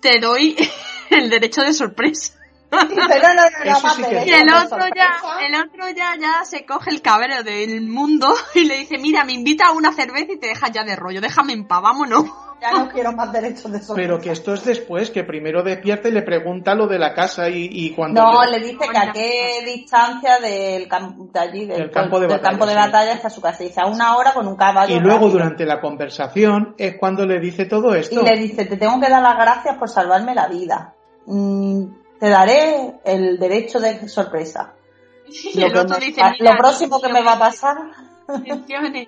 te 0.00 0.18
doy 0.20 0.56
el 1.10 1.30
derecho 1.30 1.62
de 1.62 1.72
sorpresa. 1.72 2.35
y 4.26 4.30
el 4.30 4.48
otro 4.52 4.84
ya, 4.94 5.20
el 5.46 5.54
otro 5.54 5.88
ya, 5.90 6.16
ya 6.20 6.44
se 6.44 6.64
coge 6.64 6.90
el 6.90 7.02
cabrero 7.02 7.42
del 7.42 7.82
mundo 7.88 8.34
y 8.54 8.64
le 8.64 8.78
dice, 8.78 8.98
mira, 8.98 9.24
me 9.24 9.32
invita 9.32 9.66
a 9.66 9.72
una 9.72 9.92
cerveza 9.92 10.32
y 10.32 10.38
te 10.38 10.48
dejas 10.48 10.70
ya 10.72 10.84
de 10.84 10.96
rollo, 10.96 11.20
déjame 11.20 11.52
en 11.52 11.66
paz, 11.66 11.82
vámonos. 11.82 12.24
Ya 12.58 12.72
no 12.72 12.88
quiero 12.88 13.12
más 13.12 13.30
derechos 13.32 13.70
de 13.70 13.80
sorpresa. 13.80 13.94
Pero 13.94 14.18
que 14.18 14.30
esto 14.30 14.54
es 14.54 14.64
después, 14.64 15.10
que 15.10 15.24
primero 15.24 15.62
despierta 15.62 16.08
y 16.08 16.12
le 16.12 16.22
pregunta 16.22 16.74
lo 16.74 16.86
de 16.86 16.98
la 16.98 17.12
casa 17.12 17.50
y, 17.50 17.94
cuando... 17.94 18.22
No, 18.22 18.44
le, 18.44 18.58
dice 18.60 18.88
que 18.90 18.98
a 18.98 19.12
qué 19.12 19.62
distancia 19.62 20.40
del 20.40 20.88
de 20.88 21.38
allí, 21.38 21.66
del, 21.66 21.90
campo, 21.90 22.18
de, 22.18 22.26
batalla, 22.28 23.12
está 23.12 23.28
su 23.28 23.42
casa. 23.42 23.62
Dice 23.62 23.82
a 23.82 23.86
una 23.86 24.16
hora 24.16 24.32
con 24.32 24.48
un 24.48 24.56
caballo. 24.56 24.96
Y 24.96 25.00
luego 25.00 25.28
durante 25.28 25.66
la 25.66 25.82
conversación 25.82 26.74
es 26.78 26.96
cuando 26.98 27.26
le 27.26 27.40
dice 27.40 27.66
todo 27.66 27.94
esto. 27.94 28.22
Y 28.22 28.24
le 28.24 28.36
dice, 28.38 28.64
te 28.64 28.78
tengo 28.78 28.98
que 29.00 29.10
dar 29.10 29.22
las 29.22 29.36
gracias 29.36 29.76
por 29.76 29.90
salvarme 29.90 30.34
la 30.34 30.48
vida. 30.48 30.94
Mm, 31.26 31.84
te 32.18 32.28
daré 32.28 33.00
el 33.04 33.38
derecho 33.38 33.80
de 33.80 34.08
sorpresa. 34.08 34.74
lo, 35.54 36.56
próximo 36.56 37.00
que 37.00 37.12
me 37.12 37.22
va 37.22 37.32
a 37.32 37.38
pasar... 37.38 37.76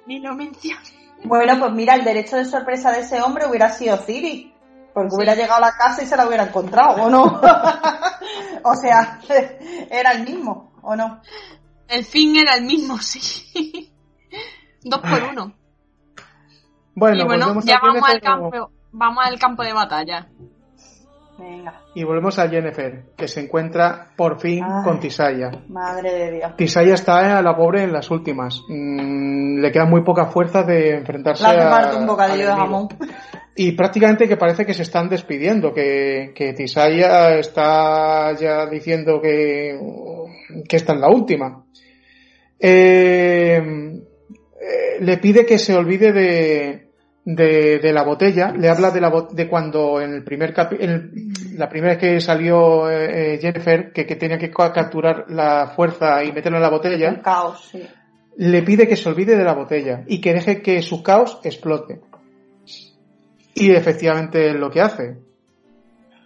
ni 0.06 0.20
lo 0.20 0.34
menciones. 0.34 0.98
Bueno, 1.24 1.58
pues 1.58 1.72
mira, 1.72 1.94
el 1.94 2.04
derecho 2.04 2.36
de 2.36 2.44
sorpresa 2.44 2.92
de 2.92 3.00
ese 3.00 3.20
hombre 3.20 3.46
hubiera 3.46 3.70
sido 3.70 3.96
Ciri, 3.96 4.52
porque 4.94 5.14
hubiera 5.14 5.34
llegado 5.34 5.56
a 5.56 5.68
la 5.68 5.72
casa 5.72 6.02
y 6.02 6.06
se 6.06 6.16
la 6.16 6.26
hubiera 6.26 6.44
encontrado, 6.44 7.04
¿o 7.04 7.10
no? 7.10 7.24
o 8.64 8.74
sea, 8.76 9.20
era 9.90 10.12
el 10.12 10.24
mismo, 10.24 10.72
¿o 10.82 10.94
no? 10.94 11.20
El 11.88 12.04
fin 12.04 12.36
era 12.36 12.54
el 12.54 12.64
mismo, 12.64 12.98
sí. 12.98 13.90
Dos 14.82 15.00
por 15.00 15.22
uno. 15.24 15.52
Bueno, 16.94 17.22
y 17.22 17.24
bueno, 17.24 17.60
ya 17.62 17.78
vamos 17.80 18.08
al, 18.08 18.20
campo, 18.20 18.70
vamos 18.92 19.24
al 19.24 19.38
campo 19.38 19.62
de 19.62 19.72
batalla. 19.72 20.28
Y 21.94 22.04
volvemos 22.04 22.38
a 22.38 22.48
Jennifer, 22.48 23.04
que 23.16 23.28
se 23.28 23.40
encuentra 23.40 24.12
por 24.16 24.40
fin 24.40 24.64
con 24.84 25.00
Tisaya. 25.00 25.50
Madre 25.68 26.12
de 26.12 26.32
Dios. 26.32 26.56
Tisaya 26.56 26.94
está 26.94 27.38
a 27.38 27.42
la 27.42 27.56
pobre 27.56 27.82
en 27.82 27.92
las 27.92 28.10
últimas. 28.10 28.62
Mm, 28.68 29.60
le 29.60 29.72
queda 29.72 29.84
muy 29.84 30.02
poca 30.02 30.26
fuerza 30.26 30.62
de 30.62 30.96
enfrentarse 30.96 31.44
a. 31.46 31.96
un 31.96 32.06
bocadillo 32.06 32.48
de 32.48 32.54
jamón. 32.54 32.88
Y 33.56 33.72
prácticamente 33.72 34.28
que 34.28 34.36
parece 34.36 34.64
que 34.64 34.74
se 34.74 34.82
están 34.82 35.08
despidiendo, 35.08 35.72
que, 35.72 36.32
que 36.34 36.52
Tisaya 36.52 37.36
está 37.38 38.32
ya 38.34 38.66
diciendo 38.66 39.20
que, 39.20 39.78
que 40.68 40.76
esta 40.76 40.94
es 40.94 41.00
la 41.00 41.08
última. 41.08 41.64
Eh, 42.60 43.56
eh, 44.60 44.96
le 45.00 45.18
pide 45.18 45.46
que 45.46 45.58
se 45.58 45.74
olvide 45.74 46.12
de, 46.12 46.87
de, 47.30 47.78
de, 47.78 47.92
la 47.92 48.04
botella, 48.04 48.52
le 48.52 48.70
habla 48.70 48.90
de, 48.90 49.02
la, 49.02 49.12
de 49.30 49.48
cuando 49.48 50.00
en 50.00 50.14
el 50.14 50.24
primer 50.24 50.54
en 50.80 51.30
la 51.56 51.68
primera 51.68 51.92
vez 51.92 52.00
que 52.00 52.20
salió 52.22 52.88
eh, 52.88 53.34
eh, 53.34 53.38
Jennifer, 53.38 53.92
que, 53.92 54.06
que, 54.06 54.16
tenía 54.16 54.38
que 54.38 54.50
capturar 54.50 55.26
la 55.28 55.72
fuerza 55.76 56.24
y 56.24 56.32
meterla 56.32 56.56
en 56.56 56.62
la 56.62 56.70
botella, 56.70 57.10
el 57.10 57.20
caos, 57.20 57.68
sí. 57.70 57.86
le 58.38 58.62
pide 58.62 58.88
que 58.88 58.96
se 58.96 59.10
olvide 59.10 59.36
de 59.36 59.44
la 59.44 59.52
botella 59.52 60.04
y 60.06 60.22
que 60.22 60.32
deje 60.32 60.62
que 60.62 60.80
su 60.80 61.02
caos 61.02 61.38
explote. 61.44 62.00
Y 63.54 63.72
efectivamente 63.72 64.48
es 64.48 64.54
lo 64.54 64.70
que 64.70 64.80
hace. 64.80 65.18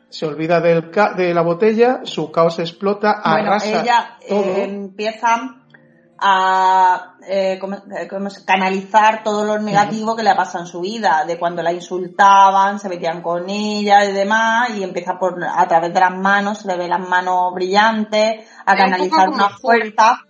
Se 0.09 0.27
olvida 0.27 0.61
del 0.61 0.93
de 1.17 1.35
la 1.35 1.43
botella, 1.43 2.03
su 2.05 2.31
caos 2.31 2.61
explota, 2.61 3.11
arrasa 3.11 3.67
bueno, 3.67 3.83
ella, 3.83 4.19
Eh, 4.29 4.65
empieza 4.69 5.62
a 6.23 7.17
eh, 7.27 7.59
eh 7.61 8.09
canalizar 8.47 9.23
todo 9.25 9.45
lo 9.45 9.59
negativo 9.59 10.15
que 10.15 10.23
le 10.23 10.31
ha 10.31 10.37
pasado 10.37 10.65
en 10.65 10.71
su 10.71 10.81
vida, 10.81 11.25
de 11.27 11.39
cuando 11.39 11.63
la 11.63 11.73
insultaban, 11.73 12.79
se 12.79 12.89
metían 12.89 13.23
con 13.23 13.51
ella 13.51 14.05
y 14.05 14.13
demás, 14.13 14.71
y 14.71 14.83
empieza 14.83 15.19
por 15.19 15.43
a 15.45 15.67
través 15.67 15.93
de 15.93 16.01
las 16.01 16.15
manos, 16.15 16.59
se 16.59 16.69
le 16.69 16.77
ve 16.77 16.89
las 16.89 17.07
manos 17.07 17.53
brillantes, 17.55 18.47
a 18.65 18.77
canalizar 18.77 19.29
una 19.29 19.51
fuerza. 19.51 20.21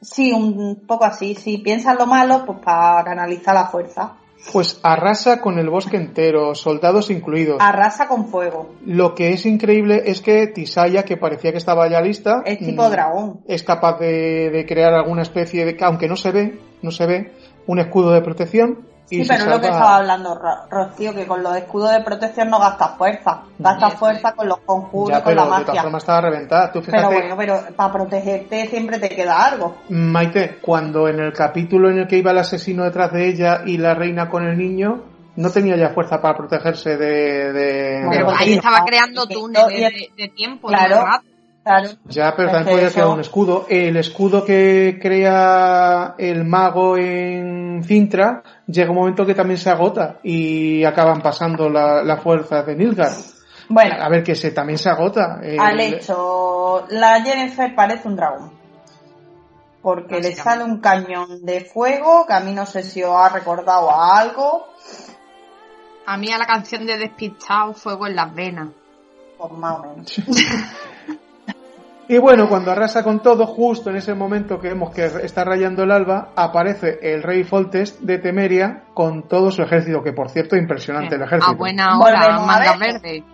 Sí, 0.00 0.32
un 0.32 0.86
poco 0.86 1.04
así, 1.04 1.34
si 1.34 1.58
piensas 1.58 1.96
lo 1.98 2.06
malo, 2.06 2.44
pues 2.44 2.58
para 2.60 3.02
canalizar 3.02 3.54
la 3.54 3.66
fuerza. 3.66 4.12
Pues 4.52 4.80
arrasa 4.82 5.40
con 5.40 5.58
el 5.58 5.68
bosque 5.68 5.96
entero, 5.96 6.54
soldados 6.54 7.10
incluidos. 7.10 7.58
Arrasa 7.60 8.08
con 8.08 8.28
fuego. 8.28 8.74
Lo 8.84 9.14
que 9.14 9.30
es 9.30 9.44
increíble 9.46 10.02
es 10.06 10.20
que 10.20 10.46
Tisaya, 10.46 11.04
que 11.04 11.16
parecía 11.16 11.52
que 11.52 11.58
estaba 11.58 11.88
ya 11.90 12.00
lista, 12.00 12.42
es 12.44 12.58
tipo 12.58 12.86
mm, 12.86 12.90
dragón. 12.90 13.40
Es 13.46 13.62
capaz 13.62 13.98
de, 13.98 14.50
de 14.50 14.66
crear 14.66 14.94
alguna 14.94 15.22
especie 15.22 15.64
de, 15.64 15.76
aunque 15.82 16.08
no 16.08 16.16
se 16.16 16.30
ve, 16.30 16.58
no 16.82 16.90
se 16.90 17.06
ve, 17.06 17.32
un 17.66 17.80
escudo 17.80 18.12
de 18.12 18.22
protección 18.22 18.86
Sí, 19.06 19.22
pero 19.26 19.44
es 19.44 19.48
lo 19.48 19.60
que 19.60 19.68
estaba 19.68 19.96
hablando 19.96 20.36
Rocío, 20.68 21.14
que 21.14 21.26
con 21.26 21.42
los 21.42 21.56
escudos 21.56 21.92
de 21.92 22.00
protección 22.00 22.50
no 22.50 22.58
gastas 22.58 22.96
fuerza. 22.98 23.42
Gastas 23.56 23.94
fuerza 23.94 24.32
con 24.32 24.48
los 24.48 24.58
conjuros 24.58 25.18
y 25.18 25.22
con 25.22 25.36
la 25.36 25.44
magia. 25.44 25.58
De 25.58 25.64
todas 25.64 25.82
formas 25.82 26.02
estaba 26.02 26.20
reventada. 26.22 26.72
Pero 26.72 27.10
bueno, 27.10 27.36
pero 27.36 27.60
para 27.76 27.92
protegerte 27.92 28.66
siempre 28.66 28.98
te 28.98 29.08
queda 29.08 29.46
algo. 29.46 29.76
Maite, 29.90 30.58
cuando 30.60 31.08
en 31.08 31.20
el 31.20 31.32
capítulo 31.32 31.88
en 31.88 32.00
el 32.00 32.08
que 32.08 32.18
iba 32.18 32.32
el 32.32 32.38
asesino 32.38 32.82
detrás 32.82 33.12
de 33.12 33.28
ella 33.28 33.62
y 33.64 33.78
la 33.78 33.94
reina 33.94 34.28
con 34.28 34.44
el 34.44 34.58
niño, 34.58 35.04
no 35.36 35.50
tenía 35.50 35.76
ya 35.76 35.90
fuerza 35.90 36.20
para 36.20 36.36
protegerse 36.36 36.96
de... 36.96 37.52
de 37.52 38.06
pero 38.10 38.30
ahí 38.36 38.54
estaba 38.54 38.84
creando 38.84 39.26
túneles 39.26 40.10
de, 40.16 40.28
tiempo. 40.28 40.68
Claro. 40.68 41.04
Claro. 41.66 41.88
Ya, 42.04 42.32
pero 42.36 42.48
también 42.52 42.76
podía 42.76 42.92
crear 42.92 43.08
un 43.08 43.18
escudo. 43.18 43.66
El 43.68 43.96
escudo 43.96 44.44
que 44.44 45.00
crea 45.02 46.14
el 46.16 46.44
mago 46.44 46.96
en 46.96 47.82
Cintra 47.82 48.44
llega 48.68 48.90
un 48.90 48.96
momento 48.96 49.26
que 49.26 49.34
también 49.34 49.58
se 49.58 49.68
agota 49.68 50.20
y 50.22 50.84
acaban 50.84 51.20
pasando 51.20 51.68
la, 51.68 52.20
fuerza 52.22 52.62
de 52.62 52.76
Nilgar. 52.76 53.10
Bueno. 53.68 53.96
A 54.00 54.08
ver, 54.08 54.22
que 54.22 54.36
se 54.36 54.52
también 54.52 54.78
se 54.78 54.90
agota. 54.90 55.40
Al 55.58 55.80
hecho, 55.80 56.86
la 56.90 57.20
Jennifer 57.20 57.74
parece 57.74 58.06
un 58.06 58.14
dragón. 58.14 58.52
Porque 59.82 60.20
le 60.20 60.36
sale 60.36 60.62
un 60.62 60.78
cañón 60.78 61.44
de 61.44 61.62
fuego 61.62 62.26
que 62.28 62.32
a 62.32 62.38
mí 62.38 62.52
no 62.52 62.64
sé 62.64 62.84
si 62.84 63.02
os 63.02 63.16
ha 63.16 63.28
recordado 63.28 63.90
a 63.90 64.20
algo. 64.20 64.68
A 66.06 66.16
mí 66.16 66.30
a 66.30 66.38
la 66.38 66.46
canción 66.46 66.86
de 66.86 66.96
Despistado, 66.96 67.74
Fuego 67.74 68.06
en 68.06 68.14
las 68.14 68.32
venas. 68.32 68.68
Pues 69.36 69.50
más 69.50 69.78
o 69.80 69.82
menos. 69.82 70.14
Y 72.08 72.18
bueno, 72.18 72.48
cuando 72.48 72.70
arrasa 72.70 73.02
con 73.02 73.20
todo, 73.20 73.46
justo 73.46 73.90
en 73.90 73.96
ese 73.96 74.14
momento 74.14 74.60
que 74.60 74.68
vemos 74.68 74.94
que 74.94 75.06
está 75.06 75.44
rayando 75.44 75.82
el 75.82 75.90
alba, 75.90 76.30
aparece 76.36 76.98
el 77.02 77.22
rey 77.22 77.42
Foltest 77.42 78.00
de 78.00 78.18
Temeria 78.18 78.84
con 78.94 79.26
todo 79.26 79.50
su 79.50 79.62
ejército, 79.62 80.02
que 80.04 80.12
por 80.12 80.30
cierto, 80.30 80.56
impresionante 80.56 81.16
el 81.16 81.22
ejército. 81.22 81.52
A 81.52 81.56
buena 81.56 81.98
hora, 81.98 82.38
manga 82.38 82.76
verde. 82.76 83.24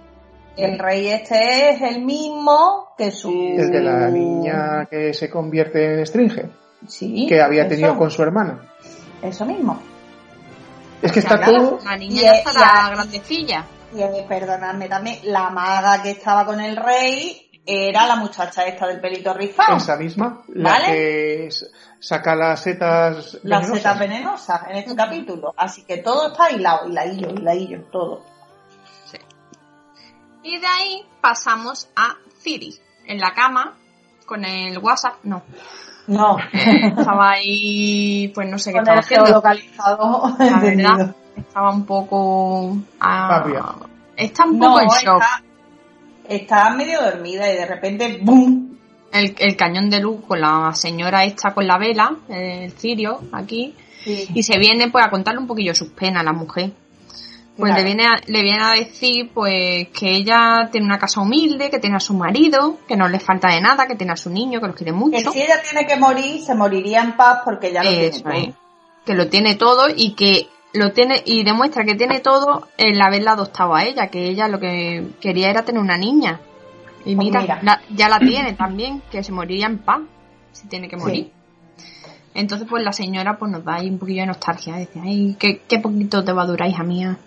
El 0.57 0.79
rey 0.79 1.09
este 1.09 1.71
es 1.71 1.83
el 1.83 2.03
mismo 2.03 2.95
que 2.97 3.11
su... 3.11 3.31
El 3.31 3.71
de 3.71 3.81
la 3.81 4.09
niña 4.09 4.87
que 4.91 5.13
se 5.13 5.31
convierte 5.31 5.99
en 5.99 6.07
Stringe. 6.07 6.51
Sí. 6.87 7.27
Que 7.29 7.41
había 7.41 7.69
tenido 7.69 7.97
con 7.97 8.11
su 8.11 8.23
hermana. 8.23 8.61
Eso 9.23 9.45
mismo. 9.47 9.81
Es 11.01 11.13
que 11.13 11.21
está 11.21 11.41
todo... 11.41 11.79
La 11.85 11.97
niña 11.97 12.33
está 12.33 12.53
la 12.53 12.91
grandecilla. 12.95 13.65
Y 13.95 14.29
perdonadme 14.29 14.89
también, 14.89 15.19
la 15.25 15.51
maga 15.51 16.03
que 16.03 16.13
estaba 16.13 16.47
con 16.47 16.61
el 16.61 16.77
rey 16.77 17.42
era 17.65 18.07
la 18.07 18.17
muchacha 18.17 18.65
esta 18.67 18.87
del 18.87 19.01
pelito 19.01 19.33
rizado. 19.35 19.77
Esa 19.77 19.97
misma, 19.97 20.43
la 20.49 20.85
que 20.87 21.49
saca 22.01 22.35
las 22.35 22.63
setas 22.63 23.41
venenosas. 23.43 23.45
Las 23.45 23.69
setas 23.69 23.99
venenosas 23.99 24.63
en 24.69 24.77
este 24.77 24.97
capítulo. 24.97 25.55
Así 25.57 25.85
que 25.85 25.99
todo 25.99 26.29
está 26.29 26.51
hilado, 26.51 26.89
hiladillo, 26.89 27.31
hiladillo, 27.31 27.83
todo. 27.93 28.25
Sí. 29.05 29.19
Y 30.43 30.59
de 30.59 30.67
ahí 30.67 31.07
pasamos 31.21 31.89
a 31.95 32.17
Ciri, 32.41 32.77
en 33.07 33.21
la 33.21 33.33
cama, 33.33 33.75
con 34.27 34.45
el 34.45 34.79
WhatsApp, 34.79 35.15
no. 35.23 35.43
No. 36.09 36.37
estaba 36.53 37.33
ahí, 37.33 38.29
pues 38.35 38.49
no 38.49 38.59
sé 38.59 38.73
qué 38.73 38.79
estaba 38.79 38.99
haciendo. 38.99 39.31
localizado. 39.31 40.35
La 40.39 40.59
verdad, 40.59 41.15
estaba 41.37 41.71
un 41.71 41.87
poco... 41.87 42.77
Ah, 43.01 43.45
está 44.17 44.45
un 44.45 44.59
poco 44.59 44.81
en 44.81 44.89
shock. 44.89 45.23
Está, 45.23 45.43
medio 46.77 47.03
dormida 47.03 47.53
y 47.53 47.57
de 47.57 47.67
repente 47.67 48.19
¡bum! 48.23 48.71
El, 49.13 49.35
el, 49.39 49.57
cañón 49.57 49.91
de 49.91 50.01
luz 50.01 50.25
con 50.27 50.41
la 50.41 50.73
señora 50.75 51.25
esta 51.25 51.53
con 51.53 51.67
la 51.67 51.77
vela, 51.77 52.17
el 52.31 52.73
cirio, 52.73 53.21
aquí, 53.33 53.75
y 54.07 54.43
se 54.43 54.59
viene 54.59 54.91
pues 54.91 55.05
a 55.05 55.11
contarle 55.11 55.41
un 55.41 55.47
poquillo 55.47 55.75
sus 55.75 55.91
penas 55.91 56.23
a 56.23 56.25
la 56.25 56.33
mujer. 56.33 56.73
Pues 57.57 57.75
le, 57.75 57.85
viene 57.85 58.07
a, 58.07 58.17
le 58.27 58.43
viene 58.43 58.63
a 58.63 58.73
decir 58.73 59.31
pues 59.33 59.89
que 59.89 60.11
ella 60.11 60.71
tiene 60.73 60.87
una 60.87 60.99
casa 60.99 61.21
humilde, 61.21 61.69
que 61.69 61.79
tiene 61.79 61.97
a 61.97 62.01
su 62.01 62.15
marido, 62.15 62.79
que 62.89 62.97
no 62.97 63.07
le 63.09 63.21
falta 63.21 63.49
de 63.49 63.61
nada, 63.61 63.87
que 63.87 63.95
tiene 63.95 64.15
a 64.15 64.17
su 64.17 64.31
niño, 64.31 64.59
que 64.59 64.69
lo 64.69 64.75
quiere 64.75 64.93
mucho. 64.93 65.19
Que 65.19 65.39
si 65.39 65.43
ella 65.43 65.61
tiene 65.63 65.87
que 65.87 65.97
morir, 65.97 66.43
se 66.43 66.55
moriría 66.55 67.03
en 67.03 67.15
paz 67.15 67.41
porque 67.45 67.71
ya 67.71 67.83
lo 67.83 67.91
tiene 67.91 68.11
todo. 68.11 68.57
Que 69.05 69.15
lo 69.15 69.29
tiene 69.29 69.55
todo 69.57 69.89
y 69.95 70.15
que 70.15 70.49
lo 70.75 70.93
tiene 70.93 71.23
y 71.25 71.45
demuestra 71.45 71.85
que 71.85 71.95
tiene 71.95 72.21
todo 72.21 72.69
el 72.79 73.01
haberla 73.01 73.33
adoptado 73.33 73.75
a 73.75 73.85
ella, 73.85 74.09
que 74.09 74.25
ella 74.25 74.49
lo 74.49 74.59
que 74.59 75.07
quería 75.21 75.51
era 75.51 75.63
tener 75.63 75.81
una 75.81 75.99
niña. 75.99 76.41
Y 77.05 77.17
pues 77.17 77.27
mira, 77.27 77.61
ya 77.91 78.09
la 78.09 78.19
tiene 78.19 78.55
también, 78.55 79.03
que 79.11 79.23
se 79.23 79.33
moriría 79.33 79.67
en 79.67 79.79
paz 79.79 80.01
si 80.53 80.69
tiene 80.69 80.89
que 80.89 80.97
morir. 80.97 81.31
Entonces, 82.35 82.67
pues 82.69 82.83
la 82.83 82.93
señora 82.93 83.37
pues 83.39 83.51
nos 83.53 83.65
da 83.65 83.75
ahí 83.75 83.91
un 83.91 83.99
poquillo 83.99 84.23
de 84.23 84.29
nostalgia. 84.29 84.77
Dice, 84.77 85.01
ay, 85.03 85.37
qué, 85.39 85.61
qué 85.69 85.79
poquito 85.79 86.25
te 86.25 86.33
va 86.33 86.43
a 86.43 86.47
durar, 86.47 86.69
hija 86.69 86.83
mía. 86.83 87.19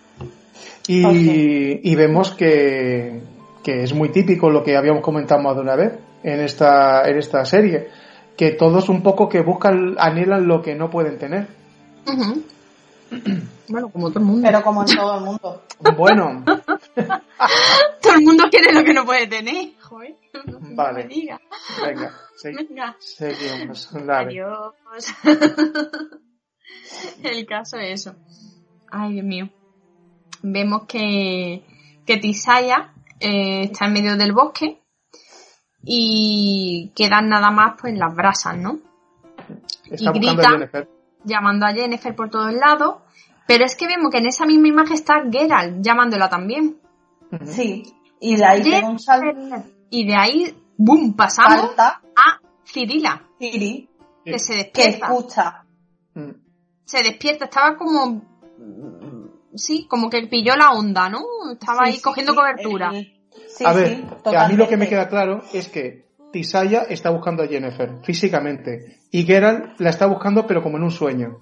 Y, 0.88 1.92
y 1.92 1.96
vemos 1.96 2.32
que, 2.32 3.22
que, 3.64 3.84
es 3.84 3.94
muy 3.94 4.10
típico 4.10 4.50
lo 4.50 4.64
que 4.64 4.78
habíamos 4.78 5.04
comentado 5.04 5.42
más 5.42 5.56
de 5.56 5.62
una 5.62 5.76
vez 5.76 5.94
en 6.24 6.40
esta, 6.40 7.08
en 7.08 7.18
esta 7.18 7.46
serie. 7.46 7.90
Que 8.36 8.52
todos 8.52 8.90
un 8.90 9.04
poco 9.04 9.30
que 9.30 9.42
buscan, 9.42 9.96
anhelan 10.00 10.48
lo 10.48 10.62
que 10.62 10.76
no 10.76 10.90
pueden 10.90 11.18
tener. 11.18 11.48
Bueno, 13.68 13.90
como 13.90 14.10
todo 14.10 14.19
el 14.19 14.26
mundo. 14.26 14.41
Pero 14.45 14.61
como 14.61 14.82
en 14.82 14.95
todo 14.95 15.18
el 15.18 15.23
mundo. 15.23 15.64
Bueno. 15.98 16.45
todo 18.02 18.14
el 18.14 18.22
mundo 18.22 18.44
quiere 18.52 18.72
lo 18.72 18.84
que 18.84 18.94
no 18.94 19.06
puede 19.06 19.26
tener. 19.26 19.72
Joder. 19.82 20.15
vale. 20.76 21.07
Venga. 21.07 21.41
Venga. 22.44 22.95
Seguimos. 22.99 23.91
Adiós. 23.95 24.76
el 27.23 27.45
caso 27.48 27.77
es 27.77 28.02
eso. 28.02 28.15
Ay, 28.91 29.14
Dios 29.14 29.26
mío. 29.26 29.49
Vemos 30.44 30.84
que, 30.88 31.64
que 32.06 32.18
Tisaya 32.18 32.94
eh, 33.19 33.64
está 33.64 33.86
en 33.86 33.94
medio 33.94 34.15
del 34.15 34.32
bosque 34.32 34.80
y 35.84 36.91
quedan 36.95 37.30
nada 37.30 37.49
más 37.49 37.82
pues 37.82 37.98
las 37.98 38.14
brasas, 38.14 38.57
¿no? 38.57 38.80
y 39.90 40.19
grita 40.19 40.88
llamando 41.26 41.66
a 41.66 41.74
Jennifer 41.74 42.16
por 42.16 42.30
todos 42.30 42.54
lados, 42.54 42.96
pero 43.48 43.66
es 43.66 43.76
que 43.76 43.88
vemos 43.88 44.12
que 44.12 44.20
en 44.20 44.28
esa 44.28 44.46
misma 44.46 44.68
imagen 44.68 44.94
está 44.94 45.24
Geralt 45.32 45.82
llamándola 45.82 46.30
también. 46.30 46.80
Sí, 47.46 47.84
y 48.20 48.36
de 48.36 48.46
ahí 48.46 48.62
un 48.84 48.98
Y 49.90 50.08
de 50.08 50.16
ahí, 50.16 50.56
boom, 50.78 51.16
pasamos 51.16 51.72
a 51.78 52.40
Cirila. 52.66 53.22
Ciri. 53.40 53.90
Que 54.24 54.40
se 54.40 54.56
despierta. 54.56 55.08
Que 55.08 55.14
escucha. 55.14 55.66
Mm. 56.16 56.32
Se 56.86 57.04
despierta, 57.04 57.46
estaba 57.46 57.76
como... 57.78 58.22
Sí, 59.56 59.88
como 59.88 60.10
que 60.10 60.28
pilló 60.28 60.56
la 60.56 60.72
onda, 60.72 61.10
¿no? 61.10 61.22
Estaba 61.54 61.86
ahí 61.86 62.00
cogiendo 62.00 62.36
cobertura. 62.36 62.92
a 63.66 63.74
ver, 63.74 64.04
a 64.26 64.48
mí 64.48 64.56
lo 64.56 64.68
que 64.68 64.78
me 64.78 64.90
queda 64.90 65.08
claro 65.08 65.44
es 65.54 65.70
que 65.70 66.05
Tisaya 66.36 66.82
está 66.90 67.12
buscando 67.12 67.44
a 67.44 67.48
Jennifer 67.48 68.03
físicamente 68.03 68.99
y 69.10 69.24
Geralt 69.24 69.80
la 69.80 69.90
está 69.90 70.06
buscando 70.06 70.45
pero 70.45 70.62
como 70.62 70.76
en 70.76 70.84
un 70.84 70.91
sueño. 70.91 71.40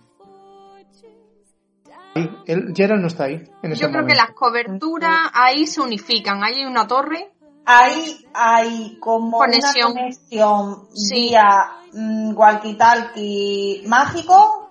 Geralt 2.76 3.02
no 3.02 3.07
está 3.07 3.24
ahí. 3.24 3.41
En 3.64 3.72
ese 3.72 3.82
Yo 3.82 3.90
creo 3.90 4.06
que 4.06 4.14
las 4.14 4.34
coberturas 4.34 5.32
ahí 5.34 5.65
se 5.65 5.82
unifican. 5.82 6.44
Ahí 6.44 6.57
hay 6.57 6.65
una 6.65 6.86
torre. 6.86 7.32
Ahí 7.65 8.24
hay 8.36 8.99
como 8.99 9.40
conexión. 9.40 9.94
una 9.94 10.02
conexión 10.02 10.88
vía 11.10 11.72
mm, 11.91 12.36
walkie-talkie 12.36 13.88
mágico. 13.88 14.70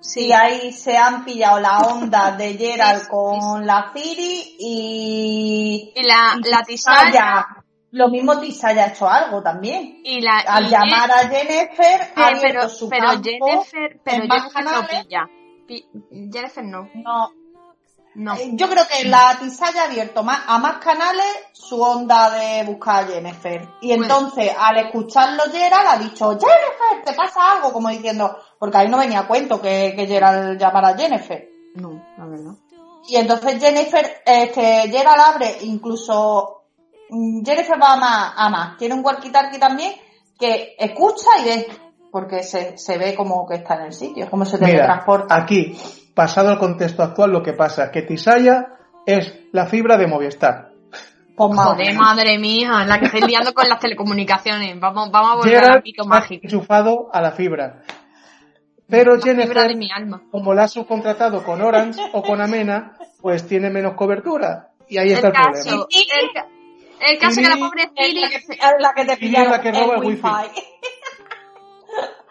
Sí. 0.00 0.28
Y 0.28 0.32
ahí 0.32 0.72
se 0.72 0.96
han 0.96 1.22
pillado 1.26 1.60
la 1.60 1.80
onda 1.80 2.34
de 2.34 2.54
Geralt 2.58 3.08
con 3.08 3.66
la 3.66 3.92
Ciri 3.94 4.56
y, 4.58 5.92
y 5.94 6.02
la, 6.02 6.40
la 6.42 6.62
Tisaya 6.62 7.63
lo 7.94 8.08
mismo 8.08 8.40
Tisa 8.40 8.68
haya 8.68 8.86
hecho 8.86 9.08
algo 9.08 9.40
también. 9.40 10.00
Y 10.02 10.20
la, 10.20 10.38
Al 10.38 10.68
llamar 10.68 11.10
a 11.12 11.28
Jennifer, 11.28 12.00
ha 12.16 12.32
pero, 12.42 12.68
su 12.68 12.88
pero 12.88 13.10
Jennifer, 13.22 14.00
pero 14.02 14.24
Jennifer 14.26 14.64
no 14.64 14.86
pilla. 14.88 15.28
Jennifer 16.10 16.64
no. 16.64 16.90
No. 16.94 17.32
No. 18.16 18.34
Eh, 18.34 18.50
yo 18.54 18.68
creo 18.68 18.84
que 18.86 19.08
la 19.08 19.36
Tisa 19.40 19.66
ha 19.66 19.84
abierto 19.84 20.24
más, 20.24 20.40
a 20.46 20.58
más 20.58 20.78
canales 20.78 21.26
su 21.52 21.80
onda 21.80 22.30
de 22.30 22.64
buscar 22.64 23.04
a 23.04 23.06
Jennifer. 23.06 23.68
Y 23.80 23.92
entonces, 23.92 24.52
al 24.58 24.76
escucharlo 24.78 25.44
Gerald, 25.52 25.86
ha 25.86 25.98
dicho, 25.98 26.30
Jennifer, 26.30 27.04
te 27.04 27.12
pasa 27.12 27.52
algo, 27.52 27.72
como 27.72 27.90
diciendo, 27.90 28.36
porque 28.58 28.78
ahí 28.78 28.88
no 28.88 28.98
venía 28.98 29.20
a 29.20 29.28
cuento 29.28 29.60
que, 29.60 29.94
que 29.96 30.06
Gerald 30.06 30.58
llamara 30.58 30.88
a 30.88 30.96
Jennifer. 30.96 31.48
No, 31.76 31.90
la 32.18 32.26
verdad. 32.26 32.54
Y 33.08 33.16
entonces 33.16 33.60
Jennifer, 33.60 34.22
este, 34.26 34.88
Gerald 34.90 35.20
abre 35.20 35.58
incluso 35.62 36.63
Jennifer 37.08 37.80
va 37.80 37.94
a 37.94 37.96
más, 37.96 38.32
a 38.36 38.48
más. 38.50 38.76
Tiene 38.76 38.94
un 38.94 39.04
walkie-talkie 39.04 39.58
también 39.58 39.92
que 40.38 40.74
escucha 40.78 41.30
y 41.40 41.44
ve, 41.44 41.66
porque 42.10 42.42
se, 42.42 42.76
se 42.78 42.98
ve 42.98 43.14
como 43.14 43.46
que 43.46 43.56
está 43.56 43.76
en 43.76 43.86
el 43.86 43.92
sitio, 43.92 44.28
como 44.30 44.44
se 44.44 44.58
teletransporta. 44.58 45.34
aquí, 45.34 45.76
pasado 46.14 46.50
el 46.50 46.58
contexto 46.58 47.02
actual, 47.02 47.30
lo 47.30 47.42
que 47.42 47.52
pasa 47.52 47.84
es 47.84 47.90
que 47.90 48.02
Tisaya 48.02 48.68
es 49.06 49.34
la 49.52 49.66
fibra 49.66 49.96
de 49.96 50.06
Movistar. 50.06 50.72
Pues 51.36 51.58
Joder, 51.58 51.94
madre 51.96 52.38
mía, 52.38 52.84
la 52.86 53.00
que 53.00 53.06
estoy 53.06 53.22
liando 53.22 53.52
con 53.54 53.68
las 53.68 53.80
telecomunicaciones. 53.80 54.78
Vamos, 54.78 55.10
vamos 55.10 55.32
a 55.32 55.36
volver 55.36 55.64
al 55.64 55.82
pito 55.82 56.04
mágico. 56.04 56.42
enchufado 56.44 57.08
a 57.12 57.20
la 57.20 57.32
fibra. 57.32 57.82
Pero 58.88 59.20
Jennifer, 59.20 59.66
como 60.30 60.54
la 60.54 60.64
ha 60.64 60.68
subcontratado 60.68 61.42
con 61.42 61.60
Orange 61.60 62.00
o 62.12 62.22
con 62.22 62.40
Amena, 62.40 62.96
pues 63.20 63.46
tiene 63.48 63.70
menos 63.70 63.94
cobertura. 63.94 64.70
Y 64.88 64.98
ahí 64.98 65.12
está 65.12 65.28
el, 65.28 65.32
problema. 65.32 65.70
El 65.80 65.86
caso 67.20 67.40
que 67.40 67.48
la 67.48 67.56
pobre 67.56 67.90
Ciri... 67.96 68.24
Es 68.24 68.48
la 68.78 68.92
que 68.94 69.04
te 69.04 69.16
pilla 69.16 69.44
la 69.44 69.60
que 69.60 69.72
roba 69.72 69.96
el, 69.96 70.04
wifi. 70.04 70.22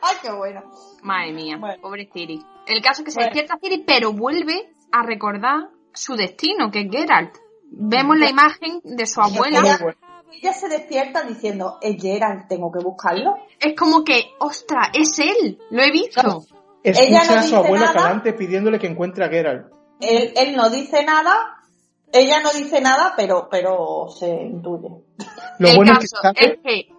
Ay, 0.02 0.18
qué 0.22 0.32
bueno. 0.32 0.64
Madre 1.02 1.32
mía, 1.32 1.60
pobre 1.82 2.10
Ciri. 2.12 2.44
El 2.68 2.82
caso 2.82 3.02
es 3.02 3.06
que 3.06 3.12
se 3.12 3.22
despierta 3.22 3.58
Ciri, 3.62 3.84
pero 3.86 4.14
vuelve 4.14 4.74
a 4.92 5.04
recordar 5.04 5.70
su 5.94 6.16
destino, 6.16 6.72
que 6.72 6.82
es 6.82 6.92
Geralt. 6.92 7.38
Vemos 7.72 8.18
la 8.18 8.30
imagen 8.30 8.82
de 8.84 9.06
su 9.06 9.22
abuela. 9.22 9.60
Ella, 10.32 10.54
se 10.54 10.68
despierta 10.68 11.24
diciendo, 11.24 11.78
es 11.82 12.02
Geralt, 12.02 12.48
tengo 12.48 12.72
que 12.72 12.84
buscarlo. 12.84 13.36
Es 13.60 13.76
como 13.76 14.04
que, 14.04 14.32
ostra, 14.40 14.92
es 14.94 15.18
él, 15.20 15.60
lo 15.70 15.82
he 15.82 15.92
visto. 15.92 16.46
Escucha 16.84 17.40
a 17.40 17.44
su 17.44 17.56
abuela 17.56 17.94
calante 17.94 18.34
pidiéndole 18.34 18.80
que 18.80 18.88
encuentre 18.88 19.24
a 19.24 19.30
Geralt. 19.30 19.72
Él, 20.02 20.34
él 20.36 20.56
no 20.56 20.70
dice 20.70 21.06
nada 21.06 21.63
ella 22.14 22.42
no 22.42 22.52
dice 22.52 22.80
nada, 22.80 23.14
pero, 23.18 23.48
pero 23.50 24.08
se 24.08 24.28
intuye. 24.30 24.90
Lo 25.60 25.68
el 25.68 25.76
bueno 25.76 25.94
caso 25.94 26.18
es 26.36 26.60
que, 26.64 26.90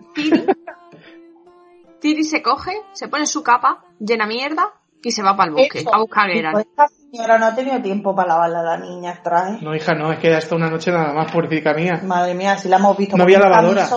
Tiri, 2.01 2.25
se 2.25 2.43
coge, 2.43 2.73
se 2.93 3.09
pone 3.09 3.27
su 3.27 3.43
capa, 3.43 3.85
llena 3.99 4.27
mierda 4.27 4.73
y 5.03 5.13
se 5.13 5.23
va 5.23 5.37
para 5.37 5.51
el 5.51 5.55
bosque 5.55 5.85
a 5.91 5.99
buscar 5.99 6.29
a 6.29 6.33
Geralt. 6.35 6.59
Esta 6.59 6.89
señora 6.89 7.39
no 7.39 7.47
ha 7.47 7.55
tenido 7.55 7.81
tiempo 7.81 8.15
para 8.15 8.29
lavarla 8.31 8.61
a 8.61 8.63
la 8.63 8.77
niña 8.79 9.21
trae. 9.23 9.61
No, 9.63 9.75
hija, 9.75 9.95
no, 9.95 10.13
es 10.13 10.19
que 10.19 10.31
ya 10.31 10.39
está 10.39 10.57
una 10.57 10.69
noche 10.69 10.91
nada 10.91 11.13
más, 11.13 11.31
puertica 11.31 11.73
mía. 11.75 12.01
Madre 12.05 12.35
mía, 12.35 12.59
si 12.59 12.69
la 12.69 12.77
hemos 12.77 12.97
visto 12.97 13.17
no 13.17 13.23
había 13.23 13.39
lavadora. 13.39 13.89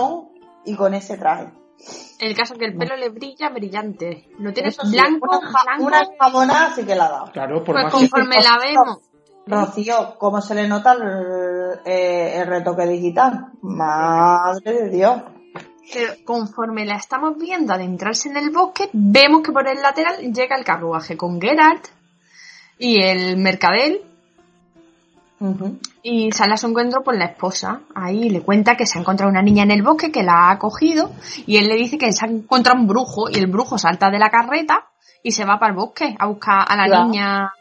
y 0.64 0.76
con 0.76 0.94
ese 0.94 1.18
traje. 1.18 1.52
El 2.18 2.34
caso 2.34 2.54
es 2.54 2.58
que 2.58 2.66
el 2.66 2.76
pelo 2.76 2.96
le 2.96 3.10
brilla 3.10 3.50
brillante. 3.50 4.28
Lo 4.38 4.52
tienes 4.52 4.76
blanco, 4.90 5.38
una, 5.38 5.50
blanco. 5.64 5.84
Una 5.84 6.02
jabona 6.18 6.66
así 6.66 6.84
que 6.84 6.94
la 6.94 7.06
ha 7.06 7.10
dado. 7.10 7.32
Claro, 7.32 7.62
por 7.62 7.74
pues 7.80 7.92
conforme 7.92 8.40
la 8.40 8.56
vemos 8.60 9.07
Rocío, 9.48 10.16
¿cómo 10.18 10.40
se 10.42 10.54
le 10.54 10.68
nota 10.68 10.92
el, 10.92 11.80
eh, 11.84 12.44
retoque 12.44 12.86
digital? 12.86 13.46
Madre 13.62 14.84
de 14.84 14.90
Dios. 14.90 15.22
Pero 15.92 16.12
conforme 16.24 16.84
la 16.84 16.96
estamos 16.96 17.38
viendo 17.38 17.72
adentrarse 17.72 18.28
en 18.28 18.36
el 18.36 18.50
bosque, 18.50 18.90
vemos 18.92 19.42
que 19.42 19.52
por 19.52 19.66
el 19.66 19.80
lateral 19.80 20.16
llega 20.32 20.56
el 20.56 20.64
carruaje 20.64 21.16
con 21.16 21.40
Geralt 21.40 21.88
y 22.78 23.02
el 23.02 23.38
mercadel. 23.38 24.02
Y 26.02 26.32
sale 26.32 26.54
a 26.54 26.56
su 26.56 26.66
encuentro 26.66 27.02
por 27.02 27.16
la 27.16 27.26
esposa. 27.26 27.80
Ahí 27.94 28.28
le 28.28 28.42
cuenta 28.42 28.76
que 28.76 28.86
se 28.86 28.98
ha 28.98 29.00
encontrado 29.00 29.30
una 29.30 29.40
niña 29.40 29.62
en 29.62 29.70
el 29.70 29.82
bosque 29.82 30.10
que 30.10 30.24
la 30.24 30.50
ha 30.50 30.58
cogido 30.58 31.12
y 31.46 31.58
él 31.58 31.68
le 31.68 31.76
dice 31.76 31.96
que 31.96 32.12
se 32.12 32.26
ha 32.26 32.28
encontrado 32.28 32.78
un 32.80 32.88
brujo 32.88 33.30
y 33.30 33.38
el 33.38 33.46
brujo 33.46 33.78
salta 33.78 34.10
de 34.10 34.18
la 34.18 34.30
carreta 34.30 34.88
y 35.22 35.32
se 35.32 35.44
va 35.44 35.58
para 35.58 35.70
el 35.70 35.76
bosque 35.76 36.16
a 36.18 36.26
buscar 36.26 36.64
a 36.68 36.76
la 36.76 37.04
niña 37.04 37.52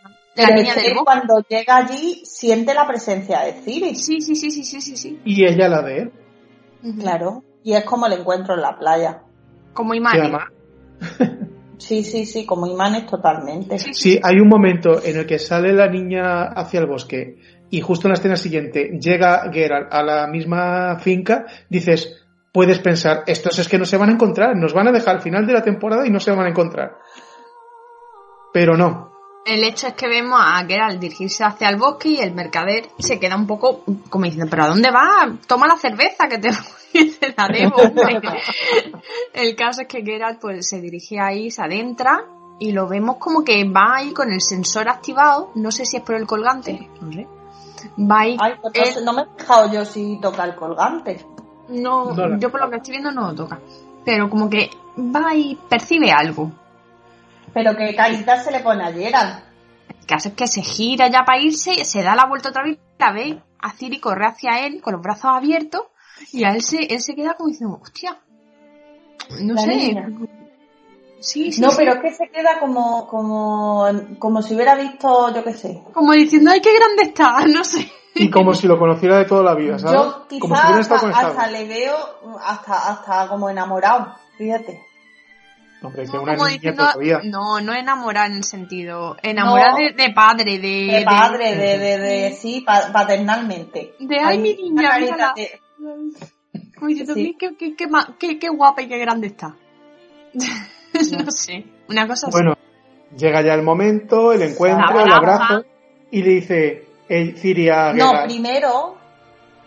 cuando 1.03 1.39
llega 1.47 1.77
allí 1.77 2.21
siente 2.25 2.73
la 2.73 2.87
presencia 2.87 3.41
de 3.41 3.53
Ciri. 3.53 3.95
Sí, 3.95 4.21
sí, 4.21 4.35
sí, 4.35 4.51
sí, 4.51 4.63
sí, 4.63 4.81
sí, 4.81 4.97
sí. 4.97 5.19
Y 5.25 5.45
ella 5.45 5.67
la 5.67 5.81
de 5.81 5.97
él. 5.97 6.11
Claro. 6.99 7.43
Y 7.63 7.73
es 7.73 7.83
como 7.83 8.05
el 8.07 8.13
encuentro 8.13 8.55
en 8.55 8.61
la 8.61 8.77
playa. 8.77 9.21
Como 9.73 9.93
imanes. 9.93 10.31
Sí, 11.77 12.03
sí, 12.03 12.25
sí, 12.25 12.45
como 12.45 12.65
imanes 12.65 13.05
totalmente. 13.05 13.77
Sí, 13.77 14.19
hay 14.23 14.39
un 14.39 14.47
momento 14.47 14.99
en 15.03 15.17
el 15.17 15.27
que 15.27 15.37
sale 15.37 15.71
la 15.73 15.87
niña 15.87 16.45
hacia 16.45 16.79
el 16.79 16.87
bosque 16.87 17.37
y 17.69 17.81
justo 17.81 18.07
en 18.07 18.13
la 18.13 18.15
escena 18.15 18.35
siguiente 18.35 18.97
llega 18.99 19.49
Geralt 19.51 19.93
a 19.93 20.01
la 20.01 20.27
misma 20.27 20.97
finca, 20.99 21.45
dices, 21.69 22.25
puedes 22.51 22.79
pensar, 22.79 23.23
estos 23.27 23.59
es 23.59 23.67
que 23.67 23.77
no 23.77 23.85
se 23.85 23.97
van 23.97 24.09
a 24.09 24.13
encontrar, 24.13 24.55
nos 24.55 24.73
van 24.73 24.87
a 24.87 24.91
dejar 24.91 25.17
al 25.17 25.21
final 25.21 25.45
de 25.45 25.53
la 25.53 25.61
temporada 25.61 26.07
y 26.07 26.09
no 26.09 26.19
se 26.19 26.31
van 26.31 26.47
a 26.47 26.49
encontrar. 26.49 26.97
Pero 28.51 28.75
no. 28.75 29.11
El 29.47 29.63
hecho 29.63 29.87
es 29.87 29.93
que 29.93 30.09
vemos 30.09 30.41
a 30.43 30.65
Geralt 30.65 30.99
dirigirse 30.99 31.43
hacia 31.45 31.69
el 31.69 31.77
bosque 31.77 32.09
y 32.09 32.19
el 32.19 32.33
mercader 32.33 32.89
se 32.99 33.17
queda 33.17 33.37
un 33.37 33.47
poco 33.47 33.83
como 34.09 34.25
diciendo, 34.25 34.49
¿pero 34.49 34.65
a 34.65 34.67
dónde 34.67 34.91
va? 34.91 35.37
Toma 35.47 35.67
la 35.67 35.77
cerveza 35.77 36.27
que 36.27 36.37
te, 36.37 36.49
la 37.37 37.47
debo. 37.47 37.77
el 39.33 39.55
caso 39.55 39.83
es 39.83 39.87
que 39.87 40.03
Geralt 40.03 40.41
pues 40.41 40.67
se 40.67 40.81
dirige 40.81 41.19
ahí, 41.19 41.49
se 41.49 41.61
adentra 41.61 42.25
y 42.59 42.73
lo 42.73 42.89
vemos 42.89 43.17
como 43.17 43.45
que 43.45 43.63
va 43.63 43.95
ahí 43.95 44.11
con 44.11 44.33
el 44.33 44.41
sensor 44.41 44.89
activado, 44.89 45.51
no 45.55 45.71
sé 45.71 45.85
si 45.85 45.97
es 45.97 46.03
por 46.03 46.15
el 46.15 46.27
colgante, 46.27 46.89
no 46.99 47.11
sé. 47.13 47.27
Va 47.99 48.19
ahí. 48.21 48.37
Pues 48.61 49.01
no, 49.01 49.13
me 49.13 49.21
he 49.21 49.25
fijado 49.37 49.71
yo 49.71 49.85
si 49.85 50.19
toca 50.19 50.43
el 50.43 50.55
colgante. 50.55 51.25
No, 51.69 52.37
yo 52.37 52.51
por 52.51 52.59
lo 52.59 52.69
que 52.69 52.77
estoy 52.77 52.93
viendo 52.93 53.11
no 53.11 53.29
lo 53.29 53.35
toca. 53.35 53.59
Pero 54.03 54.29
como 54.29 54.49
que 54.49 54.69
va 54.97 55.35
y 55.35 55.57
percibe 55.69 56.11
algo. 56.11 56.51
Pero 57.57 57.75
que 57.75 57.95
carita 57.95 58.39
se 58.39 58.51
le 58.51 58.59
pone 58.59 58.83
a 58.83 58.93
Gerald. 58.93 59.43
El 59.89 60.05
caso 60.05 60.29
es 60.29 60.35
que 60.35 60.47
se 60.47 60.61
gira 60.61 61.09
ya 61.09 61.25
para 61.25 61.39
irse, 61.39 61.83
se 61.85 62.03
da 62.03 62.15
la 62.15 62.27
vuelta 62.27 62.49
otra 62.49 62.63
vez, 62.63 62.77
la 62.99 63.11
ve 63.11 63.41
a 63.59 63.71
Ciri 63.71 63.99
corre 63.99 64.27
hacia 64.27 64.65
él 64.65 64.79
con 64.81 64.93
los 64.93 65.01
brazos 65.01 65.31
abiertos 65.33 65.81
y 66.31 66.43
a 66.43 66.51
él 66.51 66.61
se, 66.61 66.83
él 66.83 67.01
se 67.01 67.15
queda 67.15 67.33
como 67.33 67.49
diciendo, 67.49 67.79
hostia, 67.81 68.19
no 69.41 69.57
sé. 69.57 69.95
Sí, 71.19 71.51
sí, 71.51 71.61
no, 71.61 71.69
pero 71.75 71.95
es 71.95 72.01
que 72.01 72.13
se 72.13 72.29
queda 72.29 72.59
como, 72.59 73.07
como, 73.07 73.87
como 74.19 74.43
si 74.43 74.53
hubiera 74.53 74.75
visto, 74.75 75.33
yo 75.33 75.43
qué 75.43 75.53
sé. 75.53 75.81
Como 75.91 76.13
diciendo, 76.13 76.51
ay, 76.51 76.61
qué 76.61 76.77
grande 76.77 77.03
está, 77.03 77.45
no 77.47 77.63
sé. 77.63 77.91
Y 78.13 78.29
como 78.29 78.53
si 78.53 78.67
lo 78.67 78.77
conociera 78.77 79.17
de 79.17 79.25
toda 79.25 79.43
la 79.43 79.55
vida, 79.55 79.79
¿sabes? 79.79 79.99
Yo 79.99 80.27
quizás 80.27 80.91
hasta, 80.91 81.47
le 81.47 81.67
veo 81.67 81.95
hasta, 82.43 82.91
hasta 82.91 83.27
como 83.29 83.49
enamorado, 83.49 84.13
fíjate. 84.37 84.86
Hombre, 85.81 86.05
que 86.09 86.17
una 86.17 86.35
niña 86.35 86.73
todavía. 86.75 87.21
No, 87.23 87.61
no 87.61 87.73
enamorada 87.73 88.27
en 88.27 88.33
el 88.33 88.43
sentido. 88.43 89.15
Enamorada 89.21 89.75
de, 89.77 90.13
padre, 90.13 90.57
de. 90.57 90.97
De 90.99 91.05
padre, 91.05 91.55
de, 91.55 91.77
de, 91.77 91.97
de, 91.99 92.31
sí, 92.33 92.65
paternalmente. 92.65 93.93
De 93.99 94.17
ay, 94.19 94.39
mi 94.39 94.55
niña, 94.55 94.97
qué, 95.35 95.59
qué, 97.37 97.75
qué, 98.19 98.39
qué, 98.39 98.49
guapa 98.49 98.81
y 98.81 98.87
qué 98.87 98.97
grande 98.97 99.27
está. 99.27 99.55
no 100.33 101.31
sé, 101.31 101.65
una 101.89 102.07
cosa 102.07 102.27
bueno, 102.31 102.55
llega 103.15 103.41
ya 103.41 103.53
el 103.53 103.63
momento, 103.63 104.33
el 104.33 104.41
encuentro, 104.41 104.99
el 104.99 105.11
abrazo, 105.11 105.65
y 106.11 106.21
le 106.21 106.29
dice 106.31 106.87
el 107.07 107.37
Ciri 107.37 107.69
a 107.69 107.93
No, 107.93 108.11
primero 108.25 108.97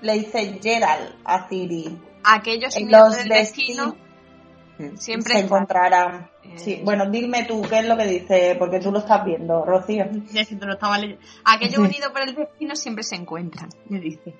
le 0.03 0.13
dice 0.15 0.59
Gerald 0.63 1.15
a 1.25 1.49
Ciri. 1.49 1.99
Aquellos 2.25 2.79
los 2.81 3.25
destino. 3.25 3.97
Siempre 4.97 5.35
se 5.35 5.41
encontrarán. 5.41 6.31
Eh, 6.43 6.59
sí, 6.59 6.81
bueno, 6.85 7.11
dime 7.11 7.45
tú 7.45 7.63
qué 7.63 7.81
es 7.81 7.87
lo 7.87 7.97
que 7.97 8.07
dice, 8.07 8.57
porque 8.59 8.81
tú 8.81 8.91
lo 8.91 8.99
estás 8.99 9.25
viendo, 9.25 9.65
Rocío. 9.65 10.05
Aquellos 11.45 11.79
unidos 11.79 12.11
por 12.13 12.23
el 12.23 12.35
destino 12.35 12.75
siempre 12.77 13.05
se 13.05 13.17
encuentran, 13.17 13.69
le 13.89 14.01
dice. 14.01 14.35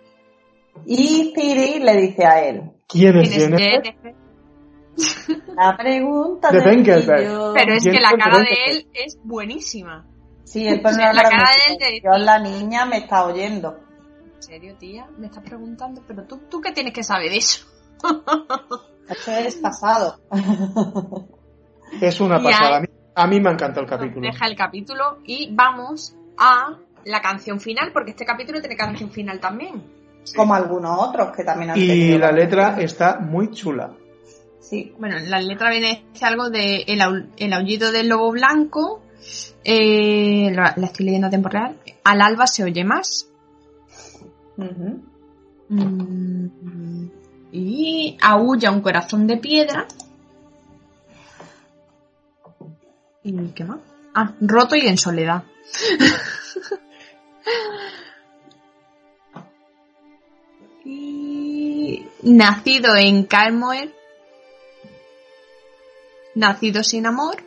Y 0.87 1.33
Ciri 1.35 1.81
le 1.81 1.97
dice 1.97 2.25
a 2.25 2.45
él. 2.45 2.63
¿Quién 2.87 3.17
es 3.19 3.31
Jennifer? 3.31 4.15
La 5.57 5.77
pregunta 5.77 6.51
de 6.51 6.61
Pero 6.61 7.75
es 7.75 7.85
que 7.85 8.01
la 8.01 8.13
cara 8.13 8.39
de 8.39 8.57
él 8.67 8.89
es 8.93 9.19
buenísima. 9.23 10.07
Sí, 10.45 10.67
el 10.67 10.81
pone 10.81 11.13
la, 11.13 11.23
cara 11.23 11.51
de 11.79 11.89
él 11.89 12.03
Yo 12.03 12.19
la 12.19 12.39
niña 12.39 12.85
me 12.85 12.99
está 12.99 13.25
oyendo. 13.25 13.79
¿En 14.35 14.43
serio, 14.43 14.77
tía? 14.77 15.07
Me 15.17 15.27
estás 15.27 15.45
preguntando, 15.45 16.03
pero 16.07 16.25
tú, 16.25 16.39
tú 16.51 16.61
qué 16.61 16.73
tienes 16.73 16.93
que 16.93 17.05
saber 17.05 17.31
de 17.31 17.37
eso. 17.37 17.67
Eso 19.11 19.33
es 19.33 19.57
pasado. 19.57 20.21
Es 22.01 22.21
una 22.21 22.41
pasada. 22.41 22.83
A 23.15 23.27
mí 23.27 23.41
me 23.41 23.51
encantado 23.51 23.81
el 23.81 23.89
capítulo. 23.89 24.21
Deja 24.21 24.47
el 24.47 24.57
capítulo 24.57 25.19
y 25.25 25.53
vamos 25.53 26.15
a 26.39 26.79
la 27.05 27.21
canción 27.21 27.61
final, 27.61 27.91
porque 27.93 28.13
este 28.13 28.25
capítulo 28.25 28.61
tiene 28.61 28.77
canción 28.77 29.11
final 29.11 29.41
también. 29.41 29.83
Como 30.37 30.55
algunos 30.55 30.99
otros 30.99 31.37
que 31.37 31.43
también 31.43 31.71
han 31.71 31.79
Y 31.79 32.17
la 32.17 32.31
letra 32.31 32.81
está 32.81 33.19
muy 33.19 33.51
chula. 33.51 33.91
Sí. 34.61 34.95
Bueno, 34.99 35.19
la 35.19 35.41
letra 35.41 35.71
viene 35.71 36.05
algo 36.23 36.51
de 36.51 36.85
el, 36.87 37.53
aullido 37.53 37.91
del 37.91 38.09
lobo 38.09 38.31
blanco. 38.31 39.03
Eh, 39.65 40.53
la, 40.55 40.69
estoy 40.69 41.07
leyendo 41.07 41.27
a 41.27 41.31
tiempo 41.31 41.49
real. 41.49 41.77
Al 42.05 42.21
alba 42.21 42.47
se 42.47 42.63
oye 42.65 42.85
más. 42.85 43.29
Mm, 44.57 44.95
y 47.53 48.17
aúlla 48.21 48.71
un 48.71 48.81
corazón 48.81 49.27
de 49.27 49.37
piedra. 49.37 49.89
¿Y 53.23 53.49
qué 53.49 53.65
más? 53.65 53.81
Ah, 54.15 54.33
roto 54.41 54.77
y 54.77 54.87
en 54.87 54.97
soledad. 54.99 55.43
y 60.85 62.07
nacido 62.23 62.97
en 62.97 63.25
Calmoer, 63.25 63.95
Nacido 66.35 66.83
sin 66.85 67.07
amor. 67.07 67.43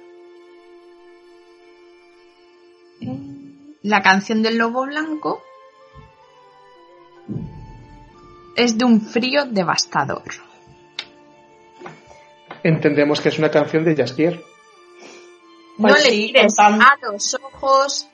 La 3.81 4.01
canción 4.01 4.41
del 4.43 4.57
lobo 4.57 4.85
blanco 4.85 5.41
es 8.55 8.77
de 8.77 8.85
un 8.85 9.01
frío 9.01 9.45
devastador. 9.45 10.23
Entendemos 12.63 13.19
que 13.19 13.29
es 13.29 13.39
una 13.39 13.49
canción 13.51 13.83
de 13.83 13.95
Jaskier. 13.95 14.43
no 15.77 15.89
pues 15.89 16.03
le 16.05 16.09
tires 16.11 16.59
a 16.59 16.97
los 17.01 17.33
ojos. 17.35 18.07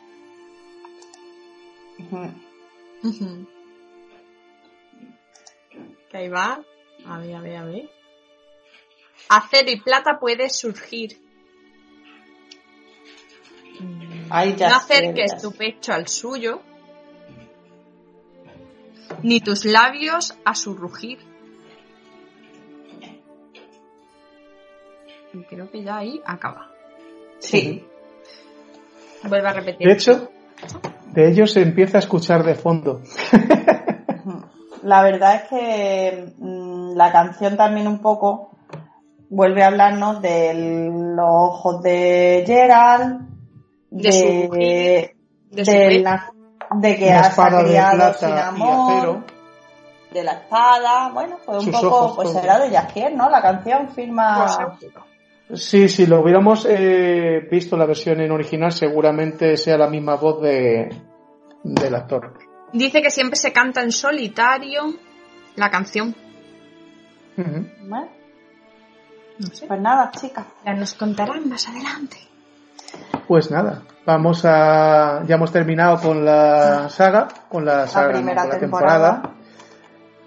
Que 6.09 6.17
ahí 6.17 6.29
va. 6.29 6.59
A 7.05 7.19
ver, 7.19 7.35
a 7.35 7.41
ver, 7.41 7.55
a 7.57 7.65
ver 7.65 7.99
acero 9.29 9.69
y 9.69 9.79
plata 9.79 10.19
puede 10.19 10.49
surgir. 10.49 11.17
no 13.79 14.75
acerques 14.75 15.41
tu 15.41 15.51
pecho 15.51 15.93
al 15.93 16.07
suyo, 16.07 16.61
ni 19.23 19.41
tus 19.41 19.65
labios 19.65 20.37
a 20.45 20.55
su 20.55 20.73
rugir. 20.73 21.19
Y 25.33 25.43
creo 25.43 25.69
que 25.69 25.83
ya 25.83 25.97
ahí 25.97 26.21
acaba. 26.25 26.71
Sí. 27.39 27.85
Vuelve 29.23 29.47
a 29.47 29.53
repetir. 29.53 29.87
De 29.87 29.93
hecho, 29.93 30.29
de 31.13 31.29
ellos 31.29 31.51
se 31.51 31.61
empieza 31.61 31.97
a 31.97 31.99
escuchar 31.99 32.43
de 32.43 32.55
fondo. 32.55 33.01
La 34.83 35.03
verdad 35.03 35.35
es 35.35 35.49
que 35.49 36.33
mm, 36.37 36.95
la 36.95 37.11
canción 37.11 37.57
también 37.57 37.87
un 37.87 37.99
poco 37.99 38.51
vuelve 39.29 39.63
a 39.63 39.67
hablarnos 39.67 40.21
de 40.21 40.53
los 41.15 41.27
ojos 41.29 41.83
de 41.83 42.43
Gerald, 42.45 43.27
de, 43.91 45.15
de, 45.51 45.99
la, 45.99 46.31
de 46.71 46.97
que 46.97 47.11
ha 47.11 47.31
criado 47.31 48.13
sin 48.13 48.29
amor, 48.29 49.23
de 50.11 50.23
la 50.23 50.33
espada, 50.33 51.09
bueno, 51.09 51.37
fue 51.37 51.59
un 51.59 51.71
poco, 51.71 52.15
pues 52.15 52.35
era 52.35 52.59
de 52.59 52.71
Jaskier, 52.71 53.15
¿no? 53.15 53.29
La 53.29 53.41
canción 53.41 53.89
firma... 53.89 54.77
Pues 55.47 55.63
sí, 55.63 55.87
si 55.87 56.05
lo 56.05 56.21
hubiéramos 56.21 56.65
eh, 56.69 57.47
visto 57.49 57.77
la 57.77 57.85
versión 57.85 58.19
en 58.21 58.31
original, 58.31 58.71
seguramente 58.71 59.57
sea 59.57 59.77
la 59.77 59.87
misma 59.87 60.15
voz 60.15 60.41
de, 60.41 60.89
del 61.63 61.95
actor. 61.95 62.37
Dice 62.73 63.01
que 63.01 63.09
siempre 63.09 63.35
se 63.35 63.51
canta 63.51 63.81
en 63.81 63.91
solitario 63.91 64.93
la 65.55 65.69
canción. 65.69 66.15
Pues 69.67 69.81
nada, 69.81 70.11
chicas. 70.11 70.45
Ya 70.65 70.73
nos 70.73 70.93
contarán 70.93 71.47
más 71.49 71.67
adelante. 71.67 72.17
Pues 73.27 73.49
nada, 73.51 73.83
vamos 74.09 74.43
a. 74.43 75.23
Ya 75.27 75.35
hemos 75.35 75.51
terminado 75.51 75.99
con 75.99 76.25
la 76.25 76.89
saga, 76.89 77.27
con 77.47 77.63
la 77.63 77.85
saga, 77.85 78.13
primera 78.13 78.49
temporada. 78.59 79.35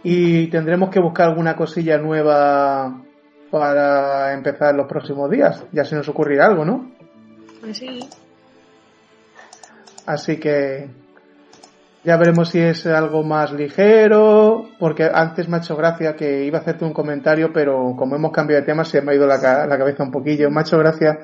Y 0.04 0.46
tendremos 0.48 0.90
que 0.90 1.00
buscar 1.00 1.28
alguna 1.28 1.56
cosilla 1.56 1.98
nueva 1.98 3.02
para 3.50 4.32
empezar 4.32 4.74
los 4.74 4.86
próximos 4.86 5.28
días. 5.30 5.64
Ya 5.72 5.84
se 5.84 5.96
nos 5.96 6.08
ocurrirá 6.08 6.46
algo, 6.46 6.64
¿no? 6.64 6.92
Pues 7.60 7.78
sí. 7.78 8.08
Así 10.06 10.38
que 10.38 10.88
ya 12.04 12.16
veremos 12.16 12.50
si 12.50 12.60
es 12.60 12.86
algo 12.86 13.22
más 13.22 13.52
ligero, 13.52 14.68
porque 14.78 15.08
antes 15.12 15.48
me 15.48 15.56
ha 15.56 15.60
hecho 15.60 15.76
gracia 15.76 16.14
que 16.14 16.44
iba 16.44 16.58
a 16.58 16.60
hacerte 16.62 16.84
un 16.84 16.92
comentario, 16.92 17.52
pero 17.52 17.94
como 17.96 18.16
hemos 18.16 18.32
cambiado 18.32 18.60
de 18.60 18.66
tema 18.66 18.84
se 18.84 19.02
me 19.02 19.12
ha 19.12 19.14
ido 19.14 19.26
la, 19.26 19.40
cabeza 19.40 20.02
un 20.02 20.10
poquillo. 20.10 20.50
Me 20.50 20.60
ha 20.60 20.62
hecho 20.62 20.78
gracia 20.78 21.18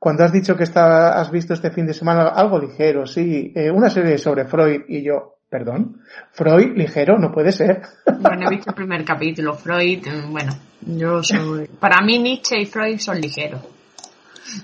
cuando 0.00 0.24
has 0.24 0.32
dicho 0.32 0.56
que 0.56 0.64
está, 0.64 1.20
has 1.20 1.30
visto 1.30 1.52
este 1.52 1.70
fin 1.70 1.86
de 1.86 1.92
semana 1.92 2.28
algo 2.28 2.58
ligero, 2.58 3.06
sí, 3.06 3.52
eh, 3.54 3.70
una 3.70 3.90
serie 3.90 4.16
sobre 4.16 4.46
Freud 4.46 4.84
y 4.88 5.04
yo. 5.04 5.36
Perdón. 5.50 6.00
Freud, 6.30 6.76
ligero, 6.76 7.18
no 7.18 7.30
puede 7.30 7.52
ser. 7.52 7.82
Bueno, 8.20 8.46
he 8.46 8.50
visto 8.50 8.70
el 8.70 8.76
primer 8.76 9.04
capítulo. 9.04 9.54
Freud, 9.54 10.06
mm, 10.06 10.32
bueno, 10.32 10.52
yo 10.80 11.22
soy. 11.22 11.66
Para 11.66 12.00
mí, 12.02 12.18
Nietzsche 12.18 12.60
y 12.60 12.66
Freud 12.66 12.98
son 12.98 13.20
ligeros. 13.20 13.60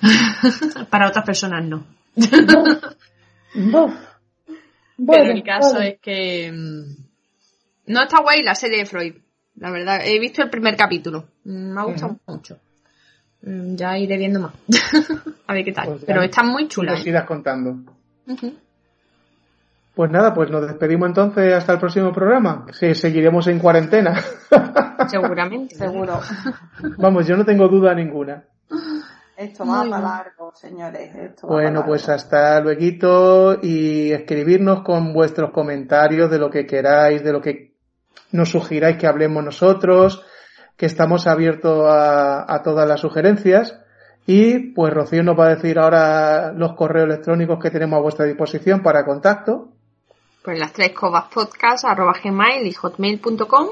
Para 0.91 1.09
otras 1.09 1.25
personas 1.25 1.65
no. 1.67 1.85
Pero 4.97 5.33
el 5.33 5.43
caso 5.43 5.81
es 5.81 5.99
que. 6.01 6.51
Mm, 6.53 6.85
no 7.89 8.03
está 8.05 8.23
guay 8.23 8.43
la 8.43 8.55
serie 8.55 8.79
de 8.79 8.87
Freud. 8.87 9.17
La 9.57 9.71
verdad, 9.71 10.01
he 10.05 10.19
visto 10.19 10.43
el 10.43 10.51
primer 10.51 10.77
capítulo. 10.77 11.29
Me 11.45 11.81
ha 11.81 11.85
gustado 11.85 12.19
mucho. 12.27 12.59
Ya 13.47 13.97
iré 13.97 14.17
viendo 14.19 14.41
más. 14.41 14.53
A 15.47 15.55
ver 15.55 15.65
qué 15.65 15.73
tal. 15.73 15.87
Pues 15.87 16.05
Pero 16.05 16.23
está 16.23 16.43
muy 16.43 16.67
chula. 16.67 16.93
Nos 16.93 17.07
¿eh? 17.07 17.25
contando. 17.25 17.77
Pues 19.95 20.11
nada, 20.11 20.35
pues 20.35 20.51
nos 20.51 20.67
despedimos 20.67 21.09
entonces 21.09 21.55
hasta 21.55 21.75
el 21.75 21.79
próximo 21.79 22.13
programa. 22.13 22.67
Sí, 22.73 22.93
seguiremos 22.97 23.47
en 23.47 23.61
cuarentena. 23.61 24.21
Seguramente, 25.09 25.77
seguro. 25.77 26.19
Vamos, 26.99 27.27
yo 27.27 27.37
no 27.37 27.45
tengo 27.45 27.69
duda 27.69 27.95
ninguna. 27.95 28.43
Esto 29.37 29.65
va 29.65 29.85
para 29.85 30.01
largo, 30.01 30.53
señores. 30.55 31.13
bueno, 31.43 31.85
pues 31.87 32.09
hasta 32.09 32.59
luego 32.61 33.59
y 33.63 34.11
escribirnos 34.11 34.83
con 34.83 35.13
vuestros 35.13 35.51
comentarios 35.51 36.31
de 36.31 36.39
lo 36.39 36.51
que 36.51 36.67
queráis, 36.67 37.23
de 37.23 37.33
lo 37.33 37.41
que 37.41 37.77
nos 38.33 38.49
sugiráis 38.49 38.97
que 38.97 39.07
hablemos 39.07 39.45
nosotros, 39.45 40.25
que 40.77 40.87
estamos 40.87 41.27
abiertos 41.27 41.87
a, 41.89 42.53
a 42.53 42.63
todas 42.63 42.89
las 42.89 43.01
sugerencias. 43.01 43.79
Y 44.27 44.73
pues 44.73 44.93
Rocío 44.93 45.23
nos 45.23 45.39
va 45.39 45.47
a 45.47 45.55
decir 45.55 45.79
ahora 45.79 46.53
los 46.53 46.75
correos 46.75 47.07
electrónicos 47.07 47.59
que 47.63 47.71
tenemos 47.71 47.99
a 47.99 48.03
vuestra 48.03 48.25
disposición 48.25 48.83
para 48.83 49.05
contacto 49.05 49.69
pues 50.47 50.61
las 50.61 50.73
tres 50.73 50.93
cobas 50.93 51.25
podcast 51.25 51.85
arroba 51.85 52.15
gmail 52.23 52.65
y 52.65 52.73
hotmail.com 52.73 53.67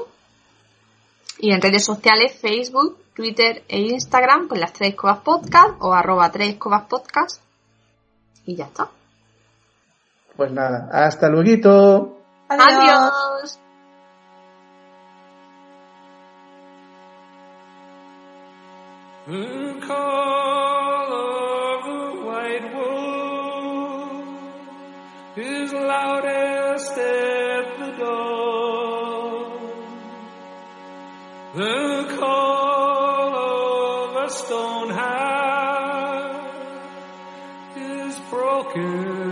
y 1.39 1.53
en 1.53 1.61
redes 1.61 1.85
sociales 1.85 2.37
Facebook, 2.37 2.97
Twitter 3.13 3.63
e 3.69 3.79
Instagram 3.79 4.49
pues 4.49 4.59
las 4.59 4.73
tres 4.73 4.93
cobas 4.93 5.19
podcast 5.19 5.75
o 5.79 5.93
arroba 5.93 6.29
tres 6.33 6.55
cobas 6.55 6.83
podcast 6.87 7.41
y 8.45 8.57
ya 8.57 8.65
está. 8.65 8.89
Pues 10.35 10.51
nada, 10.51 10.89
hasta 10.91 11.29
luego. 11.29 12.19
Adiós. 12.49 13.59
Stone 34.27 34.89
heart 34.89 36.45
is 37.75 38.19
broken 38.29 39.24